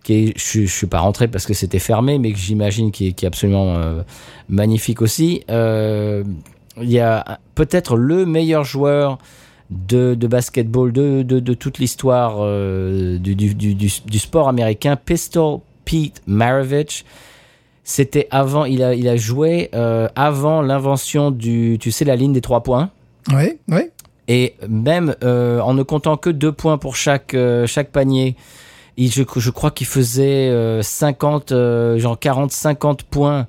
Qui 0.05 0.13
est, 0.15 0.39
je, 0.39 0.61
je 0.61 0.73
suis 0.73 0.87
pas 0.87 1.01
rentré 1.01 1.29
parce 1.29 1.47
que 1.47 1.55
c'était 1.55 1.81
fermé, 1.81 2.19
mais 2.19 2.33
que 2.33 2.39
j'imagine 2.39 2.93
qui 2.93 3.09
est, 3.09 3.13
qui 3.13 3.25
est 3.25 3.29
absolument 3.29 3.77
euh, 3.77 4.03
magnifique 4.49 5.03
aussi. 5.03 5.43
Il 5.49 6.91
y 6.91 7.01
a 7.01 7.41
peut-être 7.55 7.97
le 7.97 8.27
meilleur 8.27 8.65
joueur 8.65 9.19
de, 9.71 10.15
de 10.15 10.27
basketball 10.27 10.93
de, 10.93 11.23
de, 11.23 11.41
de 11.41 11.55
toute 11.55 11.79
l'histoire 11.79 12.37
euh, 12.41 13.19
du, 13.19 13.35
du, 13.35 13.55
du, 13.75 14.19
sport 14.19 14.49
américain, 14.49 14.97
Pistol 14.97 15.61
Pete 15.85 16.23
Maravich. 16.27 17.05
C'était 17.85 18.27
avant, 18.31 18.65
il 18.65 18.83
a, 18.83 18.95
il 18.95 19.09
a 19.09 19.17
joué 19.17 19.71
euh, 19.75 20.09
avant 20.17 20.61
l'invention 20.61 21.31
du, 21.31 21.79
tu 21.81 21.93
sais, 21.93 22.05
la 22.05 22.17
ligne 22.17 22.33
des 22.33 22.41
trois 22.41 22.63
points. 22.63 22.91
Oui, 23.33 23.59
oui. 23.69 23.83
Et 24.29 24.55
même 24.69 25.15
euh, 25.23 25.61
en 25.61 25.75
ne 25.75 25.85
comptant 25.85 26.17
que 26.17 26.31
deux 26.31 26.51
points 26.51 26.79
pour 26.79 26.97
chaque, 26.97 27.37
chaque 27.67 27.91
panier, 27.91 28.37
il, 28.97 29.13
je, 29.13 29.23
je 29.37 29.51
crois 29.51 29.71
qu'il 29.71 29.87
faisait 29.87 30.49
euh, 30.49 30.83
50, 30.83 31.53
euh, 31.53 31.99
genre 31.99 32.19
40, 32.19 32.51
50 32.51 33.03
points 33.03 33.47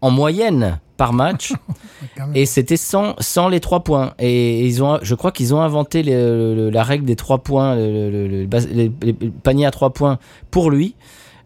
en 0.00 0.10
moyenne 0.10 0.78
par 1.00 1.12
match. 1.14 1.52
Et 2.34 2.44
c'était 2.46 2.76
sans, 2.76 3.14
sans 3.20 3.48
les 3.48 3.60
trois 3.60 3.82
points. 3.82 4.12
Et 4.18 4.66
ils 4.66 4.82
ont, 4.82 4.98
je 5.02 5.14
crois 5.14 5.32
qu'ils 5.32 5.54
ont 5.54 5.60
inventé 5.62 6.02
le- 6.02 6.68
la 6.70 6.82
règle 6.84 7.06
des 7.06 7.16
trois 7.16 7.38
points, 7.38 7.74
le, 7.74 8.10
le- 8.28 9.30
paniers 9.42 9.64
à 9.66 9.70
trois 9.70 9.90
points 9.94 10.18
pour 10.50 10.70
lui. 10.70 10.94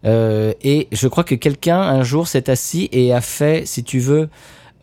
Euh, 0.05 0.51
et 0.61 0.87
je 0.91 1.07
crois 1.07 1.23
que 1.23 1.35
quelqu'un 1.35 1.79
un 1.79 2.03
jour 2.03 2.27
s'est 2.27 2.49
assis 2.49 2.89
et 2.91 3.13
a 3.13 3.21
fait, 3.21 3.65
si 3.65 3.83
tu 3.83 3.99
veux, 3.99 4.27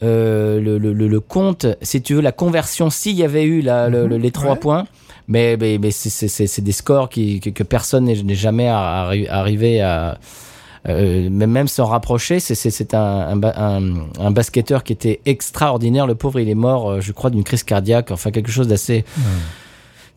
euh, 0.03 0.59
le, 0.61 0.79
le, 0.79 1.21
compte, 1.21 1.67
si 1.83 2.01
tu 2.03 2.15
veux, 2.15 2.23
la 2.23 2.33
conversion, 2.33 2.89
s'il 2.91 3.15
y 3.17 3.23
avait 3.25 3.45
eu 3.45 3.61
la, 3.61 3.89
le- 3.91 4.07
le- 4.09 4.17
les 4.17 4.31
trois 4.31 4.57
points. 4.57 4.85
Mais, 5.29 5.57
mais, 5.61 5.79
mais 5.79 5.91
c'est- 5.93 6.61
des 6.61 6.73
scores 6.73 7.09
qui, 7.09 7.39
que, 7.41 7.51
que 7.51 7.63
personne 7.63 8.05
n'est 8.07 8.35
jamais 8.35 8.67
arri- 8.69 9.29
arrivé 9.29 9.81
à, 9.81 10.19
euh, 10.89 11.31
même 11.31 11.69
s'en 11.69 11.87
rapprocher, 11.87 12.41
c'est- 12.41 12.95
un, 12.95 12.99
un, 12.99 13.43
un, 13.43 13.95
un 14.19 14.31
basketteur 14.31 14.83
qui 14.85 14.93
était 14.93 15.21
extraordinaire. 15.27 16.07
Le 16.07 16.15
pauvre, 16.15 16.41
il 16.41 16.49
est 16.49 16.55
mort, 16.55 16.91
euh, 16.91 17.01
je 17.01 17.13
crois, 17.13 17.31
d'une 17.31 17.45
crise 17.45 17.63
cardiaque, 17.63 18.11
enfin 18.11 18.31
quelque 18.31 18.51
chose 18.51 18.67
d'assez 18.69 19.05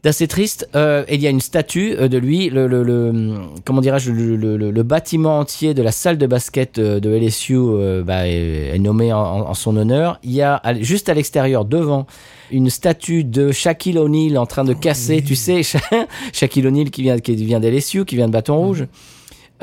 d'assez 0.03 0.27
triste. 0.27 0.69
Euh, 0.75 1.03
et 1.07 1.15
il 1.15 1.21
y 1.21 1.27
a 1.27 1.31
une 1.31 1.41
statue 1.41 1.95
euh, 1.97 2.07
de 2.07 2.17
lui, 2.19 2.49
le, 2.51 2.67
le, 2.67 2.83
le- 2.83 3.33
comment 3.63 3.81
dirais-je, 3.81 4.11
le, 4.11 4.35
le, 4.35 4.55
le- 4.57 4.69
le 4.71 4.83
bâtiment 4.83 5.39
entier 5.39 5.73
de 5.73 5.81
la 5.81 5.91
salle 5.91 6.17
de 6.19 6.27
basket 6.27 6.77
euh, 6.77 6.99
de 6.99 7.09
LSU 7.09 7.55
euh, 7.57 8.03
bah, 8.03 8.27
est, 8.27 8.75
est 8.75 8.79
nommé 8.79 9.11
en, 9.13 9.19
en 9.19 9.53
son 9.55 9.75
honneur. 9.77 10.19
Il 10.23 10.31
y 10.31 10.43
a 10.43 10.61
juste 10.81 11.09
à 11.09 11.13
l'extérieur, 11.15 11.65
devant, 11.65 12.05
une 12.51 12.69
statue 12.69 13.23
de 13.23 13.51
Shaquille 13.51 13.97
O'Neal 13.97 14.37
en 14.37 14.45
train 14.45 14.63
de 14.63 14.73
casser, 14.73 15.23
tu 15.23 15.35
sais, 15.35 15.63
Sha- 15.63 15.79
Shaquille 16.33 16.67
O'Neal 16.67 16.91
qui 16.91 17.01
vient, 17.01 17.17
qui 17.17 17.35
vient 17.35 17.59
d'LSU, 17.59 18.05
qui 18.05 18.15
vient 18.15 18.27
de 18.27 18.33
Bâton 18.33 18.57
Rouge. 18.57 18.85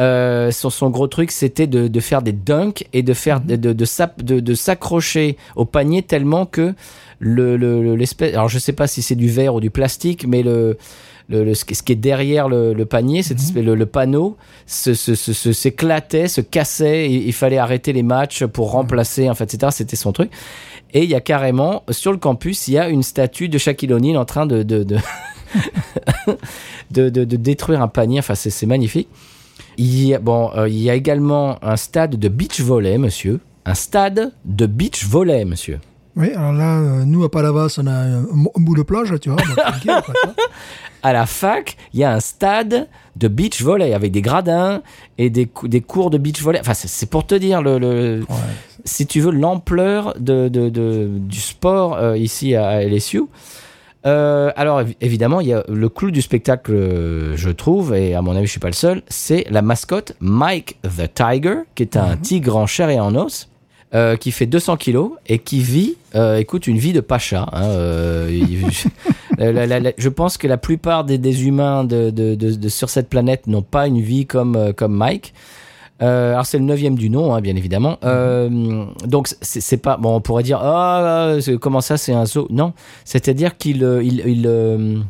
Euh, 0.01 0.51
son, 0.51 0.71
son 0.71 0.89
gros 0.89 1.07
truc, 1.07 1.31
c'était 1.31 1.67
de, 1.67 1.87
de 1.87 2.01
faire 2.01 2.23
des 2.23 2.33
dunks 2.33 2.87
et 2.95 3.03
de 3.03 3.13
faire 3.13 3.41
de, 3.41 3.57
de, 3.57 4.41
de, 4.41 4.55
s'accrocher 4.55 5.37
au 5.55 5.67
panier 5.67 6.03
tellement 6.03 6.47
que 6.47 6.75
le, 7.19 7.57
le, 7.59 7.83
le- 7.83 7.95
l'espèce. 7.95 8.33
Alors 8.33 8.49
je 8.49 8.59
sais 8.59 8.73
pas 8.73 8.87
si 8.87 9.03
c'est 9.03 9.17
du 9.17 9.29
verre 9.29 9.55
ou 9.55 9.61
du 9.61 9.71
plastique, 9.71 10.27
mais 10.27 10.43
le, 10.43 10.79
le, 11.29 11.45
le- 11.45 11.55
ce, 11.55 11.67
qui 11.67 11.93
est 11.93 11.97
derrière 11.97 12.49
le, 12.49 12.73
le 12.73 12.87
panier, 12.87 13.23
espèce- 13.23 13.53
le, 13.55 13.75
le 13.75 13.87
panneau, 13.87 14.39
se, 14.67 14.95
se, 14.95 15.15
se- 15.15 15.35
se- 15.35 15.53
s'éclatait, 15.53 16.27
se 16.27 16.41
cassait. 16.41 17.11
Et 17.11 17.27
il 17.27 17.33
fallait 17.35 17.59
arrêter 17.59 17.93
les 17.93 18.03
matchs 18.03 18.45
pour 18.47 18.71
remplacer, 18.71 19.29
en 19.29 19.35
fait, 19.35 19.45
etc. 19.53 19.71
C'était 19.77 19.97
son 19.97 20.13
truc. 20.13 20.31
Et 20.95 21.05
il 21.05 21.11
y 21.11 21.15
a 21.15 21.21
carrément 21.21 21.85
sur 21.91 22.13
le 22.13 22.19
campus, 22.19 22.67
il 22.69 22.75
y 22.75 22.79
a 22.79 22.89
une 22.89 23.03
statue 23.03 23.51
de 23.51 23.59
Shaquille 23.59 23.93
O'Neal 23.93 24.17
en 24.17 24.25
train 24.25 24.47
de 24.47 24.63
de, 24.63 24.83
de, 24.85 24.97
détruire 27.37 27.83
un 27.83 27.89
panier. 27.89 28.19
Enfin, 28.21 28.35
c'est 28.35 28.67
magnifique. 28.67 29.09
Il 29.79 30.05
y 30.07 30.15
a, 30.15 30.19
bon, 30.19 30.51
euh, 30.57 30.69
il 30.69 30.79
y 30.79 30.91
a 30.91 30.95
également 30.95 31.59
un 31.65 31.77
stade 31.77 32.17
de 32.17 32.29
beach 32.29 32.61
volley, 32.61 32.99
monsieur. 32.99 33.41
Un 33.65 33.75
stade 33.75 34.33
de 34.45 34.67
beach 34.67 35.05
volley, 35.07 35.45
monsieur. 35.45 35.79
Oui, 36.15 36.31
alors 36.33 36.53
là, 36.53 36.79
euh, 36.79 37.05
nous, 37.07 37.25
à 37.25 37.31
Palavas, 37.31 37.77
on 37.79 37.87
a 37.87 37.93
un, 37.93 38.23
un 38.25 38.61
bout 38.61 38.75
de 38.77 38.83
plage, 38.83 39.15
tu 39.21 39.31
vois. 39.31 39.41
tranquille, 39.57 40.03
quoi. 40.05 40.15
À 41.03 41.13
la 41.13 41.27
fac, 41.27 41.77
il 41.95 42.01
y 42.01 42.05
a 42.05 42.13
un 42.13 42.21
stade 42.21 42.87
de 43.17 43.29
beach 43.29 43.63
volley 43.63 43.93
avec 43.95 44.13
des 44.13 44.21
gradins 44.23 44.83
et 45.19 45.31
des, 45.31 45.49
des 45.65 45.81
cours 45.81 46.11
de 46.11 46.19
beach 46.19 46.41
volley. 46.43 46.61
Enfin, 46.61 46.75
c'est, 46.75 47.09
pour 47.09 47.27
te 47.27 47.35
dire 47.35 47.63
le, 47.63 47.79
le- 47.79 48.21
Ouais. 48.29 48.37
si 48.85 49.07
tu 49.07 49.21
veux 49.21 49.33
l'ampleur 49.33 50.15
de, 50.21 50.49
de- 50.49 50.69
de- 50.69 51.09
du 51.19 51.41
sport 51.41 51.95
euh, 51.97 52.17
ici 52.19 52.55
à 52.55 52.83
LSU. 52.85 53.23
Euh, 54.05 54.51
alors 54.57 54.83
évi- 54.83 54.97
évidemment, 55.01 55.41
il 55.41 55.49
y 55.49 55.53
a 55.53 55.63
le 55.69 55.89
clou 55.89 56.11
du 56.11 56.23
spectacle, 56.23 56.73
euh, 56.75 57.37
je 57.37 57.51
trouve, 57.51 57.95
et 57.95 58.15
à 58.15 58.23
mon 58.23 58.35
avis, 58.35 58.47
je 58.47 58.51
suis 58.51 58.61
pas 58.61 58.67
le 58.69 58.73
seul, 58.73 59.03
c'est 59.09 59.47
la 59.51 59.63
mascotte 59.63 60.15
Mike 60.21 60.77
the 60.83 61.09
Tiger, 61.15 61.59
qui 61.77 61.85
est 61.85 61.97
un 61.97 62.17
tigre 62.17 62.57
en 62.57 62.67
chair 62.67 62.91
et 62.91 62.99
en 63.01 63.15
os. 63.15 63.49
euh, 63.95 64.17
qui 64.17 64.31
fait 64.33 64.47
200 64.47 64.79
kilos 64.79 65.11
et 65.27 65.39
qui 65.39 65.61
vit, 65.61 65.97
euh, 66.15 66.39
écoute, 66.39 66.67
une 66.67 66.79
vie 66.79 66.95
de 66.95 67.01
pacha. 67.01 67.47
hein, 67.53 67.65
euh, 67.65 68.31
il- 68.33 68.65
la- 69.39 69.53
la- 69.53 69.67
la- 69.67 69.81
la- 69.81 69.93
je 69.99 70.09
pense 70.09 70.39
que 70.39 70.47
la 70.49 70.57
plupart 70.57 71.05
des, 71.05 71.19
des 71.19 71.45
humains 71.47 71.85
de, 71.85 72.09
de- 72.09 72.35
de- 72.35 72.55
de- 72.55 72.69
sur 72.71 72.89
cette 72.89 73.11
planète 73.11 73.47
n'ont 73.49 73.61
pas 73.61 73.87
une 73.87 74.01
vie 74.01 74.25
comme, 74.25 74.57
euh, 74.57 74.73
comme 74.73 74.95
Mike. 74.97 75.35
Euh, 76.03 76.33
alors 76.33 76.47
c'est 76.47 76.59
le 76.59 76.65
neuvième 76.65 76.97
du 76.97 77.09
nom, 77.11 77.33
hein, 77.35 77.41
bien 77.41 77.57
évidemment. 77.57 77.97
Euh, 78.05 78.85
donc 79.07 79.29
c'est 79.41 79.77
pas 79.77 79.97
bon. 79.97 80.17
On 80.17 80.21
pourrait 80.21 80.43
dire 80.43 80.59
ah 80.63 81.35
c'est- 81.41 81.57
comment 81.59 81.81
ça 81.81 81.97
c'est 81.97 82.13
un 82.13 82.27
zoo? 82.27 82.47
Non, 82.51 82.73
c'est-à-dire 83.05 83.57
qu'il 83.57 83.85
euh, 83.85 84.03
il, 84.03 84.21
il, 84.27 85.03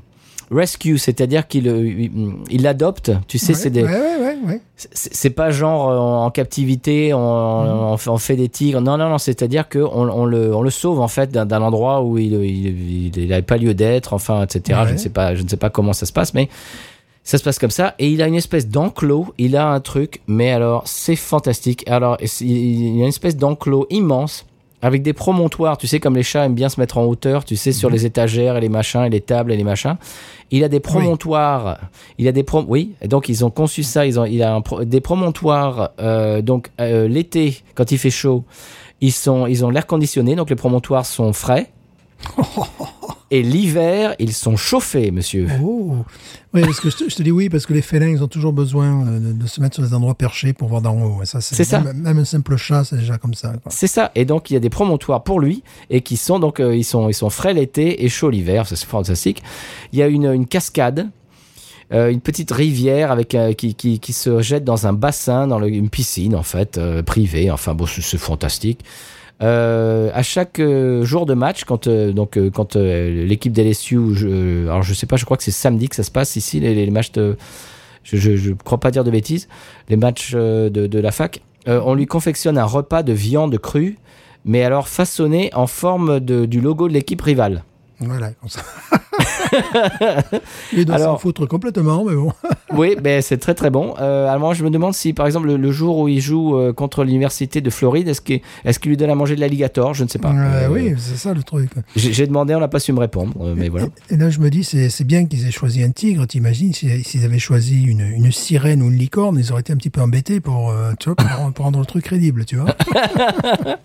rescue, 0.51 0.99
c'est-à-dire 0.99 1.49
qu'il 1.49 1.66
il, 1.66 2.11
il 2.51 2.66
adopte. 2.66 3.11
Tu 3.26 3.38
sais, 3.38 3.53
Ouais, 3.53 3.59
c'est 3.59 3.70
des 3.70 3.84
ouais, 3.84 4.36
ouais, 4.47 4.61
c'est 4.76 5.30
pas 5.30 5.51
genre 5.51 5.86
en 5.88 6.30
captivité, 6.30 7.14
on, 7.14 7.18
on, 7.18 7.97
fait, 7.97 8.11
on 8.11 8.18
fait 8.18 8.36
des 8.36 8.49
tigres. 8.51 8.80
Non, 8.82 8.99
non, 8.99 9.09
non. 9.09 9.18
C'est-à-dire 9.18 9.68
que 9.70 9.78
on, 9.78 10.24
le, 10.26 10.55
on 10.55 10.61
le 10.61 10.70
sauve 10.70 11.01
en 11.01 11.09
fait 11.09 11.30
d'un 11.32 11.62
endroit 11.62 12.03
où 12.03 12.18
il, 12.18 12.34
il, 12.34 13.16
il, 13.16 13.28
n'avait 13.28 13.40
pas 13.43 13.57
lieu 13.57 13.72
d'être, 13.72 14.12
enfin, 14.12 14.43
etc. 14.43 14.80
Je 14.88 14.93
ne 14.93 14.99
sais 14.99 15.09
pas, 15.11 15.34
je 15.34 15.43
ne 15.43 15.49
sais 15.49 15.57
pas 15.57 15.70
comment 15.70 15.93
ça 15.95 16.05
se 16.05 16.12
passe, 16.12 16.34
mais 16.34 16.49
ça 17.25 17.39
se 17.39 17.45
passe 17.45 17.59
comme 17.59 17.70
ça. 17.70 17.95
Et 17.99 18.09
il 18.11 18.20
a 18.23 18.27
une 18.27 18.35
espèce 18.35 18.68
d'enclos. 18.68 19.33
Il 19.39 19.57
a 19.57 19.68
un 19.68 19.81
truc, 19.81 20.20
mais 20.27 20.51
alors 20.51 20.83
c'est 20.87 21.16
fantastique. 21.16 21.89
Alors 21.89 22.16
il 22.41 22.97
y 22.97 23.01
a 23.01 23.03
une 23.05 23.09
espèce 23.09 23.37
d'enclos 23.37 23.87
immense. 23.91 24.45
Avec 24.85 25.03
des 25.03 25.12
promontoires, 25.12 25.79
tu 25.79 25.87
sais, 25.87 26.01
comme 26.01 26.16
les 26.16 26.25
chats 26.25 26.45
aiment 26.45 26.57
bien 26.57 26.68
se 26.68 26.81
mettre 26.81 26.99
en 26.99 27.05
hauteur, 27.05 27.45
tu 27.45 27.55
sais, 27.55 27.70
sur 27.70 27.89
les 27.89 28.05
étagères 28.05 28.57
et 28.57 28.61
les 28.61 28.68
machins, 28.68 29.05
et 29.05 29.11
les 29.11 29.20
tables 29.20 29.53
et 29.53 29.57
les 29.57 29.62
machins. 29.62 29.95
Il 30.51 30.64
a 30.64 30.68
des 30.68 30.81
promontoires. 30.81 31.79
Il 32.18 32.27
a 32.27 32.33
des 32.33 32.43
prom 32.43 32.64
oui. 32.66 32.91
Et 33.01 33.07
donc 33.07 33.29
ils 33.29 33.45
ont 33.45 33.51
conçu 33.51 33.85
ça. 33.85 34.07
Ils 34.07 34.18
ont, 34.18 34.25
il 34.25 34.43
a 34.43 34.53
un 34.53 34.61
pro- 34.61 34.83
des 34.85 35.01
promontoires. 35.01 35.91
euh, 36.01 36.43
donc 36.43 36.70
euh, 36.81 37.07
l'été, 37.07 37.62
quand 37.77 37.93
il 37.93 37.99
fait 37.99 38.11
chaud, 38.11 38.43
ils 39.01 39.12
sont, 39.12 39.47
ils 39.47 39.64
ont 39.64 39.70
l'air 39.70 39.87
conditionné. 39.87 40.35
Donc 40.35 40.51
les 40.51 40.57
promontoires 40.57 41.07
sont 41.07 41.33
frais. 41.33 41.70
Et 43.35 43.43
l'hiver, 43.43 44.14
ils 44.18 44.35
sont 44.35 44.57
chauffés, 44.59 45.11
monsieur. 45.11 45.49
Oh 45.62 45.97
Oui, 46.53 46.61
parce 46.61 46.80
que 46.80 46.91
je 46.91 46.97
te, 46.99 47.09
je 47.09 47.16
te 47.16 47.22
dis 47.22 47.30
oui, 47.30 47.49
parce 47.49 47.64
que 47.64 47.72
les 47.72 47.80
félins, 47.80 48.11
ils 48.11 48.22
ont 48.22 48.28
toujours 48.28 48.53
besoin 48.53 49.07
euh, 49.07 49.18
de, 49.18 49.33
de 49.33 49.47
se 49.47 49.59
mettre 49.62 49.76
sur 49.76 49.83
des 49.83 49.95
endroits 49.95 50.14
perchés 50.14 50.53
pour 50.53 50.68
voir 50.68 50.83
d'en 50.83 51.01
haut. 51.03 51.22
Et 51.22 51.24
ça, 51.24 51.41
C'est 51.41 51.64
ça. 51.64 51.80
Même, 51.80 51.97
même 52.03 52.18
un 52.18 52.24
simple 52.26 52.57
chat, 52.59 52.85
c'est 52.85 52.97
déjà 52.99 53.16
comme 53.16 53.33
ça. 53.33 53.55
C'est 53.70 53.87
ça. 53.87 54.12
Et 54.16 54.26
donc 54.26 54.51
il 54.51 54.55
y 54.55 54.57
a 54.59 54.61
des 54.61 54.68
promontoires 54.68 55.24
pour 55.24 55.41
lui 55.41 55.62
et 55.89 56.03
qui 56.03 56.18
sont 56.18 56.39
donc 56.41 56.61
euh, 56.61 56.76
ils 56.76 56.85
sont 56.85 57.09
ils 57.09 57.14
sont 57.14 57.30
frais 57.30 57.55
l'été 57.55 58.05
et 58.05 58.11
chauds 58.11 58.28
l'hiver. 58.28 58.66
C'est 58.66 58.78
fantastique. 58.85 59.43
Il 59.95 59.99
y 59.99 60.03
a 60.03 60.09
une, 60.09 60.26
une 60.26 60.47
cascade. 60.47 61.09
euh, 61.95 62.11
une 62.11 62.20
petite 62.20 62.51
rivière 62.53 63.11
avec 63.11 63.35
euh, 63.35 63.55
qui, 63.55 63.74
qui, 63.74 63.99
qui 63.99 64.12
se 64.12 64.43
jette 64.43 64.64
dans 64.64 64.87
un 64.87 64.93
bassin, 64.93 65.47
dans 65.47 65.59
le- 65.59 65.68
une 65.68 65.89
piscine 65.89 66.35
en 66.37 66.43
fait 66.43 66.78
privée. 67.07 67.51
Enfin 67.51 67.72
bon, 67.74 67.87
c'est 67.87 68.18
fantastique. 68.18 68.80
Euh, 69.43 70.11
à 70.14 70.22
chaque 70.22 70.61
euh, 70.61 71.05
jour 71.05 71.26
de 71.26 71.34
match, 71.34 71.64
quand 71.64 71.88
euh, 71.88 72.12
donc 72.12 72.38
quand 72.53 72.76
l'équipe 72.76 73.53
d'LSU, 73.53 74.14
je, 74.14 74.68
alors 74.68 74.82
je 74.82 74.95
sais 74.95 75.07
pas, 75.07 75.16
je 75.16 75.24
crois 75.24 75.36
que 75.36 75.43
c'est 75.43 75.51
samedi 75.51 75.88
que 75.88 75.97
ça 75.97 76.05
se 76.05 76.11
passe 76.11 76.36
ici 76.36 76.61
les, 76.61 76.90
matchs 76.90 77.12
de, 77.12 77.36
je, 78.05 78.16
je, 78.16 78.36
je 78.36 78.53
crois 78.53 78.78
pas 78.78 78.90
dire 78.90 79.03
de 79.03 79.11
bêtises, 79.11 79.49
les 79.88 79.97
matchs 79.97 80.32
de, 80.32 80.99
la 80.99 81.11
fac, 81.11 81.40
on 81.66 81.95
lui 81.95 82.07
confectionne 82.07 82.57
un 82.57 82.64
repas 82.64 83.03
de 83.03 83.12
viande 83.12 83.59
crue, 83.59 83.99
mais 84.45 84.62
alors 84.62 84.86
façonné 84.86 85.51
en 85.55 85.66
forme 85.66 86.20
du 86.20 86.61
logo 86.61 86.88
de 86.88 86.93
l'équipe 86.93 87.20
rivale. 87.20 87.64
Voilà. 88.05 88.30
Il 90.72 90.84
doit 90.86 90.98
s'en 90.98 91.18
foutre 91.18 91.46
complètement, 91.46 92.05
mais 92.05 92.14
bon. 92.14 92.32
Oui, 92.74 92.96
ben 92.98 93.20
c'est 93.20 93.36
très 93.36 93.53
très 93.53 93.68
bon. 93.68 93.94
Euh, 94.00 94.26
alors 94.32 94.55
je 94.55 94.64
me 94.64 94.70
demande 94.70 94.94
si, 94.94 95.12
par 95.12 95.26
exemple, 95.26 95.46
le, 95.48 95.59
le 95.59 95.70
jour 95.72 95.98
où 95.98 96.09
il 96.09 96.22
joue 96.22 96.57
euh, 96.57 96.72
contre 96.72 97.05
l'université 97.05 97.61
de 97.61 97.68
Floride, 97.68 98.09
est-ce 98.09 98.22
qu'il 98.22 98.40
est 98.64 98.78
qu'il 98.80 98.88
lui 98.88 98.96
donne 98.96 99.11
à 99.11 99.14
manger 99.14 99.36
de 99.36 99.40
l'alligator 99.40 99.92
Je 99.92 100.05
ne 100.05 100.09
sais 100.09 100.18
pas. 100.18 100.32
Euh, 100.32 100.68
oui, 100.70 100.94
c'est 100.96 101.18
ça 101.18 101.34
le 101.34 101.42
truc. 101.42 101.70
J'ai 101.96 102.14
j'ai 102.14 102.26
demandé, 102.26 102.55
on 102.55 102.61
n'a 102.61 102.68
pas 102.68 102.80
su 102.80 102.94
me 102.94 102.98
répondre, 103.00 103.34
mais 103.55 103.68
voilà. 103.68 103.88
Et, 104.09 104.14
et 104.14 104.16
là, 104.16 104.30
je 104.30 104.38
me 104.40 104.48
dis, 104.48 104.64
c'est 104.64 104.88
c'est 104.88 105.05
bien 105.05 105.26
qu'ils 105.26 105.46
aient 105.46 105.50
choisi 105.50 105.82
un 105.82 105.90
tigre. 105.90 106.26
T'imagines, 106.26 106.72
si- 106.72 107.05
s'ils 107.05 107.26
avaient 107.26 107.38
choisi 107.38 107.82
une, 107.84 108.00
une 108.00 108.32
sirène 108.32 108.80
ou 108.82 108.86
une 108.86 108.96
licorne, 108.96 109.36
ils 109.38 109.53
auraient 109.53 109.61
été 109.61 109.74
un 109.74 109.76
petit 109.76 109.90
peu 109.90 110.00
embêtés 110.00 110.40
pour, 110.40 110.72
tu 110.98 111.11
vois, 111.11 111.16
pour, 111.16 111.53
pour 111.53 111.64
rendre 111.66 111.78
le 111.80 111.84
truc 111.86 112.05
crédible, 112.05 112.46
tu 112.46 112.57
vois? 112.57 112.74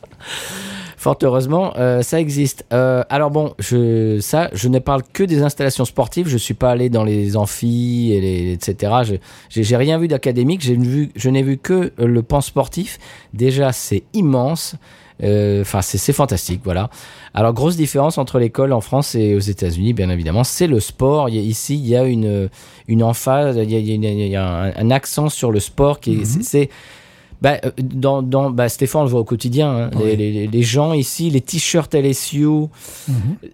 Fort 0.99 1.17
heureusement, 1.21 1.73
euh, 1.77 2.01
ça 2.01 2.19
existe. 2.19 2.65
Euh, 2.73 3.03
alors 3.09 3.29
bon, 3.29 3.53
je, 3.59 4.19
ça, 4.19 4.49
je 4.53 4.67
ne 4.67 4.79
parle 4.79 5.03
que 5.13 5.23
des 5.23 5.43
installations 5.43 5.85
sportives. 5.85 6.27
Je 6.27 6.37
suis 6.37 6.55
pas 6.55 6.71
allé 6.71 6.89
dans 6.89 7.03
les 7.03 7.37
amphis, 7.37 8.11
et 8.13 8.19
les, 8.19 8.53
etc. 8.53 9.19
Je 9.51 9.61
j'ai 9.61 9.77
rien 9.77 9.99
vu 9.99 10.07
d'académique. 10.07 10.61
J'ai 10.61 10.75
vu, 10.75 11.11
je 11.15 11.29
n'ai 11.29 11.43
vu 11.43 11.57
que 11.59 11.73
euh, 11.99 12.07
le 12.07 12.23
pan 12.23 12.41
sportif. 12.41 12.97
Déjà, 13.33 13.71
c'est 13.73 14.03
immense. 14.13 14.75
Euh, 15.23 15.61
Enfin, 15.61 15.81
c'est 15.83 15.97
c'est 15.99 16.13
fantastique, 16.13 16.61
voilà. 16.63 16.89
Alors, 17.33 17.53
grosse 17.53 17.75
différence 17.75 18.17
entre 18.17 18.37
l'école 18.39 18.71
en 18.73 18.81
France 18.81 19.13
et 19.15 19.35
aux 19.35 19.39
États-Unis, 19.39 19.93
bien 19.93 20.09
évidemment, 20.09 20.43
c'est 20.43 20.67
le 20.67 20.79
sport. 20.79 21.29
Il 21.29 21.35
y 21.35 21.39
a- 21.39 21.41
ici, 21.41 21.75
il 21.75 21.87
y 21.87 21.95
a 21.95 22.03
une, 22.05 22.49
une 22.87 23.03
emphase, 23.03 23.55
il 23.61 23.71
y 23.71 23.75
a, 23.75 23.79
il 23.79 23.87
y 23.87 23.91
a 23.91 23.95
une- 23.95 24.03
il 24.03 24.27
y 24.27 24.35
a 24.35 24.47
un, 24.47 24.73
un 24.75 24.91
accent 24.91 25.29
sur 25.29 25.51
le 25.51 25.59
sport 25.59 25.99
qui 25.99 26.21
est, 26.21 26.25
c'est- 26.25 26.43
c'est 26.43 26.69
bah, 27.41 27.57
euh, 27.65 27.71
dans, 27.77 28.21
dans, 28.21 28.49
bah, 28.49 28.67
Stéphane, 28.69 29.01
on 29.01 29.03
le 29.05 29.09
voit 29.11 29.19
au 29.19 29.23
quotidien. 29.23 29.69
hein. 29.69 29.89
Oui. 29.95 30.15
Les, 30.15 30.31
les- 30.31 30.47
les 30.47 30.61
gens 30.63 30.93
ici, 30.93 31.29
les 31.29 31.41
t-shirts 31.41 31.93
LSU, 31.93 32.45
Mhm. 32.47 32.67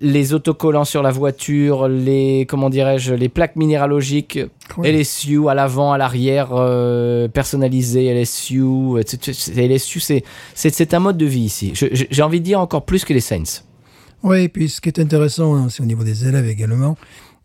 les 0.02 0.34
autocollants 0.34 0.86
sur 0.86 1.04
la 1.04 1.12
voiture, 1.12 1.88
les 1.88 2.46
comment 2.48 2.70
dirais-je, 2.70 3.14
les 3.14 3.30
plaques 3.30 3.56
minéralogiques 3.56 4.40
Oui. 4.78 4.88
LSU 4.90 5.50
à 5.50 5.54
l'avant, 5.54 5.92
à 5.92 5.98
l'arrière, 5.98 6.50
euh, 6.54 7.28
personnalisées 7.28 8.06
LSU. 8.08 8.62
LSU, 9.56 10.00
c'est 10.56 10.94
un 10.94 11.00
mode 11.00 11.18
de 11.18 11.26
vie 11.26 11.42
ici. 11.42 11.74
J'ai 11.76 12.22
envie 12.24 12.40
de 12.40 12.46
dire 12.46 12.60
encore 12.60 12.86
plus 12.86 13.04
que 13.06 13.14
les 13.14 13.20
Saints. 13.20 13.64
Oui, 14.24 14.44
et 14.44 14.50
puis 14.50 14.70
ce 14.70 14.80
qui 14.80 14.88
est 14.88 15.00
intéressant, 15.00 15.54
hein, 15.56 15.68
c'est 15.70 15.84
au 15.84 15.86
niveau 15.86 16.04
des 16.06 16.26
élèves 16.28 16.48
également. 16.48 16.96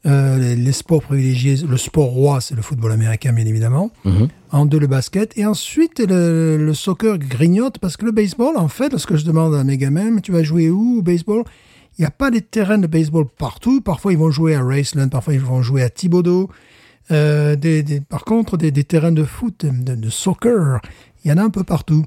Euh, 0.08 0.54
les, 0.54 0.72
sports 0.72 1.02
privilégiés, 1.02 1.56
le 1.68 1.76
sport 1.76 2.06
roi, 2.06 2.40
c'est 2.40 2.54
le 2.54 2.62
football 2.62 2.92
américain, 2.92 3.32
bien 3.32 3.44
évidemment. 3.44 3.90
Mhm. 4.04 4.28
En 4.50 4.64
deux, 4.64 4.78
le 4.78 4.86
basket. 4.86 5.36
Et 5.36 5.44
ensuite, 5.44 6.00
le, 6.00 6.56
le 6.56 6.74
soccer 6.74 7.18
grignote 7.18 7.78
parce 7.78 7.96
que 7.98 8.06
le 8.06 8.12
baseball, 8.12 8.56
en 8.56 8.68
fait, 8.68 8.90
lorsque 8.90 9.16
je 9.16 9.24
demande 9.26 9.54
à 9.54 9.64
mes 9.64 9.76
gamins, 9.76 10.18
tu 10.20 10.32
vas 10.32 10.42
jouer 10.42 10.70
où 10.70 10.98
au 10.98 11.02
baseball? 11.02 11.44
Il 11.98 12.02
n'y 12.02 12.06
a 12.06 12.10
pas 12.10 12.30
des 12.30 12.40
terrains 12.40 12.78
de 12.78 12.86
baseball 12.86 13.26
partout. 13.26 13.80
Parfois, 13.82 14.12
ils 14.12 14.18
vont 14.18 14.30
jouer 14.30 14.54
à 14.54 14.62
Raceland, 14.62 15.08
parfois, 15.08 15.34
ils 15.34 15.40
vont 15.40 15.62
jouer 15.62 15.82
à 15.82 15.90
Thibodeau. 15.90 16.48
Euh, 17.10 17.56
des, 17.56 17.82
des- 17.82 18.00
par 18.00 18.24
contre, 18.24 18.56
des, 18.56 18.70
des 18.70 18.84
terrains 18.84 19.12
de 19.12 19.24
foot, 19.24 19.66
de, 19.66 19.94
de 19.94 20.10
soccer, 20.10 20.80
il 21.24 21.28
y 21.30 21.32
en 21.34 21.38
a 21.38 21.42
un 21.42 21.50
peu 21.50 21.64
partout. 21.64 22.04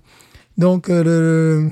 Donc, 0.57 0.89
euh, 0.89 1.03
le, 1.03 1.69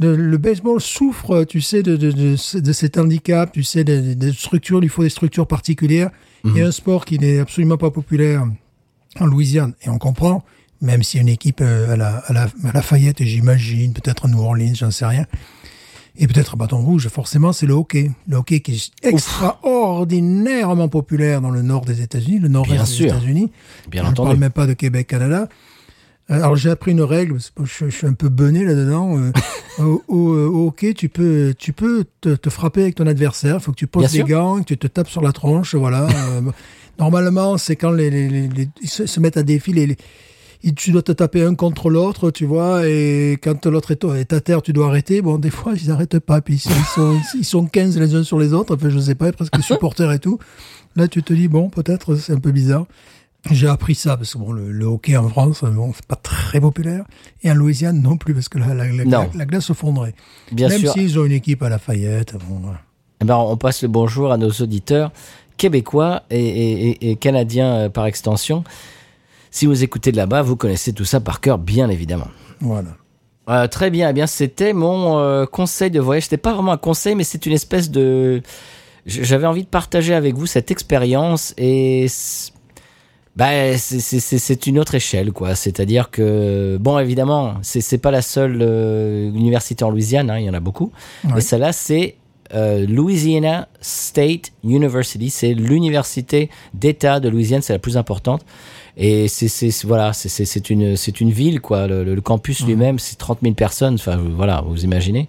le, 0.00 0.16
le 0.16 0.38
baseball 0.38 0.80
souffre, 0.80 1.44
tu 1.44 1.60
sais, 1.60 1.82
de, 1.82 1.96
de, 1.96 2.10
de, 2.10 2.36
ce- 2.36 2.58
de 2.58 2.72
cet 2.72 2.98
handicap, 2.98 3.52
tu 3.52 3.62
sais, 3.62 3.84
des 3.84 4.14
des 4.14 4.32
structures, 4.32 4.82
il 4.82 4.88
faut 4.88 5.02
des 5.02 5.10
structures 5.10 5.46
particulières. 5.46 6.10
Il 6.44 6.56
y 6.56 6.62
a 6.62 6.66
un 6.66 6.72
sport 6.72 7.04
qui 7.04 7.18
n'est 7.18 7.38
absolument 7.38 7.76
pas 7.76 7.90
populaire 7.90 8.44
en 9.18 9.26
Louisiane, 9.26 9.74
et 9.82 9.88
on 9.90 9.98
comprend, 9.98 10.42
même 10.80 11.02
si 11.02 11.18
une 11.18 11.28
équipe 11.28 11.60
euh, 11.60 11.92
à, 11.92 11.96
la, 11.96 12.16
à, 12.16 12.32
la, 12.32 12.42
à 12.64 12.72
Lafayette, 12.72 13.22
j'imagine, 13.22 13.92
peut-être 13.92 14.24
à 14.24 14.28
New 14.28 14.40
Orleans, 14.40 14.72
j'en 14.74 14.90
sais 14.90 15.04
rien, 15.04 15.26
et 16.16 16.26
peut-être 16.26 16.54
à 16.54 16.56
Bâton 16.56 16.78
Rouge, 16.78 17.08
forcément, 17.08 17.52
c'est 17.52 17.66
le 17.66 17.74
hockey. 17.74 18.10
Le 18.28 18.36
hockey 18.36 18.60
qui 18.60 18.72
est 18.72 18.90
extraordinairement 19.06 20.88
populaire 20.88 21.40
dans 21.40 21.50
le 21.50 21.62
nord 21.62 21.84
des 21.84 22.02
États-Unis, 22.02 22.38
le 22.38 22.48
nord-est 22.48 22.98
des. 22.98 23.04
États-Unis. 23.06 23.50
Bien 23.90 24.04
Je 24.04 24.10
ne 24.10 24.14
parle 24.14 24.28
entendu. 24.28 24.40
même 24.40 24.50
pas 24.52 24.66
de 24.66 24.72
Québec, 24.74 25.06
Canada. 25.08 25.48
Euh, 26.30 26.34
Alors 26.34 26.54
j'ai 26.56 26.70
appris 26.70 26.92
une 26.92 27.02
règle, 27.02 27.38
je, 27.64 27.86
je 27.86 27.90
suis 27.90 28.06
un 28.06 28.12
peu 28.12 28.28
bené 28.28 28.64
là-dedans. 28.64 29.18
euh, 29.18 29.32
au, 29.82 30.02
au- 30.08 30.36
au 30.36 30.66
hockey, 30.68 30.94
tu 30.94 31.08
peux, 31.08 31.54
tu 31.58 31.72
peux 31.72 32.04
te, 32.20 32.30
te 32.34 32.50
frapper 32.50 32.82
avec 32.82 32.94
ton 32.94 33.06
adversaire. 33.06 33.56
Il 33.56 33.60
faut 33.60 33.72
que 33.72 33.76
tu 33.76 33.86
poses 33.86 34.02
Bien 34.04 34.10
des 34.24 34.28
sûr. 34.28 34.38
gants, 34.38 34.58
que 34.60 34.64
tu 34.64 34.78
te 34.78 34.86
tapes 34.86 35.08
sur 35.08 35.22
la 35.22 35.32
tronche, 35.32 35.74
voilà. 35.74 36.06
Euh, 36.30 36.42
normalement, 36.98 37.56
c'est 37.58 37.76
quand 37.76 37.90
les, 37.92 38.10
les- 38.10 38.28
les- 38.28 38.48
les- 38.48 38.68
ils 38.82 38.88
se, 38.88 39.06
se 39.06 39.20
mettent 39.20 39.36
à 39.38 39.42
défi, 39.42 39.72
les, 39.72 39.86
les- 39.86 39.96
ils- 40.62 40.74
tu 40.74 40.92
dois 40.92 41.02
te 41.02 41.12
taper 41.12 41.42
un 41.42 41.54
contre 41.54 41.88
l'autre, 41.90 42.30
tu 42.30 42.44
vois, 42.44 42.86
et 42.86 43.38
quand 43.42 43.64
l'autre 43.66 43.92
est, 44.16 44.32
à 44.32 44.40
terre, 44.40 44.60
tu 44.62 44.72
dois 44.72 44.86
arrêter. 44.88 45.22
Bon, 45.22 45.38
des 45.38 45.50
fois, 45.50 45.72
ils 45.80 45.88
n'arrêtent 45.88 46.18
pas, 46.20 46.40
puis 46.42 46.54
ils 46.56 46.58
sont, 46.60 46.70
ils 46.70 46.84
sont, 46.84 47.16
ils 47.38 47.44
sont 47.44 47.66
15 47.66 47.98
les 47.98 48.14
uns 48.14 48.22
sur 48.22 48.38
les 48.38 48.52
autres, 48.52 48.76
enfin, 48.76 48.90
je 48.90 48.98
sais 48.98 49.14
pas, 49.14 49.32
presque 49.32 49.58
supporters 49.62 50.12
et 50.12 50.18
tout. 50.18 50.38
Là, 50.96 51.08
tu 51.08 51.22
te 51.22 51.32
dis, 51.32 51.48
bon, 51.48 51.70
peut-être, 51.70 52.14
c'est 52.16 52.32
un 52.32 52.38
peu 52.40 52.50
bizarre. 52.52 52.86
J'ai 53.50 53.68
appris 53.68 53.94
ça 53.94 54.16
parce 54.16 54.34
que 54.34 54.38
bon, 54.38 54.52
le, 54.52 54.70
le 54.70 54.84
hockey 54.84 55.16
en 55.16 55.28
France, 55.28 55.64
bon, 55.64 55.92
c'est 55.94 56.04
pas 56.06 56.16
très 56.16 56.60
populaire. 56.60 57.04
Et 57.42 57.50
en 57.50 57.54
Louisiane 57.54 58.00
non 58.02 58.16
plus 58.16 58.34
parce 58.34 58.48
que 58.48 58.58
la, 58.58 58.74
la, 58.74 58.86
la, 58.92 59.04
Non. 59.04 59.30
la 59.34 59.46
glace 59.46 59.64
se 59.64 59.72
fondrait. 59.72 60.14
Bien 60.52 60.68
Même 60.68 60.84
s'ils 60.86 61.18
ont 61.18 61.24
une 61.24 61.32
équipe 61.32 61.62
à 61.62 61.68
Lafayette. 61.70 62.34
Bon. 62.48 62.60
Eh 63.22 63.24
ben, 63.24 63.36
on 63.36 63.56
passe 63.56 63.82
le 63.82 63.88
bonjour 63.88 64.30
à 64.32 64.36
nos 64.36 64.50
auditeurs 64.50 65.10
québécois 65.56 66.22
et, 66.30 66.38
et- 66.38 66.88
et- 66.90 67.10
et 67.10 67.16
canadiens 67.16 67.72
euh, 67.74 67.88
par 67.88 68.06
extension. 68.06 68.62
Si 69.50 69.66
vous 69.66 69.82
écoutez 69.82 70.12
de 70.12 70.16
là-bas, 70.16 70.42
vous 70.42 70.56
connaissez 70.56 70.92
tout 70.92 71.04
ça 71.04 71.20
par 71.20 71.40
cœur, 71.40 71.58
bien 71.58 71.88
évidemment. 71.90 72.28
voilà. 72.60 72.90
Euh, 73.48 73.66
très 73.66 73.90
bien, 73.90 74.10
eh 74.10 74.12
bien 74.12 74.26
c'était 74.28 74.72
mon 74.72 75.18
euh, 75.18 75.44
conseil 75.44 75.90
de 75.90 75.98
voyage. 75.98 76.24
C'était 76.24 76.36
pas 76.36 76.52
vraiment 76.54 76.72
un 76.72 76.76
conseil, 76.76 77.14
mais 77.16 77.24
c'est 77.24 77.46
une 77.46 77.52
espèce 77.52 77.90
de. 77.90 78.42
J'avais 79.06 79.46
envie 79.46 79.62
de 79.64 79.68
partager 79.68 80.14
avec 80.14 80.36
vous 80.36 80.46
cette 80.46 80.70
expérience 80.70 81.52
et 81.58 82.06
bah, 83.36 83.76
c'est- 83.78 84.66
une 84.66 84.78
autre 84.78 84.94
échelle, 84.94 85.32
quoi. 85.32 85.54
C'est-à-dire 85.54 86.10
que 86.10 86.76
bon, 86.80 86.98
évidemment, 86.98 87.54
c'est 87.62 87.98
pas 87.98 88.10
la 88.10 88.22
seule 88.22 88.58
euh, 88.60 89.30
université 89.30 89.84
en 89.84 89.90
Louisiane. 89.90 90.30
hein, 90.30 90.38
il 90.38 90.44
y 90.44 90.50
en 90.50 90.54
a 90.54 90.60
beaucoup. 90.60 90.92
Ouais. 91.24 91.38
Et 91.38 91.40
celle-là, 91.40 91.72
c'est 91.72 92.16
euh, 92.54 92.84
Louisiana 92.86 93.68
State 93.80 94.52
University. 94.64 95.30
C'est 95.30 95.54
l'université 95.54 96.50
d'État 96.74 97.20
de 97.20 97.28
Louisiane. 97.28 97.62
C'est 97.62 97.72
la 97.72 97.78
plus 97.78 97.96
importante. 97.96 98.44
Et 98.96 99.28
c'est 99.28 99.70
voilà, 99.84 100.12
c'est 100.12 100.70
une 100.70 100.96
c'est 100.96 101.20
une 101.20 101.30
ville 101.30 101.60
quoi. 101.60 101.86
Le, 101.86 102.20
campus 102.20 102.66
lui-même, 102.66 102.98
c'est 102.98 103.16
30 103.16 103.38
000 103.42 103.54
personnes. 103.54 103.94
Enfin 103.94 104.18
voilà, 104.36 104.62
vous 104.66 104.84
imaginez. 104.84 105.28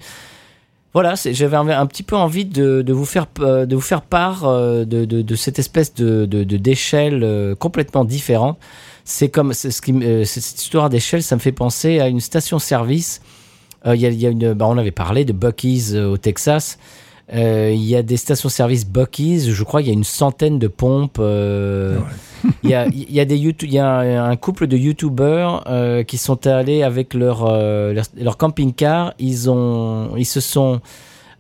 Voilà, 0.93 1.13
j'avais 1.15 1.55
un, 1.55 1.85
petit 1.85 2.03
peu 2.03 2.17
envie 2.17 2.43
de, 2.43 2.91
vous 2.91 3.05
faire 3.05 3.27
euh, 3.39 3.65
de 3.65 3.75
vous 3.75 3.81
faire 3.81 4.01
part 4.01 4.43
euh, 4.43 4.83
de, 4.83 5.35
cette 5.35 5.57
espèce 5.57 5.93
de 5.93 6.25
d'échelle 6.25 7.23
euh, 7.23 7.55
complètement 7.55 8.03
différente. 8.03 8.57
C'est 9.05 9.29
comme 9.29 9.53
cette 9.53 9.87
histoire 9.87 10.89
d'échelle, 10.89 11.23
ça 11.23 11.35
me 11.35 11.39
fait 11.39 11.53
penser 11.53 11.99
à 11.99 12.07
une 12.09 12.19
station-service. 12.19 13.21
Il 13.85 13.95
y 13.95 14.27
a, 14.27 14.29
une, 14.29 14.53
bah, 14.53 14.67
on 14.67 14.77
avait 14.77 14.91
parlé 14.91 15.25
de 15.25 15.33
Bucky's 15.33 15.95
au 15.95 16.17
Texas. 16.17 16.77
Euh, 17.33 17.71
Il 17.73 17.83
y 17.83 17.95
a 17.95 18.03
des 18.03 18.17
stations-service 18.17 18.85
Bucky's. 18.85 19.49
Je 19.49 19.63
crois 19.63 19.81
qu'il 19.81 19.89
y 19.89 19.91
a 19.91 19.97
une 19.97 20.03
centaine 20.03 20.59
de 20.59 20.67
pompes. 20.67 21.17
euh, 21.19 21.97
il 22.63 22.69
y 22.69 22.73
a, 22.73 22.87
il 22.87 23.11
y 23.11 23.19
a 23.19 23.25
des 23.25 23.37
YouTube, 23.37 23.69
il 23.69 23.75
y 23.75 23.79
a 23.79 24.25
un, 24.25 24.35
couple 24.35 24.67
de 24.67 24.77
youtubeurs 24.77 25.63
euh, 25.67 26.03
qui 26.03 26.17
sont 26.17 26.47
allés 26.47 26.83
avec 26.83 27.13
leur 27.13 27.45
leur, 27.45 28.05
leur 28.17 28.37
camping-car. 28.37 29.13
Ils 29.19 29.49
ont, 29.49 30.15
ils 30.17 30.25
se 30.25 30.41
sont 30.41 30.81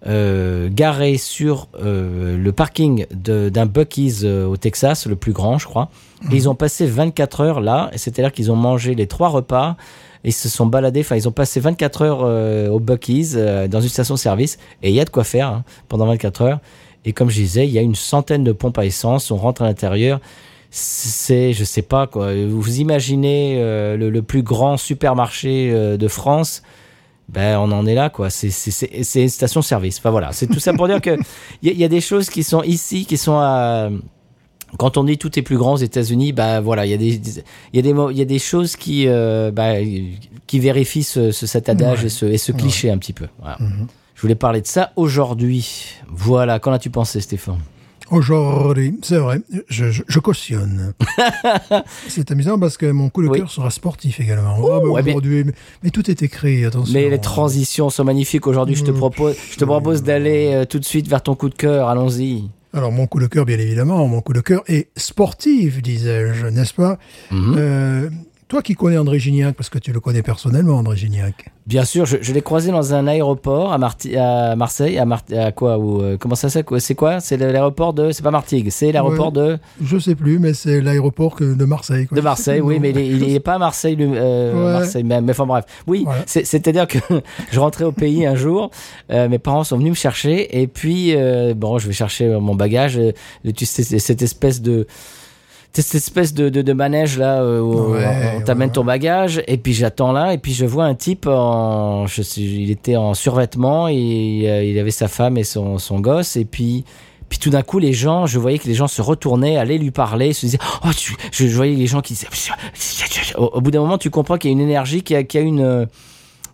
garés 0.03 1.17
sur 1.17 1.67
le 1.79 2.49
parking 2.51 3.05
d'un 3.11 3.65
Bucky's 3.65 4.23
au 4.23 4.57
Texas, 4.57 5.05
le 5.05 5.15
plus 5.15 5.33
grand, 5.33 5.57
je 5.57 5.67
crois. 5.67 5.89
Et 6.31 6.35
ils 6.35 6.49
ont 6.49 6.55
passé 6.55 6.85
24 6.85 7.41
heures 7.41 7.61
là. 7.61 7.89
Et 7.93 7.97
c'est-à-dire 7.97 8.31
qu'ils 8.31 8.51
ont 8.51 8.55
mangé 8.55 8.95
les 8.95 9.07
trois 9.07 9.29
repas. 9.29 9.75
Ils 10.23 10.33
se 10.33 10.49
sont 10.49 10.65
baladés. 10.65 11.01
Enfin, 11.01 11.15
ils 11.15 11.27
ont 11.27 11.31
passé 11.31 11.59
24 11.59 12.01
heures 12.03 12.21
euh, 12.23 12.69
au 12.69 12.79
Bucky's 12.79 13.33
euh, 13.35 13.67
dans 13.67 13.81
une 13.81 13.89
station-service. 13.89 14.57
Et 14.83 14.89
il 14.89 14.95
y 14.95 14.99
a 14.99 15.05
de 15.05 15.09
quoi 15.09 15.23
faire 15.23 15.47
hein, 15.47 15.63
pendant 15.87 16.05
24 16.05 16.41
heures. 16.41 16.59
Et 17.05 17.13
comme 17.13 17.29
je 17.29 17.35
disais, 17.35 17.67
il 17.67 17.71
y 17.71 17.79
a 17.79 17.81
une 17.81 17.95
centaine 17.95 18.43
de 18.43 18.51
pompes 18.51 18.77
à 18.77 18.85
essence. 18.85 19.31
On 19.31 19.37
rentre 19.37 19.63
à 19.63 19.65
l'intérieur. 19.65 20.19
C'est, 20.69 21.53
je 21.53 21.63
sais 21.63 21.81
pas 21.81 22.07
quoi. 22.07 22.33
Vous 22.47 22.79
imaginez 22.79 23.57
euh, 23.57 23.97
le, 23.97 24.09
le 24.09 24.21
plus 24.21 24.43
grand 24.43 24.77
supermarché 24.77 25.71
de 25.97 26.07
France? 26.07 26.61
Ben 27.27 27.57
on 27.59 27.71
en 27.71 27.85
est 27.87 27.95
là 27.95 28.09
quoi. 28.09 28.29
C'est 28.29 28.51
une 29.15 29.29
station 29.29 29.61
service. 29.61 29.97
Enfin 29.99 30.11
voilà, 30.11 30.31
c'est 30.33 30.47
tout 30.47 30.59
ça 30.59 30.73
pour 30.73 30.87
dire 30.87 31.01
que 31.01 31.17
il 31.61 31.73
y, 31.73 31.77
y 31.77 31.83
a 31.83 31.87
des 31.87 32.01
choses 32.01 32.29
qui 32.29 32.43
sont 32.43 32.61
ici 32.63 33.05
qui 33.05 33.17
sont 33.17 33.37
à 33.37 33.89
quand 34.77 34.97
on 34.97 35.03
dit 35.03 35.17
tout 35.17 35.37
est 35.37 35.41
plus 35.41 35.57
grand 35.57 35.73
aux 35.73 35.77
États-Unis, 35.77 36.31
bah 36.33 36.61
voilà, 36.61 36.85
il 36.85 36.89
y 36.91 36.93
a 36.93 36.97
des 36.97 37.15
il 37.15 37.75
y 37.75 37.79
a 37.79 37.81
des 37.81 37.89
il 38.11 38.17
y 38.17 38.21
a 38.21 38.25
des 38.25 38.39
choses 38.39 38.75
qui 38.75 39.05
euh, 39.07 39.51
bah, 39.51 39.73
qui 40.47 40.59
vérifient 40.59 41.03
ce, 41.03 41.31
ce- 41.31 41.45
cet 41.45 41.69
adage 41.69 41.99
Ouais. 42.01 42.05
et 42.07 42.09
ce 42.09 42.25
et 42.25 42.37
ce 42.37 42.51
cliché 42.51 42.89
un 42.89 42.97
petit 42.97 43.13
peu. 43.13 43.27
Voilà. 43.39 43.57
Je 44.15 44.21
voulais 44.21 44.35
parler 44.35 44.61
de 44.61 44.67
ça 44.67 44.91
aujourd'hui. 44.95 45.95
Voilà, 46.09 46.59
qu'en 46.59 46.71
as-tu 46.73 46.89
pensé 46.89 47.21
Stéphane? 47.21 47.57
Aujourd'hui, 48.11 48.99
c'est 49.03 49.17
vrai, 49.17 49.39
je, 49.69 49.89
je, 49.89 50.03
je 50.05 50.19
cautionne. 50.19 50.93
c'est 52.09 52.29
amusant 52.29 52.59
parce 52.59 52.75
que 52.77 52.85
mon 52.91 53.09
coup 53.09 53.23
de 53.23 53.29
Oui. 53.29 53.39
cœur 53.39 53.49
sera 53.49 53.71
sportif 53.71 54.19
également. 54.19 54.57
Oh, 54.59 54.69
Ah, 54.73 54.79
ben 54.81 54.89
ouais, 54.89 55.01
mais- 55.01 55.11
aujourd'hui, 55.11 55.43
mais, 55.45 55.53
mais 55.83 55.89
tout 55.91 56.09
est 56.11 56.21
écrit, 56.21 56.65
attention. 56.65 56.93
Mais 56.93 57.09
les 57.09 57.19
transitions 57.21 57.89
sont 57.89 58.03
magnifiques 58.03 58.47
aujourd'hui. 58.47 58.75
Je 58.75 58.83
te 58.83 58.91
Mm. 58.91 58.95
propose 58.97 59.35
je 59.51 59.57
te 59.57 59.63
propose 59.65 60.03
d'aller 60.03 60.51
euh, 60.53 60.65
tout 60.65 60.77
de 60.79 60.85
suite 60.85 61.07
vers 61.07 61.23
ton 61.23 61.35
coup 61.35 61.47
de 61.49 61.55
cœur. 61.55 61.87
Allons-y. 61.87 62.49
Alors, 62.73 62.91
mon 62.91 63.05
coup 63.07 63.19
de 63.19 63.27
cœur, 63.27 63.45
bien 63.45 63.57
évidemment, 63.57 64.07
mon 64.07 64.21
coup 64.21 64.33
de 64.33 64.39
cœur 64.39 64.63
est 64.67 64.89
sportif, 64.97 65.81
disais-je, 65.81 66.47
n'est-ce 66.47 66.73
pas? 66.73 66.97
Mhm. 67.31 67.55
Euh, 67.57 68.09
Toi 68.51 68.61
qui 68.61 68.73
connais 68.75 68.97
André 68.97 69.17
Gignac, 69.17 69.55
parce 69.55 69.69
que 69.69 69.79
tu 69.79 69.93
le 69.93 70.01
connais 70.01 70.23
personnellement, 70.23 70.73
André 70.79 70.97
Gignac. 70.97 71.45
Bien 71.67 71.85
sûr, 71.85 72.05
je, 72.05 72.17
je 72.19 72.33
l'ai 72.33 72.41
croisé 72.41 72.69
dans 72.69 72.93
un 72.93 73.07
aéroport 73.07 73.71
à, 73.71 73.77
Marti- 73.77 74.17
à 74.17 74.57
Marseille, 74.57 74.97
à, 74.97 75.05
Mar- 75.05 75.23
à 75.33 75.53
quoi 75.53 75.77
ou 75.77 76.01
euh, 76.01 76.17
comment 76.19 76.35
ça 76.35 76.49
c'est 76.49 76.63
quoi 76.63 76.81
C'est 76.81 76.93
quoi? 76.95 77.21
C'est 77.21 77.37
le- 77.37 77.49
l'aéroport 77.53 77.93
de 77.93 78.11
c'est 78.11 78.23
pas 78.23 78.29
Martigues, 78.31 78.67
c'est 78.69 78.91
l'aéroport 78.91 79.31
de 79.31 79.57
Je 79.81 79.97
sais 79.97 80.15
plus, 80.15 80.37
mais 80.37 80.53
c'est 80.53 80.81
l'aéroport 80.81 81.37
de 81.39 81.63
Marseille. 81.63 82.07
quoi. 82.07 82.17
de 82.17 82.21
Marseille, 82.21 82.59
oui, 82.59 82.79
mais 82.81 82.89
il 82.89 82.97
est, 82.97 83.07
il 83.07 83.23
est 83.35 83.39
pas 83.39 83.53
à 83.53 83.57
Marseille, 83.57 83.95
euh, 84.01 84.53
Ouais. 84.65 84.73
Marseille 84.79 85.03
même. 85.05 85.23
Mais 85.23 85.31
enfin 85.31 85.45
bref, 85.45 85.63
oui, 85.87 86.01
Voilà. 86.03 86.23
c'est-à-dire 86.25 86.87
que 86.87 86.97
je 87.53 87.57
rentrais 87.61 87.85
au 87.85 87.93
pays 87.93 88.25
un 88.25 88.35
jour, 88.35 88.69
euh, 89.11 89.29
mes 89.29 89.39
parents 89.39 89.63
sont 89.63 89.77
venus 89.77 89.91
me 89.91 89.95
chercher 89.95 90.61
et 90.61 90.67
puis 90.67 91.15
bon, 91.55 91.77
je 91.77 91.87
vais 91.87 91.93
chercher 91.93 92.27
mon 92.37 92.55
bagage, 92.55 92.99
cette 93.55 94.21
espèce 94.21 94.61
de 94.61 94.87
cette 95.73 95.95
espèce 95.95 96.33
de, 96.33 96.49
de, 96.49 96.61
de 96.61 96.73
manège 96.73 97.17
là 97.17 97.41
euh, 97.41 97.61
où 97.61 97.93
Ouais, 97.93 98.05
on 98.37 98.41
t'amène 98.41 98.67
ouais, 98.69 98.73
ton 98.73 98.83
bagage 98.83 99.41
et 99.47 99.57
puis 99.57 99.73
j'attends 99.73 100.11
là 100.11 100.33
et 100.33 100.37
puis 100.37 100.53
je 100.53 100.65
vois 100.65 100.83
un 100.85 100.95
type 100.95 101.27
en 101.27 102.07
je 102.07 102.21
sais, 102.21 102.41
il 102.41 102.71
était 102.71 102.97
en 102.97 103.13
survêtement 103.13 103.87
et 103.87 104.43
euh, 104.47 104.63
il 104.63 104.77
avait 104.79 104.91
sa 104.91 105.07
femme 105.07 105.37
et 105.37 105.43
son, 105.45 105.77
son 105.77 105.99
gosse 105.99 106.35
et 106.35 106.45
puis 106.45 106.83
puis 107.29 107.39
tout 107.39 107.49
d'un 107.51 107.61
coup 107.61 107.79
les 107.79 107.93
gens 107.93 108.25
je 108.25 108.37
voyais 108.39 108.59
que 108.59 108.67
les 108.67 108.73
gens 108.73 108.87
se 108.89 109.01
retournaient 109.01 109.55
allaient 109.55 109.77
lui 109.77 109.91
parler 109.91 110.33
se 110.33 110.45
disaient 110.45 110.59
oh 110.83 110.89
tu- 110.97 111.15
je, 111.31 111.47
je 111.47 111.55
voyais 111.55 111.75
les 111.75 111.87
gens 111.87 112.01
qui 112.01 112.13
disaient 112.15 112.27
au, 113.37 113.45
au 113.45 113.61
bout 113.61 113.71
d'un 113.71 113.79
moment 113.79 113.97
tu 113.97 114.09
comprends 114.09 114.37
qu'il 114.37 114.49
y 114.49 114.53
a 114.53 114.55
une 114.55 114.59
énergie 114.61 115.03
qu'il 115.03 115.13
y 115.15 115.17
a, 115.19 115.23
qu'il 115.23 115.39
y 115.39 115.43
a 115.43 115.47
une 115.47 115.87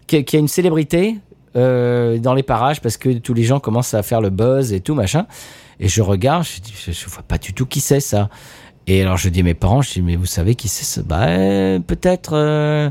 qu'il 0.05 0.19
y 0.31 0.35
a, 0.35 0.39
une 0.39 0.47
célébrité 0.47 1.15
euh, 1.55 2.19
dans 2.19 2.33
les 2.35 2.43
parages 2.43 2.81
parce 2.81 2.97
que 2.97 3.09
tous 3.17 3.33
les 3.33 3.43
gens 3.43 3.59
commencent 3.59 3.93
à 3.95 4.03
faire 4.03 4.21
le 4.21 4.29
buzz 4.29 4.73
et 4.73 4.79
tout 4.79 4.93
machin 4.93 5.25
et 5.79 5.87
je 5.87 6.01
regarde 6.03 6.43
je 6.43 6.59
je, 6.85 6.91
je 6.91 7.05
vois 7.09 7.23
pas 7.23 7.37
du 7.39 7.53
tout 7.53 7.65
qui 7.65 7.79
c'est 7.79 7.99
ça 7.99 8.29
et 8.87 9.01
alors 9.01 9.17
je 9.17 9.29
dis 9.29 9.41
à 9.41 9.43
mes 9.43 9.53
parents, 9.53 9.81
je 9.81 9.93
dis 9.93 10.01
mais 10.01 10.15
vous 10.15 10.25
savez 10.25 10.55
qui 10.55 10.67
c'est 10.67 10.85
ça 10.85 11.01
Bah 11.05 11.25
euh, 11.27 11.79
peut-être. 11.79 12.31
euh, 12.33 12.89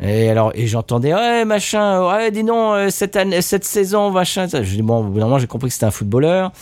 Et 0.00 0.28
alors 0.30 0.52
et 0.54 0.66
j'entendais 0.66 1.12
ouais 1.14 1.44
machin, 1.44 2.06
ouais 2.08 2.30
dis 2.30 2.44
non 2.44 2.74
euh, 2.74 2.88
cette 2.90 3.16
année, 3.16 3.42
cette 3.42 3.64
saison 3.64 4.10
machin. 4.10 4.46
Je 4.50 4.60
dis 4.60 4.82
bon 4.82 5.00
au 5.00 5.02
bout 5.04 5.18
d'un 5.18 5.24
moment 5.26 5.38
j'ai 5.38 5.46
compris 5.46 5.68
que 5.68 5.74
c'était 5.74 5.86
un 5.86 5.90
footballeur. 5.90 6.52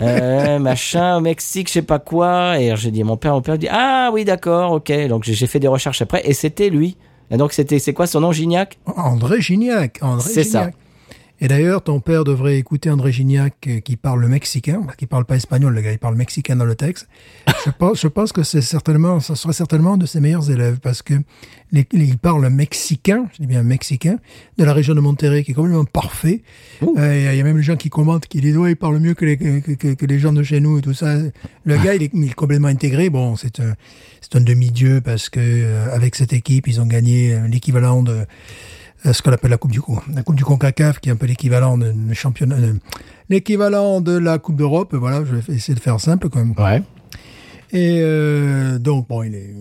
Euh, 0.00 0.58
machin 0.70 1.16
au 1.16 1.20
Mexique 1.20 1.68
je 1.68 1.72
sais 1.74 1.82
pas 1.82 1.98
quoi 1.98 2.58
et 2.60 2.66
alors 2.66 2.76
j'ai 2.76 2.90
dit 2.90 3.00
à 3.00 3.04
mon 3.04 3.16
père 3.16 3.32
mon 3.32 3.40
père 3.40 3.56
dit 3.56 3.68
ah 3.70 4.10
oui 4.12 4.26
d'accord 4.26 4.72
ok 4.72 4.92
donc 5.08 5.24
j'ai 5.24 5.32
j'ai 5.32 5.46
fait 5.46 5.58
des 5.58 5.68
recherches 5.68 6.02
après 6.02 6.20
et 6.28 6.34
c'était 6.34 6.68
lui 6.68 6.98
et 7.30 7.38
donc 7.38 7.54
c'était 7.54 7.78
c'est 7.78 7.94
quoi 7.94 8.06
son 8.06 8.20
nom 8.20 8.30
Gignac? 8.30 8.78
André 8.94 9.40
Gignac. 9.40 9.98
André 10.02 10.28
C'est 10.28 10.44
ça. 10.44 10.70
Et 11.40 11.48
d'ailleurs, 11.48 11.82
ton 11.82 12.00
père 12.00 12.24
devrait 12.24 12.56
écouter 12.56 12.88
André 12.90 13.12
Gignac 13.12 13.54
euh, 13.66 13.80
qui 13.80 13.96
parle 13.96 14.20
le 14.22 14.28
mexicain, 14.28 14.86
qui 14.96 15.06
parle 15.06 15.26
pas 15.26 15.36
espagnol, 15.36 15.74
le 15.74 15.82
gars, 15.82 15.92
il 15.92 15.98
parle 15.98 16.14
mexicain 16.16 16.56
dans 16.56 16.64
le 16.64 16.74
texte. 16.74 17.08
Je 17.66 17.70
pense, 17.70 18.00
je 18.00 18.08
pense 18.08 18.32
que 18.32 18.42
c'est 18.42 18.60
certainement, 18.62 19.20
ça 19.20 19.34
serait 19.34 19.52
certainement 19.52 19.94
un 19.94 19.96
de 19.98 20.06
ses 20.06 20.20
meilleurs 20.20 20.50
élèves 20.50 20.78
parce 20.80 21.02
que 21.02 21.14
les- 21.72 21.86
les- 21.92 22.04
il 22.06 22.16
parle 22.18 22.48
mexicain, 22.48 23.26
je 23.32 23.38
dis 23.42 23.46
bien 23.46 23.62
mexicain, 23.64 24.18
de 24.56 24.64
la 24.64 24.72
région 24.72 24.94
de 24.94 25.00
Monterrey 25.00 25.42
qui 25.44 25.50
est 25.50 25.54
complètement 25.54 25.84
parfait. 25.84 26.42
Euh, 26.96 27.30
Il 27.32 27.36
y 27.36 27.40
a 27.40 27.44
même 27.44 27.56
des 27.56 27.62
gens 27.62 27.76
qui 27.76 27.90
commentent, 27.90 28.26
qui 28.28 28.40
disent, 28.40 28.56
ouais, 28.56 28.72
il 28.72 28.76
parle 28.76 28.98
mieux 28.98 29.14
que 29.14 29.24
les, 29.24 29.36
que, 29.36 29.72
que- 29.74 29.94
que 29.94 30.06
les 30.06 30.18
gens 30.18 30.32
de 30.32 30.42
chez 30.42 30.60
nous 30.60 30.78
et 30.78 30.80
tout 30.82 30.94
ça. 30.94 31.16
Le 31.64 31.76
gars, 31.76 31.94
il 31.94 32.02
est, 32.04 32.10
il 32.14 32.30
est 32.30 32.34
complètement 32.34 32.68
intégré. 32.68 33.10
Bon, 33.10 33.36
c'est 33.36 33.60
un, 33.60 33.74
c'est 34.20 34.36
un 34.36 34.40
demi-dieu 34.40 35.00
parce 35.02 35.28
que, 35.28 35.40
euh, 35.42 35.94
avec 35.94 36.14
cette 36.14 36.32
équipe, 36.32 36.66
ils 36.68 36.80
ont 36.80 36.86
gagné 36.86 37.36
l'équivalent 37.48 38.02
de, 38.02 38.24
ce 39.12 39.22
qu'on 39.22 39.32
appelle 39.32 39.50
la 39.50 39.56
Coupe 39.58 39.72
du 39.72 39.80
Con, 39.80 40.00
la 40.14 40.22
Coupe 40.22 40.36
du 40.36 40.44
Concacaf, 40.44 41.00
qui 41.00 41.08
est 41.08 41.12
un 41.12 41.16
peu 41.16 41.26
l'équivalent 41.26 41.78
de, 41.78 41.92
de 41.92 42.14
championnat, 42.14 42.56
de- 42.60 42.78
l'équivalent 43.28 44.00
de 44.00 44.16
la 44.16 44.38
Coupe 44.38 44.56
d'Europe. 44.56 44.94
Voilà, 44.94 45.24
je 45.24 45.34
vais 45.36 45.54
essayer 45.54 45.74
de 45.74 45.80
faire 45.80 46.00
simple 46.00 46.28
quand 46.28 46.38
même. 46.38 46.54
Ouais. 46.58 46.82
Et 47.72 48.00
euh, 48.02 48.78
donc 48.78 49.08
bon, 49.08 49.22
il 49.22 49.34
est, 49.34 49.54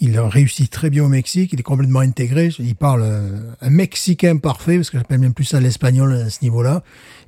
il 0.00 0.18
réussit 0.18 0.70
très 0.70 0.90
bien 0.90 1.04
au 1.04 1.08
Mexique. 1.08 1.52
Il 1.52 1.60
est 1.60 1.62
complètement 1.64 2.00
intégré. 2.00 2.50
Il 2.58 2.74
parle 2.74 3.02
euh, 3.04 3.52
un 3.60 3.70
mexicain 3.70 4.36
parfait, 4.36 4.76
parce 4.76 4.90
que 4.90 4.98
j'appelle 4.98 5.20
même 5.20 5.34
plus 5.34 5.44
ça 5.44 5.60
l'espagnol 5.60 6.12
à 6.14 6.30
ce 6.30 6.38
niveau-là, 6.42 6.82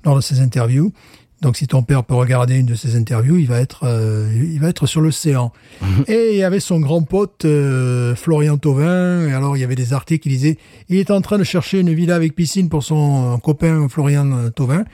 lors 0.04 0.16
de 0.16 0.20
ses 0.20 0.40
interviews. 0.40 0.92
Donc, 1.40 1.56
si 1.56 1.66
ton 1.66 1.82
père 1.82 2.04
peut 2.04 2.14
regarder 2.14 2.56
une 2.58 2.66
de 2.66 2.74
ses 2.74 2.96
interviews, 2.96 3.36
il 3.38 3.46
va 3.46 3.60
être, 3.60 3.84
euh, 3.84 4.28
il 4.52 4.60
va 4.60 4.68
être 4.68 4.86
sur 4.86 5.00
l'océan. 5.00 5.52
Et 6.06 6.32
il 6.32 6.36
y 6.36 6.42
avait 6.42 6.60
son 6.60 6.80
grand 6.80 7.00
pote 7.02 7.46
euh, 7.46 8.14
Florian 8.14 8.58
Thauvin. 8.58 9.26
Et 9.26 9.32
alors, 9.32 9.56
il 9.56 9.60
y 9.60 9.64
avait 9.64 9.74
des 9.74 9.94
articles 9.94 10.22
qui 10.22 10.28
disaient, 10.28 10.58
il 10.90 10.98
est 10.98 11.10
en 11.10 11.22
train 11.22 11.38
de 11.38 11.44
chercher 11.44 11.80
une 11.80 11.94
villa 11.94 12.14
avec 12.14 12.34
piscine 12.34 12.68
pour 12.68 12.82
son 12.84 13.34
euh, 13.34 13.36
copain 13.38 13.88
Florian 13.88 14.30
euh, 14.32 14.50
Thauvin, 14.50 14.84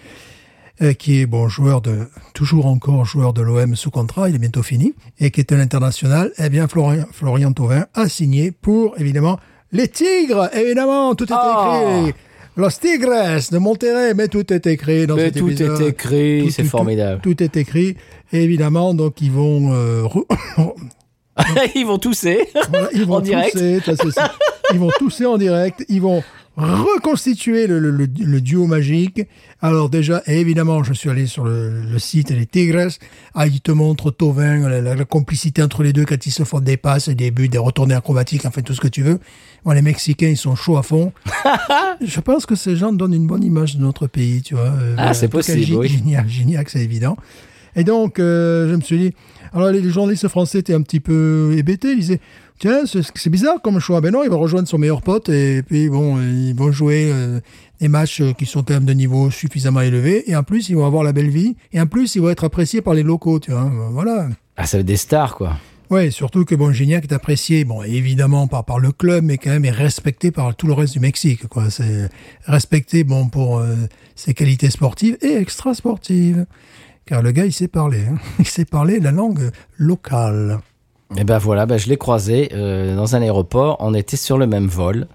euh, 0.83 0.93
qui 0.93 1.21
est 1.21 1.27
bon 1.27 1.49
joueur 1.49 1.81
de, 1.81 2.07
toujours 2.33 2.67
encore 2.67 3.05
joueur 3.05 3.33
de 3.33 3.43
l'OM 3.43 3.75
sous 3.75 3.91
contrat. 3.91 4.29
Il 4.29 4.37
est 4.37 4.39
bientôt 4.39 4.63
fini 4.63 4.95
et 5.19 5.33
qui 5.33 5.41
est 5.41 5.53
un 5.53 5.59
international. 5.59 6.31
Eh 6.39 6.49
bien, 6.49 6.69
Florian, 6.69 7.07
Florian 7.11 7.53
Thauvin 7.53 7.87
a 7.95 8.09
signé 8.09 8.53
pour 8.53 8.95
évidemment 9.01 9.41
les 9.73 9.89
Tigres. 9.89 10.49
Évidemment, 10.55 11.17
tout 11.17 11.25
est 11.33 11.35
Oh. 11.37 12.07
écrit. 12.07 12.15
Los 12.57 12.71
Tigres 12.81 13.51
de 13.53 13.59
Monterrey, 13.59 14.15
mais 14.15 14.29
tout 14.29 14.51
est 14.53 14.67
écrit 14.67 15.07
dans 15.07 15.17
Mais 15.17 15.27
cet 15.27 15.37
tout 15.39 15.49
épisode. 15.49 15.81
est 15.83 15.89
écrit, 15.89 16.43
Tout- 16.45 16.51
c'est 16.51 16.63
tout- 16.63 16.69
formidable. 16.69 17.21
Tout, 17.23 17.35
tout 17.35 17.43
est 17.43 17.57
écrit. 17.57 17.97
Et 18.33 18.43
évidemment, 18.43 18.95
donc 18.95 19.21
ils 19.21 19.31
vont, 19.31 19.73
euh, 19.75 20.05
Ils 21.75 21.85
vont 21.87 21.99
tousser. 21.99 22.49
voilà, 22.71 22.89
ils 22.95 23.05
vont 23.07 23.17
En 23.17 23.21
direct. 23.21 23.53
tousser, 23.53 23.81
ça, 23.85 23.93
c'est 23.97 24.11
ça. 24.11 24.33
ils 24.73 24.79
vont 24.79 24.91
tousser 24.99 25.27
en 25.27 25.37
direct. 25.37 25.85
Ils 25.89 26.01
vont 26.01 26.23
reconstituer 26.57 27.67
le, 27.67 27.79
le- 27.79 27.91
le- 27.91 28.09
le 28.19 28.41
duo 28.41 28.67
magique. 28.67 29.23
Alors 29.61 29.91
déjà, 29.91 30.23
évidemment, 30.27 30.83
je 30.85 30.93
suis 30.93 31.11
allé 31.11 31.27
sur 31.27 31.45
le, 31.45 31.99
site 31.99 32.33
des 32.33 32.47
Tigres. 32.47 32.89
Ah, 33.35 33.47
ils 33.47 33.61
te 33.61 33.73
montrent 33.73 34.11
Tovin, 34.11 34.69
la, 34.69 34.81
la- 34.81 34.95
la 34.95 35.05
complicité 35.05 35.63
entre 35.63 35.83
les 35.83 35.93
deux 35.93 36.05
quand 36.05 36.27
ils 36.27 36.31
se 36.31 36.45
font 36.45 36.61
des 36.61 36.77
passes, 36.77 37.09
des 37.09 37.31
buts, 37.31 37.49
des 37.49 37.59
retournées 37.59 37.95
acrobatiques, 37.95 38.45
enfin 38.47 38.63
tout 38.63 38.75
ce 38.75 38.81
que 38.81 38.89
tu 38.89 39.03
veux. 39.03 39.19
Bon, 39.65 39.73
les 39.73 39.83
Mexicains, 39.83 40.29
ils 40.29 40.37
sont 40.37 40.55
chauds 40.57 40.77
à 40.79 40.83
fond. 40.83 41.13
je 42.01 42.21
pense 42.21 42.47
que 42.47 42.55
ces 42.55 42.77
gens 42.77 42.93
donnent 42.93 43.15
une 43.15 43.27
bonne 43.27 43.45
image 43.45 43.77
de 43.77 43.83
notre 43.83 44.07
pays, 44.07 44.43
tu 44.43 44.55
vois. 44.55 44.65
Euh, 44.81 44.95
Ah, 44.99 45.15
c'est 45.15 45.27
cas, 45.29 45.39
possible, 45.39 45.63
Gi- 45.65 45.75
oui. 45.77 45.89
Gignac, 45.89 46.29
Gignac, 46.29 46.71
c'est 46.71 46.81
évident. 46.83 47.17
Et 47.79 47.85
donc, 47.85 48.19
euh, 48.19 48.71
je 48.71 48.75
me 48.77 48.81
suis 48.81 48.97
dit, 48.99 49.13
alors 49.53 49.71
les 49.71 49.83
journalistes 49.91 50.29
français 50.29 50.61
étaient 50.61 50.73
un 50.73 50.81
petit 50.81 51.01
peu 51.01 51.55
hébétés. 51.59 51.91
Ils 51.93 51.99
disaient, 51.99 52.21
tiens, 52.59 52.83
c'est 52.87 53.31
bizarre 53.31 53.61
comme 53.63 53.79
choix. 53.79 54.01
Ben 54.01 54.13
non, 54.13 54.23
il 54.25 54.31
va 54.31 54.37
rejoindre 54.37 54.69
son 54.69 54.79
meilleur 54.79 55.03
pote 55.03 55.29
et 55.29 55.63
puis 55.63 55.89
bon, 55.89 56.21
ils 56.21 56.55
vont 56.55 56.73
jouer 56.73 57.11
euh, 57.13 57.41
des 57.81 57.89
matchs 57.89 58.21
euh, 58.21 58.33
qui 58.33 58.47
sont 58.47 58.63
quand 58.63 58.75
même 58.75 58.85
de 58.85 58.93
niveau 58.93 59.31
suffisamment 59.31 59.81
élevé. 59.81 60.31
Et 60.31 60.37
en 60.37 60.43
plus, 60.43 60.69
ils 60.69 60.77
vont 60.77 60.87
avoir 60.87 61.03
la 61.03 61.13
belle 61.13 61.31
vie. 61.31 61.57
Et 61.73 61.81
en 61.81 61.87
plus, 61.87 62.15
ils 62.15 62.23
vont 62.23 62.31
être 62.31 62.45
appréciés 62.45 62.83
par 62.83 62.95
les 62.95 63.03
locaux, 63.03 63.41
tu 63.41 63.51
vois. 63.51 63.71
Voilà. 63.91 64.29
Ah, 64.57 64.67
ça 64.67 64.79
être 64.79 64.87
des 64.87 64.97
stars 64.97 65.35
quoi. 65.35 65.57
Ouais, 65.89 66.11
surtout 66.11 66.45
que 66.45 66.57
bon, 66.57 66.73
Gignac 66.73 67.05
est 67.05 67.13
apprécié, 67.13 67.65
bon, 67.65 67.85
évidemment 67.85 68.49
par, 68.49 68.65
par 68.65 68.81
le 68.81 68.91
club, 68.91 69.23
mais 69.23 69.39
quand 69.39 69.51
même 69.51 69.65
est 69.65 69.71
respecté 69.71 70.33
par 70.33 70.57
tout 70.57 70.67
le 70.67 70.73
reste 70.73 70.95
du 70.95 71.01
Mexique, 71.01 71.47
quoi. 71.47 71.71
C'est 71.71 72.11
respecté, 72.45 73.05
bon, 73.05 73.29
pour 73.29 73.59
euh, 73.59 73.77
ses 74.17 74.35
qualités 74.35 74.69
sportives 74.69 75.17
et 75.23 75.37
extra-sportives. 75.37 76.47
Car 77.05 77.23
le 77.23 77.31
gars, 77.31 77.47
il 77.47 77.53
sait 77.53 77.69
parler, 77.69 78.01
hein. 78.01 78.19
il 78.41 78.47
sait 78.49 78.65
parler 78.65 78.99
la 78.99 79.13
langue 79.13 79.53
locale. 79.79 80.59
Et 81.17 81.25
ben 81.25 81.39
voilà, 81.39 81.67
ben 81.67 81.79
je 81.79 81.89
l'ai 81.89 81.97
croisé 81.97 82.51
euh, 82.53 82.97
dans 82.97 83.15
un 83.15 83.23
aéroport. 83.23 83.77
On 83.81 83.95
était 83.95 84.17
sur 84.17 84.39
le 84.39 84.47
même 84.47 84.67
vol. 84.67 85.07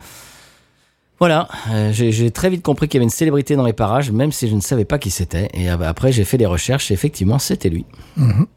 Voilà, 1.21 1.47
euh, 1.69 1.91
j'ai 1.93 2.31
très 2.31 2.49
vite 2.49 2.63
compris 2.63 2.87
qu'il 2.87 2.97
y 2.97 2.99
avait 2.99 3.03
une 3.03 3.11
célébrité 3.11 3.55
dans 3.55 3.65
les 3.65 3.73
parages, 3.73 4.09
même 4.11 4.31
si 4.31 4.49
je 4.49 4.55
ne 4.55 4.59
savais 4.59 4.85
pas 4.85 4.97
qui 4.97 5.11
c'était. 5.11 5.49
Et 5.53 5.69
euh, 5.69 5.77
après, 5.81 6.11
j'ai 6.11 6.23
fait 6.23 6.39
des 6.39 6.47
recherches 6.47 6.89
et 6.89 6.95
effectivement, 6.95 7.37
c'était 7.37 7.69
lui. 7.69 7.85
Mhm. 8.17 8.47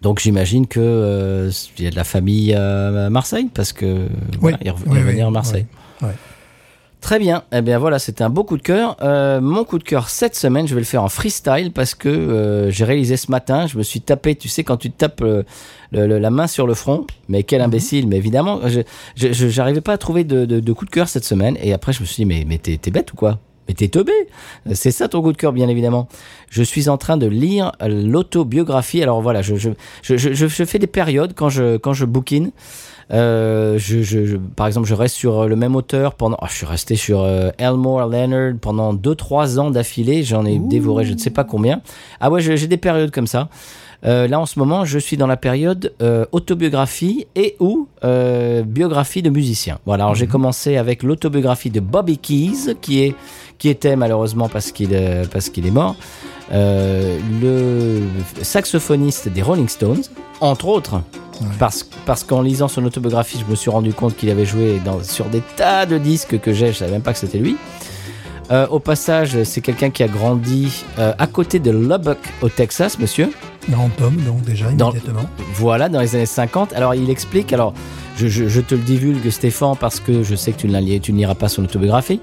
Donc 0.00 0.20
j'imagine 0.20 0.66
que 0.66 0.80
euh, 0.80 1.50
il 1.76 1.84
y 1.84 1.86
a 1.86 1.90
de 1.90 1.96
la 1.96 2.04
famille 2.04 2.54
à 2.54 3.10
Marseille, 3.10 3.50
parce 3.52 3.74
que 3.74 4.08
voilà, 4.40 4.56
il, 4.64 4.72
oui, 4.86 5.00
oui, 5.06 5.20
à 5.20 5.28
Marseille. 5.28 5.66
ouais, 6.00 6.08
ouais. 6.08 6.14
Très 7.04 7.18
bien. 7.18 7.42
Eh 7.52 7.60
bien 7.60 7.78
voilà, 7.78 7.98
c'était 7.98 8.24
un 8.24 8.30
beau 8.30 8.44
coup 8.44 8.56
de 8.56 8.62
cœur. 8.62 8.96
Euh, 9.02 9.38
mon 9.38 9.64
coup 9.64 9.78
de 9.78 9.84
cœur 9.84 10.08
cette 10.08 10.34
semaine, 10.34 10.66
je 10.66 10.72
vais 10.74 10.80
le 10.80 10.86
faire 10.86 11.02
en 11.02 11.10
freestyle 11.10 11.70
parce 11.70 11.94
que 11.94 12.08
euh, 12.08 12.70
j'ai 12.70 12.86
réalisé 12.86 13.18
ce 13.18 13.30
matin, 13.30 13.66
je 13.66 13.76
me 13.76 13.82
suis 13.82 14.00
tapé, 14.00 14.34
tu 14.36 14.48
sais, 14.48 14.64
quand 14.64 14.78
tu 14.78 14.90
te 14.90 14.96
tapes 14.96 15.20
euh, 15.20 15.42
le- 15.92 16.06
le- 16.06 16.18
la 16.18 16.30
main 16.30 16.46
sur 16.46 16.66
le 16.66 16.72
front, 16.72 17.06
mais 17.28 17.42
quel 17.42 17.60
imbécile, 17.60 18.08
mais 18.08 18.16
évidemment, 18.16 18.60
je 18.66 18.80
j'arrivais 19.16 19.82
pas 19.82 19.92
à 19.92 19.98
trouver 19.98 20.24
de, 20.24 20.46
de- 20.46 20.60
de 20.60 20.72
coup 20.72 20.86
de 20.86 20.90
cœur 20.90 21.08
cette 21.08 21.26
semaine. 21.26 21.58
Et 21.62 21.74
après, 21.74 21.92
je 21.92 22.00
me 22.00 22.06
suis 22.06 22.22
dit, 22.22 22.24
mais, 22.24 22.46
mais 22.48 22.56
t'es 22.56 22.90
bête 22.90 23.12
ou 23.12 23.16
quoi? 23.16 23.38
Mais 23.68 23.74
t'es 23.74 23.88
teubé 23.88 24.12
C'est 24.72 24.90
ça 24.90 25.06
ton 25.06 25.20
coup 25.20 25.32
de 25.32 25.36
cœur, 25.36 25.52
bien 25.52 25.68
évidemment. 25.68 26.08
Je 26.48 26.62
suis 26.62 26.88
en 26.88 26.96
train 26.96 27.18
de 27.18 27.26
lire 27.26 27.72
l'autobiographie. 27.86 29.02
Alors 29.02 29.20
voilà, 29.20 29.42
je, 29.42 29.56
je, 29.56 29.68
je, 30.02 30.16
je, 30.16 30.46
je 30.46 30.64
fais 30.64 30.78
des 30.78 30.86
périodes 30.86 31.34
quand 31.34 31.50
je, 31.50 31.76
quand 31.76 31.92
je 31.92 32.06
bookine. 32.06 32.50
Euh, 33.12 33.78
je, 33.78 34.02
je, 34.02 34.24
je- 34.24 34.36
par 34.36 34.66
exemple, 34.66 34.86
je 34.88 34.94
reste 34.94 35.14
sur 35.16 35.46
le 35.46 35.56
même 35.56 35.76
auteur 35.76 36.14
pendant. 36.14 36.36
oh, 36.40 36.46
je 36.48 36.54
suis 36.54 36.66
resté 36.66 36.96
sur 36.96 37.20
euh, 37.22 37.50
Elmore 37.58 38.06
Leonard 38.08 38.54
pendant 38.60 38.94
2-3 38.94 39.58
ans 39.58 39.70
d'affilée. 39.70 40.22
J'en 40.22 40.44
ai 40.46 40.58
dévoré 40.58 41.04
je 41.04 41.12
ne 41.12 41.18
sais 41.18 41.30
pas 41.30 41.44
combien. 41.44 41.80
Ah 42.20 42.30
ouais, 42.30 42.40
j'ai 42.40 42.66
des 42.66 42.76
périodes 42.76 43.10
comme 43.10 43.26
ça. 43.26 43.48
Euh, 44.06 44.28
là, 44.28 44.38
en 44.38 44.44
ce 44.44 44.58
moment, 44.58 44.84
je 44.84 44.98
suis 44.98 45.16
dans 45.16 45.26
la 45.26 45.38
période 45.38 45.94
euh, 46.02 46.26
autobiographie 46.32 47.26
et 47.36 47.56
ou 47.58 47.88
euh, 48.04 48.62
biographie 48.62 49.22
de 49.22 49.30
musicien. 49.30 49.78
Voilà, 49.86 50.04
alors 50.04 50.14
j'ai 50.14 50.26
commencé 50.26 50.76
avec 50.76 51.02
l'autobiographie 51.02 51.70
de 51.70 51.80
Bobby 51.80 52.18
Keys, 52.18 52.74
qui 52.82 53.02
est 53.02 53.14
qui 53.64 53.70
était 53.70 53.96
malheureusement 53.96 54.50
parce 54.50 54.72
qu'il 54.72 54.90
euh, 54.92 55.24
parce 55.32 55.48
qu'il 55.48 55.66
est 55.66 55.70
mort, 55.70 55.96
euh, 56.52 57.16
le 57.40 58.02
saxophoniste 58.42 59.30
des 59.30 59.40
Rolling 59.40 59.68
Stones, 59.70 60.02
entre 60.42 60.68
autres. 60.68 60.96
Ouais. 61.40 61.46
Parce, 61.58 61.88
parce 62.04 62.24
qu'en 62.24 62.42
lisant 62.42 62.68
son 62.68 62.84
autobiographie, 62.84 63.38
je 63.44 63.50
me 63.50 63.56
suis 63.56 63.70
rendu 63.70 63.94
compte 63.94 64.18
qu'il 64.18 64.28
avait 64.28 64.44
joué 64.44 64.82
dans, 64.84 65.02
sur 65.02 65.24
des 65.30 65.40
tas 65.56 65.86
de 65.86 65.96
disques 65.96 66.38
que 66.40 66.52
j'ai, 66.52 66.72
je 66.74 66.76
savais 66.76 66.92
même 66.92 67.00
pas 67.00 67.14
que 67.14 67.18
c'était 67.18 67.38
lui. 67.38 67.56
Euh, 68.50 68.66
au 68.68 68.80
passage, 68.80 69.42
c'est 69.44 69.62
quelqu'un 69.62 69.88
qui 69.88 70.02
a 70.02 70.08
grandi 70.08 70.84
euh, 70.98 71.14
à 71.18 71.26
côté 71.26 71.58
de 71.58 71.70
Lubbock, 71.70 72.18
au 72.42 72.50
Texas, 72.50 72.98
monsieur. 72.98 73.30
Grand 73.70 73.88
homme, 74.02 74.16
donc 74.26 74.42
déjà, 74.42 74.70
Dans- 74.72 74.90
immédiatement. 74.90 75.22
Voilà, 75.54 75.88
dans 75.88 76.02
les 76.02 76.14
années 76.16 76.26
50. 76.26 76.74
Alors, 76.74 76.94
il 76.94 77.08
explique, 77.08 77.50
alors, 77.54 77.72
je, 78.18 78.28
je- 78.28 78.46
je 78.48 78.60
te 78.60 78.74
le 78.74 78.82
divulgue, 78.82 79.30
Stéphane, 79.30 79.74
parce 79.80 80.00
que 80.00 80.22
je 80.22 80.34
sais 80.34 80.52
que 80.52 80.58
tu 80.58 80.68
ne 80.68 81.16
liras 81.18 81.34
pas 81.34 81.48
son 81.48 81.64
autobiographie. 81.64 82.20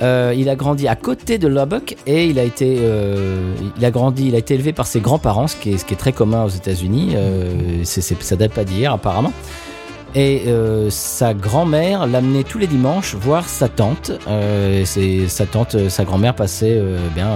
Euh, 0.00 0.32
il 0.36 0.48
a 0.48 0.54
grandi 0.56 0.86
à 0.86 0.94
côté 0.94 1.38
de 1.38 1.48
Lubbock 1.48 1.96
et 2.06 2.26
il 2.26 2.38
a 2.38 2.44
été, 2.44 2.78
euh, 2.80 3.52
il 3.76 3.84
a 3.84 3.90
grandi, 3.90 4.28
il 4.28 4.34
a 4.34 4.38
été 4.38 4.54
élevé 4.54 4.72
par 4.72 4.86
ses 4.86 5.00
grands-parents, 5.00 5.48
ce 5.48 5.56
qui 5.56 5.72
est, 5.72 5.78
ce 5.78 5.84
qui 5.84 5.94
est 5.94 5.98
très 5.98 6.12
commun 6.12 6.44
aux 6.44 6.48
États-Unis. 6.50 7.14
Euh, 7.16 7.80
c'est, 7.84 8.00
c'est- 8.00 8.22
ça 8.22 8.36
date 8.36 8.52
pas 8.52 8.64
d'hier, 8.64 8.92
apparemment. 8.92 9.32
Et 10.14 10.44
euh, 10.46 10.88
sa 10.88 11.34
grand-mère 11.34 12.06
l'amenait 12.06 12.42
tous 12.42 12.58
les 12.58 12.66
dimanches 12.66 13.14
voir 13.14 13.46
sa 13.46 13.68
tante. 13.68 14.10
Euh, 14.26 14.82
c'est 14.86 15.28
sa 15.28 15.44
tante, 15.44 15.74
euh, 15.74 15.90
sa 15.90 16.04
grand-mère 16.04 16.34
passait 16.34 16.76
euh, 16.78 16.96
bien 17.14 17.28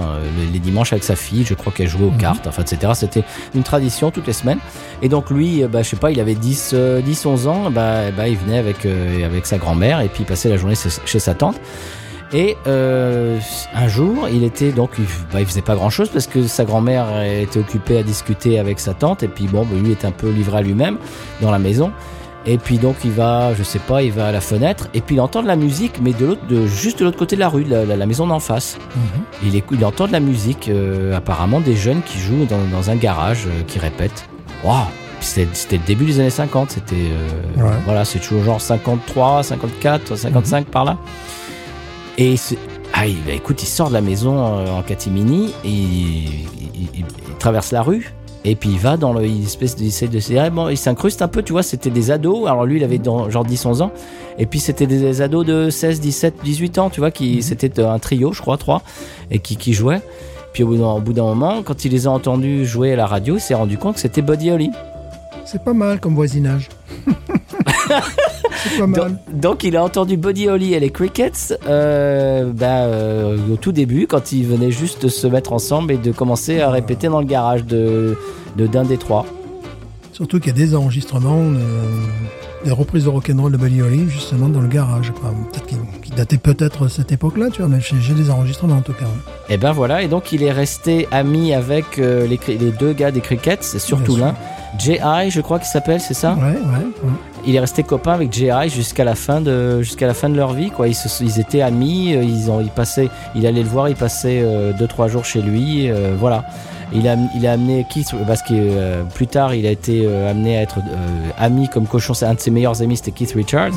les, 0.53 0.59
dimanches 0.59 0.93
avec 0.93 1.05
sa 1.05 1.15
fille. 1.15 1.45
Je 1.45 1.53
crois 1.55 1.71
qu'elle 1.71 1.89
jouait 1.89 2.07
aux 2.07 2.11
Mhm. 2.13 2.17
cartes, 2.19 2.47
enfin, 2.47 2.63
etc. 2.63 2.93
C'était 2.95 3.25
une 3.55 3.63
tradition 3.63 4.11
toutes 4.11 4.27
les 4.27 4.33
semaines. 4.33 4.59
Et 5.03 5.09
donc 5.11 5.29
lui, 5.31 5.65
bah, 5.65 5.83
je 5.83 5.89
sais 5.91 5.97
pas, 5.97 6.13
il 6.13 6.19
avait 6.21 6.35
10, 6.35 6.71
euh, 6.73 7.03
10 7.03 7.27
11 7.27 7.47
ans. 7.47 7.71
Bah, 7.71 8.11
bah, 8.17 8.27
il 8.29 8.37
venait 8.39 8.59
avec 8.59 8.87
euh, 8.87 9.27
avec 9.27 9.45
sa 9.47 9.59
grand-mère 9.59 10.01
et 10.01 10.09
puis 10.09 10.23
il 10.23 10.27
passait 10.27 10.49
la 10.49 10.57
journée 10.57 10.77
chez 11.05 11.19
sa 11.19 11.35
tante. 11.35 11.57
Et 12.33 12.57
euh, 12.67 13.39
un 13.75 13.89
jour, 13.89 14.29
il 14.33 14.43
était 14.45 14.73
donc, 14.73 14.91
il, 14.99 15.05
bah, 15.33 15.41
il 15.41 15.47
faisait 15.47 15.61
pas 15.61 15.75
grand 15.75 15.91
chose 15.91 16.09
parce 16.09 16.27
que 16.27 16.47
sa 16.47 16.65
grand-mère 16.65 17.23
était 17.23 17.59
occupée 17.59 17.99
à 17.99 18.03
discuter 18.03 18.59
avec 18.59 18.81
sa 18.81 18.95
tante 18.95 19.23
et 19.23 19.29
puis 19.29 19.47
bon, 19.47 19.65
bah, 19.65 19.77
lui 19.83 19.93
était 19.93 20.07
un 20.07 20.13
peu 20.13 20.31
livré 20.31 20.59
à 20.59 20.63
lui-même 20.63 20.99
dans 21.41 21.51
la 21.51 21.59
maison. 21.59 21.93
Et 22.45 22.59
puis 22.59 22.79
donc 22.79 22.97
il 23.05 23.13
va, 23.13 23.55
je 23.55 23.63
sais 23.63 23.79
pas, 23.79 24.03
il 24.03 24.13
va 24.13 24.27
à 24.27 24.33
la 24.33 24.41
fenêtre 24.41 24.89
et 24.95 25.01
puis 25.01 25.17
il 25.17 25.21
entend 25.21 25.43
de 25.43 25.47
la 25.47 25.57
musique, 25.57 26.01
mais 26.03 26.13
de 26.13 26.27
l'autre, 26.27 26.45
de 26.49 26.67
juste 26.67 26.99
de 26.99 27.05
l'autre 27.05 27.19
côté 27.19 27.37
de 27.37 27.41
la 27.41 27.49
rue, 27.49 27.65
de 27.65 27.75
la, 27.75 28.07
maison 28.07 28.27
d'en 28.27 28.41
face. 28.41 28.79
Mhm. 28.97 29.23
Il, 29.45 29.57
écoute, 29.57 29.79
il 29.81 29.85
entend 29.85 30.09
de 30.09 30.13
la 30.13 30.21
musique, 30.21 30.69
euh, 30.69 31.17
apparemment 31.17 31.61
des 31.61 31.77
jeunes 31.77 32.03
qui 32.03 32.19
jouent 32.19 32.47
dans, 32.47 32.65
dans 32.73 32.91
un 32.91 32.97
garage, 32.97 33.47
euh, 33.47 33.63
qui 33.67 33.79
répètent. 33.79 34.29
Waouh 34.65 34.87
C'était 35.21 35.49
c'était 35.53 35.77
le 35.77 35.85
début 35.85 36.05
des 36.05 36.19
années 36.19 36.31
50, 36.31 36.73
c'était 36.73 36.97
euh, 36.97 37.63
Ouais. 37.63 37.71
voilà, 37.85 38.05
c'est 38.05 38.19
toujours 38.19 38.43
genre 38.43 38.61
53, 38.61 39.45
54, 39.45 40.17
55 40.17 40.67
par 40.67 40.85
là. 40.85 40.97
Et 42.19 42.35
ah, 42.93 43.07
il, 43.07 43.17
bah, 43.25 43.33
écoute, 43.33 43.63
il 43.63 43.67
sort 43.67 43.89
de 43.89 43.95
la 43.95 44.01
maison 44.01 44.37
euh, 44.59 44.71
en 44.71 44.83
catimini, 44.83 45.53
et 45.65 45.69
il, 45.69 46.25
il- 46.25 46.89
il- 46.95 47.05
il 47.29 47.35
traverse 47.39 47.73
la 47.73 47.83
rue. 47.83 48.13
Et 48.45 48.57
puis 48.57 48.71
il 48.71 48.79
va 48.79 48.97
dans 48.97 49.13
le, 49.13 49.25
il 49.25 49.45
espèce 49.45 49.77
de, 49.77 49.85
essaie 49.85 50.09
de 50.09 50.19
se 50.19 50.33
dire, 50.33 50.45
eh, 50.45 50.51
bon, 50.51 50.69
il 50.69 50.77
s'incruste 50.77 51.23
un 51.23 51.29
peu, 51.29 51.43
tu 51.45 51.53
vois, 51.53 51.63
c'était 51.63 51.91
des 51.91 52.11
ados. 52.11 52.49
Alors 52.49 52.65
lui, 52.67 52.79
il 52.79 52.85
avait 52.85 52.99
dans- 52.99 53.31
genre 53.31 53.45
10-11 53.47 53.83
ans. 53.83 53.93
Et 54.37 54.47
puis 54.47 54.59
c'était 54.59 54.87
des 54.89 55.23
ados 55.23 55.47
de 55.47 55.71
16, 55.71 56.01
17, 56.01 56.35
18 56.43 56.79
ans, 56.79 56.91
tu 56.91 56.99
vois, 57.01 57.13
qui, 57.13 57.41
c'était 57.43 57.81
un 57.81 57.99
trio, 58.01 58.33
je 58.33 58.41
crois, 58.43 58.57
trois, 58.57 58.83
et 59.31 59.39
qui, 59.39 59.57
qui 59.57 59.73
jouaient. 59.75 60.03
Puis 60.53 60.65
au 60.65 61.01
bout 61.01 61.13
d'un 61.13 61.23
moment, 61.23 61.63
quand 61.63 61.85
il 61.85 61.93
les 61.93 62.07
a 62.07 62.11
entendus 62.11 62.67
jouer 62.67 62.93
à 62.93 62.97
la 62.97 63.07
radio, 63.07 63.37
il 63.37 63.41
s'est 63.41 63.55
rendu 63.55 63.79
compte 63.79 63.95
que 63.95 64.01
c'était 64.01 64.23
Buddy 64.23 64.51
Holly. 64.51 64.71
C'est 65.45 65.63
pas 65.63 65.73
mal 65.73 66.01
comme 66.01 66.15
voisinage. 66.17 66.69
c'est 68.71 68.79
pas 68.79 68.87
Donc, 68.87 68.97
mal. 68.97 69.19
donc, 69.33 69.65
il 69.65 69.77
a 69.77 69.83
entendu 69.85 70.17
Buddy 70.17 70.49
Holly 70.49 70.75
et 70.75 70.81
les 70.81 70.91
Crickets 70.91 71.59
euh, 71.67 72.51
bah, 72.53 72.67
euh, 72.87 73.37
au 73.53 73.57
tout 73.57 73.73
début, 73.73 74.07
quand 74.07 74.33
ils 74.33 74.47
venaient 74.47 74.71
juste 74.71 75.03
de 75.03 75.09
se 75.09 75.27
mettre 75.27 75.53
ensemble 75.53 75.93
et 75.93 75.97
de 75.99 76.13
commencer 76.13 76.61
à 76.61 76.71
répéter 76.71 77.09
dans 77.09 77.21
le 77.21 77.27
garage 77.27 77.65
de 77.65 78.17
de- 78.57 78.67
d'un 78.67 78.85
des 78.85 78.99
trois. 78.99 79.25
Surtout 80.13 80.39
qu'il 80.41 80.49
y 80.49 80.55
a 80.55 80.59
des 80.67 80.75
enregistrements, 80.75 81.39
euh, 81.41 81.57
des 82.67 82.71
reprises 82.71 83.05
de 83.05 83.09
rock'n'roll 83.09 83.51
de 83.51 83.57
Buddy 83.57 83.81
Holly, 83.81 84.09
justement, 84.11 84.49
dans 84.49 84.61
le 84.61 84.69
garage. 84.69 85.11
Peut-être 85.11 85.67
qui, 85.67 85.77
qui 86.03 86.11
dataient 86.13 86.37
peut-être 86.37 86.87
cette 86.89 87.11
époque-là, 87.13 87.49
tu 87.51 87.63
vois, 87.63 87.69
mais 87.71 87.79
j'ai 87.81 88.13
des 88.15 88.31
enregistrements 88.31 88.77
en 88.77 88.83
tout 88.83 88.93
cas. 88.93 89.07
Et 89.49 89.57
ben 89.57 89.73
voilà, 89.73 90.03
et 90.03 90.09
donc 90.09 90.31
il 90.33 90.43
est 90.43 90.53
resté 90.53 91.09
ami 91.11 91.55
avec 91.55 91.97
les, 91.97 92.39
deux 92.79 92.93
gars 92.93 93.11
des 93.11 93.21
Crickets, 93.23 93.63
surtout 93.79 94.17
l'un. 94.17 94.35
J.I., 94.79 95.31
je 95.31 95.41
crois 95.41 95.59
qu'il 95.59 95.69
s'appelle, 95.69 96.01
c'est 96.01 96.15
ça? 96.15 96.35
Ouais, 96.35 96.43
ouais, 96.43 96.55
ouais. 97.05 97.11
Il 97.47 97.57
est 97.57 97.61
resté 97.61 97.83
copain 97.83 98.13
avec 98.13 98.33
J.I. 98.33 98.69
jusqu'à 98.71 99.05
la 99.05 99.15
fin 99.15 99.41
de 99.41 99.83
jusqu'à 99.83 100.07
la 100.07 100.15
fin 100.15 100.29
de 100.29 100.37
leur 100.37 100.53
vie, 100.53 100.71
quoi. 100.71 100.87
Ils, 100.89 100.95
se- 100.95 101.23
ils 101.25 101.41
étaient 101.41 101.61
amis, 101.63 102.15
euh, 102.15 102.23
ils 102.23 102.51
ont, 102.51 102.61
ils 102.61 102.71
passaient, 102.71 103.09
il 103.35 103.47
allait 103.47 103.63
le 103.63 103.69
voir, 103.69 103.89
il 103.89 103.97
passait 103.97 104.41
euh, 104.43 104.73
deux 104.73 104.87
trois 104.87 105.09
jours 105.09 105.25
chez 105.25 105.43
lui, 105.43 105.91
euh, 105.91 106.15
voilà. 106.19 106.45
Il 106.95 107.09
a, 107.09 107.17
il 107.35 107.47
a 107.47 107.53
amené 107.53 107.87
Keith 107.89 108.15
parce 108.27 108.43
que 108.43 108.49
euh, 108.53 109.03
plus 109.15 109.27
tard 109.27 109.55
il 109.55 109.65
a 109.67 109.71
été 109.71 110.03
euh, 110.05 110.31
amené 110.31 110.59
à 110.59 110.61
être 110.61 110.77
euh, 110.81 111.31
ami 111.39 111.67
comme 111.71 111.87
cochon. 111.87 112.13
C'est 112.13 112.27
un 112.27 112.35
de 112.35 112.41
ses 112.41 112.51
meilleurs 112.51 112.83
amis, 112.83 112.99
c'était 112.99 113.13
Keith 113.13 113.33
Richards. 113.33 113.73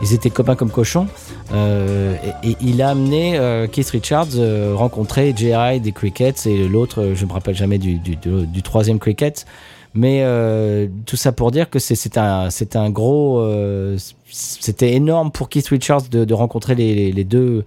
Ils 0.00 0.14
étaient 0.14 0.30
copains 0.30 0.54
comme 0.54 0.70
cochons. 0.70 1.08
Euh, 1.52 2.14
et, 2.44 2.50
et 2.52 2.56
il 2.60 2.80
a 2.80 2.90
amené 2.90 3.38
Keith 3.72 3.90
Richards 3.90 4.28
rencontrer 4.74 5.34
J.I. 5.36 5.80
des 5.80 5.90
Crickets 5.92 6.46
et 6.46 6.68
l'autre, 6.68 7.10
je 7.14 7.26
me 7.26 7.32
rappelle 7.32 7.56
jamais 7.56 7.78
du, 7.78 7.98
du, 7.98 8.14
du, 8.16 8.46
du 8.46 8.62
troisième 8.62 8.98
Cricket. 9.00 9.44
Mais 9.94 10.22
euh, 10.22 10.88
tout 11.04 11.16
ça 11.16 11.32
pour 11.32 11.50
dire 11.50 11.68
que 11.68 11.78
c'est 11.78 12.16
un 12.16 12.48
un 12.74 12.90
gros 12.90 13.40
euh, 13.40 13.98
c'était 14.30 14.92
énorme 14.94 15.30
pour 15.30 15.48
Keith 15.50 15.68
Richards 15.68 16.08
de, 16.10 16.24
de 16.24 16.34
rencontrer 16.34 16.74
les, 16.74 16.94
les, 16.94 17.12
les 17.12 17.24
deux 17.24 17.64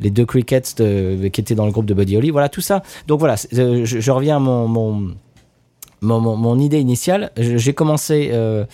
les 0.00 0.10
deux 0.10 0.26
crickets 0.26 0.76
de- 0.78 1.28
qui 1.28 1.40
étaient 1.40 1.54
dans 1.54 1.64
le 1.66 1.72
groupe 1.72 1.86
de 1.86 1.94
Buddy 1.94 2.16
Holly. 2.16 2.30
Voilà 2.30 2.48
tout 2.48 2.60
ça. 2.60 2.82
Donc 3.06 3.20
voilà, 3.20 3.36
euh, 3.54 3.84
je, 3.84 4.00
je 4.00 4.10
reviens 4.10 4.36
à 4.36 4.40
mon 4.40 4.68
mon, 4.68 5.14
mon, 6.02 6.36
mon- 6.36 6.58
idée 6.58 6.80
initiale. 6.80 7.30
J'ai 7.36 7.72
commencé 7.72 8.30
euh, 8.32 8.64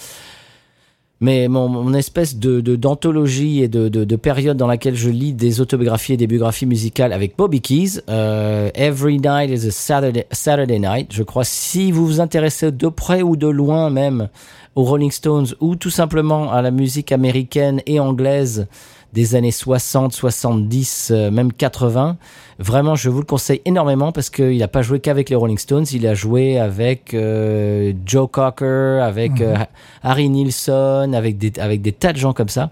mais 1.20 1.48
mon, 1.48 1.68
mon 1.68 1.94
espèce 1.94 2.36
de 2.36 2.60
d'anthologie 2.60 3.62
et 3.62 3.68
de, 3.68 3.88
de, 3.88 4.04
de 4.04 4.16
période 4.16 4.56
dans 4.56 4.66
laquelle 4.66 4.94
je 4.94 5.10
lis 5.10 5.32
des 5.32 5.60
autobiographies 5.60 6.12
et 6.12 6.16
des 6.16 6.26
biographies 6.26 6.66
musicales 6.66 7.12
avec 7.12 7.36
Bobby 7.36 7.60
Keys. 7.60 8.00
Euh, 8.08 8.70
Every 8.74 9.18
night 9.18 9.50
is 9.50 9.66
a 9.66 9.70
Saturday, 9.70 10.26
Saturday 10.30 10.78
night. 10.78 11.12
Je 11.12 11.22
crois 11.22 11.44
si 11.44 11.90
vous 11.90 12.06
vous 12.06 12.20
intéressez 12.20 12.70
de 12.70 12.88
près 12.88 13.22
ou 13.22 13.36
de 13.36 13.48
loin 13.48 13.90
même 13.90 14.28
aux 14.76 14.84
Rolling 14.84 15.10
Stones 15.10 15.48
ou 15.60 15.74
tout 15.74 15.90
simplement 15.90 16.52
à 16.52 16.62
la 16.62 16.70
musique 16.70 17.10
américaine 17.10 17.80
et 17.86 17.98
anglaise 17.98 18.68
des 19.12 19.34
années 19.34 19.50
60, 19.50 20.12
70, 20.12 21.10
euh, 21.10 21.30
même 21.30 21.52
80. 21.52 22.16
Vraiment, 22.58 22.94
je 22.94 23.08
vous 23.08 23.20
le 23.20 23.24
conseille 23.24 23.62
énormément 23.64 24.12
parce 24.12 24.30
qu'il 24.30 24.58
n'a 24.58 24.68
pas 24.68 24.82
joué 24.82 25.00
qu'avec 25.00 25.30
les 25.30 25.36
Rolling 25.36 25.58
Stones, 25.58 25.86
il 25.92 26.06
a 26.06 26.14
joué 26.14 26.58
avec 26.58 27.14
euh, 27.14 27.92
Joe 28.04 28.28
Cocker, 28.30 29.00
avec 29.02 29.40
euh, 29.40 29.56
Harry 30.02 30.28
Nilsson, 30.28 31.12
avec 31.14 31.38
des, 31.38 31.58
avec 31.58 31.82
des 31.82 31.92
tas 31.92 32.12
de 32.12 32.18
gens 32.18 32.32
comme 32.32 32.48
ça. 32.48 32.70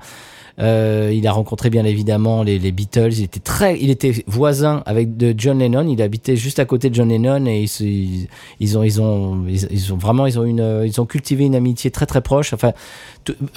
Euh, 0.59 1.13
il 1.15 1.27
a 1.27 1.33
rencontré 1.33 1.71
bien 1.71 1.85
évidemment 1.85 2.43
les, 2.43 2.59
les 2.59 2.73
Beatles. 2.73 3.13
Il 3.13 3.25
était 3.25 3.41
très, 3.41 3.79
il 3.79 3.91
était 3.91 4.25
voisin 4.27 4.83
avec 4.87 5.17
de 5.17 5.35
John 5.37 5.59
Lennon. 5.59 5.87
Il 5.89 6.01
habitait 6.03 6.37
juste 6.37 6.59
à 6.59 6.65
côté 6.65 6.91
de 6.91 6.95
John 6.95 7.09
Lennon 7.09 7.47
et 7.47 7.63
ils, 7.63 7.83
ils, 7.83 8.29
ils 8.61 8.79
ont, 8.79 8.83
ils 8.83 9.01
ont, 9.01 9.45
ils, 9.49 9.93
ont 9.93 9.97
vraiment, 9.97 10.27
ils 10.27 10.39
ont 10.39 10.45
une, 10.45 10.83
ils 10.85 11.01
ont 11.01 11.07
cultivé 11.07 11.45
une 11.45 11.55
amitié 11.55 11.91
très 11.91 12.07
très 12.07 12.21
proche. 12.21 12.53
Enfin, 12.53 12.73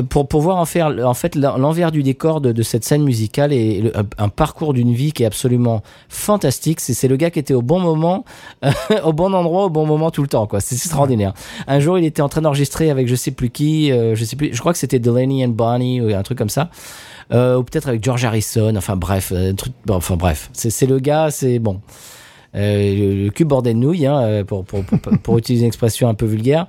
pour 0.09 0.27
pouvoir 0.27 0.57
en 0.57 0.65
faire 0.65 0.88
en 1.05 1.13
fait 1.13 1.35
l'envers 1.35 1.91
du 1.91 2.03
décor 2.03 2.41
de, 2.41 2.51
de 2.51 2.63
cette 2.63 2.84
scène 2.84 3.03
musicale 3.03 3.53
et 3.53 3.91
un 4.17 4.30
parcours 4.30 4.73
d'une 4.73 4.93
vie 4.93 5.11
qui 5.11 5.23
est 5.23 5.27
absolument 5.27 5.81
fantastique. 6.09 6.80
C'est 6.80 6.93
c'est 6.93 7.07
le 7.07 7.15
gars 7.15 7.31
qui 7.31 7.39
était 7.39 7.53
au 7.53 7.61
bon 7.61 7.80
moment, 7.80 8.26
au 9.03 9.13
bon 9.13 9.34
endroit, 9.34 9.65
au 9.65 9.69
bon 9.69 9.85
moment 9.85 10.11
tout 10.11 10.21
le 10.21 10.27
temps. 10.27 10.47
quoi. 10.47 10.59
C'est 10.59 10.76
extraordinaire. 10.76 11.34
Un 11.67 11.80
jour, 11.80 11.97
il 11.97 12.05
était 12.05 12.21
en 12.21 12.30
train 12.30 12.41
d'enregistrer 12.41 12.89
avec 12.89 13.07
je 13.07 13.15
sais 13.15 13.31
plus 13.31 13.49
qui, 13.49 13.91
euh, 13.91 14.15
je 14.15 14.23
sais 14.26 14.35
plus, 14.35 14.53
je 14.53 14.59
crois 14.59 14.73
que 14.73 14.80
c'était 14.80 14.99
Delaney 14.99 15.45
and 15.45 15.49
Bonnie 15.49 16.01
ou 16.01 16.13
un 16.13 16.23
truc 16.23 16.38
comme 16.38 16.49
ça. 16.49 16.69
Euh, 17.31 17.57
ou 17.57 17.64
peut-être 17.64 17.88
avec 17.88 18.03
George 18.03 18.26
Harrison. 18.26 18.76
Enfin 18.76 18.95
bref, 18.95 19.31
un 19.35 19.53
truc, 19.53 19.73
enfin 19.89 20.15
bref, 20.15 20.49
c'est 20.53 20.88
le 20.88 20.99
gars, 20.99 21.30
c'est 21.31 21.60
bon. 21.60 21.81
Euh, 22.56 23.26
le, 23.26 23.30
cul 23.30 23.45
bordé 23.45 23.73
de 23.73 23.80
nouilles, 23.80 24.07
hein, 24.07 24.22
euh, 24.22 24.43
pour, 24.43 24.65
pour, 24.65 24.84
pour, 25.22 25.38
utiliser 25.38 25.65
une 25.65 25.68
expression 25.68 26.10
un 26.10 26.15
peu 26.15 26.26
vulgaire. 26.26 26.68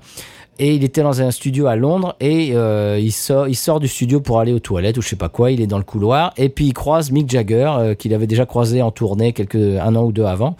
Et 0.63 0.75
il 0.75 0.85
était 0.85 1.03
dans 1.03 1.23
un 1.23 1.31
studio 1.31 1.69
à 1.69 1.75
Londres 1.75 2.17
et 2.21 2.51
euh, 2.53 2.99
il, 3.01 3.13
sort, 3.13 3.49
il 3.49 3.55
sort 3.55 3.81
du 3.81 3.89
studio 3.89 4.21
pour 4.21 4.41
aller 4.41 4.53
aux 4.53 4.59
toilettes 4.59 4.99
ou 4.99 5.01
je 5.01 5.09
sais 5.09 5.17
pas 5.17 5.31
quoi. 5.31 5.51
Il 5.51 5.63
est 5.63 5.67
dans 5.67 5.79
le 5.79 5.85
couloir 5.85 6.35
et 6.37 6.51
puis 6.51 6.67
il 6.67 6.75
croise 6.75 7.11
Mick 7.11 7.31
Jagger 7.31 7.73
euh, 7.79 7.95
qu'il 7.95 8.13
avait 8.13 8.27
déjà 8.27 8.45
croisé 8.45 8.83
en 8.83 8.91
tournée 8.91 9.33
quelques 9.33 9.55
un 9.55 9.97
an 9.97 10.05
ou 10.05 10.13
deux 10.13 10.27
avant. 10.27 10.57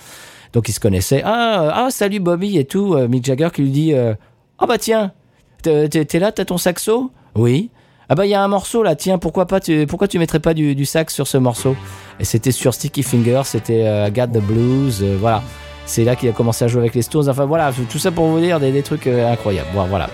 Donc 0.55 0.71
ils 0.71 0.73
se 0.73 0.81
connaissaient. 0.81 1.21
Ah, 1.23 1.85
ah 1.85 1.91
salut 1.91 2.19
Bobby 2.19 2.57
et 2.57 2.65
tout. 2.65 2.95
Euh, 2.95 3.09
Mick 3.09 3.27
Jagger 3.27 3.51
qui 3.53 3.61
lui 3.61 3.71
dit 3.71 3.93
euh, 3.93 4.15
ah 4.59 4.65
bah 4.65 4.79
tiens 4.79 5.13
t'es 5.61 6.19
là 6.19 6.33
t'as 6.33 6.47
ton 6.47 6.57
saxo? 6.57 7.11
Oui. 7.35 7.69
Ah 8.11 8.15
bah 8.17 8.27
il 8.27 8.31
y 8.31 8.35
a 8.35 8.43
un 8.43 8.49
morceau 8.49 8.83
là 8.83 8.97
tiens 8.97 9.17
pourquoi 9.19 9.47
pas 9.47 9.61
tu 9.61 9.87
pourquoi 9.87 10.09
tu 10.09 10.19
mettrais 10.19 10.41
pas 10.41 10.53
du, 10.53 10.75
du 10.75 10.85
sax 10.85 11.15
sur 11.15 11.27
ce 11.29 11.39
morceau? 11.39 11.77
Et 12.19 12.25
c'était 12.25 12.51
sur 12.51 12.75
Sticky 12.75 13.03
Fingers 13.05 13.43
c'était 13.45 13.87
euh, 13.87 14.09
I 14.09 14.11
Got 14.11 14.27
the 14.39 14.43
Blues 14.43 14.99
euh, 15.03 15.17
voilà 15.19 15.43
c'est 15.87 16.05
là 16.05 16.15
qu'il 16.17 16.29
a 16.29 16.33
commencé 16.33 16.65
à 16.65 16.69
jouer 16.69 16.83
avec 16.83 16.95
les 16.95 17.03
Stones. 17.03 17.29
Enfin 17.29 17.47
voilà, 17.47 17.73
tout 17.89 17.99
ça 17.99 18.13
pour 18.13 18.27
vous 18.27 18.39
dire 18.39 18.61
des, 18.61 18.71
des 18.71 18.83
trucs 18.83 19.09
euh, 19.09 19.33
incroyables. 19.33 19.71
Bon, 19.75 19.87
voilà. 19.87 20.09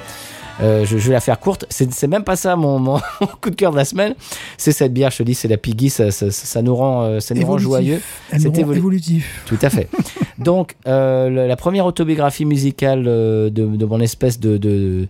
Euh, 0.63 0.87
je, 0.87 0.97
je 0.97 1.09
vais 1.09 1.13
la 1.13 1.21
faire 1.21 1.39
courte. 1.39 1.67
C'est 1.69 1.93
c'est 1.93 2.07
même 2.07 2.25
pas 2.25 2.35
ça 2.35 2.57
mon, 2.57 2.79
mon 2.79 2.99
coup 3.43 3.51
de 3.51 3.57
cœur 3.57 3.73
de 3.73 3.77
la 3.77 3.85
semaine. 3.85 4.15
C'est 4.57 4.73
cette 4.73 4.95
bière, 4.95 5.11
je 5.11 5.19
te 5.19 5.23
dis, 5.25 5.35
c'est 5.35 5.49
la 5.49 5.59
Piggy. 5.59 5.91
Ça, 5.91 6.11
ça, 6.13 6.31
ça 6.31 6.63
nous 6.63 6.75
rend, 6.75 7.03
euh, 7.03 7.21
ça 7.21 7.35
nous 7.35 7.45
rend 7.47 7.59
joyeux. 7.59 8.01
C'est 8.31 8.57
évolu- 8.57 8.77
évolutif. 8.79 9.43
Tout 9.45 9.59
à 9.61 9.69
fait. 9.69 9.91
Donc, 10.39 10.77
euh, 10.87 11.47
la 11.47 11.57
première 11.57 11.85
autobiographie 11.85 12.47
musicale 12.47 13.05
de, 13.05 13.51
de 13.53 13.85
mon 13.85 14.01
espèce 14.01 14.41
de, 14.41 14.57
de, 14.57 15.09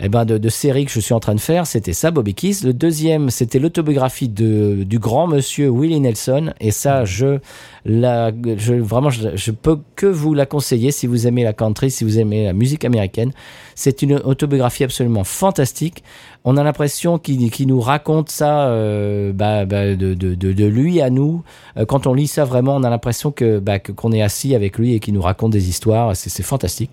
eh 0.00 0.08
ben 0.08 0.24
de, 0.24 0.38
de 0.38 0.48
série 0.48 0.84
que 0.84 0.92
je 0.92 1.00
suis 1.00 1.12
en 1.14 1.20
train 1.20 1.34
de 1.34 1.40
faire, 1.40 1.66
c'était 1.66 1.92
ça, 1.92 2.10
Bobby 2.12 2.34
Kiss. 2.34 2.62
Le 2.62 2.72
deuxième, 2.72 3.30
c'était 3.30 3.58
l'autobiographie 3.58 4.28
de, 4.28 4.84
du 4.84 4.98
grand 5.00 5.26
monsieur 5.26 5.68
Willie 5.70 5.98
Nelson. 6.00 6.52
Et 6.60 6.70
ça, 6.70 7.04
je, 7.04 7.38
la, 7.84 8.30
je 8.56 8.74
vraiment, 8.74 9.10
je, 9.10 9.30
je 9.34 9.50
peux 9.50 9.78
que 9.96 10.06
vous 10.06 10.34
la 10.34 10.46
conseiller 10.46 10.92
si 10.92 11.06
vous 11.08 11.26
aimez 11.26 11.42
la 11.42 11.52
country, 11.52 11.90
si 11.90 12.04
vous 12.04 12.18
aimez 12.20 12.44
la 12.44 12.52
musique 12.52 12.84
américaine. 12.84 13.32
C'est 13.74 14.02
une 14.02 14.14
autobiographie 14.14 14.84
absolument 14.84 15.24
fantastique. 15.24 16.04
On 16.44 16.56
a 16.56 16.62
l'impression 16.62 17.18
qu'il 17.18 17.50
qu'il 17.50 17.66
nous 17.66 17.80
raconte 17.80 18.30
ça 18.30 18.68
euh, 18.68 19.32
bah, 19.32 19.64
bah, 19.64 19.96
de, 19.96 20.14
de, 20.14 20.34
de, 20.34 20.64
lui 20.66 21.00
à 21.00 21.10
nous. 21.10 21.42
Euh, 21.76 21.84
quand 21.86 22.06
on 22.06 22.14
lit 22.14 22.28
ça 22.28 22.44
vraiment, 22.44 22.76
on 22.76 22.84
a 22.84 22.90
l'impression 22.90 23.32
que 23.32 23.58
bah, 23.58 23.80
que- 23.80 23.90
qu'on 23.92 24.12
est 24.12 24.22
assis 24.22 24.54
avec 24.54 24.78
lui 24.78 24.94
et 24.94 25.00
qu'il 25.00 25.14
nous 25.14 25.22
raconte 25.22 25.52
des 25.52 25.68
histoires. 25.68 26.14
C'est 26.16 26.30
c'est 26.30 26.42
fantastique. 26.44 26.90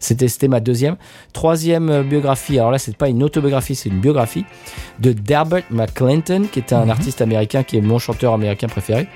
C'était 0.00 0.48
ma 0.48 0.60
deuxième. 0.60 0.96
Troisième 1.32 1.90
euh, 1.90 2.02
biographie, 2.02 2.58
alors 2.58 2.70
là, 2.70 2.78
c'est 2.78 2.96
pas 2.96 3.08
une 3.08 3.22
autobiographie, 3.22 3.74
c'est 3.74 3.88
une 3.88 4.00
biographie 4.00 4.44
de 5.00 5.12
Derbert 5.12 5.64
McClinton, 5.70 6.46
qui 6.50 6.58
est 6.60 6.72
un 6.72 6.84
Mhm. 6.84 6.90
artiste 6.90 7.20
américain 7.20 7.62
qui 7.62 7.76
est 7.76 7.80
mon 7.80 7.98
chanteur 7.98 8.32
américain 8.32 8.68
préféré. 8.68 9.08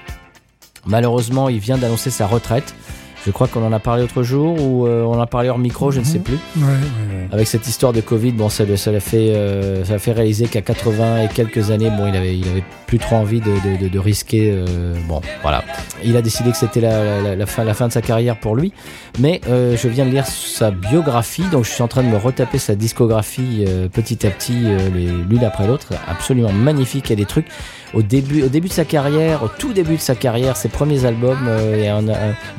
Malheureusement, 0.86 1.48
il 1.48 1.58
vient 1.60 1.78
d'annoncer 1.78 2.10
sa 2.10 2.26
retraite. 2.26 2.74
Je 3.24 3.30
crois 3.30 3.46
qu'on 3.46 3.64
en 3.64 3.72
a 3.72 3.78
parlé 3.78 4.02
l'autre 4.02 4.24
jour 4.24 4.60
ou 4.60 4.86
euh, 4.86 5.02
on 5.04 5.12
en 5.12 5.20
a 5.20 5.26
parlé 5.28 5.48
hors 5.48 5.58
micro, 5.58 5.92
je 5.92 6.00
ne 6.00 6.04
sais 6.04 6.18
Mhm. 6.18 6.24
plus. 6.24 6.34
Ouais, 6.56 6.62
ouais, 6.64 6.70
ouais. 6.72 7.28
Avec 7.30 7.46
cette 7.46 7.68
histoire 7.68 7.92
de 7.92 8.00
Covid, 8.00 8.32
bon, 8.32 8.48
ça, 8.48 8.64
ça 8.76 8.90
l'a 8.90 8.98
fait, 8.98 9.32
euh, 9.34 9.84
ça 9.84 9.92
l'a 9.92 9.98
fait 10.00 10.10
réaliser 10.12 10.46
qu'à 10.46 10.60
80 10.60 11.22
et 11.22 11.28
quelques 11.28 11.70
années, 11.70 11.88
bon, 11.90 12.08
il 12.08 12.16
avait, 12.16 12.36
il 12.36 12.48
avait 12.48 12.64
plus 12.88 12.98
trop 12.98 13.14
envie 13.16 13.38
de, 13.40 13.46
de, 13.46 13.80
de, 13.84 13.88
de 13.88 13.98
risquer. 14.00 14.50
euh, 14.52 14.94
bon, 15.06 15.20
voilà. 15.42 15.62
Il 16.04 16.16
a 16.16 16.22
décidé 16.22 16.50
que 16.50 16.56
c'était 16.56 16.80
la, 16.80 17.22
la, 17.22 17.36
la 17.36 17.46
fin, 17.46 17.62
la 17.62 17.74
fin 17.74 17.86
de 17.86 17.92
sa 17.92 18.02
carrière 18.02 18.36
pour 18.40 18.56
lui. 18.56 18.72
Mais 19.20 19.40
euh, 19.48 19.76
je 19.76 19.86
viens 19.86 20.04
de 20.04 20.10
lire 20.10 20.26
sa 20.26 20.72
biographie, 20.72 21.44
donc 21.52 21.64
je 21.64 21.70
suis 21.70 21.82
en 21.82 21.88
train 21.88 22.02
de 22.02 22.08
me 22.08 22.16
retaper 22.16 22.58
sa 22.58 22.74
discographie 22.74 23.64
euh, 23.68 23.88
petit 23.88 24.26
à 24.26 24.30
petit, 24.30 24.62
euh, 24.64 24.88
l'une 25.28 25.44
après 25.44 25.66
l'autre. 25.68 25.90
Absolument 26.08 26.52
magnifique. 26.52 27.04
Il 27.06 27.10
y 27.10 27.12
a 27.12 27.16
des 27.16 27.24
trucs 27.24 27.46
au 27.94 28.02
début, 28.02 28.42
au 28.42 28.48
début 28.48 28.68
de 28.68 28.72
sa 28.72 28.84
carrière, 28.84 29.42
au 29.42 29.48
tout 29.48 29.72
début 29.72 29.96
de 29.96 30.00
sa 30.00 30.14
carrière, 30.14 30.56
ses 30.56 30.68
premiers 30.68 31.04
albums, 31.04 31.48
il 31.74 31.84
y 31.84 31.88
a 31.88 32.00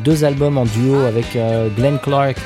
deux 0.03 0.23
albums 0.23 0.57
en 0.57 0.65
duo 0.65 1.01
avec 1.01 1.35
euh, 1.35 1.69
Glenn 1.76 1.99
Clark 1.99 2.38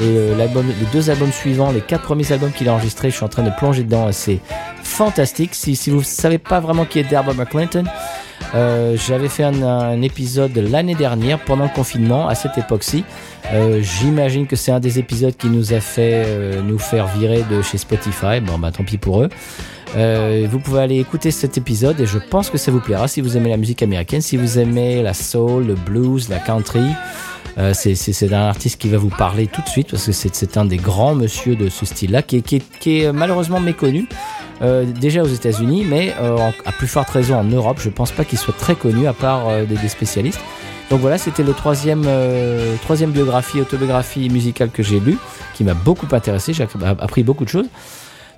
et 0.00 0.04
euh, 0.04 0.36
l'album, 0.36 0.66
les 0.66 0.86
deux 0.92 1.10
albums 1.10 1.32
suivants, 1.32 1.70
les 1.70 1.80
quatre 1.80 2.02
premiers 2.02 2.30
albums 2.32 2.50
qu'il 2.50 2.68
a 2.68 2.72
enregistrés, 2.72 3.10
je 3.10 3.16
suis 3.16 3.24
en 3.24 3.28
train 3.28 3.42
de 3.42 3.52
plonger 3.56 3.84
dedans 3.84 4.10
c'est 4.10 4.40
fantastique. 4.82 5.54
Si, 5.54 5.76
si 5.76 5.90
vous 5.90 5.98
ne 5.98 6.04
savez 6.04 6.38
pas 6.38 6.60
vraiment 6.60 6.84
qui 6.84 6.98
est 6.98 7.04
Derbert 7.04 7.34
McClinton, 7.34 7.84
euh, 8.54 8.96
j'avais 8.96 9.28
fait 9.28 9.44
un, 9.44 9.62
un 9.62 10.02
épisode 10.02 10.56
l'année 10.56 10.94
dernière 10.94 11.38
pendant 11.38 11.64
le 11.64 11.70
confinement 11.70 12.28
à 12.28 12.34
cette 12.34 12.58
époque-ci. 12.58 13.04
Euh, 13.52 13.80
J'imagine 13.82 14.46
que 14.46 14.56
c'est 14.56 14.72
un 14.72 14.80
des 14.80 14.98
épisodes 14.98 15.36
qui 15.36 15.48
nous 15.48 15.72
a 15.72 15.80
fait 15.80 16.22
euh, 16.26 16.62
nous 16.62 16.78
faire 16.78 17.06
virer 17.06 17.44
de 17.50 17.62
chez 17.62 17.78
Spotify. 17.78 18.40
Bon 18.40 18.58
bah 18.58 18.70
tant 18.72 18.84
pis 18.84 18.98
pour 18.98 19.22
eux. 19.22 19.28
Euh, 19.96 20.46
vous 20.50 20.58
pouvez 20.58 20.80
aller 20.80 20.98
écouter 20.98 21.30
cet 21.30 21.58
épisode 21.58 22.00
et 22.00 22.06
je 22.06 22.18
pense 22.18 22.48
que 22.48 22.56
ça 22.58 22.70
vous 22.72 22.80
plaira 22.80 23.08
si 23.08 23.20
vous 23.20 23.36
aimez 23.36 23.50
la 23.50 23.58
musique 23.58 23.82
américaine, 23.82 24.22
si 24.22 24.36
vous 24.38 24.58
aimez 24.58 25.02
la 25.02 25.12
soul, 25.12 25.66
le 25.66 25.74
blues, 25.74 26.28
la 26.28 26.38
country. 26.38 26.84
Euh, 27.58 27.74
c'est- 27.74 28.32
un 28.32 28.48
artiste 28.48 28.80
qui 28.80 28.88
va 28.88 28.96
vous 28.96 29.10
parler 29.10 29.46
tout 29.46 29.60
de 29.60 29.68
suite 29.68 29.90
parce 29.90 30.06
que 30.06 30.12
c'est 30.12 30.56
un 30.56 30.64
des 30.64 30.78
grands 30.78 31.14
monsieur 31.14 31.54
de 31.54 31.68
ce 31.68 31.84
style-là 31.84 32.22
qui, 32.22 32.42
qui, 32.42 32.62
qui 32.80 33.02
est 33.02 33.12
malheureusement 33.12 33.60
méconnu. 33.60 34.06
Euh, 34.62 34.84
déjà 34.86 35.22
aux 35.22 35.26
États-Unis, 35.28 35.84
mais 35.86 36.14
euh, 36.22 36.36
en- 36.38 36.52
à 36.64 36.72
plus 36.72 36.86
forte 36.86 37.10
raison 37.10 37.34
en 37.36 37.44
Europe. 37.44 37.78
Je 37.80 37.90
pense 37.90 38.12
pas 38.12 38.24
qu'il 38.24 38.38
soit 38.38 38.56
très 38.56 38.74
connu 38.76 39.06
à 39.06 39.12
part 39.12 39.48
euh, 39.48 39.64
des, 39.66 39.76
des 39.76 39.88
spécialistes. 39.88 40.40
Donc 40.88 41.00
voilà, 41.00 41.18
c'était 41.18 41.42
le 41.42 41.52
troisième, 41.52 42.04
euh, 42.06 42.76
troisième 42.82 43.10
biographie, 43.10 43.60
autobiographie 43.60 44.28
musicale 44.30 44.70
que 44.70 44.82
j'ai 44.82 45.00
lu, 45.00 45.18
qui 45.54 45.64
m'a 45.64 45.74
beaucoup 45.74 46.06
intéressé. 46.12 46.52
J'ai 46.54 46.66
appris 47.00 47.22
beaucoup 47.24 47.44
de 47.44 47.50
choses 47.50 47.66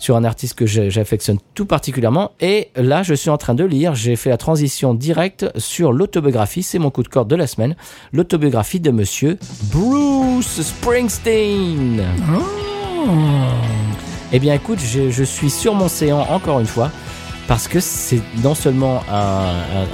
sur 0.04 0.16
un 0.16 0.24
artiste 0.24 0.54
que 0.54 0.66
j'affectionne 0.66 1.38
tout 1.54 1.64
particulièrement. 1.64 2.32
Et 2.40 2.68
là, 2.76 3.02
je 3.02 3.14
suis 3.14 3.30
en 3.30 3.38
train 3.38 3.54
de 3.54 3.64
lire, 3.64 3.94
j'ai 3.94 4.16
fait 4.16 4.28
la 4.28 4.36
transition 4.36 4.92
directe 4.92 5.46
sur 5.56 5.92
l'autobiographie, 5.92 6.62
c'est 6.62 6.78
mon 6.78 6.90
coup 6.90 7.02
de 7.02 7.08
cœur 7.08 7.24
de 7.24 7.34
la 7.34 7.46
semaine, 7.46 7.74
l'autobiographie 8.12 8.80
de 8.80 8.90
monsieur 8.90 9.38
Bruce 9.72 10.60
Springsteen. 10.60 12.04
Oh. 12.36 12.42
Eh 14.32 14.38
bien 14.38 14.52
écoute, 14.54 14.78
je, 14.80 15.10
je 15.10 15.24
suis 15.24 15.48
sur 15.50 15.74
mon 15.74 15.88
séant 15.88 16.26
encore 16.28 16.60
une 16.60 16.66
fois, 16.66 16.90
parce 17.48 17.66
que 17.66 17.80
c'est 17.80 18.20
non 18.42 18.54
seulement 18.54 19.02
un, 19.10 19.46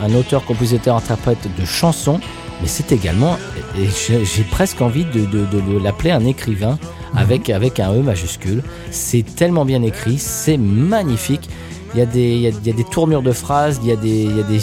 un- 0.02 0.06
un 0.08 0.14
auteur, 0.14 0.44
compositeur, 0.44 0.96
interprète 0.96 1.46
de 1.58 1.64
chansons, 1.64 2.18
mais 2.60 2.68
c'est 2.68 2.92
également, 2.92 3.36
et 3.78 3.88
j'ai 4.24 4.42
presque 4.44 4.80
envie 4.82 5.04
de, 5.04 5.20
de- 5.24 5.46
de 5.46 5.58
le- 5.68 5.78
l'appeler 5.78 6.10
un 6.10 6.24
écrivain 6.26 6.78
avec, 7.16 7.50
avec 7.50 7.80
un 7.80 7.92
E 7.94 8.02
majuscule. 8.02 8.62
C'est 8.90 9.24
tellement 9.34 9.64
bien 9.64 9.82
écrit, 9.82 10.18
c'est 10.18 10.58
magnifique. 10.58 11.48
Il 11.94 11.98
y, 11.98 12.02
a 12.02 12.06
des, 12.06 12.30
il, 12.34 12.40
y 12.42 12.46
a, 12.46 12.50
il 12.50 12.66
y 12.66 12.70
a 12.70 12.72
des 12.72 12.84
tournures 12.84 13.22
de 13.22 13.32
phrases, 13.32 13.80
il 13.82 13.88
y 13.88 13.92
a 13.92 13.96
des, 13.96 14.22
il 14.22 14.36
y 14.36 14.40
a 14.40 14.44
des, 14.44 14.60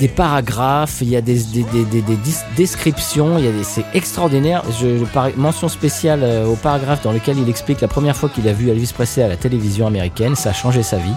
des 0.00 0.08
paragraphes, 0.08 0.98
il 1.00 1.08
y 1.08 1.16
a 1.16 1.22
des, 1.22 1.36
des, 1.36 1.64
descriptions, 2.58 3.38
c'est 3.62 3.84
extraordinaire. 3.94 4.62
Je, 4.78 5.02
mention 5.38 5.68
spéciale 5.68 6.20
euh, 6.22 6.44
au 6.44 6.56
paragraphe 6.56 7.02
dans 7.02 7.12
lequel 7.12 7.38
il 7.38 7.48
explique 7.48 7.80
la 7.80 7.88
première 7.88 8.16
fois 8.16 8.28
qu'il 8.28 8.46
a 8.48 8.52
vu 8.52 8.68
Elvis 8.68 8.92
Presley 8.92 9.22
à 9.22 9.28
la 9.28 9.36
télévision 9.36 9.86
américaine, 9.86 10.36
ça 10.36 10.50
a 10.50 10.52
changé 10.52 10.82
sa 10.82 10.98
vie. 10.98 11.14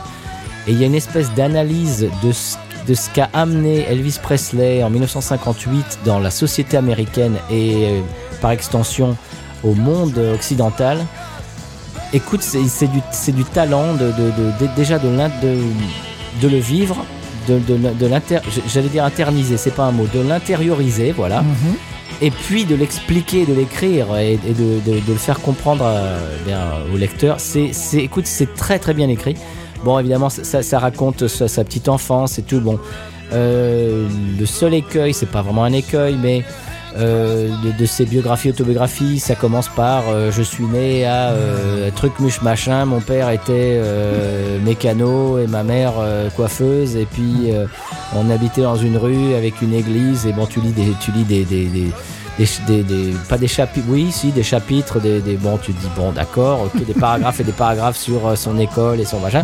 Et 0.67 0.71
il 0.71 0.79
y 0.79 0.83
a 0.83 0.87
une 0.87 0.95
espèce 0.95 1.33
d'analyse 1.33 2.07
de 2.23 2.31
ce, 2.31 2.55
de 2.87 2.93
ce 2.93 3.09
qu'a 3.11 3.29
amené 3.33 3.85
Elvis 3.89 4.17
Presley 4.21 4.83
en 4.83 4.89
1958 4.89 5.99
dans 6.05 6.19
la 6.19 6.31
société 6.31 6.77
américaine 6.77 7.35
et 7.51 7.85
euh, 7.85 8.01
par 8.41 8.51
extension 8.51 9.15
au 9.63 9.73
monde 9.73 10.17
occidental. 10.33 10.97
Écoute, 12.13 12.41
c'est 12.41 13.31
du, 13.31 13.43
talent 13.45 13.93
de, 13.93 14.07
de- 14.07 14.75
déjà 14.75 14.99
de, 14.99 15.07
le 16.47 16.57
vivre, 16.57 16.97
de, 17.47 17.59
de, 17.59 17.77
de 17.93 18.07
l'inter, 18.07 18.39
j'allais 18.67 18.89
dire 18.89 19.05
internaliser, 19.05 19.55
c'est 19.57 19.71
pas 19.75 19.83
un 19.85 19.91
mot, 19.91 20.07
de 20.13 20.19
l'intérioriser, 20.19 21.11
voilà 21.13 21.41
Mhm. 21.41 21.75
et 22.21 22.31
puis 22.31 22.65
de 22.65 22.75
l'expliquer, 22.75 23.45
de 23.45 23.53
l'écrire 23.53 24.17
et, 24.17 24.33
et 24.33 24.53
de, 24.53 24.81
le 25.07 25.15
faire 25.15 25.39
comprendre 25.39 25.85
euh, 25.87 26.19
bien, 26.45 26.59
au 26.93 26.97
lecteur. 26.97 27.37
C'est, 27.39 27.71
écoute, 27.93 28.27
c'est 28.27 28.55
très 28.55 28.77
très 28.79 28.93
bien 28.93 29.07
écrit. 29.07 29.35
Bon, 29.83 29.97
évidemment, 29.99 30.29
ça, 30.29 30.79
raconte 30.79 31.27
sa, 31.27 31.63
petite 31.63 31.89
enfance 31.89 32.39
et 32.39 32.43
tout. 32.43 32.59
Bon, 32.59 32.79
Euh, 33.33 34.07
le 34.39 34.45
seul 34.45 34.73
écueil, 34.73 35.13
c'est 35.13 35.29
pas 35.29 35.41
vraiment 35.41 35.63
un 35.63 35.71
écueil, 35.71 36.17
mais 36.21 36.43
euh, 36.97 37.49
de, 37.79 37.85
ses 37.85 38.05
biographies, 38.05 38.49
autobiographies, 38.49 39.19
ça 39.19 39.35
commence 39.35 39.69
par 39.69 40.03
euh, 40.09 40.31
je 40.31 40.41
suis 40.41 40.65
né 40.65 41.05
à 41.05 41.33
truc 41.95 42.19
muche 42.19 42.41
machin, 42.41 42.85
mon 42.85 42.99
père 42.99 43.29
était 43.29 43.79
mécano 44.63 45.39
et 45.39 45.47
ma 45.47 45.63
mère 45.63 45.93
coiffeuse 46.35 46.95
et 46.97 47.05
puis 47.05 47.51
on 48.15 48.29
habitait 48.29 48.63
dans 48.63 48.75
une 48.75 48.97
rue 48.97 49.35
avec 49.35 49.61
une 49.61 49.73
église 49.73 50.25
et 50.25 50.33
bon 50.33 50.45
tu 50.45 50.59
lis 50.59 50.73
des, 50.73 51.45
des 51.45 51.91
des, 52.37 53.13
pas 53.29 53.37
des 53.37 53.47
chapitres, 53.47 53.85
oui, 53.89 54.11
si, 54.11 54.31
des 54.31 54.43
chapitres, 54.43 54.99
des, 54.99 55.19
des- 55.19 55.37
tu 55.61 55.71
dis, 55.73 55.87
bon, 55.95 56.11
d'accord, 56.11 56.67
des 56.75 56.93
paragraphes 56.93 57.39
et 57.39 57.43
des 57.43 57.51
paragraphes 57.51 57.97
sur 57.97 58.27
euh, 58.27 58.35
son 58.35 58.57
école 58.59 58.99
et 58.99 59.05
son 59.05 59.19
machin. 59.19 59.43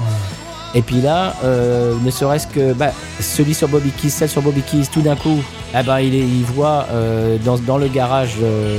Et 0.76 0.82
puis 0.82 1.02
là, 1.02 1.36
euh, 1.44 1.96
ne 2.04 2.12
serait-ce 2.12 2.48
que 2.48 2.74
bah, 2.74 2.92
celui 3.20 3.54
sur 3.54 3.68
Bobby 3.68 3.92
Keys, 3.92 4.10
celle 4.10 4.30
sur 4.30 4.42
Bobby 4.42 4.62
Keys, 4.62 4.88
tout 4.92 5.02
d'un 5.02 5.16
coup, 5.16 5.42
eh 5.78 5.84
ben, 5.84 6.00
il, 6.00 6.44
voit 6.44 6.86
euh, 6.92 7.38
dans, 7.44 7.78
le 7.78 7.88
garage 7.88 8.36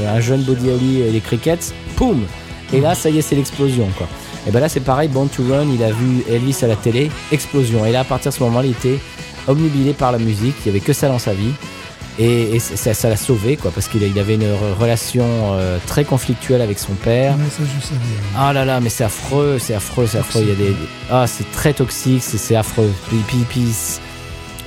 un 0.06 0.20
jeune 0.20 0.42
Body 0.42 0.70
Holly 0.70 1.00
et 1.02 1.10
les 1.10 1.20
crickets, 1.20 1.72
poum 1.96 2.24
Et 2.72 2.80
là, 2.80 2.94
ça 2.94 3.10
y 3.10 3.18
est, 3.18 3.22
c'est 3.22 3.36
l'explosion, 3.36 3.88
quoi. 3.96 4.06
Et 4.46 4.50
ben 4.50 4.60
là 4.60 4.68
c'est 4.70 4.80
pareil, 4.80 5.08
Born 5.08 5.28
to 5.28 5.42
Run, 5.42 5.66
il 5.74 5.82
a 5.82 5.90
vu 5.90 6.24
Elvis 6.30 6.56
à 6.62 6.68
la 6.68 6.76
télé, 6.76 7.10
explosion. 7.32 7.84
Et 7.84 7.92
là 7.92 8.00
à 8.00 8.04
partir 8.04 8.30
de 8.30 8.36
ce 8.36 8.42
moment-là, 8.44 8.66
il 8.66 8.70
était 8.70 8.98
omnubilé 9.46 9.92
par 9.92 10.10
la 10.10 10.18
musique, 10.18 10.54
il 10.64 10.68
y 10.68 10.70
avait 10.70 10.80
que 10.80 10.94
ça 10.94 11.08
dans 11.08 11.18
sa 11.18 11.34
vie. 11.34 11.52
Et, 12.18 12.56
et 12.56 12.58
ça 12.58 12.94
ça 12.94 13.08
l'a 13.08 13.16
sauvé, 13.16 13.56
quoi, 13.56 13.70
parce 13.70 13.86
qu'il 13.86 14.02
il 14.02 14.18
avait 14.18 14.34
une 14.34 14.42
re- 14.42 14.74
relation 14.78 15.24
euh, 15.54 15.78
très 15.86 16.04
conflictuelle 16.04 16.60
avec 16.62 16.78
son 16.80 16.94
père. 16.94 17.32
Ouais, 17.34 17.44
ça, 17.48 17.62
je 17.62 17.86
savais. 17.86 18.00
Ah 18.36 18.52
là 18.52 18.64
là, 18.64 18.80
mais 18.80 18.88
c'est 18.88 19.04
affreux, 19.04 19.58
c'est 19.60 19.74
affreux, 19.74 20.06
c'est 20.10 20.18
affreux. 20.18 20.42
Il 20.42 20.48
y 20.48 20.52
a 20.52 20.54
des, 20.56 20.74
ah, 21.10 21.26
c'est 21.28 21.48
très 21.52 21.72
toxique, 21.74 22.22
c'est 22.22 22.56
affreux. 22.56 22.90
Puis, 23.08 23.18
puis, 23.28 23.38
puis, 23.48 23.68
c'est- 23.72 24.00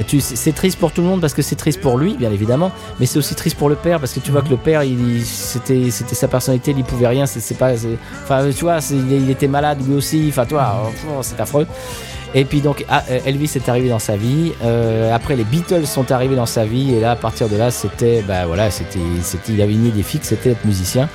tu- 0.08 0.22
c'est 0.22 0.38
c'est 0.38 0.54
triste 0.54 0.80
pour 0.80 0.94
tout 0.94 1.02
le 1.02 1.08
monde 1.08 1.20
parce 1.22 1.34
que 1.34 1.42
c'est 1.42 1.58
triste 1.58 1.82
pour 1.82 1.98
lui, 1.98 2.16
bien 2.16 2.32
évidemment, 2.32 2.72
mais 3.00 3.06
c'est 3.06 3.20
aussi 3.20 3.36
triste 3.36 3.58
pour 3.58 3.68
le 3.70 3.76
père 3.76 4.00
parce 4.00 4.14
que 4.14 4.22
tu 4.22 4.32
vois 4.32 4.42
que 4.44 4.50
le 4.50 4.58
père, 4.58 4.84
il, 4.84 5.22
c'était, 5.26 5.92
c'était 5.92 6.16
sa 6.16 6.30
personnalité, 6.30 6.74
il 6.76 6.84
pouvait 6.86 7.08
rien. 7.08 7.26
C'est 7.26 7.58
pas, 7.58 7.74
enfin, 8.24 8.50
tu 8.56 8.64
vois, 8.64 8.80
il, 8.92 9.12
il 9.12 9.30
était 9.30 9.50
malade 9.50 9.80
lui 9.86 9.96
aussi. 9.96 10.28
Enfin, 10.30 10.46
toi, 10.46 10.90
oh, 11.10 11.20
c'est 11.22 11.40
affreux. 11.40 11.68
Et 12.34 12.46
puis 12.46 12.62
donc 12.62 12.86
ah, 12.88 13.04
euh, 13.10 13.20
Elvis 13.26 13.52
est 13.56 13.68
arrivé 13.68 13.90
dans 13.90 14.00
sa 14.00 14.16
vie. 14.16 14.54
Euh, 14.64 15.14
après 15.14 15.36
les 15.36 15.44
Beatles 15.44 15.86
sont 15.86 16.12
arrivés 16.12 16.36
dans 16.36 16.46
sa 16.46 16.64
vie 16.64 16.96
et 16.96 17.00
là 17.00 17.12
à 17.12 17.16
partir 17.16 17.50
de 17.50 17.58
là 17.58 17.72
c'était 17.72 18.22
bah 18.22 18.46
voilà 18.46 18.72
c'était 18.72 19.00
c'était 19.22 19.52
il 19.52 19.62
avait 19.62 19.74
une 19.74 19.86
idée 19.86 20.04
fixe 20.04 20.30
c'était 20.30 20.52
être 20.52 20.66
musicien. 20.66 21.10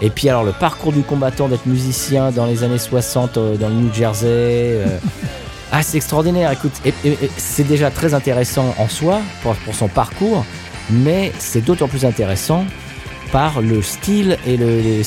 Et 0.00 0.10
puis 0.10 0.28
alors 0.28 0.44
le 0.44 0.52
parcours 0.52 0.92
du 0.92 1.02
combattant 1.02 1.48
d'être 1.48 1.66
musicien 1.66 2.30
dans 2.30 2.46
les 2.46 2.64
années 2.64 2.78
60 2.78 3.36
euh, 3.36 3.56
dans 3.56 3.68
le 3.68 3.74
New 3.74 3.92
Jersey. 3.92 4.78
ah 5.72 5.82
c'est 5.82 5.98
extraordinaire. 5.98 6.50
Écoute 6.52 6.72
c'est 7.36 7.66
déjà 7.66 7.90
très 7.90 8.14
intéressant 8.14 8.74
en 8.78 8.88
soi 8.88 9.20
pour, 9.42 9.74
son 9.74 9.88
parcours, 9.88 10.44
mais 10.90 11.32
c'est 11.38 11.62
d'autant 11.62 11.88
plus 11.88 12.06
intéressant 12.06 12.64
par 13.30 13.60
le 13.60 13.82
style 13.82 14.38
et 14.46 14.56
le, 14.56 15.02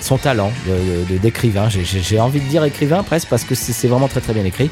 son 0.00 0.18
talent 0.18 0.52
de- 0.66 1.12
de- 1.14 1.18
d'écrivain. 1.18 1.68
J'ai- 1.68 2.20
envie 2.20 2.40
de 2.40 2.46
dire 2.48 2.64
écrivain 2.64 3.02
presque 3.02 3.28
parce 3.28 3.44
que 3.44 3.54
c'est 3.54 3.88
vraiment 3.88 4.08
très 4.08 4.20
très 4.20 4.34
bien 4.34 4.44
écrit. 4.44 4.70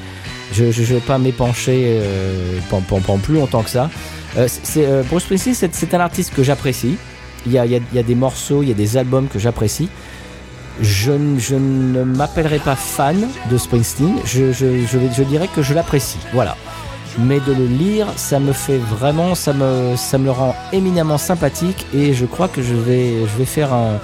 Je 0.52 0.64
ne 0.64 0.70
vais 0.70 1.00
pas 1.00 1.18
m'épancher 1.18 1.98
euh, 2.02 2.58
plus 3.22 3.34
longtemps 3.34 3.62
que 3.62 3.70
ça. 3.70 3.88
Euh, 4.36 4.46
euh, 4.78 5.02
Bruce 5.08 5.22
Springsteen, 5.24 5.54
c'est 5.72 5.94
un 5.94 6.00
artiste 6.00 6.34
que 6.34 6.42
j'apprécie. 6.42 6.96
Il 7.46 7.52
y 7.52 7.58
a, 7.58 7.64
il 7.66 7.72
il 7.92 7.96
y 7.96 7.98
a 7.98 8.02
des 8.02 8.14
morceaux, 8.14 8.62
il 8.62 8.68
y 8.68 8.72
a 8.72 8.74
des 8.74 8.96
albums 8.96 9.28
que 9.28 9.38
j'apprécie. 9.38 9.88
Je, 10.80 11.12
je 11.38 11.54
ne 11.54 12.02
m'appellerai 12.02 12.58
pas 12.58 12.76
fan 12.76 13.28
de 13.50 13.58
Springsteen. 13.58 14.14
Je, 14.24 14.52
je- 14.52 14.86
je 15.16 15.22
dirais 15.22 15.48
que 15.54 15.62
je 15.62 15.74
l'apprécie. 15.74 16.18
Voilà. 16.32 16.56
Mais 17.18 17.40
de 17.40 17.52
le 17.52 17.66
lire, 17.66 18.06
ça 18.16 18.40
me 18.40 18.52
fait 18.54 18.78
vraiment, 18.78 19.34
ça 19.34 19.52
me, 19.52 19.96
ça 19.96 20.16
me 20.16 20.24
le 20.24 20.30
rend 20.30 20.56
éminemment 20.72 21.18
sympathique 21.18 21.84
et 21.94 22.14
je 22.14 22.24
crois 22.24 22.48
que 22.48 22.62
je 22.62 22.74
vais, 22.74 23.12
je 23.20 23.38
vais 23.38 23.44
faire 23.44 23.74
un, 23.74 23.98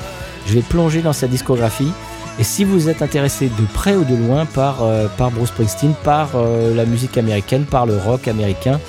je 0.49 0.55
vais 0.55 0.63
plonger 0.63 1.03
dans 1.03 1.13
sa 1.13 1.27
discographie. 1.27 1.93
Et 2.39 2.45
si 2.45 2.65
vous 2.65 2.89
êtes 2.89 3.03
intéressé 3.03 3.47
de 3.47 3.67
près 3.75 3.97
ou 3.97 4.05
de 4.05 4.15
loin 4.15 4.47
par, 4.47 4.83
euh, 4.83 5.09
Bruce 5.19 5.49
Springsteen, 5.49 5.93
par 6.05 6.31
euh, 6.35 6.75
la 6.75 6.85
musique 6.85 7.19
américaine, 7.19 7.65
par 7.65 7.85
le 7.85 7.97
rock 7.97 8.29
américain, 8.29 8.81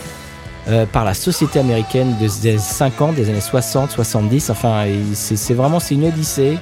euh, 0.67 0.85
par 0.85 1.03
la 1.03 1.15
société 1.15 1.59
américaine 1.59 2.15
des 2.19 2.29
des 2.41 2.57
50, 2.59 3.15
des 3.15 3.29
années 3.29 3.41
60, 3.41 3.91
70, 3.91 4.51
enfin, 4.51 4.85
c'est 5.13 5.53
vraiment 5.53 5.79
une 5.79 6.05
odyssée. 6.05 6.57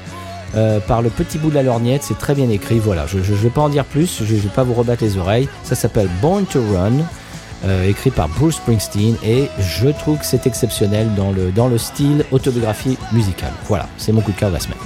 par 0.88 1.02
le 1.02 1.10
petit 1.10 1.38
bout 1.38 1.49
de 1.49 1.56
la 1.56 1.64
lorgnette, 1.64 2.03
c'est 2.03 2.18
très 2.18 2.34
bien 2.34 2.49
écrit. 2.49 2.80
Voilà, 2.80 3.06
je 3.06 3.18
ne 3.18 3.38
vais 3.38 3.49
pas 3.49 3.61
en 3.61 3.69
dire 3.69 3.84
plus, 3.84 4.24
je 4.24 4.34
ne 4.34 4.40
vais 4.40 4.49
pas 4.49 4.64
vous 4.64 4.74
rebattre 4.74 5.03
les 5.03 5.18
oreilles. 5.18 5.49
Ça 5.64 5.76
s'appelle 5.76 6.10
Born 6.22 6.45
to 6.45 6.61
Run, 6.74 7.03
euh, 7.66 7.90
écrit 7.90 8.12
par 8.12 8.30
Bruce 8.30 8.56
Springsteen, 8.58 9.16
et 9.24 9.48
je 9.60 9.90
trouve 9.90 10.20
que 10.20 10.26
c'est 10.26 10.46
exceptionnel 10.48 11.14
dans 11.16 11.32
le, 11.32 11.52
dans 11.52 11.68
le 11.68 11.78
style 11.78 12.24
autobiographie 12.32 12.98
musicale. 13.12 13.54
Voilà, 13.68 13.88
c'est 13.98 14.12
mon 14.12 14.22
coup 14.22 14.32
de 14.32 14.38
cœur 14.38 14.50
de 14.50 14.56
la 14.56 14.60
semaine. 14.60 14.78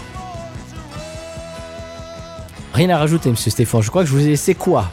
Rien 2.73 2.89
à 2.89 2.97
rajouter, 2.97 3.29
monsieur 3.29 3.51
Stéphane. 3.51 3.81
Je 3.81 3.89
crois 3.89 4.03
que 4.03 4.09
je 4.09 4.13
vous 4.13 4.25
ai 4.25 4.29
laissé 4.29 4.55
quoi? 4.55 4.89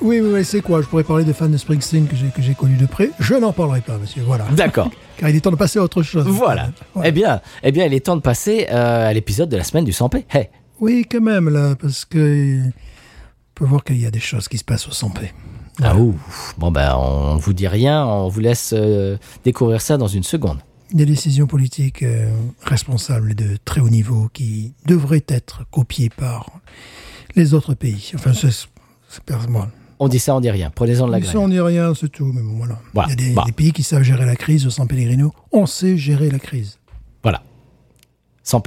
Oui, 0.00 0.20
oui, 0.20 0.30
oui, 0.32 0.44
c'est 0.44 0.62
quoi? 0.62 0.80
Je 0.80 0.86
pourrais 0.86 1.04
parler 1.04 1.24
des 1.24 1.34
fans 1.34 1.48
de 1.48 1.58
Springsteen 1.58 2.06
que 2.06 2.16
j'ai 2.16 2.28
que 2.28 2.40
j'ai 2.40 2.54
connus 2.54 2.78
de 2.78 2.86
près. 2.86 3.10
Je 3.18 3.34
n'en 3.34 3.52
parlerai 3.52 3.82
pas, 3.82 3.98
monsieur. 3.98 4.22
Voilà. 4.22 4.46
D'accord. 4.52 4.90
Car 5.18 5.28
il 5.28 5.36
est 5.36 5.40
temps 5.40 5.50
de 5.50 5.56
passer 5.56 5.78
à 5.78 5.82
autre 5.82 6.02
chose. 6.02 6.26
Voilà. 6.26 6.70
Eh 7.04 7.12
bien, 7.12 7.42
eh 7.62 7.70
bien, 7.70 7.84
il 7.84 7.92
est 7.92 8.06
temps 8.06 8.16
de 8.16 8.22
passer 8.22 8.66
euh, 8.70 9.10
à 9.10 9.12
l'épisode 9.12 9.50
de 9.50 9.58
la 9.58 9.64
semaine 9.64 9.84
du 9.84 9.92
100p. 9.92 10.24
Hey. 10.30 10.48
Oui, 10.80 11.04
quand 11.10 11.20
même, 11.20 11.50
là, 11.50 11.74
parce 11.76 12.06
que. 12.06 12.60
On 12.60 13.62
peut 13.62 13.66
voir 13.66 13.84
qu'il 13.84 14.00
y 14.00 14.06
a 14.06 14.10
des 14.10 14.20
choses 14.20 14.48
qui 14.48 14.56
se 14.56 14.64
passent 14.64 14.88
au 14.88 14.92
100p. 14.92 15.28
Ah 15.82 15.96
ouf. 15.96 16.54
Bon 16.58 16.70
ben, 16.70 16.94
on 16.96 17.36
vous 17.36 17.52
dit 17.52 17.68
rien, 17.68 18.04
on 18.06 18.28
vous 18.28 18.40
laisse 18.40 18.72
euh, 18.76 19.16
découvrir 19.44 19.80
ça 19.80 19.96
dans 19.96 20.08
une 20.08 20.22
seconde. 20.22 20.58
Des 20.92 21.06
décisions 21.06 21.46
politiques 21.46 22.02
euh, 22.02 22.30
responsables 22.62 23.34
de 23.34 23.56
très 23.64 23.80
haut 23.80 23.88
niveau 23.90 24.28
qui 24.32 24.74
devraient 24.86 25.24
être 25.28 25.64
copiées 25.70 26.10
par 26.10 26.50
les 27.36 27.54
autres 27.54 27.74
pays. 27.74 28.10
Enfin, 28.14 28.32
c'est 28.34 29.22
personnel. 29.24 29.68
On 30.02 30.08
dit 30.08 30.18
ça, 30.18 30.34
on 30.34 30.40
dit 30.40 30.50
rien. 30.50 30.70
Prenez-en 30.74 31.06
de 31.06 31.12
la 31.12 31.18
Ça, 31.18 31.24
graine. 31.32 31.36
on 31.44 31.48
dit 31.48 31.60
rien, 31.60 31.92
c'est 31.94 32.08
tout. 32.08 32.32
Mais 32.32 32.40
bon, 32.42 32.56
voilà. 32.56 32.78
Voilà. 32.94 33.08
Il 33.12 33.20
y 33.20 33.24
a 33.24 33.28
des, 33.28 33.34
Bah. 33.34 33.42
des 33.46 33.52
pays 33.52 33.72
qui 33.72 33.82
savent 33.82 34.02
gérer 34.02 34.24
la 34.26 34.34
crise 34.36 34.68
San 34.70 34.88
Pellegrino. 34.88 35.32
On 35.52 35.66
sait 35.66 35.96
gérer 35.96 36.30
la 36.30 36.38
crise. 36.38 36.78
Voilà. 37.22 37.42
100p. 38.44 38.44
Sans 38.44 38.60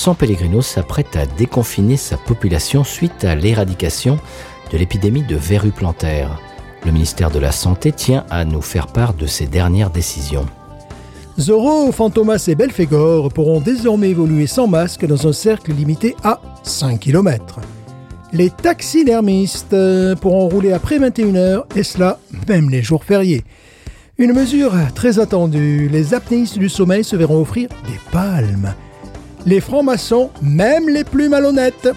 San 0.00 0.14
Pellegrino 0.14 0.62
s'apprête 0.62 1.14
à 1.14 1.26
déconfiner 1.26 1.98
sa 1.98 2.16
population 2.16 2.84
suite 2.84 3.22
à 3.22 3.34
l'éradication 3.34 4.18
de 4.72 4.78
l'épidémie 4.78 5.24
de 5.24 5.36
verrue 5.36 5.72
plantaire. 5.72 6.40
Le 6.86 6.90
ministère 6.90 7.30
de 7.30 7.38
la 7.38 7.52
Santé 7.52 7.92
tient 7.92 8.24
à 8.30 8.46
nous 8.46 8.62
faire 8.62 8.86
part 8.86 9.12
de 9.12 9.26
ses 9.26 9.46
dernières 9.46 9.90
décisions. 9.90 10.46
Zorro, 11.38 11.92
Fantomas 11.92 12.46
et 12.48 12.54
Belphégor 12.54 13.30
pourront 13.30 13.60
désormais 13.60 14.08
évoluer 14.08 14.46
sans 14.46 14.66
masque 14.66 15.04
dans 15.04 15.26
un 15.28 15.34
cercle 15.34 15.74
limité 15.74 16.16
à 16.24 16.40
5 16.62 16.98
km. 16.98 17.60
Les 18.32 18.48
taxidermistes 18.48 19.76
pourront 20.22 20.48
rouler 20.48 20.72
après 20.72 20.98
21h, 20.98 21.64
et 21.76 21.82
cela 21.82 22.18
même 22.48 22.70
les 22.70 22.82
jours 22.82 23.04
fériés. 23.04 23.44
Une 24.16 24.32
mesure 24.32 24.72
très 24.94 25.18
attendue, 25.18 25.90
les 25.92 26.14
apnéistes 26.14 26.58
du 26.58 26.70
sommeil 26.70 27.04
se 27.04 27.16
verront 27.16 27.42
offrir 27.42 27.68
des 27.86 28.00
palmes. 28.10 28.72
Les 29.46 29.60
francs-maçons, 29.60 30.30
même 30.42 30.88
les 30.88 31.04
plus 31.04 31.28
malhonnêtes, 31.28 31.88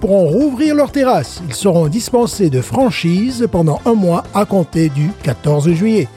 pourront 0.00 0.26
rouvrir 0.26 0.74
leurs 0.74 0.90
terrasses. 0.90 1.40
Ils 1.46 1.54
seront 1.54 1.86
dispensés 1.86 2.50
de 2.50 2.60
franchise 2.60 3.46
pendant 3.50 3.80
un 3.86 3.94
mois 3.94 4.24
à 4.34 4.44
compter 4.44 4.88
du 4.88 5.10
14 5.22 5.70
juillet. 5.72 6.08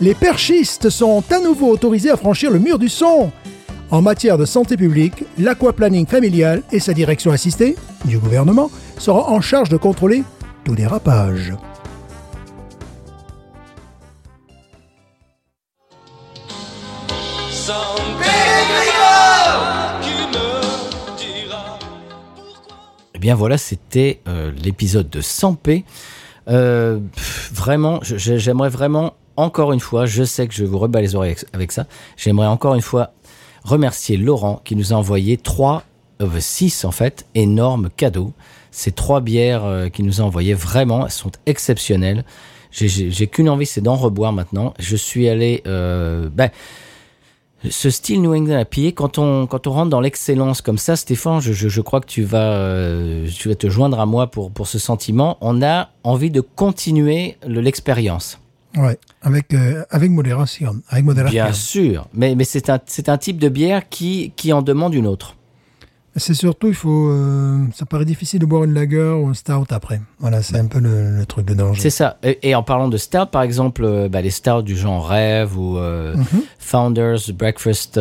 Les 0.00 0.14
perchistes 0.14 0.90
sont 0.90 1.22
à 1.30 1.38
nouveau 1.38 1.68
autorisés 1.68 2.10
à 2.10 2.16
franchir 2.16 2.50
le 2.50 2.58
mur 2.58 2.78
du 2.78 2.88
son. 2.88 3.30
En 3.92 4.02
matière 4.02 4.38
de 4.38 4.44
santé 4.44 4.76
publique, 4.76 5.24
l'aquaplanning 5.38 6.06
familial 6.06 6.62
et 6.72 6.80
sa 6.80 6.94
direction 6.94 7.30
assistée 7.30 7.76
du 8.04 8.18
gouvernement 8.18 8.70
seront 8.98 9.28
en 9.28 9.40
charge 9.40 9.68
de 9.68 9.76
contrôler 9.76 10.24
tout 10.64 10.74
dérapage. 10.74 11.52
Bien 23.22 23.36
voilà, 23.36 23.56
c'était 23.56 24.18
euh, 24.26 24.50
l'épisode 24.64 25.08
de 25.08 25.20
100p. 25.22 25.84
Euh, 26.48 26.98
vraiment, 27.52 28.00
j'aimerais 28.02 28.68
vraiment, 28.68 29.14
encore 29.36 29.72
une 29.72 29.78
fois, 29.78 30.06
je 30.06 30.24
sais 30.24 30.48
que 30.48 30.54
je 30.54 30.64
vous 30.64 30.76
rebats 30.76 31.00
les 31.00 31.14
oreilles 31.14 31.36
avec, 31.52 31.70
ça, 31.70 31.86
j'aimerais 32.16 32.48
encore 32.48 32.74
une 32.74 32.82
fois 32.82 33.12
remercier 33.62 34.16
Laurent 34.16 34.60
qui 34.64 34.74
nous 34.74 34.92
a 34.92 34.96
envoyé 34.96 35.36
trois, 35.36 35.84
euh, 36.20 36.26
six 36.40 36.84
en 36.84 36.90
fait, 36.90 37.24
énormes 37.36 37.90
cadeaux. 37.96 38.32
Ces 38.72 38.90
trois 38.90 39.20
bières 39.20 39.64
euh, 39.64 39.88
qu'il 39.88 40.04
nous 40.04 40.20
a 40.20 40.24
envoyées, 40.24 40.54
vraiment, 40.54 41.06
elles 41.06 41.12
sont 41.12 41.30
exceptionnelles. 41.46 42.24
J'ai- 42.72 43.28
qu'une 43.28 43.48
envie, 43.48 43.66
c'est 43.66 43.82
d'en 43.82 43.94
reboire 43.94 44.32
maintenant. 44.32 44.74
Je 44.80 44.96
suis 44.96 45.28
allé... 45.28 45.62
Ben, 45.64 46.50
ce 47.70 47.90
style 47.90 48.20
New 48.22 48.34
England 48.34 48.60
IPA, 48.70 48.92
quand 48.94 49.18
on, 49.18 49.46
quand 49.46 49.66
on 49.66 49.72
rentre 49.72 49.90
dans 49.90 50.00
l'excellence 50.00 50.60
comme 50.62 50.78
ça, 50.78 50.96
Stéphane, 50.96 51.40
je, 51.40 51.52
je, 51.52 51.68
je 51.68 51.80
crois 51.80 52.00
que 52.00 52.06
tu 52.06 52.22
vas, 52.22 52.52
euh, 52.54 53.28
tu 53.28 53.48
vas 53.48 53.54
te 53.54 53.68
joindre 53.70 54.00
à 54.00 54.06
moi 54.06 54.26
pour, 54.28 54.50
pour 54.50 54.66
ce 54.66 54.78
sentiment. 54.78 55.38
On 55.40 55.62
a 55.62 55.90
envie 56.04 56.30
de 56.30 56.40
continuer 56.40 57.36
le- 57.46 57.60
l'expérience. 57.60 58.38
Ouais, 58.76 58.98
avec, 59.20 59.52
euh, 59.52 59.84
avec 59.90 60.10
modération. 60.10 60.76
Avec 60.88 61.04
modération. 61.04 61.32
Bien 61.44 61.52
sûr, 61.52 62.08
mais, 62.14 62.34
mais 62.34 62.44
c'est 62.44 62.70
un, 62.70 62.80
c'est 62.86 63.08
un 63.08 63.18
type 63.18 63.38
de 63.38 63.48
bière 63.50 63.88
qui, 63.88 64.32
qui 64.34 64.52
en 64.52 64.62
demande 64.62 64.94
une 64.94 65.06
autre. 65.06 65.36
C'est 66.16 66.34
surtout, 66.34 66.68
il 66.68 66.74
faut. 66.74 67.08
euh, 67.08 67.64
ça 67.74 67.86
paraît 67.86 68.04
difficile 68.04 68.38
de 68.40 68.44
boire 68.46 68.64
une 68.64 68.74
lager 68.74 69.12
ou 69.22 69.28
un 69.28 69.34
stout 69.34 69.64
après. 69.70 70.00
Voilà, 70.20 70.42
c'est 70.42 70.58
un 70.58 70.66
peu 70.66 70.78
le, 70.78 71.16
le 71.16 71.24
truc 71.26 71.46
de 71.46 71.54
danger. 71.54 71.80
C'est 71.80 71.88
ça. 71.90 72.18
Et, 72.22 72.50
et 72.50 72.54
en 72.54 72.62
parlant 72.62 72.88
de 72.88 72.98
stout, 72.98 73.30
par 73.32 73.40
exemple, 73.42 73.82
euh, 73.84 74.08
bah, 74.10 74.20
les 74.20 74.28
stouts 74.30 74.60
du 74.62 74.76
genre 74.76 75.08
Rêve 75.08 75.58
ou 75.58 75.78
euh, 75.78 76.14
Mhm. 76.16 76.42
Founders 76.58 77.32
Breakfast 77.34 77.98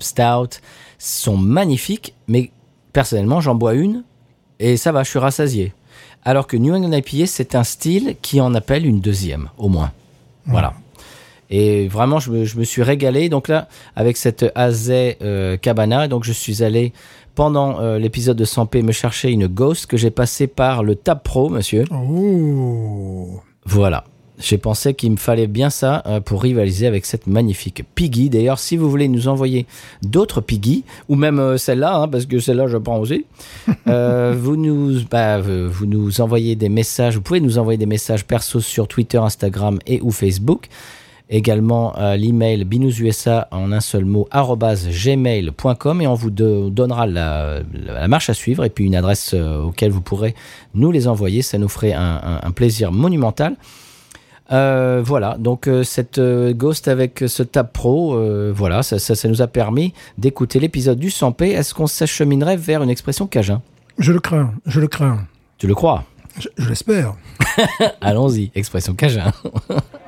Stout 0.00 0.60
sont 0.98 1.36
magnifiques, 1.36 2.14
mais 2.28 2.50
personnellement, 2.92 3.40
j'en 3.40 3.54
bois 3.54 3.74
une 3.74 4.02
et 4.58 4.76
ça 4.76 4.92
va, 4.92 5.02
je 5.02 5.10
suis 5.10 5.18
rassasié. 5.18 5.72
Alors 6.24 6.46
que 6.46 6.56
New 6.56 6.74
England 6.74 6.92
IPA, 6.92 7.26
c'est 7.26 7.54
un 7.54 7.64
style 7.64 8.16
qui 8.20 8.40
en 8.40 8.54
appelle 8.54 8.84
une 8.86 9.00
deuxième, 9.00 9.48
au 9.58 9.68
moins. 9.68 9.92
Voilà. 10.46 10.74
Et 11.50 11.88
vraiment, 11.88 12.18
je 12.18 12.30
me, 12.30 12.44
je 12.44 12.58
me 12.58 12.64
suis 12.64 12.82
régalé. 12.82 13.28
Donc 13.28 13.48
là, 13.48 13.68
avec 13.94 14.16
cette 14.16 14.46
Azay 14.54 15.18
euh, 15.22 15.56
Cabana, 15.56 16.06
et 16.06 16.08
donc 16.08 16.24
je 16.24 16.32
suis 16.32 16.62
allé 16.62 16.92
pendant 17.34 17.80
euh, 17.80 17.98
l'épisode 17.98 18.36
de 18.36 18.44
100p 18.44 18.82
me 18.82 18.92
chercher 18.92 19.30
une 19.30 19.46
Ghost 19.46 19.86
que 19.86 19.96
j'ai 19.96 20.10
passée 20.10 20.46
par 20.46 20.82
le 20.82 20.94
Tab 20.96 21.22
Pro, 21.22 21.48
monsieur. 21.48 21.84
Oh 21.90 23.40
Voilà. 23.64 24.04
J'ai 24.38 24.58
pensé 24.58 24.92
qu'il 24.92 25.12
me 25.12 25.16
fallait 25.16 25.46
bien 25.46 25.70
ça 25.70 26.02
euh, 26.06 26.20
pour 26.20 26.42
rivaliser 26.42 26.86
avec 26.86 27.06
cette 27.06 27.26
magnifique 27.26 27.84
Piggy. 27.94 28.28
D'ailleurs, 28.28 28.58
si 28.58 28.76
vous 28.76 28.90
voulez 28.90 29.08
nous 29.08 29.28
envoyer 29.28 29.66
d'autres 30.02 30.42
Piggy, 30.42 30.84
ou 31.08 31.14
même 31.14 31.38
euh, 31.38 31.56
celle-là, 31.56 31.96
hein, 31.96 32.08
parce 32.08 32.26
que 32.26 32.38
celle-là, 32.38 32.66
je 32.66 32.76
prends 32.76 32.98
aussi, 32.98 33.24
euh, 33.88 34.34
vous, 34.38 34.56
nous, 34.56 35.00
bah, 35.10 35.40
vous 35.40 35.86
nous 35.86 36.20
envoyez 36.20 36.54
des 36.54 36.68
messages, 36.68 37.16
vous 37.16 37.22
pouvez 37.22 37.40
nous 37.40 37.58
envoyer 37.58 37.78
des 37.78 37.86
messages 37.86 38.26
perso 38.26 38.60
sur 38.60 38.88
Twitter, 38.88 39.18
Instagram 39.18 39.78
et 39.86 40.00
ou 40.02 40.10
Facebook. 40.10 40.68
Également 41.28 41.92
à 41.94 42.16
l'email 42.16 42.64
binoususa 42.64 43.48
en 43.50 43.72
un 43.72 43.80
seul 43.80 44.04
mot 44.04 44.28
gmail.com 44.32 46.00
et 46.00 46.06
on 46.06 46.14
vous 46.14 46.30
de- 46.30 46.68
donnera 46.70 47.06
la, 47.06 47.60
la 47.84 48.06
marche 48.06 48.30
à 48.30 48.34
suivre 48.34 48.64
et 48.64 48.70
puis 48.70 48.84
une 48.84 48.94
adresse 48.94 49.32
euh, 49.34 49.62
auquel 49.62 49.90
vous 49.90 50.00
pourrez 50.00 50.34
nous 50.74 50.92
les 50.92 51.08
envoyer. 51.08 51.42
Ça 51.42 51.58
nous 51.58 51.68
ferait 51.68 51.92
un- 51.92 52.20
un- 52.22 52.40
un 52.44 52.50
plaisir 52.52 52.92
monumental. 52.92 53.56
Euh, 54.52 55.02
voilà, 55.04 55.36
donc 55.40 55.66
euh, 55.66 55.82
cette 55.82 56.18
euh, 56.18 56.52
Ghost 56.52 56.86
avec 56.86 57.24
ce 57.26 57.42
Tab 57.42 57.72
Pro, 57.72 58.14
euh, 58.14 58.52
voilà, 58.54 58.84
ça, 58.84 59.00
ça, 59.00 59.16
ça 59.16 59.28
nous 59.28 59.42
a 59.42 59.48
permis 59.48 59.92
d'écouter 60.18 60.60
l'épisode 60.60 61.00
du 61.00 61.08
100p. 61.08 61.46
Est-ce 61.46 61.74
qu'on 61.74 61.88
s'acheminerait 61.88 62.56
vers 62.56 62.84
une 62.84 62.90
expression 62.90 63.26
cajun? 63.26 63.60
Je 63.98 64.12
le 64.12 64.20
crains, 64.20 64.54
je 64.66 64.78
le 64.78 64.86
crains. 64.86 65.26
Tu 65.58 65.66
le 65.66 65.74
crois? 65.74 66.04
Je, 66.38 66.46
je 66.58 66.68
l'espère. 66.68 67.14
Allons-y, 68.00 68.52
expression 68.54 68.94
cajun. 68.94 69.32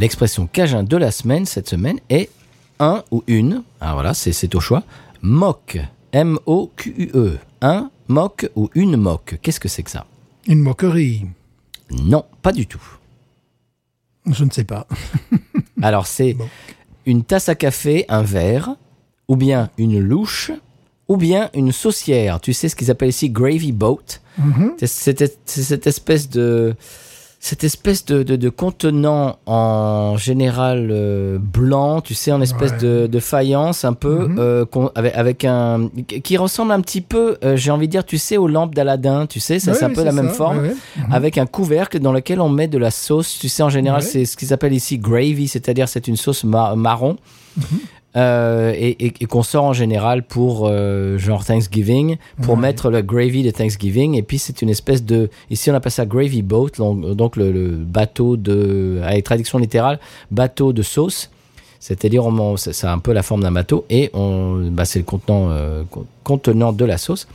L'expression 0.00 0.46
cajun 0.46 0.82
de 0.82 0.96
la 0.96 1.10
semaine, 1.10 1.44
cette 1.44 1.68
semaine, 1.68 1.98
est 2.08 2.30
un 2.78 3.04
ou 3.10 3.22
une, 3.26 3.62
alors 3.82 3.94
voilà, 3.96 4.14
c'est 4.14 4.32
c'est 4.32 4.54
au 4.54 4.60
choix, 4.60 4.82
moque, 5.20 5.78
M-O-Q-U-E. 6.12 7.38
Un 7.60 7.90
moque 8.08 8.48
ou 8.56 8.70
une 8.74 8.96
moque. 8.96 9.38
Qu'est-ce 9.42 9.60
que 9.60 9.68
c'est 9.68 9.82
que 9.82 9.90
ça? 9.90 10.06
Une 10.46 10.60
moquerie. 10.60 11.26
Non, 11.90 12.24
pas 12.40 12.52
du 12.52 12.66
tout. 12.66 12.80
Je 14.24 14.44
ne 14.44 14.50
sais 14.50 14.64
pas. 14.64 14.86
Alors 15.82 16.06
c'est 16.06 16.32
Bon. 16.32 16.48
une 17.04 17.22
tasse 17.22 17.50
à 17.50 17.54
café, 17.54 18.06
un 18.08 18.22
verre, 18.22 18.76
ou 19.28 19.36
bien 19.36 19.68
une 19.76 19.98
louche, 20.00 20.50
ou 21.08 21.18
bien 21.18 21.50
une 21.52 21.72
saucière. 21.72 22.40
Tu 22.40 22.54
sais 22.54 22.70
ce 22.70 22.76
qu'ils 22.76 22.90
appellent 22.90 23.10
ici? 23.10 23.28
Gravy 23.28 23.72
boat. 23.72 24.20
Mhm. 24.38 24.72
Cette, 24.82 25.38
c'est 25.44 25.62
cette 25.62 25.86
espèce 25.86 26.30
de 26.30 26.74
cette 27.42 27.64
espèce 27.64 28.04
de, 28.04 28.22
de, 28.22 28.36
de 28.36 28.48
contenant 28.50 29.38
en 29.46 30.18
général 30.18 30.90
euh, 30.92 31.38
blanc, 31.40 32.02
tu 32.02 32.12
sais, 32.12 32.32
en 32.32 32.42
espèce 32.42 32.72
Ouais. 32.72 32.78
de, 32.78 33.06
de 33.06 33.18
faïence 33.18 33.82
un 33.86 33.94
peu, 33.94 34.28
Mhm. 34.28 34.36
euh, 34.38 34.64
avec, 34.94 35.14
avec 35.16 35.44
un 35.46 35.88
qui 36.22 36.36
ressemble 36.36 36.70
un 36.72 36.82
petit 36.82 37.00
peu, 37.00 37.38
euh, 37.42 37.56
j'ai 37.56 37.70
envie 37.70 37.86
de 37.86 37.92
dire, 37.92 38.04
tu 38.04 38.18
sais, 38.18 38.36
aux 38.36 38.46
lampes 38.46 38.74
d'Aladin, 38.74 39.26
tu 39.26 39.40
sais, 39.40 39.58
ça 39.58 39.70
Ouais, 39.72 39.76
c'est 39.78 39.86
un 39.86 39.90
peu 39.90 40.04
la 40.04 40.12
même 40.12 40.28
forme 40.28 40.58
ouais. 40.58 40.74
Mhm. 40.98 41.12
avec 41.12 41.38
un 41.38 41.46
couvercle 41.46 41.98
dans 41.98 42.12
lequel 42.12 42.42
on 42.42 42.50
met 42.50 42.68
de 42.68 42.76
la 42.76 42.90
sauce. 42.90 43.38
Tu 43.40 43.48
sais, 43.48 43.62
en 43.62 43.70
général, 43.70 44.02
c'est 44.02 44.26
ce 44.26 44.36
qu'ils 44.36 44.52
appellent 44.52 44.74
ici 44.74 44.98
gravy, 44.98 45.48
c'est-à-dire 45.48 45.88
c'est 45.88 46.08
une 46.08 46.16
sauce 46.16 46.44
ma- 46.44 46.74
marron. 46.76 47.16
Mhm. 47.56 47.64
Euh, 48.16 48.72
et, 48.76 49.06
et- 49.06 49.12
et 49.20 49.26
qu'on 49.26 49.44
sort 49.44 49.62
en 49.62 49.72
général 49.72 50.24
pour 50.24 50.66
euh, 50.66 51.16
genre 51.16 51.44
Thanksgiving 51.44 52.16
pour 52.42 52.54
Ouais. 52.56 52.60
mettre 52.60 52.90
le 52.90 53.02
gravy 53.02 53.44
de 53.44 53.52
Thanksgiving 53.52 54.16
et 54.16 54.22
puis 54.24 54.38
c'est 54.38 54.62
une 54.62 54.68
espèce 54.68 55.04
de 55.04 55.30
ici 55.48 55.70
on 55.70 55.74
appelle 55.74 55.92
ça 55.92 56.06
gravy 56.06 56.42
boat 56.42 56.70
donc, 56.78 57.36
le, 57.36 57.52
le 57.52 57.68
bateau 57.76 58.36
de 58.36 59.00
avec 59.04 59.22
traduction 59.24 59.58
littérale 59.58 60.00
bateau 60.32 60.72
de 60.72 60.82
sauce 60.82 61.30
c'est-à-dire 61.78 62.26
on, 62.26 62.56
ça 62.56 62.90
a 62.90 62.92
un 62.92 62.98
peu 62.98 63.12
la 63.12 63.22
forme 63.22 63.42
d'un 63.44 63.52
bateau 63.52 63.84
et 63.90 64.10
on 64.12 64.68
bah, 64.72 64.84
c'est 64.86 64.98
le 64.98 65.04
contenant 65.04 65.48
euh, 65.52 65.84
con- 65.88 66.04
contenant 66.24 66.72
de 66.72 66.84
la 66.84 66.98
sauce 66.98 67.28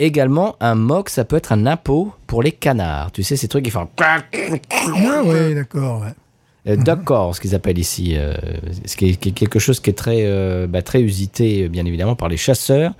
également 0.00 0.56
un 0.58 0.74
mock 0.74 1.10
ça 1.10 1.24
peut 1.24 1.36
être 1.36 1.52
un 1.52 1.64
impôt 1.64 2.12
pour 2.26 2.42
les 2.42 2.50
canards 2.50 3.12
tu 3.12 3.22
sais 3.22 3.36
ces 3.36 3.46
trucs 3.46 3.66
qui 3.66 3.70
font 3.70 3.86
Ah 4.00 4.18
oui, 5.24 5.54
d'accord. 5.54 6.00
ouais. 6.00 6.08
Euh, 6.66 6.76
D'accord, 6.76 7.34
ce 7.36 7.40
qu'ils 7.40 7.54
appellent 7.54 7.78
ici, 7.78 8.14
euh, 8.16 8.34
ce 8.84 8.96
qui 8.96 9.10
est, 9.10 9.14
qui 9.16 9.28
est 9.30 9.32
quelque 9.32 9.58
chose 9.58 9.80
qui 9.80 9.90
est 9.90 9.94
très, 9.94 10.22
euh, 10.24 10.66
bah, 10.66 10.82
très 10.82 11.00
usité, 11.00 11.68
bien 11.68 11.84
évidemment, 11.86 12.16
par 12.16 12.28
les 12.28 12.36
chasseurs 12.36 12.92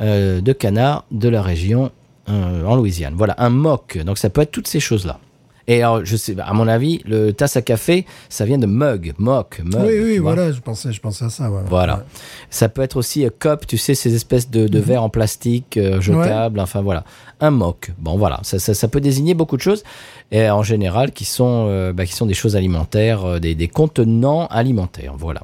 euh, 0.00 0.40
de 0.40 0.52
canards 0.52 1.04
de 1.10 1.28
la 1.28 1.42
région 1.42 1.90
en 2.26 2.76
Louisiane. 2.76 3.14
Voilà, 3.16 3.34
un 3.38 3.48
mock. 3.48 3.96
Donc 4.04 4.18
ça 4.18 4.28
peut 4.28 4.42
être 4.42 4.50
toutes 4.50 4.68
ces 4.68 4.80
choses-là. 4.80 5.18
Et 5.66 5.82
alors, 5.82 6.02
je 6.04 6.16
sais, 6.16 6.34
à 6.38 6.52
mon 6.54 6.66
avis, 6.68 7.00
le 7.06 7.32
tasse 7.32 7.56
à 7.58 7.62
café, 7.62 8.06
ça 8.30 8.44
vient 8.46 8.56
de 8.58 8.66
mug, 8.66 9.12
mock, 9.18 9.60
mug. 9.64 9.82
oui, 9.86 9.98
oui, 10.02 10.18
voilà, 10.18 10.50
je 10.50 10.60
pensais, 10.60 10.92
je 10.92 11.00
pensais 11.00 11.26
à 11.26 11.28
ça. 11.30 11.50
ouais. 11.50 11.60
Voilà. 11.66 11.96
Ouais. 11.96 12.02
Ça 12.50 12.68
peut 12.70 12.80
être 12.82 12.96
aussi 12.96 13.24
un 13.24 13.28
cup, 13.30 13.66
tu 13.66 13.76
sais, 13.78 13.94
ces 13.94 14.14
espèces 14.14 14.50
de, 14.50 14.62
Mhm. 14.64 14.82
verres 14.84 15.02
en 15.02 15.10
plastique 15.10 15.78
jetables. 16.00 16.60
Enfin 16.60 16.80
voilà, 16.82 17.04
un 17.40 17.50
mock. 17.50 17.92
Bon 17.98 18.16
voilà, 18.16 18.40
ça, 18.44 18.58
ça, 18.58 18.72
ça 18.74 18.88
peut 18.88 19.00
désigner 19.00 19.34
beaucoup 19.34 19.56
de 19.58 19.62
choses 19.62 19.84
et 20.30 20.48
en 20.50 20.62
général 20.62 21.12
qui 21.12 21.24
sont, 21.24 21.66
euh, 21.68 21.92
bah, 21.92 22.04
qui 22.06 22.12
sont 22.12 22.26
des 22.26 22.34
choses 22.34 22.56
alimentaires, 22.56 23.24
euh, 23.24 23.38
des, 23.38 23.54
des 23.54 23.68
contenants 23.68 24.46
alimentaires. 24.48 25.14
Voilà. 25.16 25.42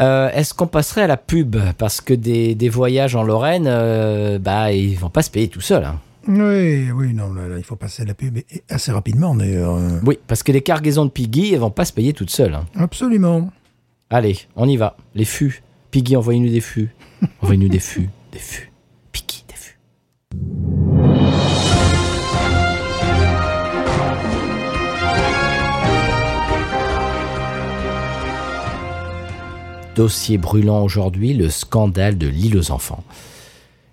Euh, 0.00 0.28
Est-ce 0.32 0.52
qu'on 0.52 0.66
passerait 0.66 1.02
à 1.02 1.06
la 1.06 1.16
pub? 1.16 1.56
Parce 1.78 2.00
que 2.02 2.12
des, 2.12 2.54
des 2.54 2.68
voyages 2.68 3.14
en 3.16 3.22
Lorraine, 3.22 3.66
euh, 3.66 4.38
bah 4.38 4.72
ils 4.72 4.98
vont 4.98 5.08
pas 5.08 5.22
se 5.22 5.30
payer 5.30 5.48
tout 5.48 5.62
seuls. 5.62 5.84
hein. 5.84 6.00
Oui, 6.28 6.90
oui, 6.90 7.14
non, 7.14 7.32
là, 7.32 7.46
là, 7.46 7.56
il 7.56 7.62
faut 7.64 7.76
passer 7.76 8.02
à 8.02 8.04
la 8.04 8.12
pub 8.14 8.36
et- 8.36 8.44
assez 8.68 8.90
rapidement 8.92 9.34
d'ailleurs. 9.34 9.76
euh. 9.76 10.00
Oui, 10.04 10.18
parce 10.26 10.42
que 10.42 10.50
les 10.52 10.60
cargaisons 10.60 11.04
de 11.06 11.10
Piggy, 11.10 11.54
elles 11.54 11.60
vont 11.60 11.70
pas 11.70 11.84
se 11.84 11.92
payer 11.92 12.12
toutes 12.12 12.30
seules. 12.30 12.54
hein. 12.54 12.64
Absolument. 12.76 13.48
Allez, 14.10 14.36
on 14.56 14.68
y 14.68 14.76
va. 14.76 14.96
Les 15.14 15.24
fûts. 15.24 15.62
Piggy, 15.92 16.16
envoyez-nous 16.16 16.50
des 16.50 16.60
fûts. 16.60 16.90
Envoyez-nous 17.42 17.68
des 17.68 17.78
fûts. 17.78 18.10
Des 18.32 18.38
fûts. 18.40 18.70
Piggy, 19.12 19.44
des 19.48 19.54
fûts. 19.54 21.05
Dossier 29.96 30.36
brûlant 30.36 30.84
aujourd'hui, 30.84 31.32
le 31.32 31.48
scandale 31.48 32.18
de 32.18 32.28
l'île 32.28 32.58
aux 32.58 32.70
enfants. 32.70 33.02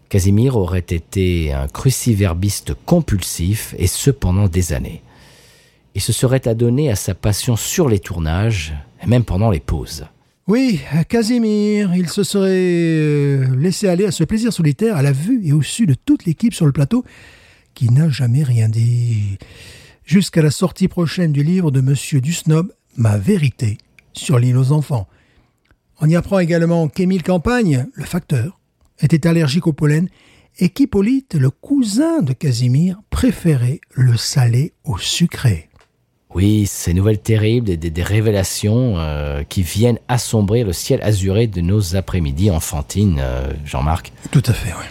Casimir 0.09 0.57
aurait 0.57 0.79
été 0.79 1.53
un 1.53 1.67
cruciverbiste 1.67 2.73
compulsif, 2.85 3.73
et 3.77 3.87
ce 3.87 4.11
pendant 4.11 4.49
des 4.49 4.73
années. 4.73 5.01
Il 5.95 6.01
se 6.01 6.11
serait 6.11 6.45
adonné 6.45 6.91
à 6.91 6.97
sa 6.97 7.15
passion 7.15 7.55
sur 7.55 7.87
les 7.87 7.99
tournages, 7.99 8.73
et 9.01 9.07
même 9.07 9.23
pendant 9.23 9.49
les 9.49 9.61
pauses. 9.61 10.05
Oui, 10.45 10.81
Casimir, 11.07 11.95
il 11.95 12.09
se 12.09 12.23
serait 12.23 12.49
euh, 12.51 13.55
laissé 13.55 13.87
aller 13.87 14.05
à 14.05 14.11
ce 14.11 14.25
plaisir 14.25 14.51
solitaire 14.51 14.97
à 14.97 15.01
la 15.01 15.13
vue 15.13 15.39
et 15.47 15.53
au 15.53 15.61
su 15.61 15.85
de 15.85 15.93
toute 15.93 16.25
l'équipe 16.25 16.53
sur 16.53 16.65
le 16.65 16.73
plateau, 16.73 17.05
qui 17.75 17.89
n'a 17.89 18.09
jamais 18.09 18.43
rien 18.43 18.67
dit. 18.67 19.37
Jusqu'à 20.03 20.41
la 20.41 20.51
sortie 20.51 20.89
prochaine 20.89 21.31
du 21.31 21.43
livre 21.43 21.71
de 21.71 21.79
Monsieur 21.79 22.19
Dusnob, 22.19 22.73
Ma 22.97 23.17
vérité 23.17 23.77
sur 24.11 24.37
l'île 24.37 24.57
aux 24.57 24.73
enfants. 24.73 25.07
On 26.01 26.09
y 26.09 26.15
apprend 26.15 26.39
également 26.39 26.87
qu'Émile 26.87 27.23
Campagne, 27.23 27.87
le 27.93 28.03
facteur, 28.05 28.59
était 28.99 29.27
allergique 29.27 29.67
au 29.67 29.73
pollen 29.73 30.09
et 30.59 30.69
qu'Hippolyte, 30.69 31.35
le 31.35 31.49
cousin 31.49 32.21
de 32.21 32.33
Casimir, 32.33 32.99
préférait 33.09 33.81
le 33.91 34.17
salé 34.17 34.73
au 34.83 34.97
sucré. 34.97 35.69
Oui, 36.35 36.65
ces 36.65 36.93
nouvelles 36.95 37.21
terribles, 37.21 37.67
des, 37.67 37.77
des- 37.77 37.91
des 37.91 38.03
révélations 38.03 38.95
euh, 38.97 39.43
qui 39.43 39.61
viennent 39.61 39.99
assombrir 40.07 40.65
le 40.65 40.73
ciel 40.73 40.99
azuré 41.03 41.45
de 41.47 41.61
nos 41.61 41.95
après-midi 41.95 42.49
enfantines, 42.49 43.19
euh, 43.21 43.51
Jean-Marc. 43.65 44.11
Tout 44.31 44.41
à 44.47 44.53
fait, 44.53 44.73
oui. 44.73 44.85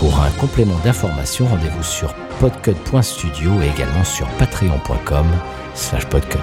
Pour 0.00 0.18
un 0.20 0.30
complément 0.32 0.78
d'information, 0.84 1.46
rendez-vous 1.46 1.82
sur 1.84 2.12
podcut.studio 2.40 3.60
et 3.62 3.68
également 3.68 4.04
sur 4.04 4.26
patreon.com 4.38 5.26
slash 5.74 6.06
podcut. 6.06 6.38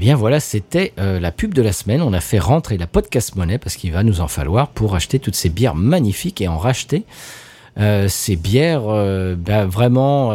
Eh 0.00 0.04
bien 0.06 0.16
voilà, 0.16 0.40
c'était 0.40 0.94
euh, 0.98 1.20
la 1.20 1.30
pub 1.30 1.52
de 1.52 1.60
la 1.60 1.74
semaine. 1.74 2.00
On 2.00 2.14
a 2.14 2.20
fait 2.20 2.38
rentrer 2.38 2.78
la 2.78 2.86
podcast 2.86 3.36
monnaie 3.36 3.58
parce 3.58 3.76
qu'il 3.76 3.92
va 3.92 4.02
nous 4.02 4.22
en 4.22 4.28
falloir 4.28 4.68
pour 4.68 4.94
acheter 4.94 5.18
toutes 5.18 5.34
ces 5.34 5.50
bières 5.50 5.74
magnifiques 5.74 6.40
et 6.40 6.48
en 6.48 6.56
racheter 6.56 7.04
euh, 7.78 8.08
ces 8.08 8.36
bières 8.36 8.84
euh, 8.88 9.36
bah, 9.36 9.66
vraiment 9.66 10.32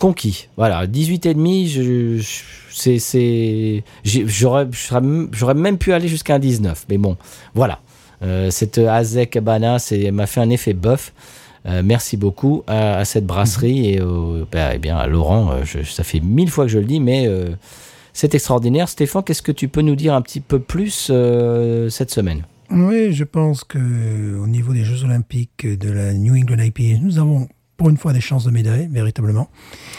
conquis. 0.00 0.48
Voilà, 0.56 0.88
18 0.88 1.26
et 1.26 1.34
demi, 1.34 1.68
je, 1.68 2.16
je- 2.18 2.26
j'aurais 4.26 5.54
même 5.54 5.78
pu 5.78 5.92
aller 5.92 6.08
jusqu'à 6.08 6.34
un 6.34 6.38
19, 6.40 6.86
mais 6.88 6.98
bon, 6.98 7.16
voilà. 7.54 7.78
Cette 8.50 8.78
Azek 8.78 9.30
Cabana, 9.30 9.76
m'a 10.10 10.26
fait 10.26 10.40
un 10.40 10.50
effet 10.50 10.72
bof. 10.72 11.12
Euh, 11.64 11.82
merci 11.84 12.16
beaucoup 12.16 12.64
à, 12.66 13.04
cette 13.04 13.24
brasserie 13.24 13.90
et, 13.94 14.00
bah, 14.50 14.74
eh 14.74 14.78
bien 14.78 14.96
à 14.96 15.06
Laurent. 15.06 15.52
ça 15.88 16.02
fait 16.02 16.18
mille 16.18 16.50
fois 16.50 16.64
que 16.64 16.72
je 16.72 16.80
le 16.80 16.86
dis, 16.86 16.98
mais 16.98 17.28
c'est 18.12 18.34
extraordinaire. 18.34 18.88
Stéphane, 18.88 19.22
qu'est-ce 19.24 19.42
que 19.42 19.52
tu 19.52 19.68
peux 19.68 19.82
nous 19.82 19.96
dire 19.96 20.14
un 20.14 20.22
petit 20.22 20.40
peu 20.40 20.58
plus 20.58 21.08
euh, 21.10 21.88
cette 21.88 22.10
semaine? 22.10 22.44
Oui, 22.70 23.12
je 23.12 23.24
pense 23.24 23.64
que 23.64 23.78
au 24.38 24.46
niveau 24.46 24.72
des 24.72 24.84
Jeux 24.84 25.04
Olympiques 25.04 25.66
de 25.66 25.90
la 25.90 26.12
New 26.14 26.34
England 26.36 26.62
IPA, 26.62 27.00
nous 27.02 27.18
avons 27.18 27.48
pour 27.76 27.88
une 27.88 27.96
fois 27.96 28.12
des 28.12 28.20
chances 28.20 28.44
de 28.44 28.50
médaille, 28.50 28.88
véritablement. 28.92 29.48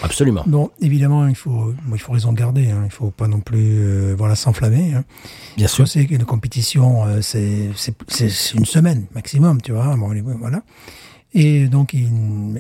Absolument. 0.04 0.44
Bon, 0.46 0.70
évidemment, 0.82 1.28
il 1.28 1.34
faut, 1.36 1.74
bon, 1.86 1.96
il 1.96 2.00
faut 2.00 2.12
raison 2.12 2.32
garder. 2.32 2.70
Hein. 2.70 2.84
Il 2.86 2.92
faut 2.92 3.10
pas 3.10 3.28
non 3.28 3.40
plus 3.40 3.58
euh, 3.60 4.14
voilà, 4.16 4.36
s'enflammer. 4.36 4.94
Hein. 4.94 5.04
Bien 5.58 5.68
compétition, 6.24 7.04
euh, 7.08 7.22
c'est 7.22 7.70
c'est- 7.76 7.96
c'est- 8.08 8.30
c'est 8.30 8.56
une 8.58 8.66
semaine 8.66 9.08
maximum, 9.16 9.62
tu 9.62 9.72
vois. 9.72 9.96
Bon, 9.98 10.14
voilà. 10.40 10.62
Et 11.34 11.68
donc, 11.70 11.94
il- 11.94 12.10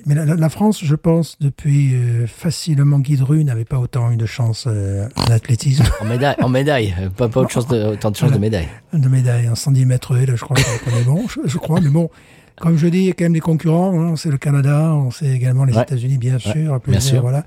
mais 0.06 0.16
la, 0.16 0.24
la- 0.24 0.48
France, 0.50 0.80
je 0.84 0.96
pense, 0.96 1.36
depuis 1.42 1.94
euh, 1.94 2.26
facilement 2.26 3.00
Guy 3.00 3.20
n'avait 3.44 3.66
pas 3.66 3.78
autant 3.80 4.12
eu 4.12 4.16
de 4.18 4.26
chance 4.26 4.64
euh, 4.68 5.10
en 5.18 5.24
athlétisme, 5.32 5.84
En 6.02 6.06
médaille, 6.06 6.36
en 6.42 6.48
médaille. 6.48 6.96
Euh, 7.00 7.10
Pas, 7.10 7.28
pas 7.28 7.42
autre 7.42 7.52
chance 7.52 7.68
de, 7.68 7.84
autant 7.94 8.12
de 8.12 8.16
chance 8.16 8.32
de 8.32 8.38
médaille. 8.38 8.70
de 8.94 9.10
médaille 9.10 9.50
en 9.50 9.56
110 9.56 9.86
mètres 9.86 10.16
là, 10.16 10.24
je 10.36 10.42
crois 10.42 10.56
qu'on 10.56 10.98
est 10.98 11.04
bon, 11.04 11.28
je, 11.28 11.40
je 11.50 11.58
crois. 11.58 11.82
Mais 11.82 11.90
bon, 11.90 12.10
comme 12.62 12.78
je 12.78 12.88
dis, 12.88 13.00
il 13.00 13.06
y 13.06 13.10
a 13.10 13.14
quand 13.14 13.26
même 13.26 13.34
des 13.34 13.40
concurrents. 13.42 13.94
hein. 14.00 14.16
C'est 14.16 14.30
le 14.32 14.38
Canada, 14.38 14.94
on 14.94 15.12
sait 15.12 15.32
également 15.32 15.66
les 15.66 15.74
Ouais. 15.76 15.82
États-Unis, 15.82 16.18
bien 16.18 16.40
sûr. 16.40 16.80
bien 16.88 17.00
sûr. 17.02 17.22
Voilà. 17.22 17.44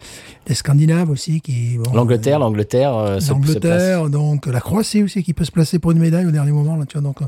Les 0.47 0.55
Scandinaves 0.55 1.09
aussi, 1.09 1.41
qui 1.41 1.79
bon, 1.79 1.91
L'Angleterre, 1.95 2.39
l'Angleterre, 2.39 2.95
euh, 2.97 3.19
se 3.21 3.29
place. 3.29 3.31
l'Angleterre, 3.31 4.11
donc 4.11 4.45
la 4.47 4.61
Croatie 4.61 5.03
aussi 5.03 5.23
qui 5.23 5.33
peut 5.33 5.45
se 5.47 5.53
placer 5.53 5.79
pour 5.79 5.93
une 5.93 6.01
médaille 6.01 6.27
au 6.27 6.31
dernier 6.33 6.53
moment. 6.53 6.77
Là, 6.77 6.85
tu 6.87 6.99
vois, 6.99 7.03
donc, 7.03 7.23
euh, 7.23 7.27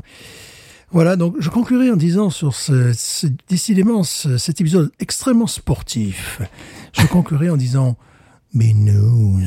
voilà, 0.91 1.15
donc 1.15 1.35
je 1.39 1.49
conclurai 1.49 1.91
en 1.91 1.95
disant 1.97 2.29
sur 2.29 2.55
ce, 2.55 2.93
ce- 2.93 3.27
décidément 3.49 4.03
ce- 4.03 4.37
cet 4.37 4.61
épisode 4.61 4.91
extrêmement 4.99 5.47
sportif. 5.47 6.41
Je 6.93 7.05
conclurai 7.07 7.49
en 7.49 7.57
disant 7.57 7.97
Binous. 8.53 9.39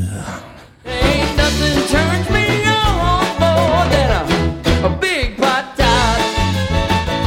Ain't 0.86 1.36
nothing 1.36 1.82
turns 1.88 2.28
me 2.30 2.46
on 2.68 3.40
more 3.40 3.86
than 3.90 4.10
a, 4.10 4.86
a 4.86 4.88
big 5.00 5.36
patat. 5.36 6.18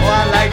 Oh, 0.06 0.12
I 0.34 0.50